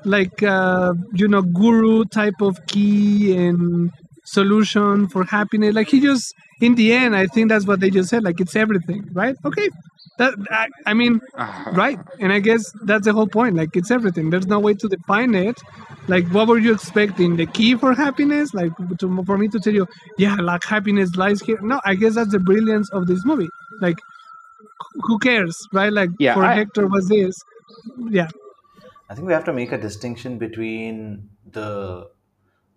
like 0.05 0.43
uh, 0.43 0.93
you 1.13 1.27
know 1.27 1.41
guru 1.41 2.05
type 2.05 2.41
of 2.41 2.57
key 2.67 3.35
and 3.35 3.91
solution 4.25 5.07
for 5.07 5.23
happiness. 5.23 5.73
Like 5.73 5.89
he 5.89 5.99
just 5.99 6.33
in 6.61 6.75
the 6.75 6.93
end, 6.93 7.15
I 7.15 7.25
think 7.27 7.49
that's 7.49 7.65
what 7.65 7.79
they 7.79 7.89
just 7.89 8.09
said. 8.09 8.23
Like 8.23 8.39
it's 8.39 8.55
everything, 8.55 9.07
right? 9.13 9.35
Okay, 9.45 9.69
that 10.17 10.33
I, 10.51 10.67
I 10.85 10.93
mean, 10.93 11.21
right? 11.73 11.99
And 12.19 12.31
I 12.31 12.39
guess 12.39 12.63
that's 12.83 13.05
the 13.05 13.13
whole 13.13 13.27
point. 13.27 13.55
Like 13.55 13.75
it's 13.75 13.91
everything. 13.91 14.29
There's 14.29 14.47
no 14.47 14.59
way 14.59 14.73
to 14.75 14.87
define 14.87 15.33
it. 15.35 15.57
Like 16.07 16.27
what 16.29 16.47
were 16.47 16.57
you 16.57 16.73
expecting? 16.73 17.37
The 17.37 17.45
key 17.45 17.75
for 17.75 17.93
happiness? 17.93 18.53
Like 18.53 18.71
to, 18.99 19.23
for 19.25 19.37
me 19.37 19.47
to 19.49 19.59
tell 19.59 19.73
you, 19.73 19.87
yeah, 20.17 20.35
like 20.35 20.63
happiness 20.63 21.15
lies 21.15 21.41
here. 21.41 21.59
No, 21.61 21.79
I 21.85 21.95
guess 21.95 22.15
that's 22.15 22.31
the 22.31 22.39
brilliance 22.39 22.89
of 22.91 23.07
this 23.07 23.23
movie. 23.25 23.49
Like 23.81 23.97
who 24.93 25.19
cares, 25.19 25.67
right? 25.73 25.91
Like 25.91 26.09
Yeah, 26.19 26.33
for 26.33 26.43
I, 26.43 26.55
Hector 26.55 26.87
was 26.87 27.07
this. 27.07 27.35
Yeah, 28.09 28.27
I 29.09 29.15
think 29.15 29.27
we 29.27 29.33
have 29.33 29.45
to 29.45 29.53
make 29.53 29.71
a 29.71 29.77
distinction 29.77 30.37
between 30.37 31.29
the 31.51 32.09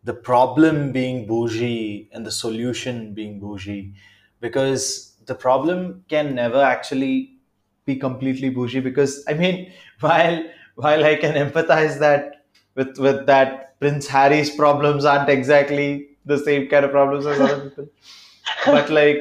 the 0.04 0.14
problem 0.14 0.90
being 0.92 1.26
bougie 1.26 2.08
and 2.12 2.26
the 2.26 2.30
solution 2.30 3.14
being 3.14 3.38
bougie, 3.38 3.94
because 4.40 5.16
the 5.26 5.34
problem 5.34 6.04
can 6.08 6.34
never 6.34 6.60
actually 6.60 7.36
be 7.84 7.96
completely 7.96 8.50
bougie. 8.50 8.80
Because 8.80 9.24
I 9.28 9.34
mean, 9.34 9.72
while 10.00 10.44
while 10.74 11.04
I 11.04 11.16
can 11.16 11.34
empathize 11.34 11.98
that 11.98 12.46
with 12.74 12.98
with 12.98 13.26
that 13.26 13.78
Prince 13.80 14.06
Harry's 14.06 14.54
problems 14.54 15.04
aren't 15.04 15.28
exactly 15.28 16.08
the 16.24 16.38
same 16.38 16.68
kind 16.68 16.84
of 16.84 16.92
problems 16.92 17.26
as 17.26 17.40
other 17.40 17.68
people, 17.68 17.88
but 18.66 18.90
like 18.90 19.18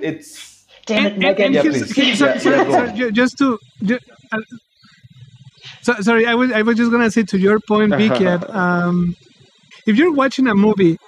it's 0.00 0.53
Damn 0.86 1.06
it, 1.06 1.14
and, 1.14 1.22
and, 1.22 1.38
and 1.40 1.54
Meghan. 1.54 1.54
yeah, 1.54 1.62
here's, 1.62 1.82
please. 1.82 1.92
here's, 1.92 2.18
Yeah, 2.20 2.38
sorry, 2.38 2.38
yeah, 2.38 2.38
sorry, 2.38 2.62
go 2.62 2.72
sorry, 2.72 2.90
on. 2.90 2.94
ju- 2.94 3.12
just 3.12 3.38
to 3.38 3.58
ju- 3.84 4.00
uh, 4.32 4.38
so, 5.82 5.94
sorry 6.00 6.26
I 6.26 6.34
was, 6.34 6.52
I 6.52 6.62
was 6.62 6.76
just 6.76 6.90
gonna 6.90 7.10
say 7.10 7.22
to 7.24 7.38
your 7.38 7.60
point 7.68 7.94
Vikiat, 7.96 8.52
um, 8.54 9.14
if 9.86 9.96
you're 9.96 10.12
watching 10.12 10.46
a 10.48 10.54
movie 10.54 10.98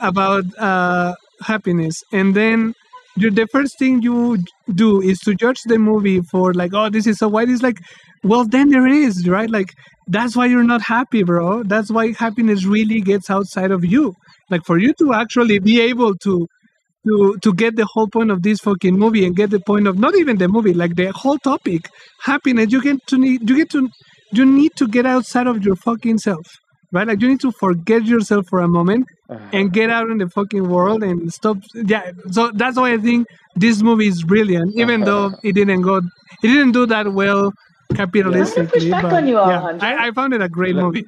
about 0.00 0.44
uh, 0.58 1.14
happiness 1.42 2.02
and 2.12 2.34
then 2.34 2.74
you 3.16 3.30
the 3.30 3.46
first 3.52 3.78
thing 3.78 4.02
you 4.02 4.38
do 4.74 5.00
is 5.00 5.18
to 5.20 5.34
judge 5.34 5.60
the 5.66 5.78
movie 5.78 6.20
for 6.30 6.52
like 6.54 6.72
oh 6.74 6.88
this 6.90 7.06
is 7.06 7.18
so 7.18 7.28
white 7.28 7.48
it's 7.48 7.62
like 7.62 7.78
well 8.24 8.44
then 8.44 8.70
there 8.70 8.86
is 8.86 9.28
right 9.28 9.50
like 9.50 9.70
that's 10.08 10.36
why 10.36 10.46
you're 10.46 10.64
not 10.64 10.82
happy 10.82 11.22
bro 11.22 11.62
that's 11.64 11.90
why 11.90 12.12
happiness 12.18 12.64
really 12.66 13.00
gets 13.00 13.30
outside 13.30 13.70
of 13.70 13.84
you 13.84 14.14
like 14.50 14.64
for 14.64 14.78
you 14.78 14.92
to 14.94 15.14
actually 15.14 15.58
be 15.58 15.80
able 15.80 16.14
to 16.14 16.46
to 17.06 17.36
to 17.42 17.54
get 17.54 17.76
the 17.76 17.86
whole 17.86 18.08
point 18.08 18.30
of 18.30 18.42
this 18.42 18.60
fucking 18.60 18.98
movie 18.98 19.24
and 19.24 19.36
get 19.36 19.50
the 19.50 19.60
point 19.60 19.86
of 19.86 19.98
not 19.98 20.16
even 20.16 20.38
the 20.38 20.48
movie 20.48 20.74
like 20.74 20.96
the 20.96 21.12
whole 21.12 21.38
topic. 21.38 21.88
Happiness 22.22 22.72
you 22.72 22.82
get 22.82 23.06
to 23.06 23.18
need 23.18 23.48
you 23.48 23.56
get 23.56 23.70
to 23.70 23.88
you 24.32 24.44
need 24.44 24.72
to 24.76 24.88
get 24.88 25.06
outside 25.06 25.46
of 25.46 25.64
your 25.64 25.76
fucking 25.76 26.18
self 26.18 26.46
right? 26.92 27.06
Like 27.06 27.20
you 27.20 27.28
need 27.28 27.40
to 27.40 27.52
forget 27.52 28.04
yourself 28.04 28.46
for 28.48 28.60
a 28.60 28.68
moment 28.68 29.06
uh-huh. 29.28 29.48
and 29.52 29.72
get 29.72 29.90
out 29.90 30.10
in 30.10 30.18
the 30.18 30.28
fucking 30.28 30.68
world 30.68 31.02
and 31.02 31.32
stop 31.32 31.58
yeah. 31.74 32.10
So 32.30 32.50
that's 32.54 32.76
why 32.76 32.92
i 32.94 32.98
think 32.98 33.26
this 33.54 33.82
movie 33.82 34.08
is 34.08 34.22
brilliant 34.22 34.74
even 34.76 35.00
though 35.02 35.32
it 35.42 35.52
didn't 35.52 35.82
go 35.82 35.96
it 35.96 36.48
didn't 36.54 36.72
do 36.72 36.86
that 36.86 37.12
well 37.12 37.52
capitalistically 37.92 38.56
Yeah, 38.56 38.62
I, 38.62 38.66
push 38.66 38.84
back 38.90 39.02
but 39.02 39.12
on 39.12 39.28
you, 39.28 39.34
yeah 39.34 39.78
I, 39.80 40.08
I 40.08 40.10
found 40.12 40.34
it 40.34 40.42
a 40.42 40.48
great 40.48 40.76
movie 40.76 41.04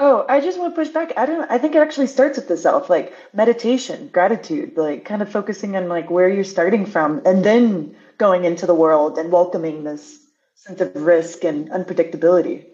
Oh, 0.00 0.24
I 0.28 0.40
just 0.40 0.58
want 0.60 0.74
to 0.74 0.80
push 0.80 0.92
back. 0.92 1.12
I 1.16 1.26
don't. 1.26 1.50
I 1.50 1.58
think 1.58 1.74
it 1.74 1.78
actually 1.78 2.06
starts 2.06 2.38
with 2.38 2.46
the 2.46 2.56
self, 2.56 2.88
like 2.88 3.12
meditation, 3.34 4.08
gratitude, 4.12 4.76
like 4.76 5.04
kind 5.04 5.22
of 5.22 5.30
focusing 5.30 5.76
on 5.76 5.88
like 5.88 6.08
where 6.08 6.28
you're 6.28 6.44
starting 6.44 6.86
from, 6.86 7.20
and 7.26 7.44
then 7.44 7.96
going 8.18 8.44
into 8.44 8.66
the 8.66 8.74
world 8.74 9.18
and 9.18 9.32
welcoming 9.32 9.84
this 9.84 10.20
sense 10.54 10.80
of 10.80 10.94
risk 10.94 11.44
and 11.44 11.70
unpredictability. 11.70 12.64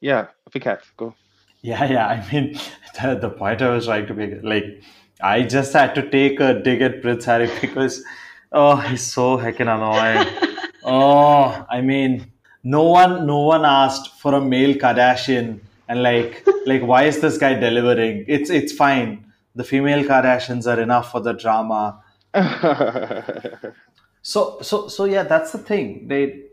yeah, 0.00 0.26
Vicat, 0.50 0.80
go. 0.96 1.14
Yeah, 1.62 1.84
yeah. 1.84 2.06
I 2.06 2.32
mean, 2.32 2.58
the, 3.00 3.18
the 3.18 3.30
point 3.30 3.62
I 3.62 3.70
was 3.70 3.86
trying 3.86 4.06
to 4.06 4.14
make, 4.14 4.42
like, 4.42 4.82
I 5.20 5.42
just 5.42 5.72
had 5.72 5.94
to 5.96 6.08
take 6.08 6.38
a 6.40 6.62
dig 6.62 6.82
at 6.82 7.02
Prince 7.02 7.24
Harry 7.24 7.50
because, 7.60 8.04
oh, 8.52 8.76
he's 8.76 9.02
so 9.02 9.36
heckin' 9.38 9.68
annoying. 9.74 10.28
oh, 10.84 11.66
I 11.68 11.80
mean, 11.80 12.30
no 12.62 12.84
one, 12.84 13.26
no 13.26 13.40
one 13.40 13.64
asked 13.64 14.20
for 14.20 14.34
a 14.34 14.40
male 14.40 14.74
Kardashian, 14.74 15.60
and 15.88 16.02
like, 16.02 16.46
like, 16.66 16.82
why 16.82 17.04
is 17.04 17.20
this 17.20 17.38
guy 17.38 17.54
delivering? 17.54 18.24
It's, 18.28 18.50
it's 18.50 18.72
fine. 18.72 19.24
The 19.54 19.64
female 19.64 20.04
Kardashians 20.04 20.66
are 20.66 20.80
enough 20.80 21.10
for 21.12 21.20
the 21.20 21.32
drama. 21.32 22.02
So, 24.22 24.58
so, 24.60 24.88
so, 24.88 25.04
yeah. 25.04 25.22
That's 25.22 25.52
the 25.52 25.58
thing. 25.58 26.08
They, 26.08 26.46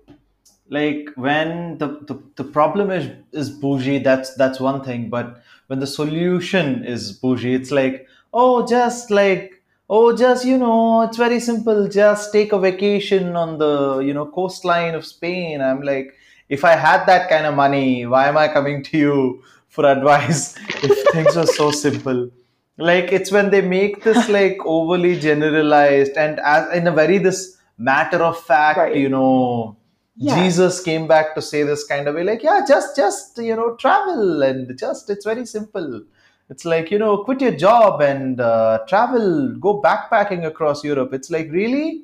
like 0.69 1.09
when 1.15 1.77
the, 1.77 1.87
the, 2.07 2.21
the 2.35 2.43
problem 2.43 2.89
is 2.89 3.09
is 3.31 3.49
bougie 3.49 3.99
that's 3.99 4.33
that's 4.35 4.59
one 4.59 4.83
thing 4.83 5.09
but 5.09 5.41
when 5.67 5.79
the 5.79 5.87
solution 5.87 6.83
is 6.85 7.11
bougie 7.11 7.53
it's 7.53 7.71
like 7.71 8.07
oh 8.33 8.65
just 8.65 9.11
like 9.11 9.61
oh 9.89 10.15
just 10.15 10.45
you 10.45 10.57
know 10.57 11.01
it's 11.01 11.17
very 11.17 11.39
simple 11.39 11.87
just 11.87 12.31
take 12.31 12.53
a 12.53 12.59
vacation 12.59 13.35
on 13.35 13.57
the 13.57 13.99
you 13.99 14.13
know 14.13 14.25
coastline 14.25 14.95
of 14.95 15.05
spain 15.05 15.61
i'm 15.61 15.81
like 15.81 16.15
if 16.55 16.63
i 16.69 16.75
had 16.85 17.05
that 17.09 17.29
kind 17.29 17.45
of 17.49 17.55
money 17.55 18.05
why 18.05 18.27
am 18.27 18.37
i 18.37 18.47
coming 18.47 18.83
to 18.83 18.97
you 18.97 19.43
for 19.75 19.85
advice? 19.89 20.55
If 20.87 20.97
things 21.13 21.35
are 21.35 21.47
so 21.47 21.71
simple. 21.71 22.29
Like 22.77 23.11
it's 23.11 23.31
when 23.31 23.49
they 23.49 23.61
make 23.61 24.03
this 24.03 24.29
like 24.29 24.57
overly 24.65 25.19
generalized 25.19 26.15
and 26.23 26.39
as 26.51 26.71
in 26.79 26.85
a 26.87 26.91
very 26.91 27.17
this 27.17 27.57
matter 27.77 28.19
of 28.27 28.37
fact 28.51 28.77
Right. 28.77 28.95
you 29.03 29.09
know 29.09 29.77
Yeah. 30.15 30.35
jesus 30.39 30.75
came 30.87 31.05
back 31.11 31.33
to 31.35 31.41
say 31.41 31.63
this 31.69 31.83
kind 31.91 32.07
of 32.07 32.15
way 32.17 32.23
like 32.29 32.43
yeah 32.47 32.59
just 32.71 32.95
just 33.01 33.39
you 33.49 33.55
know 33.59 33.69
travel 33.85 34.43
and 34.43 34.77
just 34.77 35.09
it's 35.09 35.25
very 35.25 35.45
simple. 35.45 36.03
It's 36.49 36.65
like 36.65 36.91
you 36.91 36.99
know 36.99 37.23
quit 37.23 37.41
your 37.41 37.55
job 37.65 38.01
and 38.01 38.39
uh, 38.39 38.79
travel 38.87 39.55
go 39.67 39.81
backpacking 39.81 40.45
across 40.45 40.83
europe. 40.83 41.13
It's 41.13 41.31
like 41.31 41.49
really? 41.51 42.03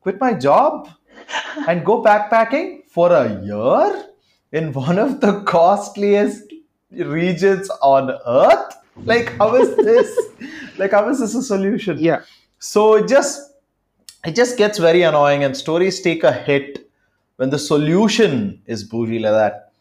Quit 0.00 0.18
my 0.20 0.32
job? 0.32 0.88
And 1.68 1.84
go 1.84 2.02
backpacking 2.02 2.81
for 2.94 3.10
a 3.12 3.26
year 3.42 4.06
in 4.52 4.72
one 4.72 4.98
of 4.98 5.20
the 5.20 5.40
costliest 5.42 6.52
regions 6.90 7.70
on 7.82 8.10
earth? 8.26 8.74
Like 9.04 9.30
how 9.38 9.54
is 9.56 9.74
this? 9.76 10.10
Like 10.78 10.92
how 10.92 11.08
is 11.10 11.20
this 11.20 11.34
a 11.34 11.42
solution? 11.42 11.98
Yeah, 11.98 12.22
so 12.58 12.94
it 12.96 13.06
just 13.08 13.52
it 14.24 14.34
just 14.34 14.56
gets 14.56 14.78
very 14.78 15.02
annoying 15.02 15.44
and 15.44 15.56
stories 15.56 16.00
take 16.00 16.24
a 16.24 16.32
hit 16.32 16.90
when 17.36 17.50
the 17.50 17.58
solution 17.58 18.60
is 18.66 18.82
bougie 18.84 19.18
like 19.18 19.32
that. 19.32 19.72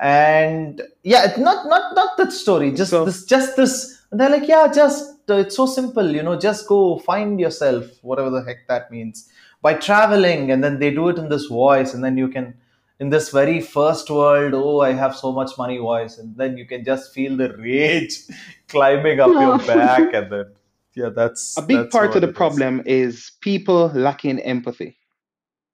And 0.00 0.82
yeah 1.02 1.24
it's 1.24 1.38
not 1.38 1.66
not 1.66 1.94
not 1.94 2.16
that 2.18 2.32
story 2.32 2.70
just 2.72 2.90
So- 2.90 3.04
this 3.06 3.24
just 3.24 3.56
this 3.56 4.02
and 4.10 4.20
they're 4.20 4.28
like 4.30 4.46
yeah 4.46 4.68
just 4.70 5.14
uh, 5.30 5.36
it's 5.44 5.56
so 5.56 5.64
simple 5.66 6.06
you 6.14 6.22
know 6.22 6.38
just 6.38 6.68
go 6.68 6.98
find 6.98 7.40
yourself 7.40 7.86
whatever 8.02 8.28
the 8.30 8.42
heck 8.44 8.68
that 8.68 8.90
means 8.90 9.28
by 9.62 9.74
traveling 9.74 10.50
and 10.50 10.62
then 10.62 10.78
they 10.78 10.90
do 10.90 11.08
it 11.08 11.18
in 11.18 11.28
this 11.28 11.46
voice 11.46 11.94
and 11.94 12.04
then 12.04 12.16
you 12.16 12.28
can 12.28 12.54
in 12.98 13.10
this 13.10 13.30
very 13.30 13.60
first 13.60 14.10
world 14.10 14.54
oh 14.54 14.80
i 14.80 14.92
have 14.92 15.14
so 15.14 15.32
much 15.32 15.56
money 15.58 15.78
voice 15.78 16.18
and 16.18 16.36
then 16.36 16.56
you 16.56 16.66
can 16.66 16.84
just 16.84 17.12
feel 17.12 17.36
the 17.36 17.54
rage 17.58 18.22
climbing 18.68 19.20
up 19.20 19.28
your 19.28 19.58
back 19.66 20.12
and 20.14 20.32
then 20.32 20.46
yeah 20.94 21.10
that's 21.14 21.56
a 21.56 21.62
big 21.62 21.76
that's 21.76 21.92
part 21.92 22.14
of 22.14 22.22
the 22.22 22.28
is. 22.28 22.34
problem 22.34 22.82
is 22.86 23.32
people 23.42 23.88
lacking 23.94 24.40
empathy, 24.40 24.98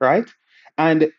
right? 0.00 0.28
And 0.76 1.10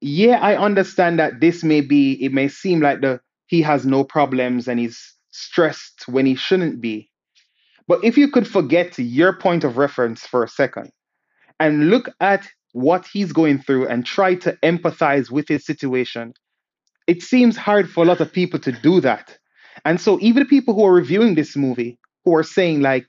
yeah, 0.00 0.38
I 0.40 0.56
understand 0.56 1.18
that 1.18 1.40
this 1.40 1.62
may 1.62 1.80
be, 1.80 2.12
it 2.24 2.32
may 2.32 2.48
seem 2.48 2.80
like 2.80 3.00
the 3.00 3.20
he 3.46 3.62
has 3.62 3.84
no 3.84 4.02
problems 4.02 4.66
and 4.66 4.80
he's 4.80 5.14
stressed 5.30 6.08
when 6.08 6.26
he 6.26 6.34
shouldn't 6.34 6.80
be. 6.80 7.10
But 7.86 8.02
if 8.02 8.16
you 8.16 8.30
could 8.30 8.48
forget 8.48 8.98
your 8.98 9.34
point 9.34 9.62
of 9.62 9.76
reference 9.76 10.26
for 10.26 10.42
a 10.42 10.48
second 10.48 10.90
and 11.64 11.88
look 11.88 12.10
at 12.20 12.46
what 12.72 13.06
he's 13.10 13.32
going 13.32 13.58
through 13.58 13.88
and 13.88 14.04
try 14.04 14.34
to 14.34 14.52
empathize 14.62 15.30
with 15.30 15.48
his 15.48 15.64
situation, 15.64 16.34
it 17.06 17.22
seems 17.22 17.56
hard 17.56 17.88
for 17.88 18.04
a 18.04 18.06
lot 18.06 18.20
of 18.20 18.32
people 18.32 18.60
to 18.60 18.72
do 18.72 19.00
that. 19.00 19.38
And 19.84 19.98
so 19.98 20.18
even 20.20 20.46
people 20.46 20.74
who 20.74 20.84
are 20.84 20.92
reviewing 20.92 21.34
this 21.34 21.56
movie 21.56 21.98
who 22.24 22.34
are 22.36 22.42
saying 22.42 22.80
like, 22.80 23.08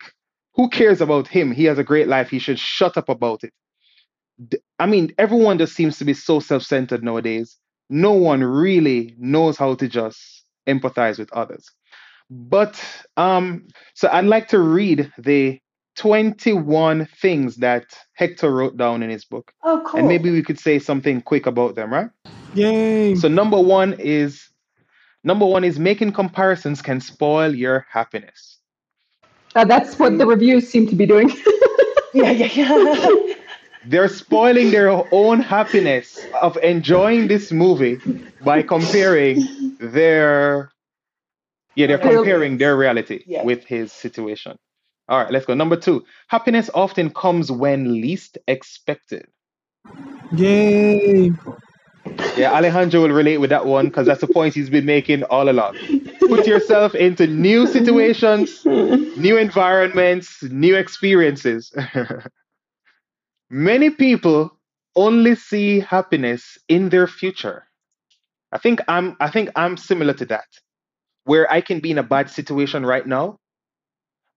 who 0.53 0.69
cares 0.69 1.01
about 1.01 1.27
him? 1.27 1.51
He 1.51 1.65
has 1.65 1.77
a 1.77 1.83
great 1.83 2.07
life. 2.07 2.29
He 2.29 2.39
should 2.39 2.59
shut 2.59 2.95
up 2.95 3.09
about 3.09 3.43
it. 3.43 3.53
I 4.79 4.85
mean, 4.85 5.13
everyone 5.17 5.57
just 5.57 5.75
seems 5.75 5.97
to 5.97 6.05
be 6.05 6.13
so 6.13 6.39
self-centered 6.39 7.03
nowadays. 7.03 7.57
No 7.89 8.13
one 8.13 8.43
really 8.43 9.15
knows 9.17 9.57
how 9.57 9.75
to 9.75 9.87
just 9.87 10.45
empathize 10.67 11.19
with 11.19 11.31
others. 11.33 11.69
But 12.29 12.81
um, 13.17 13.67
so 13.93 14.09
I'd 14.11 14.25
like 14.25 14.47
to 14.49 14.59
read 14.59 15.11
the 15.17 15.59
21 15.95 17.05
things 17.21 17.57
that 17.57 17.85
Hector 18.13 18.51
wrote 18.51 18.77
down 18.77 19.03
in 19.03 19.09
his 19.09 19.25
book, 19.25 19.51
Oh, 19.63 19.83
and 19.97 20.07
maybe 20.07 20.31
we 20.31 20.43
could 20.43 20.59
say 20.59 20.79
something 20.79 21.21
quick 21.21 21.45
about 21.45 21.75
them, 21.75 21.93
right? 21.93 22.09
Yay! 22.53 23.15
So 23.15 23.27
number 23.27 23.59
one 23.59 23.93
is 23.99 24.49
number 25.23 25.45
one 25.45 25.63
is 25.63 25.79
making 25.79 26.13
comparisons 26.13 26.81
can 26.81 27.01
spoil 27.01 27.53
your 27.55 27.85
happiness. 27.89 28.59
Uh, 29.55 29.65
that's 29.65 29.97
what 29.99 30.17
the 30.17 30.25
reviews 30.25 30.69
seem 30.69 30.87
to 30.87 30.95
be 30.95 31.05
doing. 31.05 31.31
Yeah, 32.13 32.31
yeah, 32.31 32.49
yeah. 32.53 33.09
They're 33.87 34.07
spoiling 34.07 34.71
their 34.71 34.89
own 35.13 35.41
happiness 35.41 36.17
of 36.41 36.57
enjoying 36.63 37.27
this 37.27 37.51
movie 37.51 37.99
by 38.41 38.63
comparing 38.63 39.77
their 39.79 40.71
yeah, 41.75 41.87
they're 41.87 41.97
comparing 41.97 42.57
their 42.57 42.77
reality 42.77 43.23
Yeah. 43.27 43.43
with 43.43 43.65
his 43.65 43.91
situation. 43.91 44.57
All 45.07 45.19
right, 45.19 45.31
let's 45.31 45.45
go. 45.45 45.53
Number 45.53 45.75
two, 45.75 46.03
happiness 46.27 46.69
often 46.73 47.11
comes 47.11 47.51
when 47.51 48.01
least 48.01 48.37
expected. 48.47 49.27
Yay! 50.35 51.31
Yeah, 52.37 52.53
Alejandro 52.53 53.01
will 53.01 53.11
relate 53.11 53.37
with 53.37 53.49
that 53.51 53.65
one 53.65 53.87
because 53.87 54.07
that's 54.07 54.21
the 54.21 54.27
point 54.27 54.53
he's 54.53 54.69
been 54.69 54.85
making 54.85 55.23
all 55.23 55.49
along. 55.49 55.77
Put 56.19 56.47
yourself 56.47 56.95
into 56.95 57.27
new 57.27 57.67
situations, 57.67 58.65
new 58.65 59.37
environments, 59.37 60.41
new 60.43 60.75
experiences. 60.75 61.73
Many 63.49 63.89
people 63.91 64.57
only 64.95 65.35
see 65.35 65.79
happiness 65.79 66.57
in 66.67 66.89
their 66.89 67.07
future. 67.07 67.67
I 68.51 68.57
think 68.57 68.81
I'm 68.87 69.15
I 69.19 69.29
think 69.29 69.49
I'm 69.55 69.77
similar 69.77 70.13
to 70.13 70.25
that. 70.25 70.47
Where 71.25 71.51
I 71.51 71.61
can 71.61 71.79
be 71.79 71.91
in 71.91 71.97
a 71.97 72.03
bad 72.03 72.29
situation 72.29 72.85
right 72.85 73.05
now, 73.05 73.39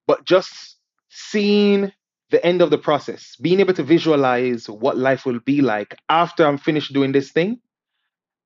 but 0.08 0.24
just 0.24 0.78
seeing 1.10 1.92
the 2.30 2.44
end 2.44 2.62
of 2.62 2.70
the 2.70 2.78
process, 2.78 3.36
being 3.36 3.60
able 3.60 3.74
to 3.74 3.82
visualize 3.82 4.68
what 4.68 4.96
life 4.96 5.24
will 5.24 5.38
be 5.40 5.60
like 5.60 5.94
after 6.08 6.46
I'm 6.46 6.58
finished 6.58 6.92
doing 6.92 7.12
this 7.12 7.30
thing, 7.30 7.60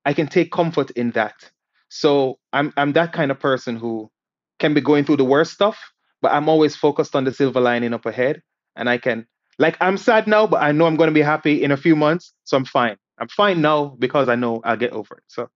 I 0.05 0.13
can 0.13 0.27
take 0.27 0.53
comfort 0.53 0.91
in 0.91 1.13
that. 1.13 1.51
So 1.89 2.39
I'm 2.53 2.73
I'm 2.77 2.93
that 2.95 3.13
kind 3.13 3.31
of 3.31 3.39
person 3.39 3.77
who 3.77 4.11
can 4.59 4.75
be 4.75 4.81
going 4.81 5.05
through 5.05 5.19
the 5.19 5.25
worst 5.25 5.53
stuff, 5.53 5.93
but 6.21 6.33
I'm 6.33 6.49
always 6.49 6.75
focused 6.75 7.15
on 7.15 7.25
the 7.25 7.33
silver 7.33 7.61
lining 7.61 7.95
up 7.95 8.07
ahead, 8.07 8.43
and 8.77 8.89
I 8.91 8.99
can 8.99 9.27
like 9.59 9.77
I'm 9.81 9.97
sad 9.97 10.27
now, 10.27 10.47
but 10.47 10.63
I 10.63 10.73
know 10.73 10.87
I'm 10.87 10.97
to 10.97 11.11
be 11.13 11.23
happy 11.23 11.63
in 11.63 11.71
a 11.71 11.77
few 11.77 11.95
months, 11.95 12.33
so 12.45 12.57
I'm 12.57 12.65
fine. 12.65 12.97
I'm 13.19 13.29
fine 13.29 13.61
now 13.61 13.95
because 13.99 14.29
I 14.29 14.35
know 14.35 14.61
I'll 14.65 14.77
get 14.77 14.93
over 14.93 15.19
it. 15.19 15.25
So 15.29 15.49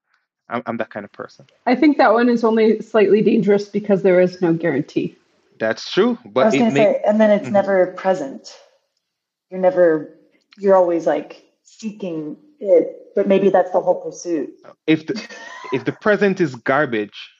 I'm, 0.48 0.62
I'm 0.66 0.76
that 0.76 0.90
kind 0.90 1.04
of 1.04 1.10
person. 1.12 1.46
I 1.64 1.74
think 1.74 1.96
that 1.98 2.12
one 2.12 2.28
is 2.28 2.44
only 2.44 2.80
slightly 2.80 3.22
dangerous 3.22 3.68
because 3.68 4.02
there 4.02 4.20
is 4.20 4.40
no 4.40 4.52
guarantee. 4.52 5.16
That's 5.58 5.90
true, 5.92 6.18
But 6.24 6.42
I 6.42 6.44
was 6.46 6.54
it 6.54 6.58
gonna 6.60 6.70
make 6.72 6.88
say, 6.88 7.02
and 7.06 7.20
then 7.20 7.30
it's 7.30 7.48
Mhm. 7.48 7.52
never 7.52 7.86
present. 7.94 8.48
You're 9.50 9.60
never. 9.60 10.18
You're 10.58 10.76
always 10.76 11.06
like 11.06 11.44
seeking 11.62 12.36
it, 12.60 13.14
but 13.14 13.28
maybe 13.28 13.50
that's 13.50 13.70
the 13.72 13.80
whole 13.80 14.00
pursuit. 14.02 14.50
if 14.86 15.06
the 15.06 15.28
if 15.72 15.84
the 15.84 15.92
present 15.92 16.40
is 16.40 16.54
garbage, 16.56 17.30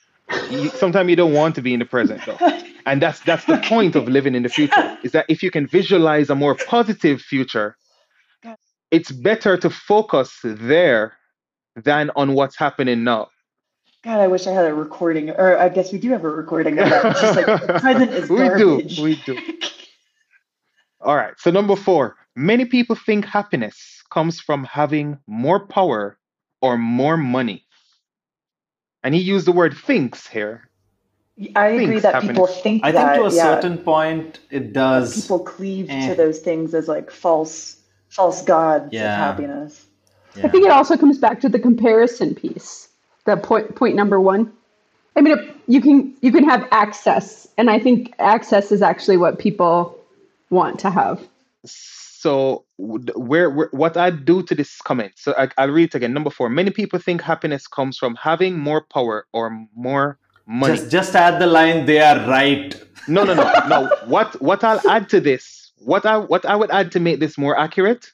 you, 0.48 0.70
sometimes 0.70 1.10
you 1.10 1.16
don't 1.16 1.32
want 1.34 1.54
to 1.56 1.62
be 1.62 1.74
in 1.74 1.80
the 1.80 1.86
present 1.86 2.24
though. 2.26 2.40
And 2.86 3.02
that's 3.02 3.20
that's 3.22 3.46
the 3.46 3.56
point 3.56 3.96
of 3.96 4.08
living 4.08 4.34
in 4.34 4.42
the 4.44 4.48
future. 4.48 4.92
Is 5.02 5.12
that 5.12 5.26
if 5.28 5.42
you 5.42 5.50
can 5.50 5.66
visualize 5.68 6.30
a 6.30 6.36
more 6.36 6.56
positive 6.66 7.20
future, 7.20 7.76
it's 8.90 9.12
better 9.12 9.56
to 9.58 9.70
focus 9.70 10.38
there 10.44 11.14
than 11.76 12.10
on 12.16 12.34
what's 12.34 12.56
happening 12.58 13.04
now. 13.04 13.28
God, 14.06 14.20
I 14.20 14.28
wish 14.28 14.46
I 14.46 14.52
had 14.52 14.66
a 14.66 14.72
recording, 14.72 15.30
or 15.30 15.58
I 15.58 15.68
guess 15.68 15.92
we 15.92 15.98
do 15.98 16.10
have 16.10 16.22
a 16.24 16.30
recording 16.30 16.78
of 16.78 16.88
that. 16.88 17.04
It's 17.06 17.20
just 17.20 17.36
like 17.36 17.46
the 17.46 17.78
present 17.80 18.12
is 18.12 18.30
we 18.30 18.38
do, 18.56 19.02
we 19.02 19.16
do. 19.26 19.36
All 21.00 21.16
right. 21.16 21.34
So 21.38 21.50
number 21.50 21.74
four, 21.74 22.14
many 22.36 22.66
people 22.66 22.94
think 22.94 23.24
happiness 23.24 24.04
comes 24.12 24.38
from 24.40 24.62
having 24.62 25.18
more 25.26 25.66
power 25.66 26.18
or 26.62 26.78
more 26.78 27.16
money. 27.16 27.64
And 29.02 29.12
he 29.12 29.20
used 29.20 29.44
the 29.44 29.52
word 29.52 29.74
thinks 29.76 30.28
here. 30.28 30.70
I 31.56 31.66
agree 31.66 31.86
Thinks 31.86 32.02
that 32.04 32.22
people 32.22 32.46
think 32.46 32.84
I 32.84 32.92
think 32.92 33.12
to 33.14 33.24
a 33.24 33.32
yeah, 33.34 33.42
certain 33.60 33.76
point 33.78 34.38
it 34.50 34.72
does. 34.72 35.20
people 35.20 35.40
cleave 35.40 35.90
Eh. 35.90 36.08
to 36.10 36.14
those 36.14 36.38
things 36.38 36.74
as 36.74 36.86
like 36.88 37.10
false, 37.10 37.76
false 38.08 38.42
gods 38.42 38.90
Yeah. 38.92 39.12
of 39.12 39.18
happiness. 39.36 39.84
yeah. 40.36 40.46
I 40.46 40.48
think 40.48 40.64
it 40.64 40.70
also 40.70 40.96
comes 40.96 41.18
back 41.18 41.40
to 41.40 41.48
the 41.48 41.58
comparison 41.58 42.36
piece. 42.36 42.88
The 43.26 43.36
point 43.36 43.74
point 43.74 43.96
number 43.96 44.20
one. 44.20 44.52
I 45.16 45.20
mean, 45.20 45.38
if 45.38 45.56
you 45.66 45.80
can 45.80 46.14
you 46.20 46.30
can 46.30 46.44
have 46.44 46.66
access, 46.70 47.48
and 47.58 47.70
I 47.70 47.78
think 47.78 48.14
access 48.18 48.70
is 48.70 48.82
actually 48.82 49.16
what 49.16 49.38
people 49.38 49.98
want 50.50 50.78
to 50.80 50.90
have. 50.90 51.26
So 51.64 52.64
where, 52.78 53.50
where 53.50 53.68
what 53.72 53.96
I 53.96 54.10
do 54.10 54.42
to 54.42 54.54
this 54.54 54.80
comment? 54.80 55.12
So 55.16 55.34
I, 55.38 55.48
I'll 55.58 55.70
read 55.70 55.90
it 55.90 55.94
again. 55.94 56.12
Number 56.12 56.30
four. 56.30 56.48
Many 56.48 56.70
people 56.70 56.98
think 56.98 57.22
happiness 57.22 57.66
comes 57.66 57.98
from 57.98 58.14
having 58.16 58.58
more 58.58 58.82
power 58.82 59.26
or 59.32 59.66
more 59.74 60.18
money. 60.46 60.76
Just 60.76 60.90
just 60.90 61.14
add 61.14 61.40
the 61.40 61.46
line. 61.46 61.86
They 61.86 62.00
are 62.00 62.18
right. 62.28 62.74
No, 63.08 63.24
no, 63.24 63.34
no, 63.34 63.52
no. 63.68 63.90
What 64.06 64.40
what 64.42 64.62
I'll 64.64 64.86
add 64.88 65.08
to 65.10 65.20
this, 65.20 65.72
what 65.78 66.04
I 66.04 66.16
what 66.16 66.44
I 66.44 66.56
would 66.56 66.70
add 66.70 66.92
to 66.92 67.00
make 67.00 67.20
this 67.20 67.38
more 67.38 67.58
accurate, 67.58 68.12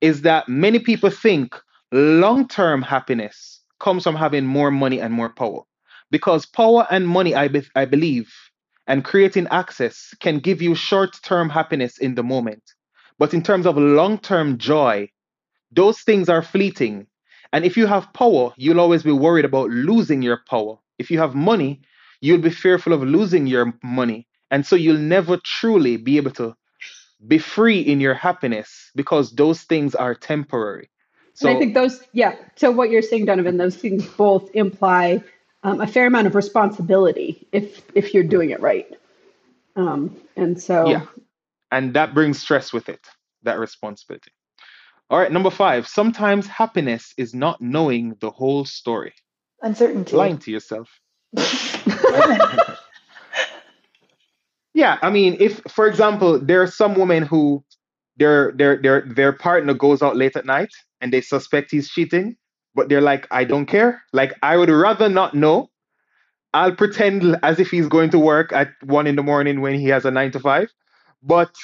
is 0.00 0.22
that 0.22 0.48
many 0.48 0.78
people 0.78 1.10
think 1.10 1.54
long-term 1.92 2.82
happiness 2.82 3.51
comes 3.82 4.04
from 4.04 4.16
having 4.16 4.46
more 4.46 4.70
money 4.70 5.00
and 5.00 5.12
more 5.12 5.28
power, 5.28 5.62
because 6.10 6.46
power 6.46 6.86
and 6.90 7.06
money, 7.06 7.34
I 7.34 7.48
be, 7.48 7.62
I 7.74 7.84
believe, 7.84 8.32
and 8.86 9.04
creating 9.04 9.48
access 9.50 10.14
can 10.20 10.38
give 10.38 10.62
you 10.62 10.74
short-term 10.74 11.50
happiness 11.50 11.98
in 11.98 12.14
the 12.14 12.22
moment, 12.22 12.62
but 13.18 13.34
in 13.34 13.42
terms 13.42 13.66
of 13.66 13.76
long-term 13.76 14.56
joy, 14.58 15.10
those 15.70 16.00
things 16.00 16.28
are 16.28 16.42
fleeting. 16.42 17.06
And 17.52 17.64
if 17.64 17.76
you 17.76 17.86
have 17.86 18.12
power, 18.12 18.52
you'll 18.56 18.80
always 18.80 19.02
be 19.02 19.12
worried 19.12 19.44
about 19.44 19.70
losing 19.70 20.22
your 20.22 20.40
power. 20.48 20.78
If 20.98 21.10
you 21.10 21.18
have 21.18 21.34
money, 21.34 21.82
you'll 22.20 22.40
be 22.40 22.50
fearful 22.50 22.92
of 22.92 23.02
losing 23.02 23.46
your 23.46 23.74
money. 23.82 24.26
And 24.50 24.66
so 24.66 24.76
you'll 24.76 24.98
never 25.16 25.36
truly 25.38 25.96
be 25.96 26.16
able 26.16 26.32
to 26.32 26.54
be 27.26 27.38
free 27.38 27.80
in 27.80 28.00
your 28.00 28.14
happiness 28.14 28.90
because 28.94 29.32
those 29.32 29.62
things 29.62 29.94
are 29.94 30.14
temporary. 30.14 30.90
So 31.34 31.48
and 31.48 31.56
I 31.56 31.60
think 31.60 31.74
those, 31.74 32.02
yeah. 32.12 32.36
So 32.56 32.70
what 32.70 32.90
you're 32.90 33.02
saying, 33.02 33.24
Donovan, 33.24 33.56
those 33.56 33.76
things 33.76 34.06
both 34.06 34.50
imply 34.54 35.22
um, 35.62 35.80
a 35.80 35.86
fair 35.86 36.06
amount 36.06 36.26
of 36.26 36.34
responsibility 36.34 37.46
if 37.52 37.82
if 37.94 38.12
you're 38.14 38.24
doing 38.24 38.50
it 38.50 38.60
right. 38.60 38.86
Um, 39.76 40.16
and 40.36 40.60
so, 40.60 40.88
Yeah. 40.88 41.06
and 41.70 41.94
that 41.94 42.14
brings 42.14 42.38
stress 42.38 42.72
with 42.72 42.88
it, 42.88 43.00
that 43.44 43.58
responsibility. 43.58 44.32
All 45.08 45.18
right, 45.18 45.32
number 45.32 45.50
five. 45.50 45.86
Sometimes 45.88 46.46
happiness 46.46 47.14
is 47.16 47.34
not 47.34 47.60
knowing 47.60 48.16
the 48.20 48.30
whole 48.30 48.64
story. 48.64 49.14
Uncertainty. 49.62 50.16
Lying 50.16 50.38
to 50.38 50.50
yourself. 50.50 50.88
Yeah, 54.74 54.98
I 55.02 55.10
mean, 55.10 55.36
if 55.38 55.60
for 55.68 55.86
example, 55.86 56.38
there 56.38 56.62
are 56.62 56.66
some 56.66 56.94
women 56.94 57.24
who 57.24 57.62
their 58.16 58.52
their 58.52 58.76
their 58.80 59.02
their 59.02 59.32
partner 59.32 59.74
goes 59.74 60.02
out 60.02 60.16
late 60.16 60.36
at 60.36 60.46
night 60.46 60.72
and 61.02 61.12
they 61.12 61.20
suspect 61.20 61.70
he's 61.70 61.90
cheating, 61.90 62.36
but 62.74 62.88
they're 62.88 63.02
like, 63.02 63.26
I 63.30 63.44
don't 63.44 63.66
care. 63.66 64.02
Like 64.14 64.32
I 64.42 64.56
would 64.56 64.70
rather 64.70 65.08
not 65.10 65.34
know. 65.34 65.68
I'll 66.54 66.74
pretend 66.74 67.36
as 67.42 67.58
if 67.58 67.70
he's 67.70 67.88
going 67.88 68.10
to 68.10 68.18
work 68.18 68.52
at 68.52 68.68
one 68.84 69.06
in 69.06 69.16
the 69.16 69.22
morning 69.22 69.60
when 69.60 69.74
he 69.74 69.88
has 69.88 70.04
a 70.04 70.10
nine 70.10 70.30
to 70.32 70.40
five. 70.40 70.70
But 71.22 71.54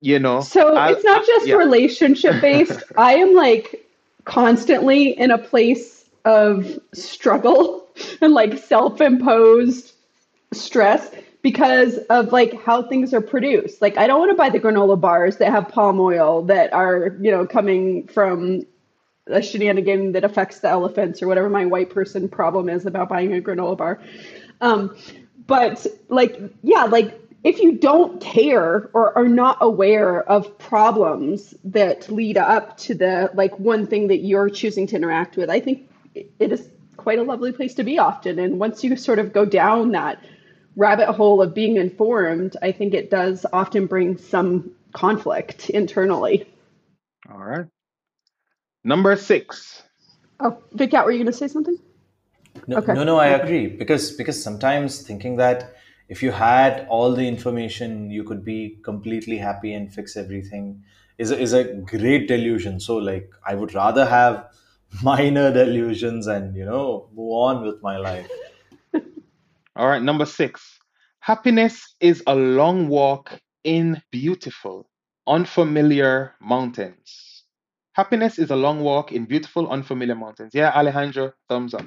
you 0.00 0.18
know, 0.18 0.40
So 0.40 0.76
I'll- 0.76 0.94
it's 0.94 1.04
not 1.04 1.26
just 1.26 1.46
yeah. 1.48 1.56
relationship 1.56 2.40
based. 2.40 2.82
I 2.96 3.14
am 3.16 3.34
like 3.34 3.86
constantly 4.24 5.18
in 5.18 5.30
a 5.30 5.38
place 5.38 6.04
of 6.24 6.78
struggle 6.94 7.86
and 8.20 8.32
like 8.32 8.58
self 8.58 9.00
imposed 9.00 9.92
stress 10.52 11.10
because 11.44 11.98
of 12.08 12.32
like 12.32 12.58
how 12.62 12.82
things 12.82 13.12
are 13.12 13.20
produced. 13.20 13.82
Like 13.82 13.98
I 13.98 14.06
don't 14.06 14.18
want 14.18 14.30
to 14.30 14.34
buy 14.34 14.48
the 14.48 14.58
granola 14.58 14.98
bars 14.98 15.36
that 15.36 15.50
have 15.50 15.68
palm 15.68 16.00
oil 16.00 16.42
that 16.44 16.72
are, 16.72 17.14
you 17.20 17.30
know, 17.30 17.46
coming 17.46 18.06
from 18.06 18.62
a 19.26 19.42
shenanigan 19.42 20.12
that 20.12 20.24
affects 20.24 20.60
the 20.60 20.68
elephants 20.68 21.22
or 21.22 21.28
whatever 21.28 21.50
my 21.50 21.66
white 21.66 21.90
person 21.90 22.30
problem 22.30 22.70
is 22.70 22.86
about 22.86 23.10
buying 23.10 23.34
a 23.34 23.42
granola 23.42 23.76
bar. 23.76 24.00
Um, 24.62 24.96
but 25.46 25.86
like, 26.08 26.40
yeah, 26.62 26.84
like 26.84 27.20
if 27.44 27.60
you 27.60 27.72
don't 27.72 28.22
care 28.22 28.88
or 28.94 29.16
are 29.18 29.28
not 29.28 29.58
aware 29.60 30.22
of 30.22 30.58
problems 30.58 31.52
that 31.64 32.10
lead 32.10 32.38
up 32.38 32.78
to 32.78 32.94
the 32.94 33.30
like 33.34 33.58
one 33.58 33.86
thing 33.86 34.08
that 34.08 34.20
you're 34.20 34.48
choosing 34.48 34.86
to 34.86 34.96
interact 34.96 35.36
with, 35.36 35.50
I 35.50 35.60
think 35.60 35.90
it 36.14 36.52
is 36.52 36.70
quite 36.96 37.18
a 37.18 37.22
lovely 37.22 37.52
place 37.52 37.74
to 37.74 37.84
be 37.84 37.98
often. 37.98 38.38
And 38.38 38.58
once 38.58 38.82
you 38.82 38.96
sort 38.96 39.18
of 39.18 39.34
go 39.34 39.44
down 39.44 39.90
that 39.90 40.24
rabbit 40.76 41.08
hole 41.12 41.42
of 41.42 41.54
being 41.54 41.76
informed, 41.76 42.56
I 42.62 42.72
think 42.72 42.94
it 42.94 43.10
does 43.10 43.46
often 43.52 43.86
bring 43.86 44.18
some 44.18 44.72
conflict 44.92 45.70
internally. 45.70 46.46
all 47.30 47.38
right. 47.38 47.66
Number 48.84 49.16
six. 49.16 49.82
Oh, 50.40 50.58
Vic, 50.72 50.92
out, 50.94 51.06
were 51.06 51.12
you 51.12 51.18
going 51.18 51.26
to 51.26 51.32
say 51.32 51.48
something? 51.48 51.78
No, 52.66 52.78
Okay. 52.78 52.92
no, 52.92 53.04
no, 53.04 53.18
I 53.18 53.28
agree 53.28 53.66
because 53.66 54.12
because 54.12 54.42
sometimes 54.42 55.02
thinking 55.02 55.36
that 55.36 55.74
if 56.08 56.22
you 56.22 56.30
had 56.32 56.86
all 56.88 57.12
the 57.14 57.26
information, 57.26 58.10
you 58.10 58.24
could 58.24 58.44
be 58.44 58.78
completely 58.84 59.38
happy 59.38 59.74
and 59.74 59.92
fix 59.92 60.16
everything 60.16 60.82
is 61.18 61.30
a, 61.30 61.38
is 61.38 61.52
a 61.52 61.64
great 61.64 62.28
delusion. 62.28 62.80
So 62.80 62.96
like 62.96 63.30
I 63.46 63.54
would 63.54 63.74
rather 63.74 64.06
have 64.06 64.46
minor 65.02 65.52
delusions 65.52 66.26
and 66.26 66.54
you 66.56 66.64
know 66.64 67.08
move 67.14 67.32
on 67.32 67.62
with 67.64 67.82
my 67.82 67.96
life. 67.96 68.30
All 69.76 69.88
right, 69.88 70.02
number 70.02 70.26
six. 70.26 70.78
Happiness 71.20 71.94
is 72.00 72.22
a 72.26 72.34
long 72.34 72.88
walk 72.88 73.40
in 73.64 74.00
beautiful, 74.12 74.88
unfamiliar 75.26 76.34
mountains. 76.40 77.44
Happiness 77.94 78.38
is 78.38 78.50
a 78.50 78.56
long 78.56 78.80
walk 78.80 79.10
in 79.12 79.24
beautiful, 79.24 79.68
unfamiliar 79.70 80.14
mountains. 80.14 80.52
Yeah, 80.54 80.70
Alejandro, 80.70 81.32
thumbs 81.48 81.74
up. 81.74 81.86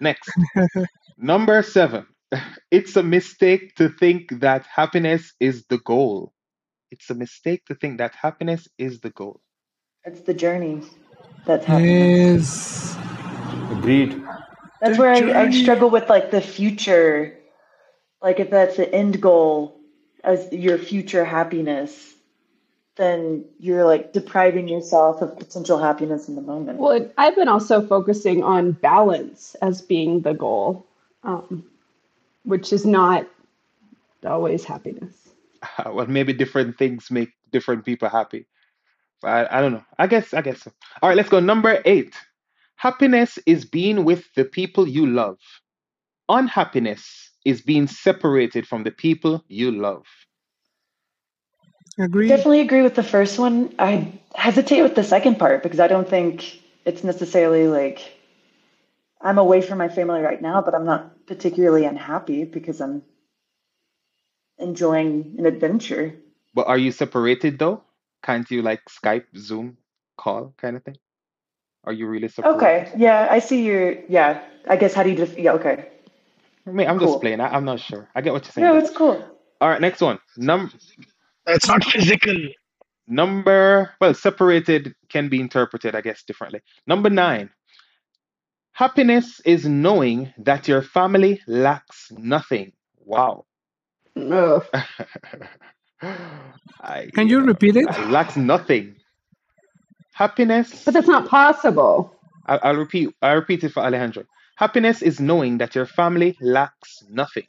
Next, 0.00 0.30
number 1.18 1.62
seven. 1.62 2.06
It's 2.70 2.96
a 2.96 3.02
mistake 3.02 3.74
to 3.76 3.90
think 3.90 4.40
that 4.40 4.66
happiness 4.66 5.34
is 5.38 5.66
the 5.68 5.78
goal. 5.78 6.32
It's 6.90 7.10
a 7.10 7.14
mistake 7.14 7.64
to 7.66 7.74
think 7.74 7.98
that 7.98 8.14
happiness 8.14 8.66
is 8.78 9.00
the 9.00 9.10
goal. 9.10 9.40
It's 10.04 10.22
the 10.22 10.34
journey 10.34 10.82
that's 11.46 11.66
happening. 11.66 12.10
Yes. 12.10 12.96
Agreed. 13.70 14.22
That's 14.82 14.98
where 14.98 15.12
I, 15.12 15.44
I 15.44 15.50
struggle 15.50 15.90
with 15.90 16.08
like 16.08 16.32
the 16.32 16.40
future. 16.40 17.38
Like 18.20 18.40
if 18.40 18.50
that's 18.50 18.76
the 18.76 18.92
end 18.92 19.20
goal 19.20 19.78
as 20.24 20.52
your 20.52 20.76
future 20.76 21.24
happiness, 21.24 22.14
then 22.96 23.44
you're 23.60 23.84
like 23.84 24.12
depriving 24.12 24.66
yourself 24.66 25.22
of 25.22 25.38
potential 25.38 25.78
happiness 25.78 26.26
in 26.26 26.34
the 26.34 26.42
moment. 26.42 26.80
Well, 26.80 27.08
I've 27.16 27.36
been 27.36 27.46
also 27.46 27.86
focusing 27.86 28.42
on 28.42 28.72
balance 28.72 29.54
as 29.62 29.80
being 29.80 30.22
the 30.22 30.34
goal, 30.34 30.84
um, 31.22 31.64
which 32.42 32.72
is 32.72 32.84
not 32.84 33.24
always 34.26 34.64
happiness. 34.64 35.14
well, 35.86 36.06
maybe 36.06 36.32
different 36.32 36.76
things 36.76 37.08
make 37.08 37.30
different 37.52 37.84
people 37.84 38.08
happy. 38.08 38.46
I, 39.22 39.46
I 39.58 39.60
don't 39.60 39.74
know. 39.74 39.84
I 39.96 40.08
guess 40.08 40.34
I 40.34 40.42
guess 40.42 40.62
so. 40.62 40.72
All 41.00 41.08
right, 41.08 41.16
let's 41.16 41.28
go. 41.28 41.38
Number 41.38 41.80
eight. 41.84 42.16
Happiness 42.82 43.38
is 43.46 43.64
being 43.64 44.04
with 44.04 44.24
the 44.34 44.44
people 44.44 44.88
you 44.88 45.06
love. 45.06 45.38
Unhappiness 46.28 47.30
is 47.44 47.62
being 47.62 47.86
separated 47.86 48.66
from 48.66 48.82
the 48.82 48.90
people 48.90 49.44
you 49.46 49.70
love. 49.70 50.04
Agree. 51.96 52.26
Definitely 52.26 52.58
agree 52.58 52.82
with 52.82 52.96
the 52.96 53.04
first 53.04 53.38
one. 53.38 53.72
I 53.78 54.18
hesitate 54.34 54.82
with 54.82 54.96
the 54.96 55.04
second 55.04 55.38
part 55.38 55.62
because 55.62 55.78
I 55.78 55.86
don't 55.86 56.08
think 56.08 56.60
it's 56.84 57.04
necessarily 57.04 57.68
like 57.68 58.18
I'm 59.20 59.38
away 59.38 59.62
from 59.62 59.78
my 59.78 59.88
family 59.88 60.20
right 60.20 60.42
now, 60.42 60.60
but 60.60 60.74
I'm 60.74 60.84
not 60.84 61.24
particularly 61.26 61.84
unhappy 61.84 62.42
because 62.42 62.80
I'm 62.80 63.04
enjoying 64.58 65.36
an 65.38 65.46
adventure. 65.46 66.16
But 66.52 66.66
are 66.66 66.78
you 66.78 66.90
separated 66.90 67.60
though? 67.60 67.84
Can't 68.24 68.50
you 68.50 68.60
like 68.62 68.82
Skype, 68.86 69.26
Zoom, 69.36 69.76
call 70.18 70.52
kind 70.58 70.76
of 70.76 70.82
thing? 70.82 70.96
Are 71.84 71.92
you 71.92 72.06
really 72.06 72.28
separated? 72.28 72.56
Okay, 72.56 72.92
yeah, 72.96 73.28
I 73.30 73.38
see 73.38 73.64
you. 73.64 74.02
Yeah, 74.08 74.42
I 74.68 74.76
guess 74.76 74.94
how 74.94 75.02
do 75.02 75.10
you 75.10 75.16
def- 75.16 75.38
Yeah, 75.38 75.52
okay, 75.54 75.88
I 76.66 76.70
mean, 76.70 76.88
I'm 76.88 76.98
just 77.00 77.20
playing. 77.20 77.40
I, 77.40 77.48
I'm 77.48 77.64
not 77.64 77.80
sure. 77.80 78.08
I 78.14 78.20
get 78.20 78.32
what 78.32 78.44
you're 78.44 78.52
saying. 78.52 78.66
No, 78.66 78.74
though. 78.74 78.86
it's 78.86 78.96
cool. 78.96 79.24
All 79.60 79.68
right, 79.68 79.80
next 79.80 80.00
one. 80.00 80.18
Num 80.36 80.72
That's 81.44 81.66
not 81.66 81.84
physical. 81.84 82.36
number 83.08 83.90
well, 84.00 84.14
separated 84.14 84.94
can 85.08 85.28
be 85.28 85.40
interpreted, 85.40 85.94
I 85.94 86.00
guess, 86.00 86.22
differently. 86.22 86.60
Number 86.86 87.10
nine. 87.10 87.50
Happiness 88.74 89.40
is 89.44 89.66
knowing 89.66 90.32
that 90.38 90.66
your 90.66 90.80
family 90.80 91.42
lacks 91.46 92.10
nothing. 92.10 92.72
Wow. 93.04 93.44
No. 94.16 94.62
I, 96.80 97.08
Can 97.14 97.28
you 97.28 97.40
repeat 97.40 97.76
it? 97.76 97.86
lacks 98.08 98.36
nothing. 98.36 98.96
Happiness. 100.12 100.84
But 100.84 100.94
that's 100.94 101.08
not 101.08 101.28
possible. 101.28 102.14
I, 102.46 102.58
I'll 102.58 102.76
repeat. 102.76 103.10
I'll 103.22 103.36
repeat 103.36 103.64
it 103.64 103.70
for 103.70 103.80
Alejandro. 103.80 104.24
Happiness 104.56 105.02
is 105.02 105.20
knowing 105.20 105.58
that 105.58 105.74
your 105.74 105.86
family 105.86 106.36
lacks 106.40 107.02
nothing. 107.10 107.46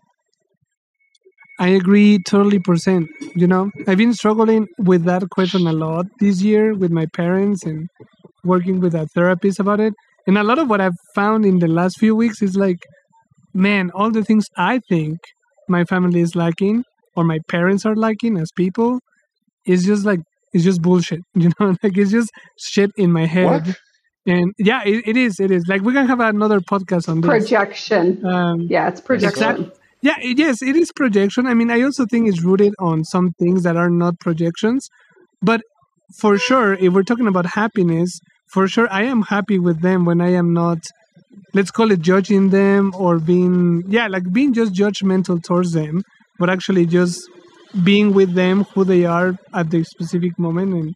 I 1.60 1.68
agree 1.70 2.20
totally 2.28 2.60
percent. 2.60 3.10
You 3.36 3.48
know, 3.48 3.70
I've 3.88 3.98
been 3.98 4.14
struggling 4.14 4.68
with 4.80 5.04
that 5.04 5.30
question 5.30 5.68
a 5.68 5.74
lot 5.74 6.08
this 6.20 6.42
year 6.42 6.74
with 6.74 6.92
my 6.92 7.06
parents 7.06 7.64
and 7.64 7.88
working 8.44 8.80
with 8.80 8.96
a 8.96 9.08
therapist 9.14 9.60
about 9.60 9.80
it. 9.80 9.94
And 10.26 10.38
a 10.38 10.44
lot 10.44 10.58
of 10.58 10.70
what 10.70 10.82
I've 10.82 10.98
found 11.14 11.46
in 11.46 11.60
the 11.60 11.68
last 11.68 12.00
few 12.00 12.16
weeks 12.16 12.42
is 12.42 12.56
like, 12.56 12.80
man, 13.54 13.92
all 13.94 14.10
the 14.10 14.24
things 14.24 14.48
I 14.58 14.80
think 14.90 15.20
my 15.70 15.84
family 15.84 16.22
is 16.22 16.36
lacking 16.36 16.84
or 17.16 17.24
my 17.24 17.40
parents 17.48 17.86
are 17.86 17.96
lacking 17.96 18.38
as 18.38 18.52
people 18.52 19.00
is 19.66 19.86
just 19.86 20.06
like 20.06 20.22
it's 20.54 20.64
just 20.64 20.82
bullshit. 20.82 21.22
You 21.36 21.50
know, 21.60 21.76
like 21.84 21.98
it's 21.98 22.12
just 22.12 22.30
shit 22.60 22.92
in 22.98 23.12
my 23.12 23.26
head. 23.26 23.46
What? 23.68 23.78
And 24.26 24.54
yeah, 24.58 24.82
it, 24.86 25.04
it 25.08 25.18
is. 25.18 25.40
It 25.40 25.52
is. 25.52 25.66
Like 25.68 25.82
we 25.82 25.92
can 25.94 26.08
have 26.08 26.20
another 26.22 26.60
podcast 26.62 27.10
on 27.10 27.22
this. 27.22 27.30
Projection. 27.30 28.26
Um, 28.26 28.62
Yeah, 28.70 28.88
it's 28.88 29.02
projection. 29.02 29.72
yeah, 30.02 30.16
it- 30.22 30.38
yes, 30.38 30.62
it 30.62 30.76
is 30.78 30.92
projection. 30.94 31.46
I 31.46 31.54
mean, 31.54 31.70
I 31.70 31.82
also 31.82 32.06
think 32.06 32.30
it's 32.30 32.42
rooted 32.42 32.74
on 32.80 33.04
some 33.04 33.32
things 33.40 33.64
that 33.64 33.76
are 33.76 33.90
not 33.90 34.20
projections. 34.20 34.88
But 35.42 35.62
for 36.20 36.38
sure, 36.38 36.74
if 36.76 36.94
we're 36.94 37.04
talking 37.04 37.28
about 37.28 37.48
happiness, 37.48 38.20
for 38.54 38.68
sure, 38.68 38.88
I 38.92 39.04
am 39.04 39.24
happy 39.24 39.60
with 39.60 39.82
them 39.82 40.06
when 40.06 40.22
I 40.22 40.30
am 40.30 40.54
not, 40.54 40.78
let's 41.54 41.72
call 41.72 41.92
it 41.92 42.00
judging 42.00 42.50
them 42.52 42.94
or 42.96 43.20
being, 43.20 43.84
yeah, 43.90 44.08
like 44.08 44.32
being 44.32 44.54
just 44.54 44.74
judgmental 44.74 45.44
towards 45.44 45.72
them, 45.74 46.04
but 46.40 46.50
actually 46.50 46.86
just 46.86 47.28
being 47.84 48.14
with 48.14 48.34
them 48.36 48.66
who 48.74 48.84
they 48.84 49.06
are 49.06 49.36
at 49.54 49.70
the 49.72 49.84
specific 49.84 50.38
moment. 50.40 50.74
And 50.74 50.96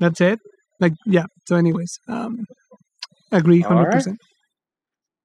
that's 0.00 0.20
it. 0.20 0.40
Like, 0.80 0.94
yeah. 1.06 1.24
So, 1.48 1.56
anyways, 1.56 1.98
um, 2.08 2.46
agree 3.32 3.64
All 3.64 3.76
right. 3.84 4.04
100%. 4.06 4.16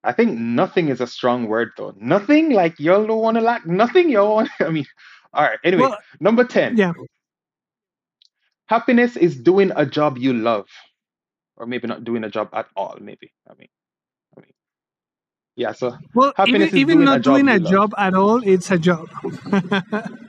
I 0.03 0.13
think 0.13 0.37
nothing 0.39 0.89
is 0.89 1.01
a 1.01 1.07
strong 1.07 1.47
word 1.47 1.71
though. 1.77 1.93
Nothing 1.99 2.51
like 2.51 2.79
y'all 2.79 3.05
don't 3.05 3.21
want 3.21 3.35
to 3.37 3.41
lack 3.41 3.65
nothing. 3.67 4.09
Y'all 4.09 4.35
want. 4.35 4.49
I 4.61 4.69
mean, 4.69 4.85
all 5.33 5.43
right. 5.43 5.59
Anyway, 5.63 5.83
Well, 5.83 5.97
number 6.21 6.45
ten. 6.45 6.77
yeah. 6.77 6.93
Happiness 8.67 9.17
is 9.17 9.37
doing 9.37 9.71
a 9.75 9.85
job 9.85 10.17
you 10.17 10.33
love, 10.33 10.67
or 11.57 11.65
maybe 11.67 11.87
not 11.87 12.03
doing 12.05 12.23
a 12.23 12.29
job 12.29 12.49
at 12.53 12.67
all. 12.75 12.97
Maybe. 13.01 13.31
I 13.49 13.53
mean, 13.59 13.69
I 14.37 14.41
mean, 14.41 14.53
yeah. 15.55 15.73
So 15.73 15.97
Well, 16.15 16.33
Happiness 16.35 16.73
even, 16.73 16.79
is 16.79 16.79
even 16.81 16.97
doing 16.97 17.09
a 17.11 17.17
not 17.17 17.21
job 17.21 17.35
doing 17.35 17.47
a 17.49 17.59
job 17.59 17.93
at 17.97 18.13
all, 18.15 18.41
it's 18.43 18.71
a 18.71 18.77
job. 18.79 19.07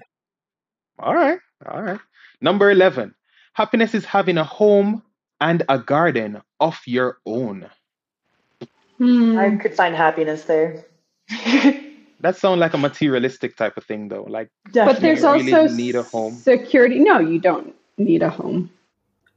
all 1.00 1.14
right, 1.14 1.38
all 1.66 1.82
right. 1.82 2.00
Number 2.40 2.70
eleven. 2.70 3.14
Happiness 3.54 3.94
is 3.94 4.04
having 4.04 4.38
a 4.38 4.44
home 4.44 5.02
and 5.40 5.62
a 5.68 5.78
garden 5.78 6.40
of 6.60 6.78
your 6.86 7.18
own. 7.26 7.68
Hmm. 8.98 9.38
I 9.38 9.56
could 9.56 9.74
find 9.74 9.94
happiness 9.96 10.44
there. 10.44 10.84
That 12.22 12.36
sounds 12.36 12.58
like 12.60 12.74
a 12.74 12.78
materialistic 12.78 13.56
type 13.56 13.78
of 13.78 13.84
thing, 13.84 14.08
though. 14.08 14.24
Like, 14.28 14.50
But 14.74 15.00
there's 15.00 15.22
really 15.22 15.54
also 15.54 15.74
need 15.74 15.94
a 15.94 16.02
home. 16.02 16.34
security. 16.34 16.98
No, 16.98 17.18
you 17.18 17.40
don't 17.40 17.74
need 17.96 18.22
a 18.22 18.28
home. 18.28 18.68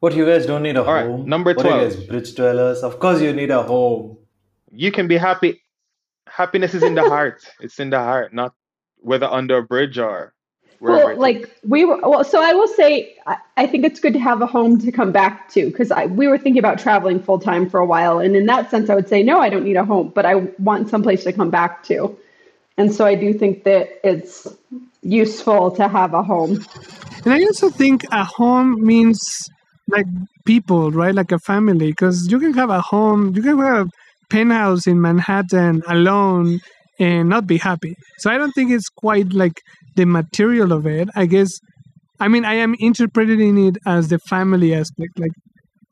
What 0.01 0.13
you 0.13 0.25
guys 0.25 0.45
don't 0.45 0.63
need 0.63 0.75
a 0.75 0.83
All 0.83 0.93
right, 0.93 1.05
home? 1.05 1.25
number 1.25 1.53
What 1.53 1.65
are 1.65 1.69
you 1.69 1.75
12. 1.87 1.93
guys 1.95 2.03
bridge 2.07 2.35
dwellers? 2.35 2.83
Of 2.83 2.99
course 2.99 3.21
you 3.21 3.31
need 3.31 3.51
a 3.51 3.63
home. 3.63 4.17
you 4.69 4.91
can 4.91 5.07
be 5.07 5.15
happy. 5.15 5.61
Happiness 6.27 6.73
is 6.73 6.83
in 6.83 6.93
the 6.95 7.07
heart. 7.13 7.45
It's 7.61 7.79
in 7.79 7.89
the 7.89 7.99
heart, 7.99 8.33
not 8.33 8.53
whether 8.97 9.27
under 9.27 9.59
a 9.59 9.63
bridge 9.63 9.97
or 9.97 10.33
wherever. 10.83 11.05
Well, 11.05 11.09
it 11.09 11.13
is. 11.13 11.19
like 11.19 11.59
we 11.67 11.85
were. 11.85 11.97
Well, 12.01 12.23
so 12.23 12.41
I 12.41 12.53
will 12.53 12.67
say, 12.67 13.15
I, 13.25 13.37
I 13.57 13.67
think 13.67 13.85
it's 13.85 13.99
good 13.99 14.13
to 14.13 14.19
have 14.19 14.41
a 14.41 14.45
home 14.45 14.79
to 14.79 14.91
come 14.91 15.11
back 15.11 15.49
to 15.53 15.67
because 15.67 15.91
I 15.91 16.05
we 16.05 16.27
were 16.27 16.37
thinking 16.37 16.59
about 16.59 16.79
traveling 16.79 17.21
full 17.21 17.39
time 17.39 17.69
for 17.69 17.79
a 17.79 17.85
while, 17.85 18.19
and 18.19 18.35
in 18.35 18.45
that 18.47 18.69
sense, 18.69 18.89
I 18.89 18.95
would 18.95 19.07
say 19.07 19.23
no, 19.23 19.39
I 19.39 19.49
don't 19.49 19.63
need 19.63 19.77
a 19.77 19.85
home, 19.85 20.11
but 20.13 20.25
I 20.25 20.35
want 20.59 20.89
someplace 20.89 21.23
to 21.23 21.33
come 21.33 21.49
back 21.49 21.83
to, 21.85 22.15
and 22.77 22.93
so 22.93 23.05
I 23.05 23.15
do 23.15 23.33
think 23.33 23.63
that 23.63 23.99
it's 24.03 24.47
useful 25.01 25.71
to 25.71 25.87
have 25.87 26.13
a 26.13 26.23
home. 26.23 26.63
And 27.25 27.33
I 27.33 27.41
also 27.43 27.69
think 27.69 28.03
a 28.11 28.23
home 28.23 28.85
means 28.85 29.19
like 29.87 30.05
people, 30.45 30.91
right? 30.91 31.15
Like 31.15 31.31
a 31.31 31.39
family, 31.39 31.89
because 31.89 32.27
you 32.29 32.39
can 32.39 32.53
have 32.53 32.69
a 32.69 32.81
home, 32.81 33.33
you 33.35 33.41
can 33.41 33.57
have 33.59 33.87
a 33.87 33.89
penthouse 34.29 34.87
in 34.87 35.01
Manhattan 35.01 35.81
alone 35.87 36.59
and 36.99 37.29
not 37.29 37.47
be 37.47 37.57
happy. 37.57 37.95
So 38.19 38.29
I 38.29 38.37
don't 38.37 38.51
think 38.51 38.71
it's 38.71 38.89
quite 38.89 39.33
like 39.33 39.61
the 39.95 40.05
material 40.05 40.71
of 40.71 40.85
it. 40.85 41.09
I 41.15 41.25
guess, 41.25 41.59
I 42.19 42.27
mean, 42.27 42.45
I 42.45 42.55
am 42.55 42.75
interpreting 42.79 43.67
it 43.67 43.77
as 43.85 44.07
the 44.09 44.19
family 44.19 44.73
aspect, 44.73 45.19
like 45.19 45.31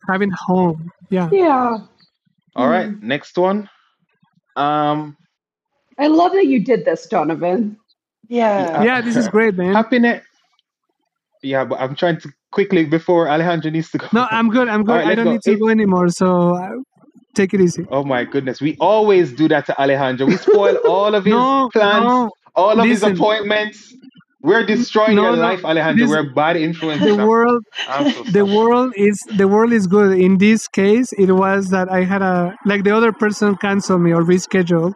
having 0.09 0.31
home. 0.47 0.89
Yeah. 1.09 1.29
Yeah, 1.31 1.77
All 2.55 2.69
right, 2.69 2.89
next 3.01 3.37
one. 3.37 3.69
Um, 4.55 5.17
I 5.97 6.07
love 6.07 6.31
that 6.33 6.45
you 6.47 6.63
did 6.63 6.85
this, 6.85 7.05
Donovan. 7.07 7.77
yeah. 8.29 8.83
Yeah, 8.83 9.01
this 9.01 9.15
is 9.15 9.27
great, 9.27 9.55
man. 9.55 9.73
happiness. 9.73 10.23
Yeah, 11.43 11.65
but 11.65 11.79
I'm 11.79 11.95
trying 11.95 12.19
to 12.21 12.29
quickly 12.51 12.85
before 12.85 13.27
Alejandro 13.27 13.71
needs 13.71 13.89
to 13.91 13.97
go. 13.97 14.07
No, 14.13 14.27
I'm 14.29 14.49
good. 14.49 14.67
I'm 14.67 14.83
good. 14.83 14.91
All 14.91 14.97
right, 14.97 15.07
I 15.07 15.15
don't 15.15 15.25
go. 15.25 15.31
need 15.31 15.41
to 15.43 15.57
go 15.57 15.69
anymore. 15.69 16.09
So 16.09 16.55
uh, 16.55 16.69
Take 17.33 17.53
it 17.53 17.61
easy. 17.61 17.85
Oh 17.89 18.03
my 18.03 18.25
goodness. 18.25 18.59
We 18.61 18.75
always 18.79 19.31
do 19.31 19.47
that 19.47 19.65
to 19.67 19.81
Alejandro. 19.81 20.27
We 20.27 20.35
spoil 20.37 20.75
all 20.87 21.15
of 21.15 21.23
his 21.25 21.31
No, 21.33 21.69
plans, 21.71 22.05
no. 22.05 22.29
All 22.55 22.71
of 22.71 22.77
listen. 22.85 23.11
his 23.11 23.19
appointments. 23.19 23.95
We're 24.43 24.65
destroying 24.65 25.15
No, 25.17 25.23
your 25.23 25.35
no, 25.35 25.41
life, 25.43 25.63
Alejandro. 25.63 26.03
this- 26.07 26.09
We're 26.09 26.33
bad 26.33 26.57
influences. 26.57 27.15
The 27.15 27.25
world, 27.27 27.63
so 27.85 28.23
the 28.31 28.43
world 28.43 28.91
is 28.97 29.19
the 29.37 29.47
world 29.47 29.71
is 29.71 29.85
good. 29.85 30.17
In 30.17 30.39
this 30.39 30.67
case, 30.67 31.07
it 31.17 31.31
was 31.31 31.67
that 31.67 31.91
I 31.91 32.03
had 32.03 32.23
a 32.23 32.55
like 32.65 32.83
the 32.83 32.95
other 32.95 33.11
person 33.11 33.55
canceled 33.57 34.01
me 34.01 34.11
or 34.13 34.23
rescheduled. 34.23 34.93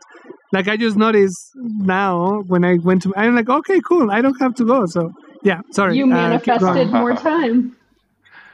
Like 0.51 0.67
I 0.67 0.77
just 0.77 0.97
noticed 0.97 1.37
now 1.55 2.41
when 2.47 2.65
I 2.65 2.75
went 2.83 3.03
to, 3.03 3.13
I'm 3.15 3.35
like, 3.35 3.49
okay, 3.49 3.79
cool. 3.87 4.09
I 4.09 4.21
don't 4.21 4.39
have 4.41 4.55
to 4.55 4.65
go. 4.65 4.85
So 4.87 5.11
yeah, 5.43 5.61
sorry. 5.71 5.95
You 5.95 6.05
uh, 6.05 6.07
manifested 6.07 6.91
more 6.91 7.13
time. 7.13 7.75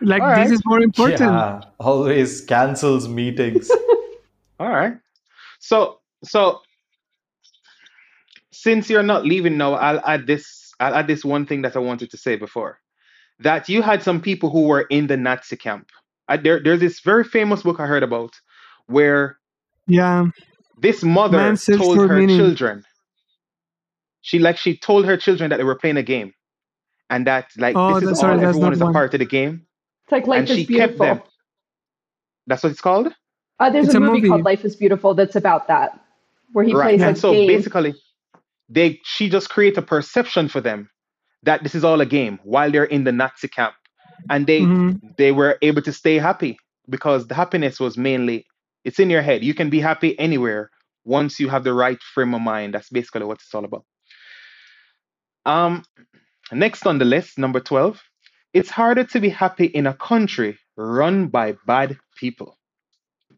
Like 0.03 0.23
All 0.23 0.33
this 0.35 0.51
is 0.51 0.61
more 0.65 0.81
important. 0.81 1.19
Yeah, 1.31 1.61
always 1.79 2.41
cancels 2.41 3.07
meetings. 3.07 3.69
All 4.59 4.67
right. 4.69 4.95
So, 5.59 5.99
so 6.23 6.61
since 8.63 8.89
you're 8.89 9.03
not 9.03 9.25
leaving 9.25 9.57
now, 9.57 9.73
I'll 9.73 10.01
add 10.05 10.27
this. 10.27 10.73
I'll 10.79 10.95
add 10.95 11.07
this 11.07 11.25
one 11.25 11.45
thing 11.47 11.63
that 11.63 11.75
I 11.75 11.79
wanted 11.79 12.11
to 12.11 12.17
say 12.17 12.35
before. 12.37 12.79
That 13.39 13.69
you 13.69 13.81
had 13.81 14.03
some 14.03 14.21
people 14.21 14.49
who 14.51 14.63
were 14.67 14.83
in 14.83 15.07
the 15.07 15.17
Nazi 15.17 15.57
camp. 15.57 15.89
I, 16.27 16.37
there, 16.37 16.61
there's 16.63 16.81
this 16.81 17.01
very 17.01 17.23
famous 17.23 17.63
book 17.63 17.79
I 17.79 17.87
heard 17.87 18.03
about 18.03 18.33
where 18.87 19.37
Yeah, 19.87 20.27
this 20.77 21.03
mother 21.03 21.45
Man 21.47 21.57
told 21.71 22.03
her 22.03 22.21
meaning. 22.21 22.23
children. 22.23 22.85
She 24.21 24.39
like 24.39 24.57
she 24.57 24.77
told 24.77 25.05
her 25.05 25.17
children 25.17 25.51
that 25.51 25.57
they 25.57 25.63
were 25.65 25.75
playing 25.79 25.97
a 25.97 26.03
game, 26.03 26.33
and 27.09 27.27
that 27.27 27.49
like 27.57 27.79
Oh, 27.79 27.87
this 27.87 28.03
is 28.03 28.11
that's 28.11 28.23
all 28.23 28.29
right, 28.29 28.41
everyone 28.41 28.73
is 28.73 28.81
a 28.81 28.85
one. 28.85 28.95
part 28.97 29.13
of 29.13 29.19
the 29.19 29.25
game, 29.25 29.67
It's 30.05 30.11
like 30.13 30.27
Life 30.27 30.45
and 30.45 30.49
is 30.49 30.65
she 30.65 30.67
kept 30.67 31.01
them. 31.01 31.23
That's 32.47 32.63
what 32.63 32.71
it's 32.73 32.81
called. 32.81 33.13
Uh, 33.59 33.69
there's 33.71 33.87
It's 33.87 33.93
a 33.93 33.95
a 33.95 34.01
movie, 34.01 34.21
movie. 34.21 34.23
called 34.23 34.45
Life 34.45 34.65
is 34.65 34.75
Beautiful 34.77 35.15
that's 35.15 35.35
about 35.37 35.67
that, 35.69 35.99
where 36.53 36.65
he 36.65 36.75
right 36.75 36.75
plays 36.75 37.05
and 37.05 37.17
a 37.17 37.17
so 37.17 37.35
game. 37.35 37.45
basically 37.45 37.95
they 38.71 39.01
she 39.05 39.29
just 39.29 39.49
create 39.49 39.77
a 39.77 39.83
perception 39.83 40.49
for 40.49 40.61
them 40.61 40.89
that 41.43 41.63
this 41.63 41.75
is 41.75 41.85
all 41.85 42.01
a 42.01 42.07
game 42.07 42.39
while 42.43 42.71
they're 42.71 42.85
in 42.85 43.05
the 43.05 43.13
nazi 43.13 43.49
camp. 43.49 43.75
And 44.29 44.47
they 44.47 44.61
Mhm. 44.61 44.99
they 45.17 45.33
were 45.33 45.57
able 45.63 45.83
to 45.83 45.93
stay 45.93 46.17
happy 46.19 46.57
because 46.89 47.27
the 47.27 47.35
happiness 47.35 47.79
was 47.81 47.97
mainly 47.97 48.45
it's 48.85 48.99
in 48.99 49.11
your 49.11 49.23
head. 49.23 49.43
You 49.43 49.55
can 49.55 49.69
be 49.71 49.81
happy 49.81 50.17
anywhere 50.19 50.71
once 51.05 51.39
you 51.39 51.49
have 51.49 51.65
the 51.65 51.73
right 51.75 52.01
frame 52.15 52.35
of 52.35 52.41
mind. 52.41 52.75
That's 52.75 52.89
basically 52.89 53.25
what 53.25 53.39
it's 53.41 53.55
all 53.55 53.65
about. 53.65 53.85
Um 55.45 55.83
next 56.53 56.87
on 56.87 56.99
the 56.99 57.05
list 57.05 57.37
number 57.39 57.61
12 57.61 58.01
it's 58.53 58.69
harder 58.71 59.05
to 59.05 59.21
be 59.21 59.29
happy 59.29 59.65
in 59.65 59.87
a 59.87 59.93
country 59.95 60.57
run 60.77 61.27
by 61.27 61.55
bad 61.67 61.97
people. 62.17 62.57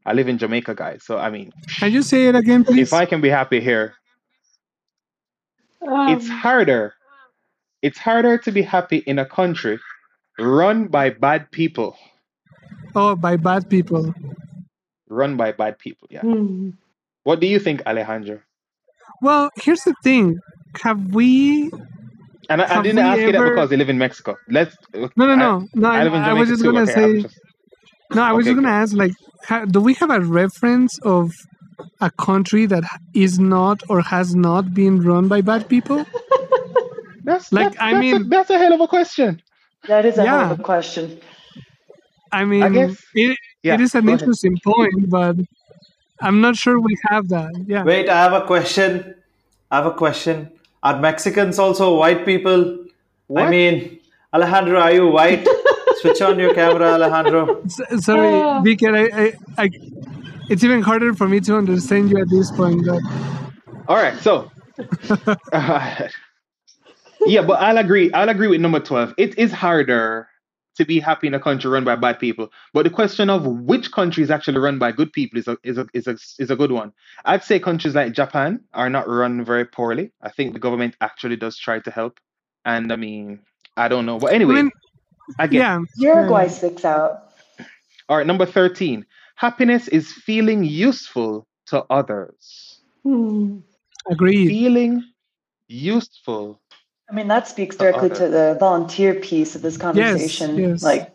I 0.05 0.13
live 0.13 0.29
in 0.29 0.37
jamaica 0.39 0.75
guys 0.75 1.03
so 1.05 1.17
i 1.17 1.29
mean 1.29 1.51
Can 1.79 1.91
you 1.93 2.03
say 2.03 2.27
it 2.27 2.35
again, 2.35 2.63
please? 2.65 2.89
if 2.89 2.93
i 2.93 3.05
can 3.05 3.21
be 3.21 3.29
happy 3.29 3.61
here 3.61 3.95
it's 5.85 6.29
Um, 6.29 6.37
harder 6.37 6.93
it's 7.81 7.97
harder 7.99 8.37
to 8.37 8.51
be 8.51 8.61
happy 8.61 8.97
in 9.05 9.19
a 9.19 9.25
country 9.25 9.79
run 10.39 10.87
by 10.87 11.09
bad 11.09 11.51
people 11.51 11.97
oh, 12.95 13.15
by 13.15 13.35
bad 13.37 13.69
people. 13.69 14.13
run 15.09 15.35
by 15.37 15.51
bad 15.51 15.77
people 15.79 16.07
yeah 16.09 16.21
hmm. 16.21 16.69
what 17.23 17.39
do 17.39 17.47
you 17.47 17.59
think 17.59 17.81
alejandro 17.85 18.39
Well, 19.21 19.49
here's 19.55 19.83
the 19.83 19.93
thing. 20.03 20.39
Have 20.83 21.13
we? 21.13 21.69
and 22.49 22.61
i, 22.61 22.65
I 22.79 22.81
didn't 22.81 22.99
ask 22.99 23.19
you 23.21 23.31
that 23.31 23.43
because 23.43 23.71
you 23.71 23.77
live 23.77 23.89
in 23.89 23.97
mexico 23.97 24.35
let's 24.49 24.75
No, 24.93 25.09
no, 25.15 25.31
I- 25.33 25.35
no, 25.35 25.67
no. 25.75 25.89
I, 25.89 26.01
I, 26.07 26.29
I 26.29 26.33
was 26.33 26.49
just 26.49 26.61
too. 26.63 26.71
gonna 26.71 26.83
okay, 26.83 26.93
say. 26.93 27.21
just- 27.21 27.39
No, 28.15 28.21
I 28.23 28.31
was 28.33 28.45
Okay, 28.45 28.53
just 28.53 28.63
gonna 28.63 28.75
good. 28.75 28.81
ask, 28.83 28.91
like, 29.03 29.71
do 29.71 29.79
we 29.81 29.93
have 29.95 30.09
a 30.09 30.21
reference 30.21 30.97
of 31.03 31.31
a 32.01 32.09
country 32.11 32.65
that 32.67 32.83
is 33.13 33.39
not 33.39 33.81
or 33.89 34.01
has 34.01 34.35
not 34.35 34.73
been 34.73 35.01
run 35.01 35.27
by 35.27 35.41
bad 35.41 35.67
people? 35.69 36.05
that's 37.23 37.51
Like, 37.51 37.71
that's, 37.73 37.77
I 37.81 37.91
that's 37.91 37.95
a, 37.95 37.99
mean- 37.99 38.29
that's 38.29 38.49
a 38.49 38.57
hell 38.57 38.73
of 38.73 38.81
a 38.81 38.87
question 38.87 39.41
That 39.87 40.05
is 40.05 40.17
a 40.17 40.25
hell 40.25 40.51
of 40.51 40.59
a 40.59 40.63
question. 40.63 41.19
I 42.31 42.45
mean, 42.45 42.73
guess- 42.73 42.97
it, 43.13 43.37
yeah 43.61 43.75
it 43.75 43.81
is 43.81 43.93
an 43.95 44.05
go 44.05 44.09
ahead. 44.09 44.21
interesting 44.21 44.57
point, 44.63 45.09
but 45.09 45.35
I'm 46.19 46.41
not 46.41 46.55
sure 46.55 46.79
we 46.79 46.95
have 47.09 47.27
that. 47.29 47.51
Yeah. 47.67 47.83
Wait, 47.83 48.09
I 48.09 48.17
have 48.23 48.33
a 48.33 48.45
question. 48.45 49.15
I 49.69 49.77
have 49.77 49.85
a 49.85 49.91
question. 49.91 50.49
Are 50.81 50.97
Mexicans 50.99 51.59
also 51.59 51.95
white 51.97 52.25
people? 52.25 52.79
I 53.35 53.49
mean, 53.49 53.99
Alejandro, 54.33 54.79
are 54.79 54.93
you 54.93 55.07
white? 55.07 55.47
Switch 56.01 56.21
on 56.21 56.37
your 56.39 56.53
camera, 56.53 56.93
Alejandro. 56.93 57.61
S- 57.65 58.03
sorry. 58.05 58.61
Vicky. 58.63 58.87
I, 58.87 59.03
I, 59.23 59.33
I, 59.57 59.69
it's 60.53 60.63
even 60.63 60.81
harder 60.81 61.13
for 61.13 61.27
me 61.27 61.39
to 61.41 61.57
understand 61.57 62.09
you 62.09 62.17
at 62.19 62.29
this 62.29 62.51
point. 62.51 62.85
But 62.85 63.01
all 63.87 63.97
right 63.97 64.17
so 64.19 64.49
yeah 67.25 67.41
but 67.41 67.59
i'll 67.61 67.77
agree 67.77 68.11
i'll 68.13 68.29
agree 68.29 68.47
with 68.47 68.61
number 68.61 68.79
12 68.79 69.13
it 69.17 69.37
is 69.37 69.51
harder 69.51 70.27
to 70.75 70.85
be 70.85 70.99
happy 70.99 71.27
in 71.27 71.33
a 71.33 71.39
country 71.39 71.69
run 71.69 71.83
by 71.83 71.95
bad 71.95 72.19
people 72.19 72.49
but 72.73 72.83
the 72.83 72.89
question 72.89 73.29
of 73.29 73.45
which 73.45 73.91
country 73.91 74.23
is 74.23 74.31
actually 74.31 74.57
run 74.57 74.79
by 74.79 74.91
good 74.91 75.11
people 75.13 75.37
is 75.37 75.47
a, 75.47 75.57
is 75.63 75.77
a, 75.77 75.85
is 75.93 76.07
a, 76.07 76.17
is 76.39 76.49
a 76.49 76.55
good 76.55 76.71
one 76.71 76.93
i'd 77.25 77.43
say 77.43 77.59
countries 77.59 77.93
like 77.93 78.13
japan 78.13 78.59
are 78.73 78.89
not 78.89 79.07
run 79.07 79.43
very 79.43 79.65
poorly 79.65 80.11
i 80.21 80.29
think 80.29 80.53
the 80.53 80.59
government 80.59 80.95
actually 81.01 81.35
does 81.35 81.57
try 81.57 81.79
to 81.79 81.91
help 81.91 82.19
and 82.65 82.91
i 82.91 82.95
mean 82.95 83.39
i 83.77 83.87
don't 83.87 84.05
know 84.05 84.17
but 84.17 84.33
anyway 84.33 84.55
I 84.55 84.61
mean, 84.63 84.71
I 85.39 85.47
get 85.47 85.59
yeah. 85.59 85.79
Uruguay 85.97 86.47
sticks 86.47 86.83
out. 86.83 87.31
all 88.09 88.17
right 88.17 88.27
number 88.27 88.45
13 88.45 89.05
happiness 89.43 89.87
is 89.89 90.11
feeling 90.11 90.63
useful 90.63 91.45
to 91.67 91.83
others 91.89 92.79
Hmm. 93.03 93.59
Agreed. 94.09 94.47
feeling 94.47 95.03
useful 95.67 96.59
I 97.09 97.15
mean, 97.15 97.27
that 97.27 97.47
speaks 97.47 97.75
directly 97.75 98.09
to 98.09 98.27
the 98.27 98.57
volunteer 98.59 99.13
piece 99.13 99.55
of 99.55 99.61
this 99.61 99.77
conversation. 99.77 100.57
yes. 100.57 100.81
Like, 100.81 101.13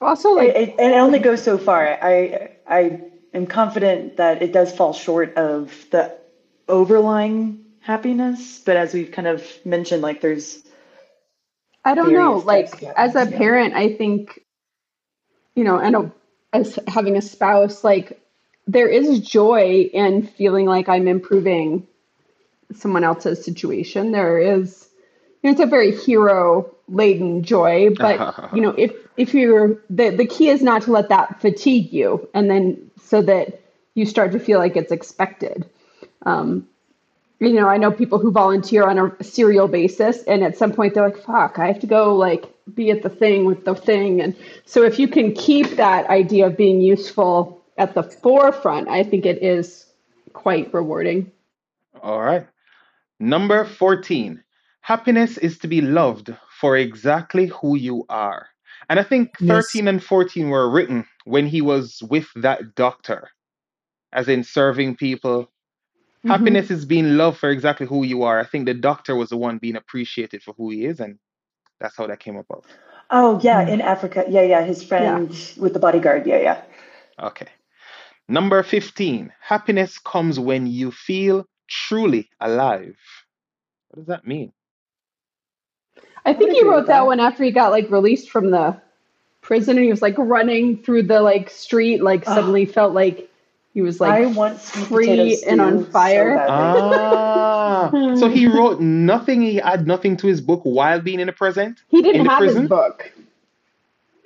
Also, 0.00 0.36
it, 0.36 0.54
like, 0.54 0.56
it, 0.56 0.74
it 0.78 0.94
only 0.94 1.18
goes 1.18 1.42
so 1.42 1.56
far. 1.58 1.98
I 2.00 2.50
I 2.68 3.00
am 3.32 3.46
confident 3.46 4.16
that 4.18 4.42
it 4.42 4.52
does 4.52 4.70
fall 4.70 4.92
short 4.92 5.34
of 5.36 5.86
the 5.90 6.14
overlying 6.68 7.64
happiness, 7.80 8.60
but 8.64 8.76
as 8.76 8.94
we've 8.94 9.10
kind 9.10 9.26
of 9.26 9.42
mentioned, 9.64 10.02
like 10.02 10.20
there's 10.20 10.62
I 11.84 11.94
don't 11.94 12.12
know. 12.12 12.36
Like, 12.38 12.82
as 12.96 13.16
a 13.16 13.26
parent, 13.26 13.74
I 13.74 13.94
think, 13.94 14.40
you 15.54 15.64
know, 15.64 15.78
and 15.78 15.96
a, 15.96 16.12
as 16.54 16.78
having 16.86 17.16
a 17.16 17.22
spouse, 17.22 17.84
like, 17.84 18.20
there 18.66 18.88
is 18.88 19.20
joy 19.20 19.90
in 19.92 20.26
feeling 20.26 20.64
like 20.64 20.88
I'm 20.88 21.06
improving 21.06 21.86
someone 22.74 23.04
else's 23.04 23.44
situation. 23.44 24.12
There 24.12 24.38
is, 24.38 24.88
you 25.42 25.50
know, 25.50 25.52
it's 25.52 25.60
a 25.60 25.66
very 25.66 25.94
hero 25.94 26.74
laden 26.88 27.42
joy, 27.42 27.90
but 27.90 28.50
you 28.54 28.62
know, 28.62 28.70
if 28.70 28.92
if 29.16 29.34
you're 29.34 29.78
the 29.90 30.10
the 30.10 30.26
key 30.26 30.48
is 30.48 30.62
not 30.62 30.82
to 30.82 30.92
let 30.92 31.10
that 31.10 31.40
fatigue 31.40 31.92
you, 31.92 32.28
and 32.32 32.50
then 32.50 32.90
so 33.02 33.20
that 33.22 33.60
you 33.94 34.06
start 34.06 34.32
to 34.32 34.38
feel 34.38 34.58
like 34.58 34.76
it's 34.76 34.92
expected. 34.92 35.68
Um, 36.24 36.66
you 37.40 37.52
know, 37.52 37.68
I 37.68 37.76
know 37.76 37.90
people 37.90 38.18
who 38.18 38.30
volunteer 38.30 38.88
on 38.88 38.98
a 38.98 39.24
serial 39.24 39.68
basis, 39.68 40.22
and 40.22 40.42
at 40.42 40.56
some 40.56 40.72
point 40.72 40.94
they're 40.94 41.04
like, 41.04 41.18
"Fuck, 41.18 41.58
I 41.58 41.66
have 41.66 41.80
to 41.80 41.86
go 41.86 42.16
like 42.16 42.53
be 42.72 42.90
at 42.90 43.02
the 43.02 43.10
thing 43.10 43.44
with 43.44 43.64
the 43.64 43.74
thing." 43.74 44.20
And 44.20 44.34
so, 44.64 44.82
if 44.82 44.98
you 44.98 45.08
can 45.08 45.32
keep 45.32 45.76
that 45.76 46.08
idea 46.08 46.46
of 46.46 46.56
being 46.56 46.80
useful 46.80 47.62
at 47.76 47.94
the 47.94 48.02
forefront, 48.02 48.88
I 48.88 49.02
think 49.02 49.26
it 49.26 49.42
is 49.42 49.86
quite 50.32 50.72
rewarding. 50.72 51.30
All 52.02 52.20
right. 52.20 52.46
Number 53.20 53.64
14. 53.64 54.42
Happiness 54.80 55.38
is 55.38 55.58
to 55.60 55.68
be 55.68 55.80
loved 55.80 56.34
for 56.60 56.76
exactly 56.76 57.46
who 57.46 57.76
you 57.76 58.04
are. 58.08 58.48
And 58.90 59.00
I 59.00 59.02
think 59.02 59.30
Yes. 59.40 59.72
13 59.72 59.88
and 59.88 60.02
14 60.02 60.50
were 60.50 60.68
written 60.68 61.06
when 61.24 61.46
he 61.46 61.62
was 61.62 62.02
with 62.02 62.28
that 62.36 62.74
doctor, 62.74 63.30
as 64.12 64.28
in 64.28 64.44
serving 64.44 64.96
people. 64.96 65.44
Mm-hmm. 65.44 66.28
Happiness 66.30 66.70
is 66.70 66.84
being 66.84 67.16
loved 67.16 67.38
for 67.38 67.48
exactly 67.48 67.86
who 67.86 68.04
you 68.04 68.24
are. 68.24 68.38
I 68.38 68.44
think 68.44 68.66
the 68.66 68.74
doctor 68.74 69.16
was 69.16 69.30
the 69.30 69.38
one 69.38 69.58
being 69.58 69.76
appreciated 69.76 70.42
for 70.42 70.52
who 70.54 70.70
he 70.70 70.84
is, 70.84 71.00
and 71.00 71.18
that's 71.80 71.96
how 71.96 72.06
that 72.06 72.20
came 72.20 72.36
about. 72.36 72.64
oh 73.10 73.40
yeah, 73.42 73.64
hmm. 73.64 73.70
in 73.70 73.80
Africa, 73.80 74.24
yeah, 74.28 74.42
yeah, 74.42 74.64
his 74.64 74.82
friend 74.82 75.28
with 75.56 75.72
the 75.72 75.78
bodyguard, 75.78 76.26
yeah, 76.26 76.38
yeah. 76.38 76.62
Okay. 77.20 77.46
Number 78.28 78.62
15. 78.62 79.32
Happiness 79.40 79.98
comes 79.98 80.40
when 80.40 80.66
you 80.66 80.90
feel 80.90 81.46
truly 81.68 82.30
alive. 82.40 82.96
What 83.88 83.96
does 83.96 84.06
that 84.06 84.26
mean? 84.26 84.52
I 86.24 86.32
think 86.32 86.52
would 86.52 86.56
he 86.56 86.64
wrote 86.64 86.86
that 86.86 87.00
that. 87.00 87.06
one 87.06 87.20
after 87.20 87.44
he 87.44 87.50
got 87.50 87.70
like 87.70 87.90
released 87.90 88.30
from 88.30 88.50
the 88.50 88.80
prison, 89.42 89.76
and 89.76 89.84
he 89.84 89.90
was 89.90 90.00
like 90.00 90.16
running 90.16 90.82
through 90.82 91.02
the 91.02 91.20
like 91.20 91.50
street, 91.50 92.02
like 92.02 92.26
Ugh. 92.26 92.34
suddenly 92.34 92.64
felt 92.64 92.94
like 92.94 93.30
he 93.74 93.82
was 93.82 94.00
like 94.00 94.24
I 94.24 94.26
want 94.26 94.58
free 94.58 95.42
and 95.46 95.60
on 95.60 95.84
fire. 95.84 96.36
So 96.38 96.44
badly. 97.92 98.10
Ah, 98.12 98.16
so 98.16 98.28
he 98.28 98.46
wrote 98.46 98.80
nothing. 98.80 99.42
He 99.42 99.56
had 99.56 99.86
nothing 99.86 100.16
to 100.18 100.26
his 100.26 100.40
book 100.40 100.62
while 100.64 101.00
being 101.00 101.20
in 101.20 101.26
the 101.28 101.32
present. 101.32 101.80
he 101.88 102.02
didn't 102.02 102.26
have 102.26 102.38
prison? 102.38 102.62
his 102.62 102.70
book. 102.70 103.12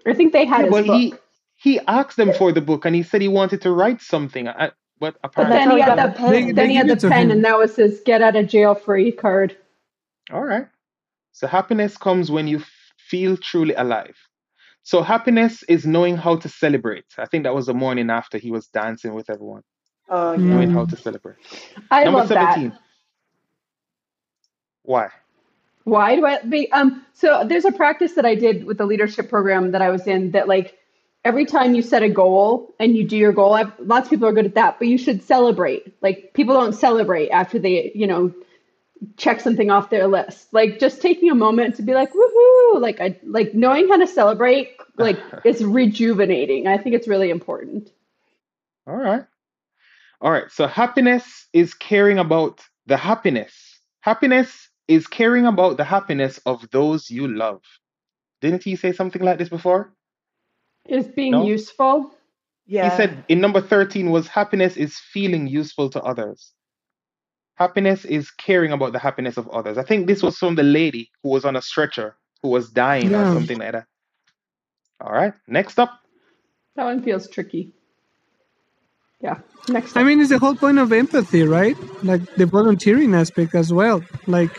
I 0.07 0.15
think 0.15 0.33
they 0.33 0.47
had 0.47 0.61
Yeah, 0.63 0.67
his 0.67 0.71
but 0.71 0.87
book. 0.87 0.97
he 1.01 1.15
he 1.57 1.81
asked 1.81 2.17
them 2.17 2.33
for 2.35 2.53
the 2.53 2.61
book 2.61 2.85
and 2.87 2.95
he 2.97 3.03
said 3.03 3.23
he 3.23 3.29
wanted 3.29 3.63
to 3.63 3.73
write 3.73 4.01
something. 4.03 4.49
I, 4.49 4.73
but 5.01 5.17
But 5.37 5.51
apparently, 5.51 5.57
that's 5.57 5.67
then 5.67 5.71
he 5.71 5.77
he 5.77 5.83
had 5.83 5.99
the 5.99 6.09
the 6.09 6.15
pen. 6.15 6.33
They- 6.33 6.53
then 6.53 6.55
they 6.57 6.69
he 6.69 6.75
had 6.77 6.89
the 6.89 6.97
pen, 7.11 7.23
him. 7.25 7.31
and 7.33 7.45
that 7.45 7.59
was 7.59 7.77
his 7.77 8.01
get 8.05 8.23
out 8.23 8.37
of 8.37 8.49
jail 8.49 8.75
free 8.75 9.13
card. 9.13 9.57
all 10.33 10.45
right. 10.45 10.69
So 11.33 11.47
happiness 11.47 11.97
comes 11.97 12.31
when 12.31 12.49
you 12.49 12.59
f- 12.59 12.71
feel 12.99 13.37
truly 13.37 13.75
alive. 13.75 14.17
So 14.85 15.03
happiness 15.03 15.63
is 15.65 15.87
knowing 15.87 16.17
how 16.17 16.37
to 16.37 16.49
celebrate. 16.49 17.07
I 17.19 17.27
think 17.27 17.45
that 17.45 17.55
was 17.55 17.67
the 17.67 17.75
morning 17.75 18.11
after 18.11 18.39
he 18.39 18.51
was 18.51 18.69
dancing 18.69 19.15
with 19.15 19.31
everyone, 19.31 19.63
Oh 20.09 20.33
yeah. 20.35 20.39
knowing 20.55 20.71
how 20.71 20.87
to 20.87 20.97
celebrate. 20.97 21.37
I 21.91 22.05
Number 22.05 22.21
love 22.21 22.29
that. 22.31 22.57
17. 24.89 24.95
Why? 24.95 25.11
Why 25.85 26.17
do 26.17 26.27
I 26.27 26.43
be 26.43 26.71
um 26.73 27.05
so 27.15 27.45
there's 27.47 27.65
a 27.65 27.73
practice 27.73 28.13
that 28.15 28.27
I 28.27 28.35
did 28.35 28.65
with 28.65 28.79
the 28.79 28.87
leadership 28.87 29.29
program 29.31 29.71
that 29.73 29.81
I 29.83 29.91
was 29.91 30.07
in 30.07 30.33
that 30.33 30.49
like 30.49 30.79
every 31.25 31.45
time 31.45 31.75
you 31.75 31.83
set 31.83 32.03
a 32.03 32.09
goal 32.09 32.75
and 32.79 32.97
you 32.97 33.07
do 33.07 33.17
your 33.17 33.33
goal, 33.33 33.55
I've, 33.55 33.73
lots 33.81 34.07
of 34.07 34.11
people 34.11 34.29
are 34.29 34.33
good 34.33 34.47
at 34.47 34.55
that, 34.55 34.79
but 34.79 34.89
you 34.89 34.99
should 34.99 35.23
celebrate. 35.23 35.95
Like 36.03 36.33
people 36.35 36.55
don't 36.55 36.75
celebrate 36.75 37.31
after 37.31 37.59
they, 37.59 37.93
you 37.95 38.07
know, 38.07 38.33
check 39.17 39.41
something 39.41 39.71
off 39.71 39.91
their 39.91 40.07
list. 40.07 40.53
Like 40.53 40.79
just 40.79 41.03
taking 41.03 41.31
a 41.31 41.35
moment 41.35 41.77
to 41.77 41.83
be 41.83 41.95
like 41.95 42.13
woohoo, 42.13 42.81
like 42.81 43.01
I 43.01 43.19
like 43.25 43.55
knowing 43.55 43.89
how 43.89 43.97
to 43.97 44.07
celebrate 44.07 44.77
like 44.97 45.19
it's 45.45 45.63
rejuvenating. 45.63 46.67
I 46.67 46.79
think 46.79 46.95
it's 46.95 47.09
really 47.09 47.31
important. 47.31 47.91
All 48.87 48.97
right. 48.97 49.25
All 50.21 50.31
right. 50.31 50.51
So 50.51 50.67
happiness 50.67 51.47
is 51.53 51.75
caring 51.75 52.19
about 52.19 52.61
the 52.87 52.97
happiness. 52.97 53.79
Happiness 54.01 54.68
is 54.89 55.07
caring 55.07 55.47
about 55.47 55.77
the 55.77 55.85
happiness 55.85 56.39
of 56.47 56.69
those 56.71 57.11
you 57.11 57.29
love. 57.29 57.63
Didn't 58.41 58.65
he 58.65 58.75
say 58.77 58.93
something 58.93 59.23
like 59.23 59.39
this 59.39 59.49
before? 59.51 59.93
Is 60.87 61.07
being 61.07 61.33
No? 61.33 61.47
useful. 61.47 62.15
Yeah. 62.67 62.91
He 62.91 62.97
said 62.97 63.25
in 63.29 63.41
number 63.41 63.61
13 63.61 64.11
was 64.11 64.29
happiness 64.29 64.77
is 64.77 64.99
feeling 64.99 65.47
useful 65.47 65.91
to 65.91 66.03
others. 66.03 66.53
Happiness 67.57 68.05
is 68.05 68.31
caring 68.31 68.73
about 68.73 68.93
the 68.93 68.99
happiness 68.99 69.37
of 69.37 69.49
others. 69.49 69.79
I 69.79 69.83
think 69.83 70.07
this 70.07 70.23
was 70.23 70.39
from 70.39 70.55
the 70.55 70.63
lady 70.63 71.11
who 71.23 71.31
was 71.31 71.45
on 71.45 71.57
a 71.57 71.63
stretcher, 71.63 72.17
who 72.43 72.49
was 72.49 72.71
dying 72.71 73.15
or 73.15 73.25
something 73.35 73.59
like 73.59 73.73
that. 73.73 73.87
All 75.01 75.13
right. 75.13 75.35
Next 75.47 75.79
up. 75.79 76.01
That 76.77 76.85
one 76.85 77.03
feels 77.03 77.29
tricky. 77.29 77.73
Yeah. 79.21 79.39
Next 79.69 79.97
I 79.97 80.03
mean, 80.05 80.21
it's 80.21 80.31
the 80.31 80.39
whole 80.39 80.55
point 80.55 80.79
of 80.79 80.93
empathy, 80.93 81.43
right? 81.43 81.77
Like 82.03 82.23
the 82.37 82.47
volunteering 82.47 83.15
aspect 83.15 83.55
as 83.55 83.73
well. 83.73 84.03
Like, 84.27 84.57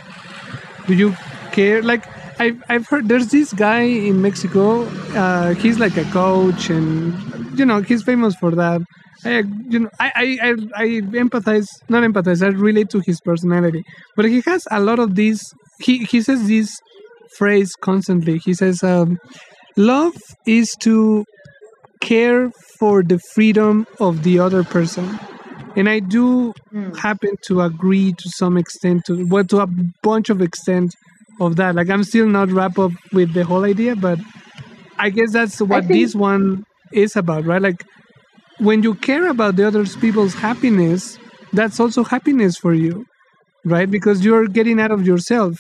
do 0.86 0.94
you 0.94 1.16
care? 1.52 1.82
Like, 1.82 2.06
I've, 2.40 2.62
I've 2.70 2.88
heard 2.88 3.08
there's 3.08 3.28
this 3.28 3.54
guy 3.54 3.82
in 3.82 4.22
Mexico. 4.22 4.84
Uh, 5.16 5.54
he's 5.56 5.80
like 5.80 5.98
a 5.98 6.04
coach, 6.06 6.70
and 6.70 7.14
you 7.58 7.66
know 7.66 7.82
he's 7.82 8.04
famous 8.04 8.36
for 8.36 8.52
that. 8.52 8.82
I, 9.26 9.44
you 9.68 9.80
know, 9.80 9.90
I, 10.00 10.12
I, 10.16 10.38
I, 10.42 10.50
I 10.76 10.88
empathize, 11.24 11.68
not 11.90 12.04
empathize. 12.04 12.42
I 12.42 12.48
relate 12.50 12.90
to 12.92 13.02
his 13.06 13.20
personality, 13.20 13.84
but 14.16 14.26
he 14.26 14.42
has 14.46 14.64
a 14.72 14.80
lot 14.80 15.00
of 15.00 15.16
these. 15.16 15.42
He 15.80 16.00
he 16.06 16.22
says 16.22 16.48
this 16.48 16.80
phrase 17.38 17.74
constantly. 17.82 18.38
He 18.38 18.54
says, 18.54 18.84
um, 18.84 19.18
"Love 19.76 20.16
is 20.46 20.76
to 20.82 21.26
care 22.02 22.52
for 22.80 23.04
the 23.04 23.20
freedom 23.34 23.86
of 24.00 24.24
the 24.24 24.40
other 24.40 24.64
person." 24.64 25.20
And 25.76 25.88
I 25.90 26.00
do 26.00 26.54
Hmm. 26.72 26.94
happen 26.94 27.32
to 27.48 27.62
agree 27.62 28.14
to 28.14 28.30
some 28.30 28.58
extent 28.58 29.06
to 29.06 29.26
well 29.28 29.44
to 29.46 29.60
a 29.62 29.68
bunch 30.04 30.30
of 30.30 30.42
extent 30.42 30.96
of 31.40 31.56
that. 31.58 31.76
Like 31.76 31.90
I'm 31.90 32.04
still 32.04 32.28
not 32.28 32.52
wrapped 32.52 32.80
up 32.80 32.92
with 33.14 33.34
the 33.34 33.44
whole 33.44 33.64
idea, 33.66 33.96
but 33.96 34.20
I 34.98 35.10
guess 35.10 35.32
that's 35.32 35.62
what 35.62 35.86
think- 35.86 35.94
this 36.00 36.16
one 36.16 36.64
is 36.92 37.16
about, 37.16 37.46
right? 37.46 37.62
Like 37.62 37.84
when 38.60 38.84
you 38.84 38.94
care 38.96 39.30
about 39.30 39.56
the 39.56 39.66
other 39.68 39.86
people's 39.86 40.34
happiness, 40.34 41.18
that's 41.54 41.80
also 41.80 42.04
happiness 42.04 42.58
for 42.58 42.74
you, 42.74 43.06
right? 43.66 43.90
Because 43.90 44.24
you're 44.26 44.48
getting 44.48 44.80
out 44.80 44.92
of 44.92 45.06
yourself 45.06 45.58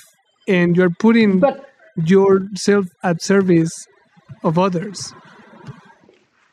and 0.47 0.75
you're 0.75 0.89
putting 0.99 1.39
But 1.39 1.65
yourself 2.05 2.85
at 3.03 3.21
service 3.21 3.71
of 4.43 4.57
others. 4.59 5.13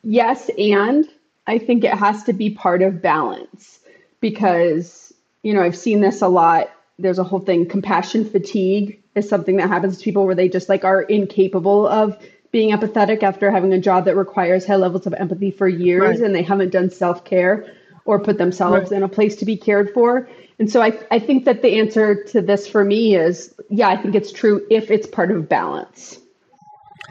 Yes, 0.09 0.49
and 0.57 1.05
I 1.49 1.59
think 1.59 1.83
it 1.83 1.93
has 1.93 2.23
to 2.24 2.33
be 2.33 2.51
part 2.51 2.81
of 2.81 3.03
balance 3.03 3.81
because, 4.20 5.12
you 5.43 5.53
know, 5.53 5.62
I've 5.62 5.77
seen 5.77 6.01
this 6.01 6.23
a 6.23 6.28
lot. 6.28 6.70
There's 6.97 7.19
a 7.19 7.24
whole 7.24 7.41
thing, 7.41 7.66
compassion 7.69 8.24
fatigue 8.24 9.03
is 9.16 9.28
something 9.28 9.57
that 9.57 9.69
happens 9.69 9.99
to 9.99 10.05
people 10.05 10.24
where 10.24 10.37
they 10.37 10.49
just 10.49 10.69
like 10.69 10.85
are 10.85 11.03
incapable 11.03 11.89
of 11.89 12.16
being 12.53 12.70
empathetic 12.70 13.24
after 13.24 13.51
having 13.51 13.73
a 13.73 13.81
job 13.81 14.05
that 14.05 14.15
requires 14.15 14.65
high 14.65 14.77
levels 14.77 15.09
of 15.09 15.15
empathy 15.15 15.51
for 15.51 15.66
years 15.66 16.20
Right. 16.20 16.20
and 16.20 16.33
they 16.33 16.43
haven't 16.43 16.70
done 16.70 16.89
self 16.89 17.24
care 17.24 17.66
or 18.05 18.20
put 18.20 18.39
themselves 18.39 18.91
Right. 18.91 18.99
in 18.99 19.03
a 19.03 19.09
place 19.09 19.35
to 19.37 19.45
be 19.45 19.57
cared 19.57 19.93
for. 19.93 20.28
And 20.61 20.70
so 20.70 20.83
I, 20.83 20.97
I 21.11 21.19
think 21.19 21.47
that 21.47 21.62
the 21.62 21.81
answer 21.81 22.23
to 22.27 22.41
this 22.41 22.69
for 22.69 22.85
me 22.85 23.16
is 23.16 23.53
yeah, 23.70 23.89
I 23.89 23.97
think 23.97 24.15
it's 24.15 24.31
true 24.31 24.65
if 24.70 24.93
it's 24.93 25.09
part 25.09 25.33
of 25.33 25.49
balance. 25.49 26.20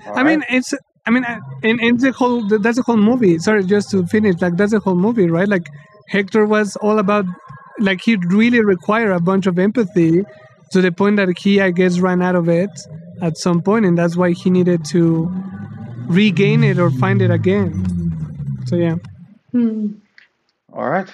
All 0.08 0.18
I 0.18 0.24
mean, 0.24 0.44
it's. 0.50 0.74
I 1.08 1.12
mean, 1.12 1.26
I- 1.26 1.40
and, 1.64 1.80
and 1.82 2.00
the 2.00 2.12
whole 2.12 2.48
that's 2.48 2.78
the 2.78 2.84
whole 2.84 2.98
movie. 2.98 3.40
Sorry, 3.40 3.64
just 3.64 3.92
to 3.92 4.06
finish, 4.08 4.42
like 4.42 4.58
that's 4.58 4.72
the 4.72 4.80
whole 4.80 4.96
movie, 4.96 5.30
right? 5.30 5.48
Like 5.48 5.68
Hector 6.10 6.46
was 6.46 6.76
all 6.78 7.00
about, 7.00 7.26
like 7.80 8.02
he 8.02 8.18
really 8.28 8.62
required 8.62 9.12
a 9.12 9.20
bunch 9.20 9.48
of 9.48 9.60
empathy 9.60 10.24
to 10.72 10.82
the 10.82 10.92
point 10.92 11.18
that 11.18 11.30
he, 11.40 11.62
I 11.62 11.72
guess, 11.72 12.00
ran 12.00 12.22
out 12.22 12.36
of 12.36 12.50
it 12.50 12.70
at 13.22 13.38
some 13.38 13.62
point, 13.62 13.86
and 13.86 13.98
that's 13.98 14.16
why 14.18 14.32
he 14.32 14.50
needed 14.50 14.86
to 14.86 15.32
regain 16.08 16.64
it 16.64 16.80
or 16.80 16.92
find 16.92 17.22
it 17.22 17.32
again. 17.32 17.86
So 18.68 18.76
yeah, 18.78 18.96
Hmm. 19.52 19.88
All 20.74 20.90
right. 20.90 21.10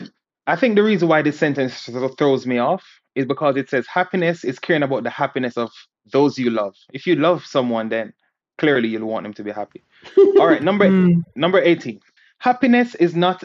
I 0.47 0.55
think 0.55 0.75
the 0.75 0.83
reason 0.83 1.07
why 1.07 1.21
this 1.21 1.39
sentence 1.39 1.89
throws 2.17 2.45
me 2.47 2.57
off 2.57 2.83
is 3.15 3.25
because 3.25 3.57
it 3.57 3.69
says 3.69 3.87
happiness 3.87 4.43
is 4.43 4.59
caring 4.59 4.83
about 4.83 5.03
the 5.03 5.09
happiness 5.09 5.57
of 5.57 5.71
those 6.11 6.37
you 6.39 6.49
love. 6.49 6.75
If 6.93 7.07
you 7.07 7.15
love 7.15 7.45
someone, 7.45 7.89
then 7.89 8.13
clearly 8.61 8.87
you'll 8.89 9.07
want 9.13 9.23
them 9.25 9.33
to 9.33 9.43
be 9.43 9.51
happy. 9.51 9.81
All 10.39 10.47
right, 10.51 10.63
number 10.69 10.85
Mm. 10.89 11.23
number 11.35 11.59
18. 11.59 11.99
Happiness 12.37 12.95
is 12.95 13.13
not 13.15 13.43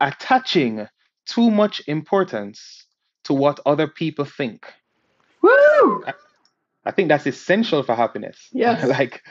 attaching 0.00 0.86
too 1.26 1.50
much 1.50 1.82
importance 1.86 2.86
to 3.24 3.34
what 3.34 3.58
other 3.66 3.88
people 3.88 4.24
think. 4.24 4.66
Woo! 5.42 6.04
I 6.84 6.90
think 6.92 7.08
that's 7.08 7.26
essential 7.26 7.82
for 7.82 7.94
happiness. 7.96 8.38
Yes. 8.52 8.84
like 8.98 9.22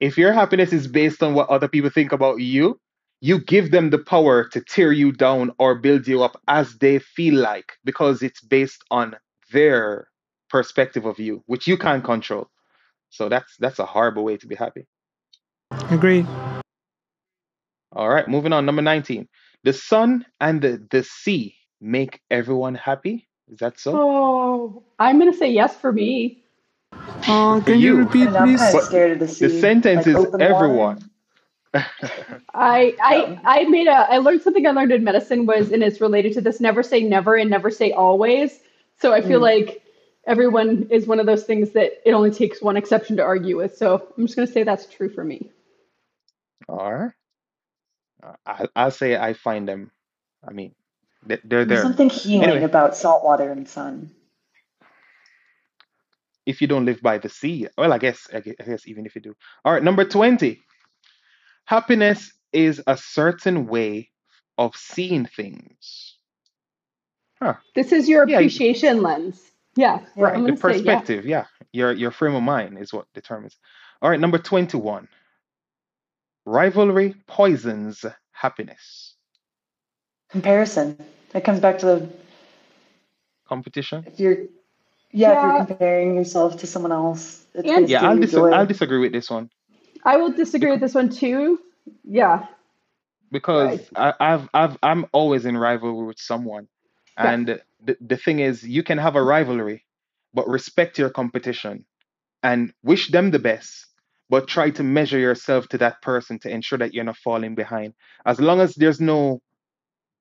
if 0.00 0.16
your 0.16 0.32
happiness 0.32 0.72
is 0.72 0.86
based 0.86 1.22
on 1.22 1.34
what 1.34 1.48
other 1.50 1.68
people 1.68 1.90
think 1.90 2.12
about 2.12 2.36
you, 2.40 2.78
you 3.20 3.40
give 3.54 3.72
them 3.72 3.90
the 3.90 3.98
power 3.98 4.44
to 4.52 4.60
tear 4.60 4.92
you 4.92 5.10
down 5.10 5.50
or 5.58 5.74
build 5.74 6.06
you 6.06 6.22
up 6.22 6.40
as 6.46 6.78
they 6.78 7.00
feel 7.00 7.34
like 7.34 7.72
because 7.84 8.22
it's 8.22 8.40
based 8.40 8.80
on 8.92 9.16
their 9.50 10.06
perspective 10.50 11.04
of 11.04 11.18
you, 11.18 11.42
which 11.46 11.66
you 11.66 11.76
can't 11.76 12.04
control. 12.04 12.46
So 13.10 13.28
that's 13.28 13.56
that's 13.58 13.78
a 13.78 13.86
horrible 13.86 14.24
way 14.24 14.36
to 14.38 14.46
be 14.46 14.54
happy. 14.54 14.86
Agreed. 15.90 16.26
All 17.92 18.08
right, 18.08 18.28
moving 18.28 18.52
on. 18.52 18.66
Number 18.66 18.82
19. 18.82 19.28
The 19.64 19.72
sun 19.72 20.24
and 20.40 20.60
the, 20.62 20.86
the 20.90 21.02
sea 21.02 21.56
make 21.80 22.20
everyone 22.30 22.74
happy. 22.74 23.28
Is 23.48 23.58
that 23.58 23.78
so? 23.80 23.92
Oh, 23.94 24.82
I'm 24.98 25.18
gonna 25.18 25.32
say 25.32 25.50
yes 25.50 25.76
for 25.76 25.92
me. 25.92 26.44
Oh, 27.30 27.62
can 27.64 27.80
you 27.80 27.92
you. 27.92 27.98
repeat, 27.98 28.28
And 28.28 28.36
I'm 28.36 28.46
please? 28.48 28.60
kind 28.60 28.76
of 28.76 28.82
scared 28.84 29.12
of 29.12 29.18
the 29.20 29.28
sea. 29.28 29.46
the 29.46 29.50
sentence 29.50 30.06
like 30.06 30.06
is 30.06 30.16
open 30.16 30.40
everyone. 30.42 31.10
I 32.54 32.94
I 33.02 33.38
I 33.44 33.64
made 33.64 33.86
a 33.88 33.92
I 34.12 34.18
learned 34.18 34.42
something 34.42 34.66
I 34.66 34.70
learned 34.70 34.92
in 34.92 35.04
medicine 35.04 35.46
was 35.46 35.72
and 35.72 35.82
it's 35.82 36.00
related 36.00 36.32
to 36.34 36.40
this 36.40 36.60
never 36.60 36.82
say 36.82 37.02
never 37.02 37.36
and 37.36 37.50
never 37.50 37.70
say 37.70 37.92
always. 37.92 38.60
So 38.98 39.12
I 39.12 39.20
feel 39.20 39.40
Mm. 39.40 39.42
like 39.42 39.82
everyone 40.28 40.88
is 40.90 41.06
one 41.06 41.18
of 41.20 41.26
those 41.26 41.44
things 41.44 41.70
that 41.72 41.92
it 42.06 42.12
only 42.12 42.30
takes 42.30 42.62
one 42.62 42.76
exception 42.76 43.16
to 43.16 43.22
argue 43.24 43.56
with. 43.56 43.76
So 43.76 44.06
I'm 44.16 44.26
just 44.26 44.36
gonna 44.36 44.46
say 44.46 44.62
that's 44.62 44.86
true 44.86 45.08
for 45.08 45.24
me. 45.24 45.50
All 46.68 46.92
right. 46.94 47.12
Uh, 48.22 48.32
I, 48.46 48.66
I'll 48.76 48.90
say 48.90 49.16
I 49.16 49.32
find 49.32 49.66
them. 49.68 49.90
I 50.46 50.52
mean, 50.52 50.74
they- 51.26 51.40
they're 51.44 51.64
There's 51.64 51.68
there. 51.80 51.82
something 51.82 52.10
healing 52.10 52.48
Anyway. 52.50 52.64
about 52.64 52.96
salt 52.96 53.24
water 53.24 53.50
and 53.50 53.66
sun. 53.68 54.10
If 56.46 56.60
you 56.62 56.66
don't 56.66 56.84
live 56.86 57.00
by 57.02 57.18
the 57.18 57.28
sea, 57.28 57.68
well, 57.76 57.92
I 57.92 57.98
guess, 57.98 58.28
I 58.32 58.40
guess, 58.40 58.54
I 58.60 58.64
guess 58.64 58.86
even 58.88 59.06
if 59.06 59.14
you 59.14 59.20
do. 59.20 59.34
All 59.64 59.72
right, 59.72 59.82
number 59.82 60.04
20. 60.04 60.60
Happiness 61.66 62.32
is 62.52 62.82
a 62.86 62.96
certain 62.96 63.66
way 63.66 64.10
of 64.56 64.74
seeing 64.76 65.26
things. 65.26 66.16
This 67.74 67.92
is 67.92 68.08
your 68.08 68.26
Yeah, 68.26 68.32
you- 68.40 68.46
appreciation 68.46 69.02
lens. 69.02 69.40
Yeah, 69.78 70.00
Right, 70.16 70.34
The 70.34 70.40
gonna 70.40 70.56
say 70.56 70.60
yeah. 70.60 70.72
perspective, 70.74 71.24
yeah. 71.24 71.44
Your 71.72 71.92
your 71.92 72.10
frame 72.10 72.34
of 72.34 72.42
mind 72.42 72.78
is 72.78 72.92
what 72.92 73.06
determines. 73.14 73.56
All 74.02 74.10
right, 74.10 74.18
number 74.18 74.36
21. 74.38 75.06
Rivalry 76.44 77.14
poisons 77.28 78.04
happiness. 78.32 79.14
Comparison. 80.30 80.98
That 81.32 81.44
comes 81.44 81.60
back 81.60 81.78
to 81.78 81.86
the 81.86 82.08
Competition? 83.48 84.04
if 84.06 84.18
you're 84.18 84.38
yeah, 85.12 85.30
if 85.32 85.42
you're 85.58 85.66
comparing 85.66 86.16
yourself 86.16 86.56
to 86.58 86.66
someone 86.66 86.90
else, 86.92 87.46
it's 87.54 87.68
And- 87.70 87.88
Yeah, 87.88 88.02
I'll 88.04 88.16
your 88.16 88.26
dis- 88.26 88.34
I'll 88.34 88.66
disagree 88.66 88.98
with 88.98 89.12
this 89.12 89.30
one. 89.30 89.48
I 90.04 90.16
will 90.16 90.32
disagree 90.32 90.72
with 90.72 90.80
this 90.80 90.94
one 90.94 91.08
too 91.08 91.60
Yeah. 92.02 92.46
because 93.30 93.78
Right. 93.96 94.14
I, 94.20 94.34
I've 94.34 94.48
I've 94.52 94.76
I'm 94.82 95.06
always 95.12 95.44
in 95.46 95.56
rivalry 95.56 96.04
with 96.04 96.18
someone, 96.18 96.66
And 97.18 97.60
the 97.84 97.98
the 98.00 98.18
thing 98.18 98.40
is, 98.40 98.64
you 98.64 98.82
can 98.84 98.98
have 98.98 99.16
a 99.16 99.22
rivalry, 99.22 99.84
but 100.34 100.48
respect 100.48 100.98
your 100.98 101.10
competition 101.10 101.86
and 102.42 102.72
wish 102.84 103.10
them 103.10 103.32
the 103.32 103.40
best, 103.40 103.86
but 104.30 104.48
try 104.48 104.70
to 104.70 104.84
measure 104.84 105.18
yourself 105.18 105.68
to 105.70 105.78
that 105.80 106.02
person 106.02 106.38
to 106.40 106.50
ensure 106.50 106.78
that 106.78 106.94
you're 106.94 107.04
not 107.04 107.18
falling 107.18 107.56
behind. 107.56 107.94
As 108.26 108.40
long 108.40 108.60
as 108.60 108.74
there's 108.76 109.00
no 109.00 109.40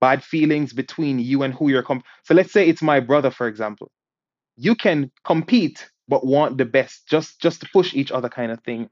bad 0.01 0.23
feelings 0.23 0.73
between 0.73 1.19
you 1.19 1.43
and 1.43 1.53
who 1.55 1.69
you're 1.69 1.83
comp. 1.83 2.05
So 2.25 2.35
let's 2.35 2.53
say 2.53 2.67
it's 2.69 2.83
my 2.83 3.01
brother, 3.01 3.31
for 3.31 3.47
example. 3.47 3.91
You 4.57 4.75
can 4.75 5.11
compete, 5.25 5.89
but 6.07 6.25
want 6.25 6.57
the 6.59 6.65
best, 6.65 7.07
just 7.09 7.41
just 7.41 7.61
to 7.61 7.69
push 7.73 7.93
each 7.95 8.11
other, 8.11 8.29
kind 8.29 8.51
of 8.51 8.61
thing 8.63 8.89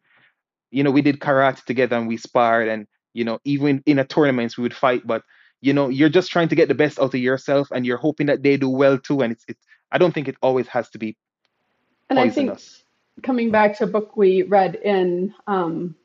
you 0.72 0.84
know, 0.84 0.92
we 0.92 1.02
did 1.02 1.20
karate 1.20 1.64
together 1.66 1.98
and 1.98 2.08
we 2.08 2.18
sparred 2.18 2.68
and, 2.68 2.88
you 3.14 3.24
know, 3.26 3.40
even 3.46 3.84
in 3.86 4.00
a 4.00 4.06
tournaments 4.06 4.58
we 4.58 4.64
would 4.64 4.76
fight, 4.76 5.06
but 5.08 5.24
you 5.66 5.74
know, 5.74 5.90
you're 5.90 6.10
just 6.10 6.32
trying 6.32 6.50
to 6.50 6.56
get 6.56 6.68
the 6.68 6.76
best 6.76 7.00
out 7.00 7.14
of 7.16 7.20
yourself 7.20 7.72
and 7.72 7.86
you're 7.88 7.98
hoping 7.98 8.28
that 8.28 8.44
they 8.44 8.56
do 8.58 8.70
well 8.70 8.98
too. 9.00 9.22
And 9.22 9.34
it's, 9.34 9.46
it's 9.48 9.66
I 9.92 9.98
don't 9.98 10.14
think 10.14 10.28
it 10.28 10.38
always 10.42 10.68
has 10.68 10.90
to 10.92 11.00
be 11.00 11.18
And 12.10 12.20
I 12.20 12.30
think 12.30 12.60
coming 13.24 13.50
back 13.52 13.78
to 13.78 13.86
a 13.86 13.88
book 13.88 14.16
we 14.16 14.44
read 14.44 14.76
in 14.76 15.34
um, 15.48 15.96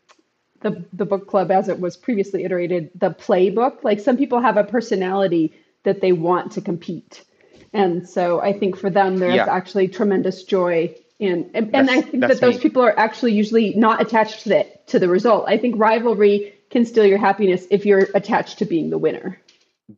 the 0.62 0.84
the 0.94 1.04
book 1.04 1.26
club 1.28 1.50
as 1.50 1.68
it 1.68 1.78
was 1.78 1.96
previously 1.96 2.44
iterated, 2.44 2.90
the 2.94 3.10
playbook. 3.10 3.84
Like 3.84 4.00
some 4.00 4.16
people 4.16 4.40
have 4.40 4.56
a 4.56 4.64
personality 4.64 5.52
that 5.82 6.00
they 6.00 6.12
want 6.12 6.52
to 6.52 6.60
compete, 6.60 7.24
and 7.72 8.08
so 8.08 8.40
I 8.40 8.52
think 8.58 8.76
for 8.76 8.90
them 8.90 9.18
there's 9.18 9.36
Yeah. 9.36 9.46
actually 9.58 9.88
tremendous 9.88 10.44
joy 10.44 10.94
in, 11.18 11.50
and, 11.54 11.74
and 11.74 11.90
I 11.90 12.00
think 12.00 12.22
that 12.22 12.40
those 12.40 12.56
me. 12.56 12.60
people 12.60 12.82
are 12.82 12.98
actually 12.98 13.32
usually 13.32 13.74
not 13.74 14.00
attached 14.00 14.42
to 14.44 14.48
the 14.48 14.66
to 14.86 14.98
the 14.98 15.08
result. 15.08 15.44
I 15.48 15.58
think 15.58 15.74
rivalry 15.78 16.54
can 16.70 16.84
steal 16.86 17.04
your 17.04 17.18
happiness 17.18 17.66
if 17.70 17.84
you're 17.84 18.08
attached 18.14 18.58
to 18.58 18.64
being 18.64 18.90
the 18.90 18.98
winner. 18.98 19.38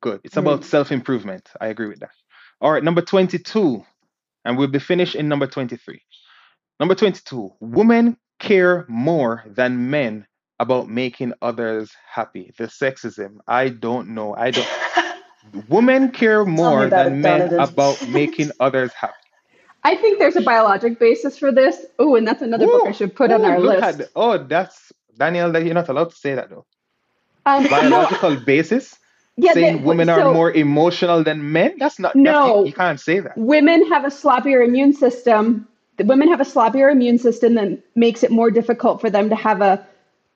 Good. 0.01 0.21
It's 0.25 0.37
about 0.37 0.65
self-improvement. 0.65 1.51
I 1.61 1.69
agree 1.69 1.89
with 1.89 2.01
that. 2.01 2.11
All 2.61 2.73
right, 2.73 2.83
number 2.83 3.03
22. 3.03 3.85
And 4.45 4.59
we'll 4.59 4.69
be 4.69 4.79
finished 4.79 5.15
in 5.15 5.29
number 5.29 5.47
23. 5.47 6.03
Number 6.81 6.95
22. 6.95 7.53
Women 7.61 8.17
care 8.39 8.85
more 8.89 9.45
than 9.47 9.91
men 9.91 10.27
about 10.59 10.89
making 10.89 11.33
others 11.43 11.93
happy. 12.09 12.53
The 12.57 12.65
sexism. 12.65 13.39
I 13.47 13.69
don't 13.69 14.11
know. 14.11 14.35
I 14.35 14.53
don't 14.53 14.69
women 15.69 16.11
care 16.11 16.45
more 16.45 16.89
than 16.89 17.15
it, 17.15 17.17
men 17.17 17.55
about 17.55 18.07
making 18.09 18.53
others 18.61 18.93
happy. 18.93 19.15
I 19.85 19.97
think 19.97 20.19
there's 20.21 20.37
a 20.37 20.43
biologic 20.43 21.01
basis 21.01 21.37
for 21.37 21.51
this. 21.51 21.85
Oh, 21.99 22.15
and 22.15 22.27
that's 22.27 22.43
another 22.43 22.67
book 22.67 22.87
I 22.87 22.93
should 22.93 23.17
put 23.17 23.33
on 23.33 23.45
our 23.45 23.59
list. 23.59 24.01
at 24.01 24.09
oh, 24.15 24.39
that's 24.39 24.93
Daniel. 25.17 25.51
That 25.51 25.65
you're 25.65 25.75
not 25.75 25.89
allowed 25.89 26.11
to 26.11 26.17
say 26.17 26.37
that 26.37 26.51
though. 26.51 26.65
Um, 27.45 27.69
Biological 27.69 28.37
basis, 28.37 28.97
yeah, 29.37 29.53
saying 29.53 29.83
women 29.83 30.09
so 30.09 30.15
are 30.15 30.35
more 30.35 30.53
emotional 30.53 31.25
than 31.25 31.53
men. 31.53 31.77
That's 31.79 31.99
not. 31.99 32.15
That's, 32.15 32.23
No. 32.23 32.61
you, 32.61 32.67
you 32.67 32.73
can't 32.73 33.01
say 33.01 33.21
that. 33.21 33.37
women 33.37 33.89
have 33.89 34.05
a 34.05 34.09
sloppier 34.09 34.65
immune 34.65 34.93
system. 34.93 35.69
The 35.97 36.05
women 36.05 36.29
have 36.29 36.41
a 36.41 36.45
sloppier 36.45 36.91
immune 36.91 37.19
system 37.19 37.55
that 37.55 37.83
makes 37.95 38.23
it 38.23 38.31
more 38.31 38.51
difficult 38.51 39.01
for 39.01 39.11
them 39.11 39.29
to 39.31 39.35
have 39.35 39.61
a 39.61 39.87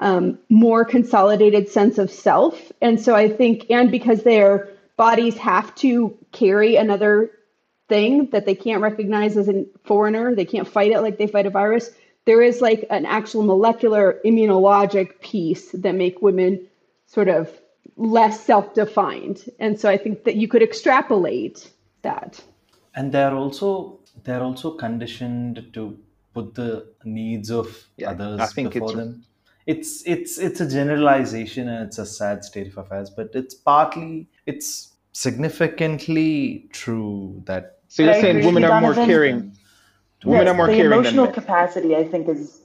um, 0.00 0.38
more 0.50 0.84
consolidated 0.84 1.68
sense 1.68 1.98
of 1.98 2.10
self. 2.10 2.72
And 2.80 3.00
so 3.00 3.14
I 3.14 3.28
think, 3.28 3.66
and 3.70 3.90
because 3.90 4.22
their 4.22 4.68
bodies 4.96 5.36
have 5.38 5.74
to 5.76 6.16
carry 6.32 6.76
another 6.76 7.30
thing 7.88 8.30
that 8.30 8.46
they 8.46 8.54
can't 8.54 8.82
recognize 8.82 9.36
as 9.36 9.48
a 9.48 9.64
foreigner, 9.84 10.34
they 10.34 10.44
can't 10.44 10.68
fight 10.68 10.92
it 10.92 11.00
like 11.00 11.18
they 11.18 11.26
fight 11.26 11.46
a 11.46 11.50
virus. 11.50 11.90
There 12.24 12.42
is 12.42 12.60
like 12.60 12.86
an 12.90 13.06
actual 13.06 13.42
molecular 13.42 14.20
immunologic 14.24 15.20
piece 15.20 15.70
that 15.72 15.94
make 15.94 16.20
women 16.20 16.66
sort 17.06 17.28
of 17.28 17.50
less 17.96 18.40
self-defined. 18.44 19.44
And 19.58 19.78
so 19.80 19.88
I 19.88 19.96
think 19.96 20.24
that 20.24 20.36
you 20.36 20.48
could 20.48 20.62
extrapolate 20.62 21.70
that. 22.02 22.42
and 22.94 23.12
they're 23.12 23.34
also 23.34 23.98
they're 24.24 24.42
also 24.42 24.70
conditioned 24.72 25.54
to 25.74 25.98
put 26.34 26.54
the 26.54 26.70
needs 27.04 27.50
of 27.50 27.66
Yeah, 27.96 28.10
others 28.12 28.40
I 28.40 28.46
think 28.46 28.72
before 28.72 28.90
it's- 28.92 29.00
them 29.06 29.24
it's 29.72 29.90
it's 30.14 30.38
it's 30.38 30.60
a 30.66 30.68
generalization 30.78 31.68
and 31.68 31.80
it's 31.86 31.98
a 31.98 32.06
sad 32.06 32.44
state 32.44 32.68
of 32.72 32.76
affairs 32.82 33.10
but 33.18 33.28
it's 33.40 33.54
partly 33.72 34.28
it's 34.46 34.68
significantly 35.12 36.68
true 36.72 37.42
that 37.46 37.64
So 37.88 38.02
you're 38.04 38.14
I 38.14 38.20
saying 38.20 38.36
agree 38.36 38.46
women 38.46 38.62
with 38.62 38.70
are 38.72 38.80
more 38.80 38.94
Donovan. 38.94 39.10
caring. 39.12 39.38
Women 40.24 40.46
Yes, 40.46 40.52
are 40.52 40.56
more 40.60 40.66
the 40.68 40.76
caring 40.80 40.92
emotional 40.92 41.24
men. 41.26 41.34
capacity, 41.40 41.90
I 41.96 42.04
think, 42.12 42.28
is 42.28 42.60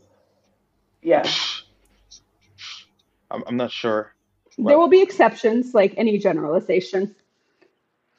yeah. 1.11 1.23
I'm, 3.31 3.43
I'm 3.47 3.57
not 3.57 3.71
sure. 3.71 4.13
There 4.57 4.77
will 4.77 4.87
be 4.87 5.01
exceptions, 5.01 5.73
like 5.73 5.93
any 5.97 6.17
generalization. 6.17 7.15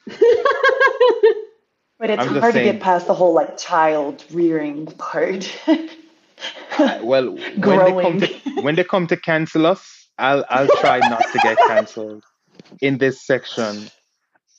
But 2.03 2.09
it's 2.09 2.21
I'm 2.21 2.35
hard 2.35 2.53
to 2.53 2.63
get 2.63 2.81
past 2.81 3.07
the 3.07 3.13
whole 3.13 3.33
like 3.33 3.57
child 3.57 4.25
rearing 4.29 4.87
part. 4.87 5.49
Well, 7.01 7.35
when 7.35 7.37
they 7.37 7.61
come 7.61 7.61
Growing. 7.61 8.19
to 8.19 8.61
when 8.61 8.75
they 8.75 8.83
come 8.83 9.07
to 9.07 9.15
cancel 9.15 9.65
us, 9.65 10.09
I'll 10.17 10.43
I'll 10.49 10.67
try 10.81 10.99
not 10.99 11.23
to 11.31 11.39
get 11.41 11.57
cancelled 11.67 12.25
in 12.81 12.97
this 12.97 13.25
section 13.25 13.89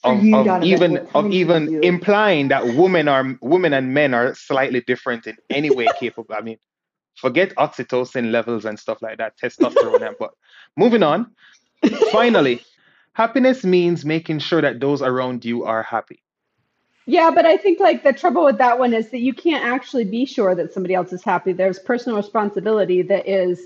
of, 0.03 0.25
of 0.33 0.65
even 0.65 1.07
of 1.15 1.31
even 1.31 1.85
implying 1.85 2.49
that 2.49 2.65
women 2.65 3.09
are 3.09 3.37
women 3.43 3.75
and 3.75 3.93
men 3.93 4.15
are 4.15 4.35
slightly 4.35 4.81
different 4.81 5.27
in 5.27 5.37
any 5.51 5.71
way 5.71 5.89
capable. 6.01 6.35
I 6.35 6.41
mean, 6.41 6.57
forget 7.17 7.55
oxytocin 7.57 8.31
levels 8.31 8.65
and 8.65 8.79
stuff 8.79 9.03
like 9.03 9.19
that, 9.19 9.37
testosterone. 9.39 10.07
and, 10.07 10.17
but 10.19 10.31
moving 10.79 11.03
on. 11.03 11.33
Finally, 12.13 12.63
happiness 13.13 13.65
means 13.65 14.05
making 14.05 14.39
sure 14.39 14.61
that 14.61 14.81
those 14.81 15.03
around 15.03 15.45
you 15.45 15.65
are 15.65 15.83
happy. 15.83 16.23
Yeah, 17.07 17.31
but 17.31 17.45
I 17.45 17.57
think 17.57 17.81
like 17.81 18.03
the 18.03 18.13
trouble 18.13 18.45
with 18.45 18.59
that 18.59 18.79
one 18.79 18.95
is 18.95 19.11
that 19.11 19.19
you 19.19 19.35
can't 19.35 19.65
actually 19.65 20.05
be 20.05 20.25
sure 20.25 20.55
that 20.55 20.73
somebody 20.73 20.95
else 20.95 21.13
is 21.13 21.23
happy. 21.23 21.53
There's 21.53 21.79
personal 21.79 22.17
responsibility 22.17 23.03
that 23.03 23.29
is 23.29 23.61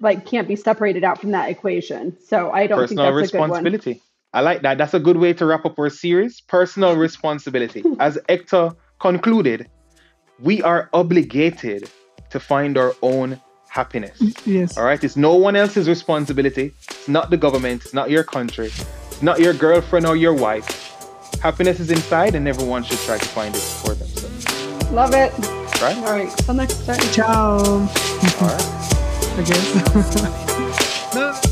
like 0.00 0.26
can't 0.26 0.46
be 0.46 0.56
separated 0.56 1.02
out 1.02 1.20
from 1.20 1.30
that 1.32 1.50
equation. 1.50 2.16
So 2.24 2.50
I 2.50 2.66
don't 2.66 2.78
Personal 2.78 3.06
think 3.06 3.18
that's 3.20 3.32
a 3.32 3.36
good 3.36 3.38
one. 3.38 3.50
responsibility. 3.50 4.02
I 4.34 4.42
like 4.42 4.62
that. 4.62 4.76
That's 4.76 4.94
a 4.94 5.00
good 5.00 5.16
way 5.16 5.32
to 5.32 5.46
wrap 5.46 5.64
up 5.64 5.78
our 5.78 5.88
series. 5.88 6.40
Personal 6.42 6.94
responsibility. 7.08 7.82
As 7.98 8.18
Hector 8.28 8.72
concluded, 9.00 9.68
we 10.40 10.62
are 10.62 10.90
obligated 10.92 11.90
to 12.30 12.38
find 12.38 12.76
our 12.76 12.94
own 13.00 13.40
happiness. 13.78 14.18
Yes. 14.44 14.76
All 14.76 14.84
right, 14.90 15.02
it's 15.06 15.16
no 15.16 15.34
one 15.36 15.54
else's 15.54 15.86
responsibility. 15.88 16.66
It's 16.90 17.08
not 17.08 17.30
the 17.30 17.36
government. 17.36 17.84
It's 17.84 17.94
not 17.94 18.10
your 18.10 18.24
country. 18.24 18.70
It's 19.12 19.22
not 19.22 19.38
your 19.38 19.54
girlfriend 19.54 20.04
or 20.04 20.16
your 20.16 20.34
wife. 20.34 20.68
Happiness 21.40 21.78
is 21.78 21.90
inside, 21.98 22.34
and 22.34 22.48
everyone 22.48 22.82
should 22.82 22.98
try 23.08 23.18
to 23.18 23.28
find 23.38 23.54
it 23.54 23.66
for 23.82 23.94
themselves. 23.94 24.90
Love 24.90 25.14
it. 25.14 25.30
Right? 25.80 25.96
All 25.98 26.12
right. 26.18 26.30
Till 26.44 26.54
next 26.54 26.84
time. 26.86 26.98
Ciao. 27.16 27.58
All 27.58 28.48
right. 28.52 28.68
I 29.38 29.42
guess. 29.46 29.64
no, 31.14 31.47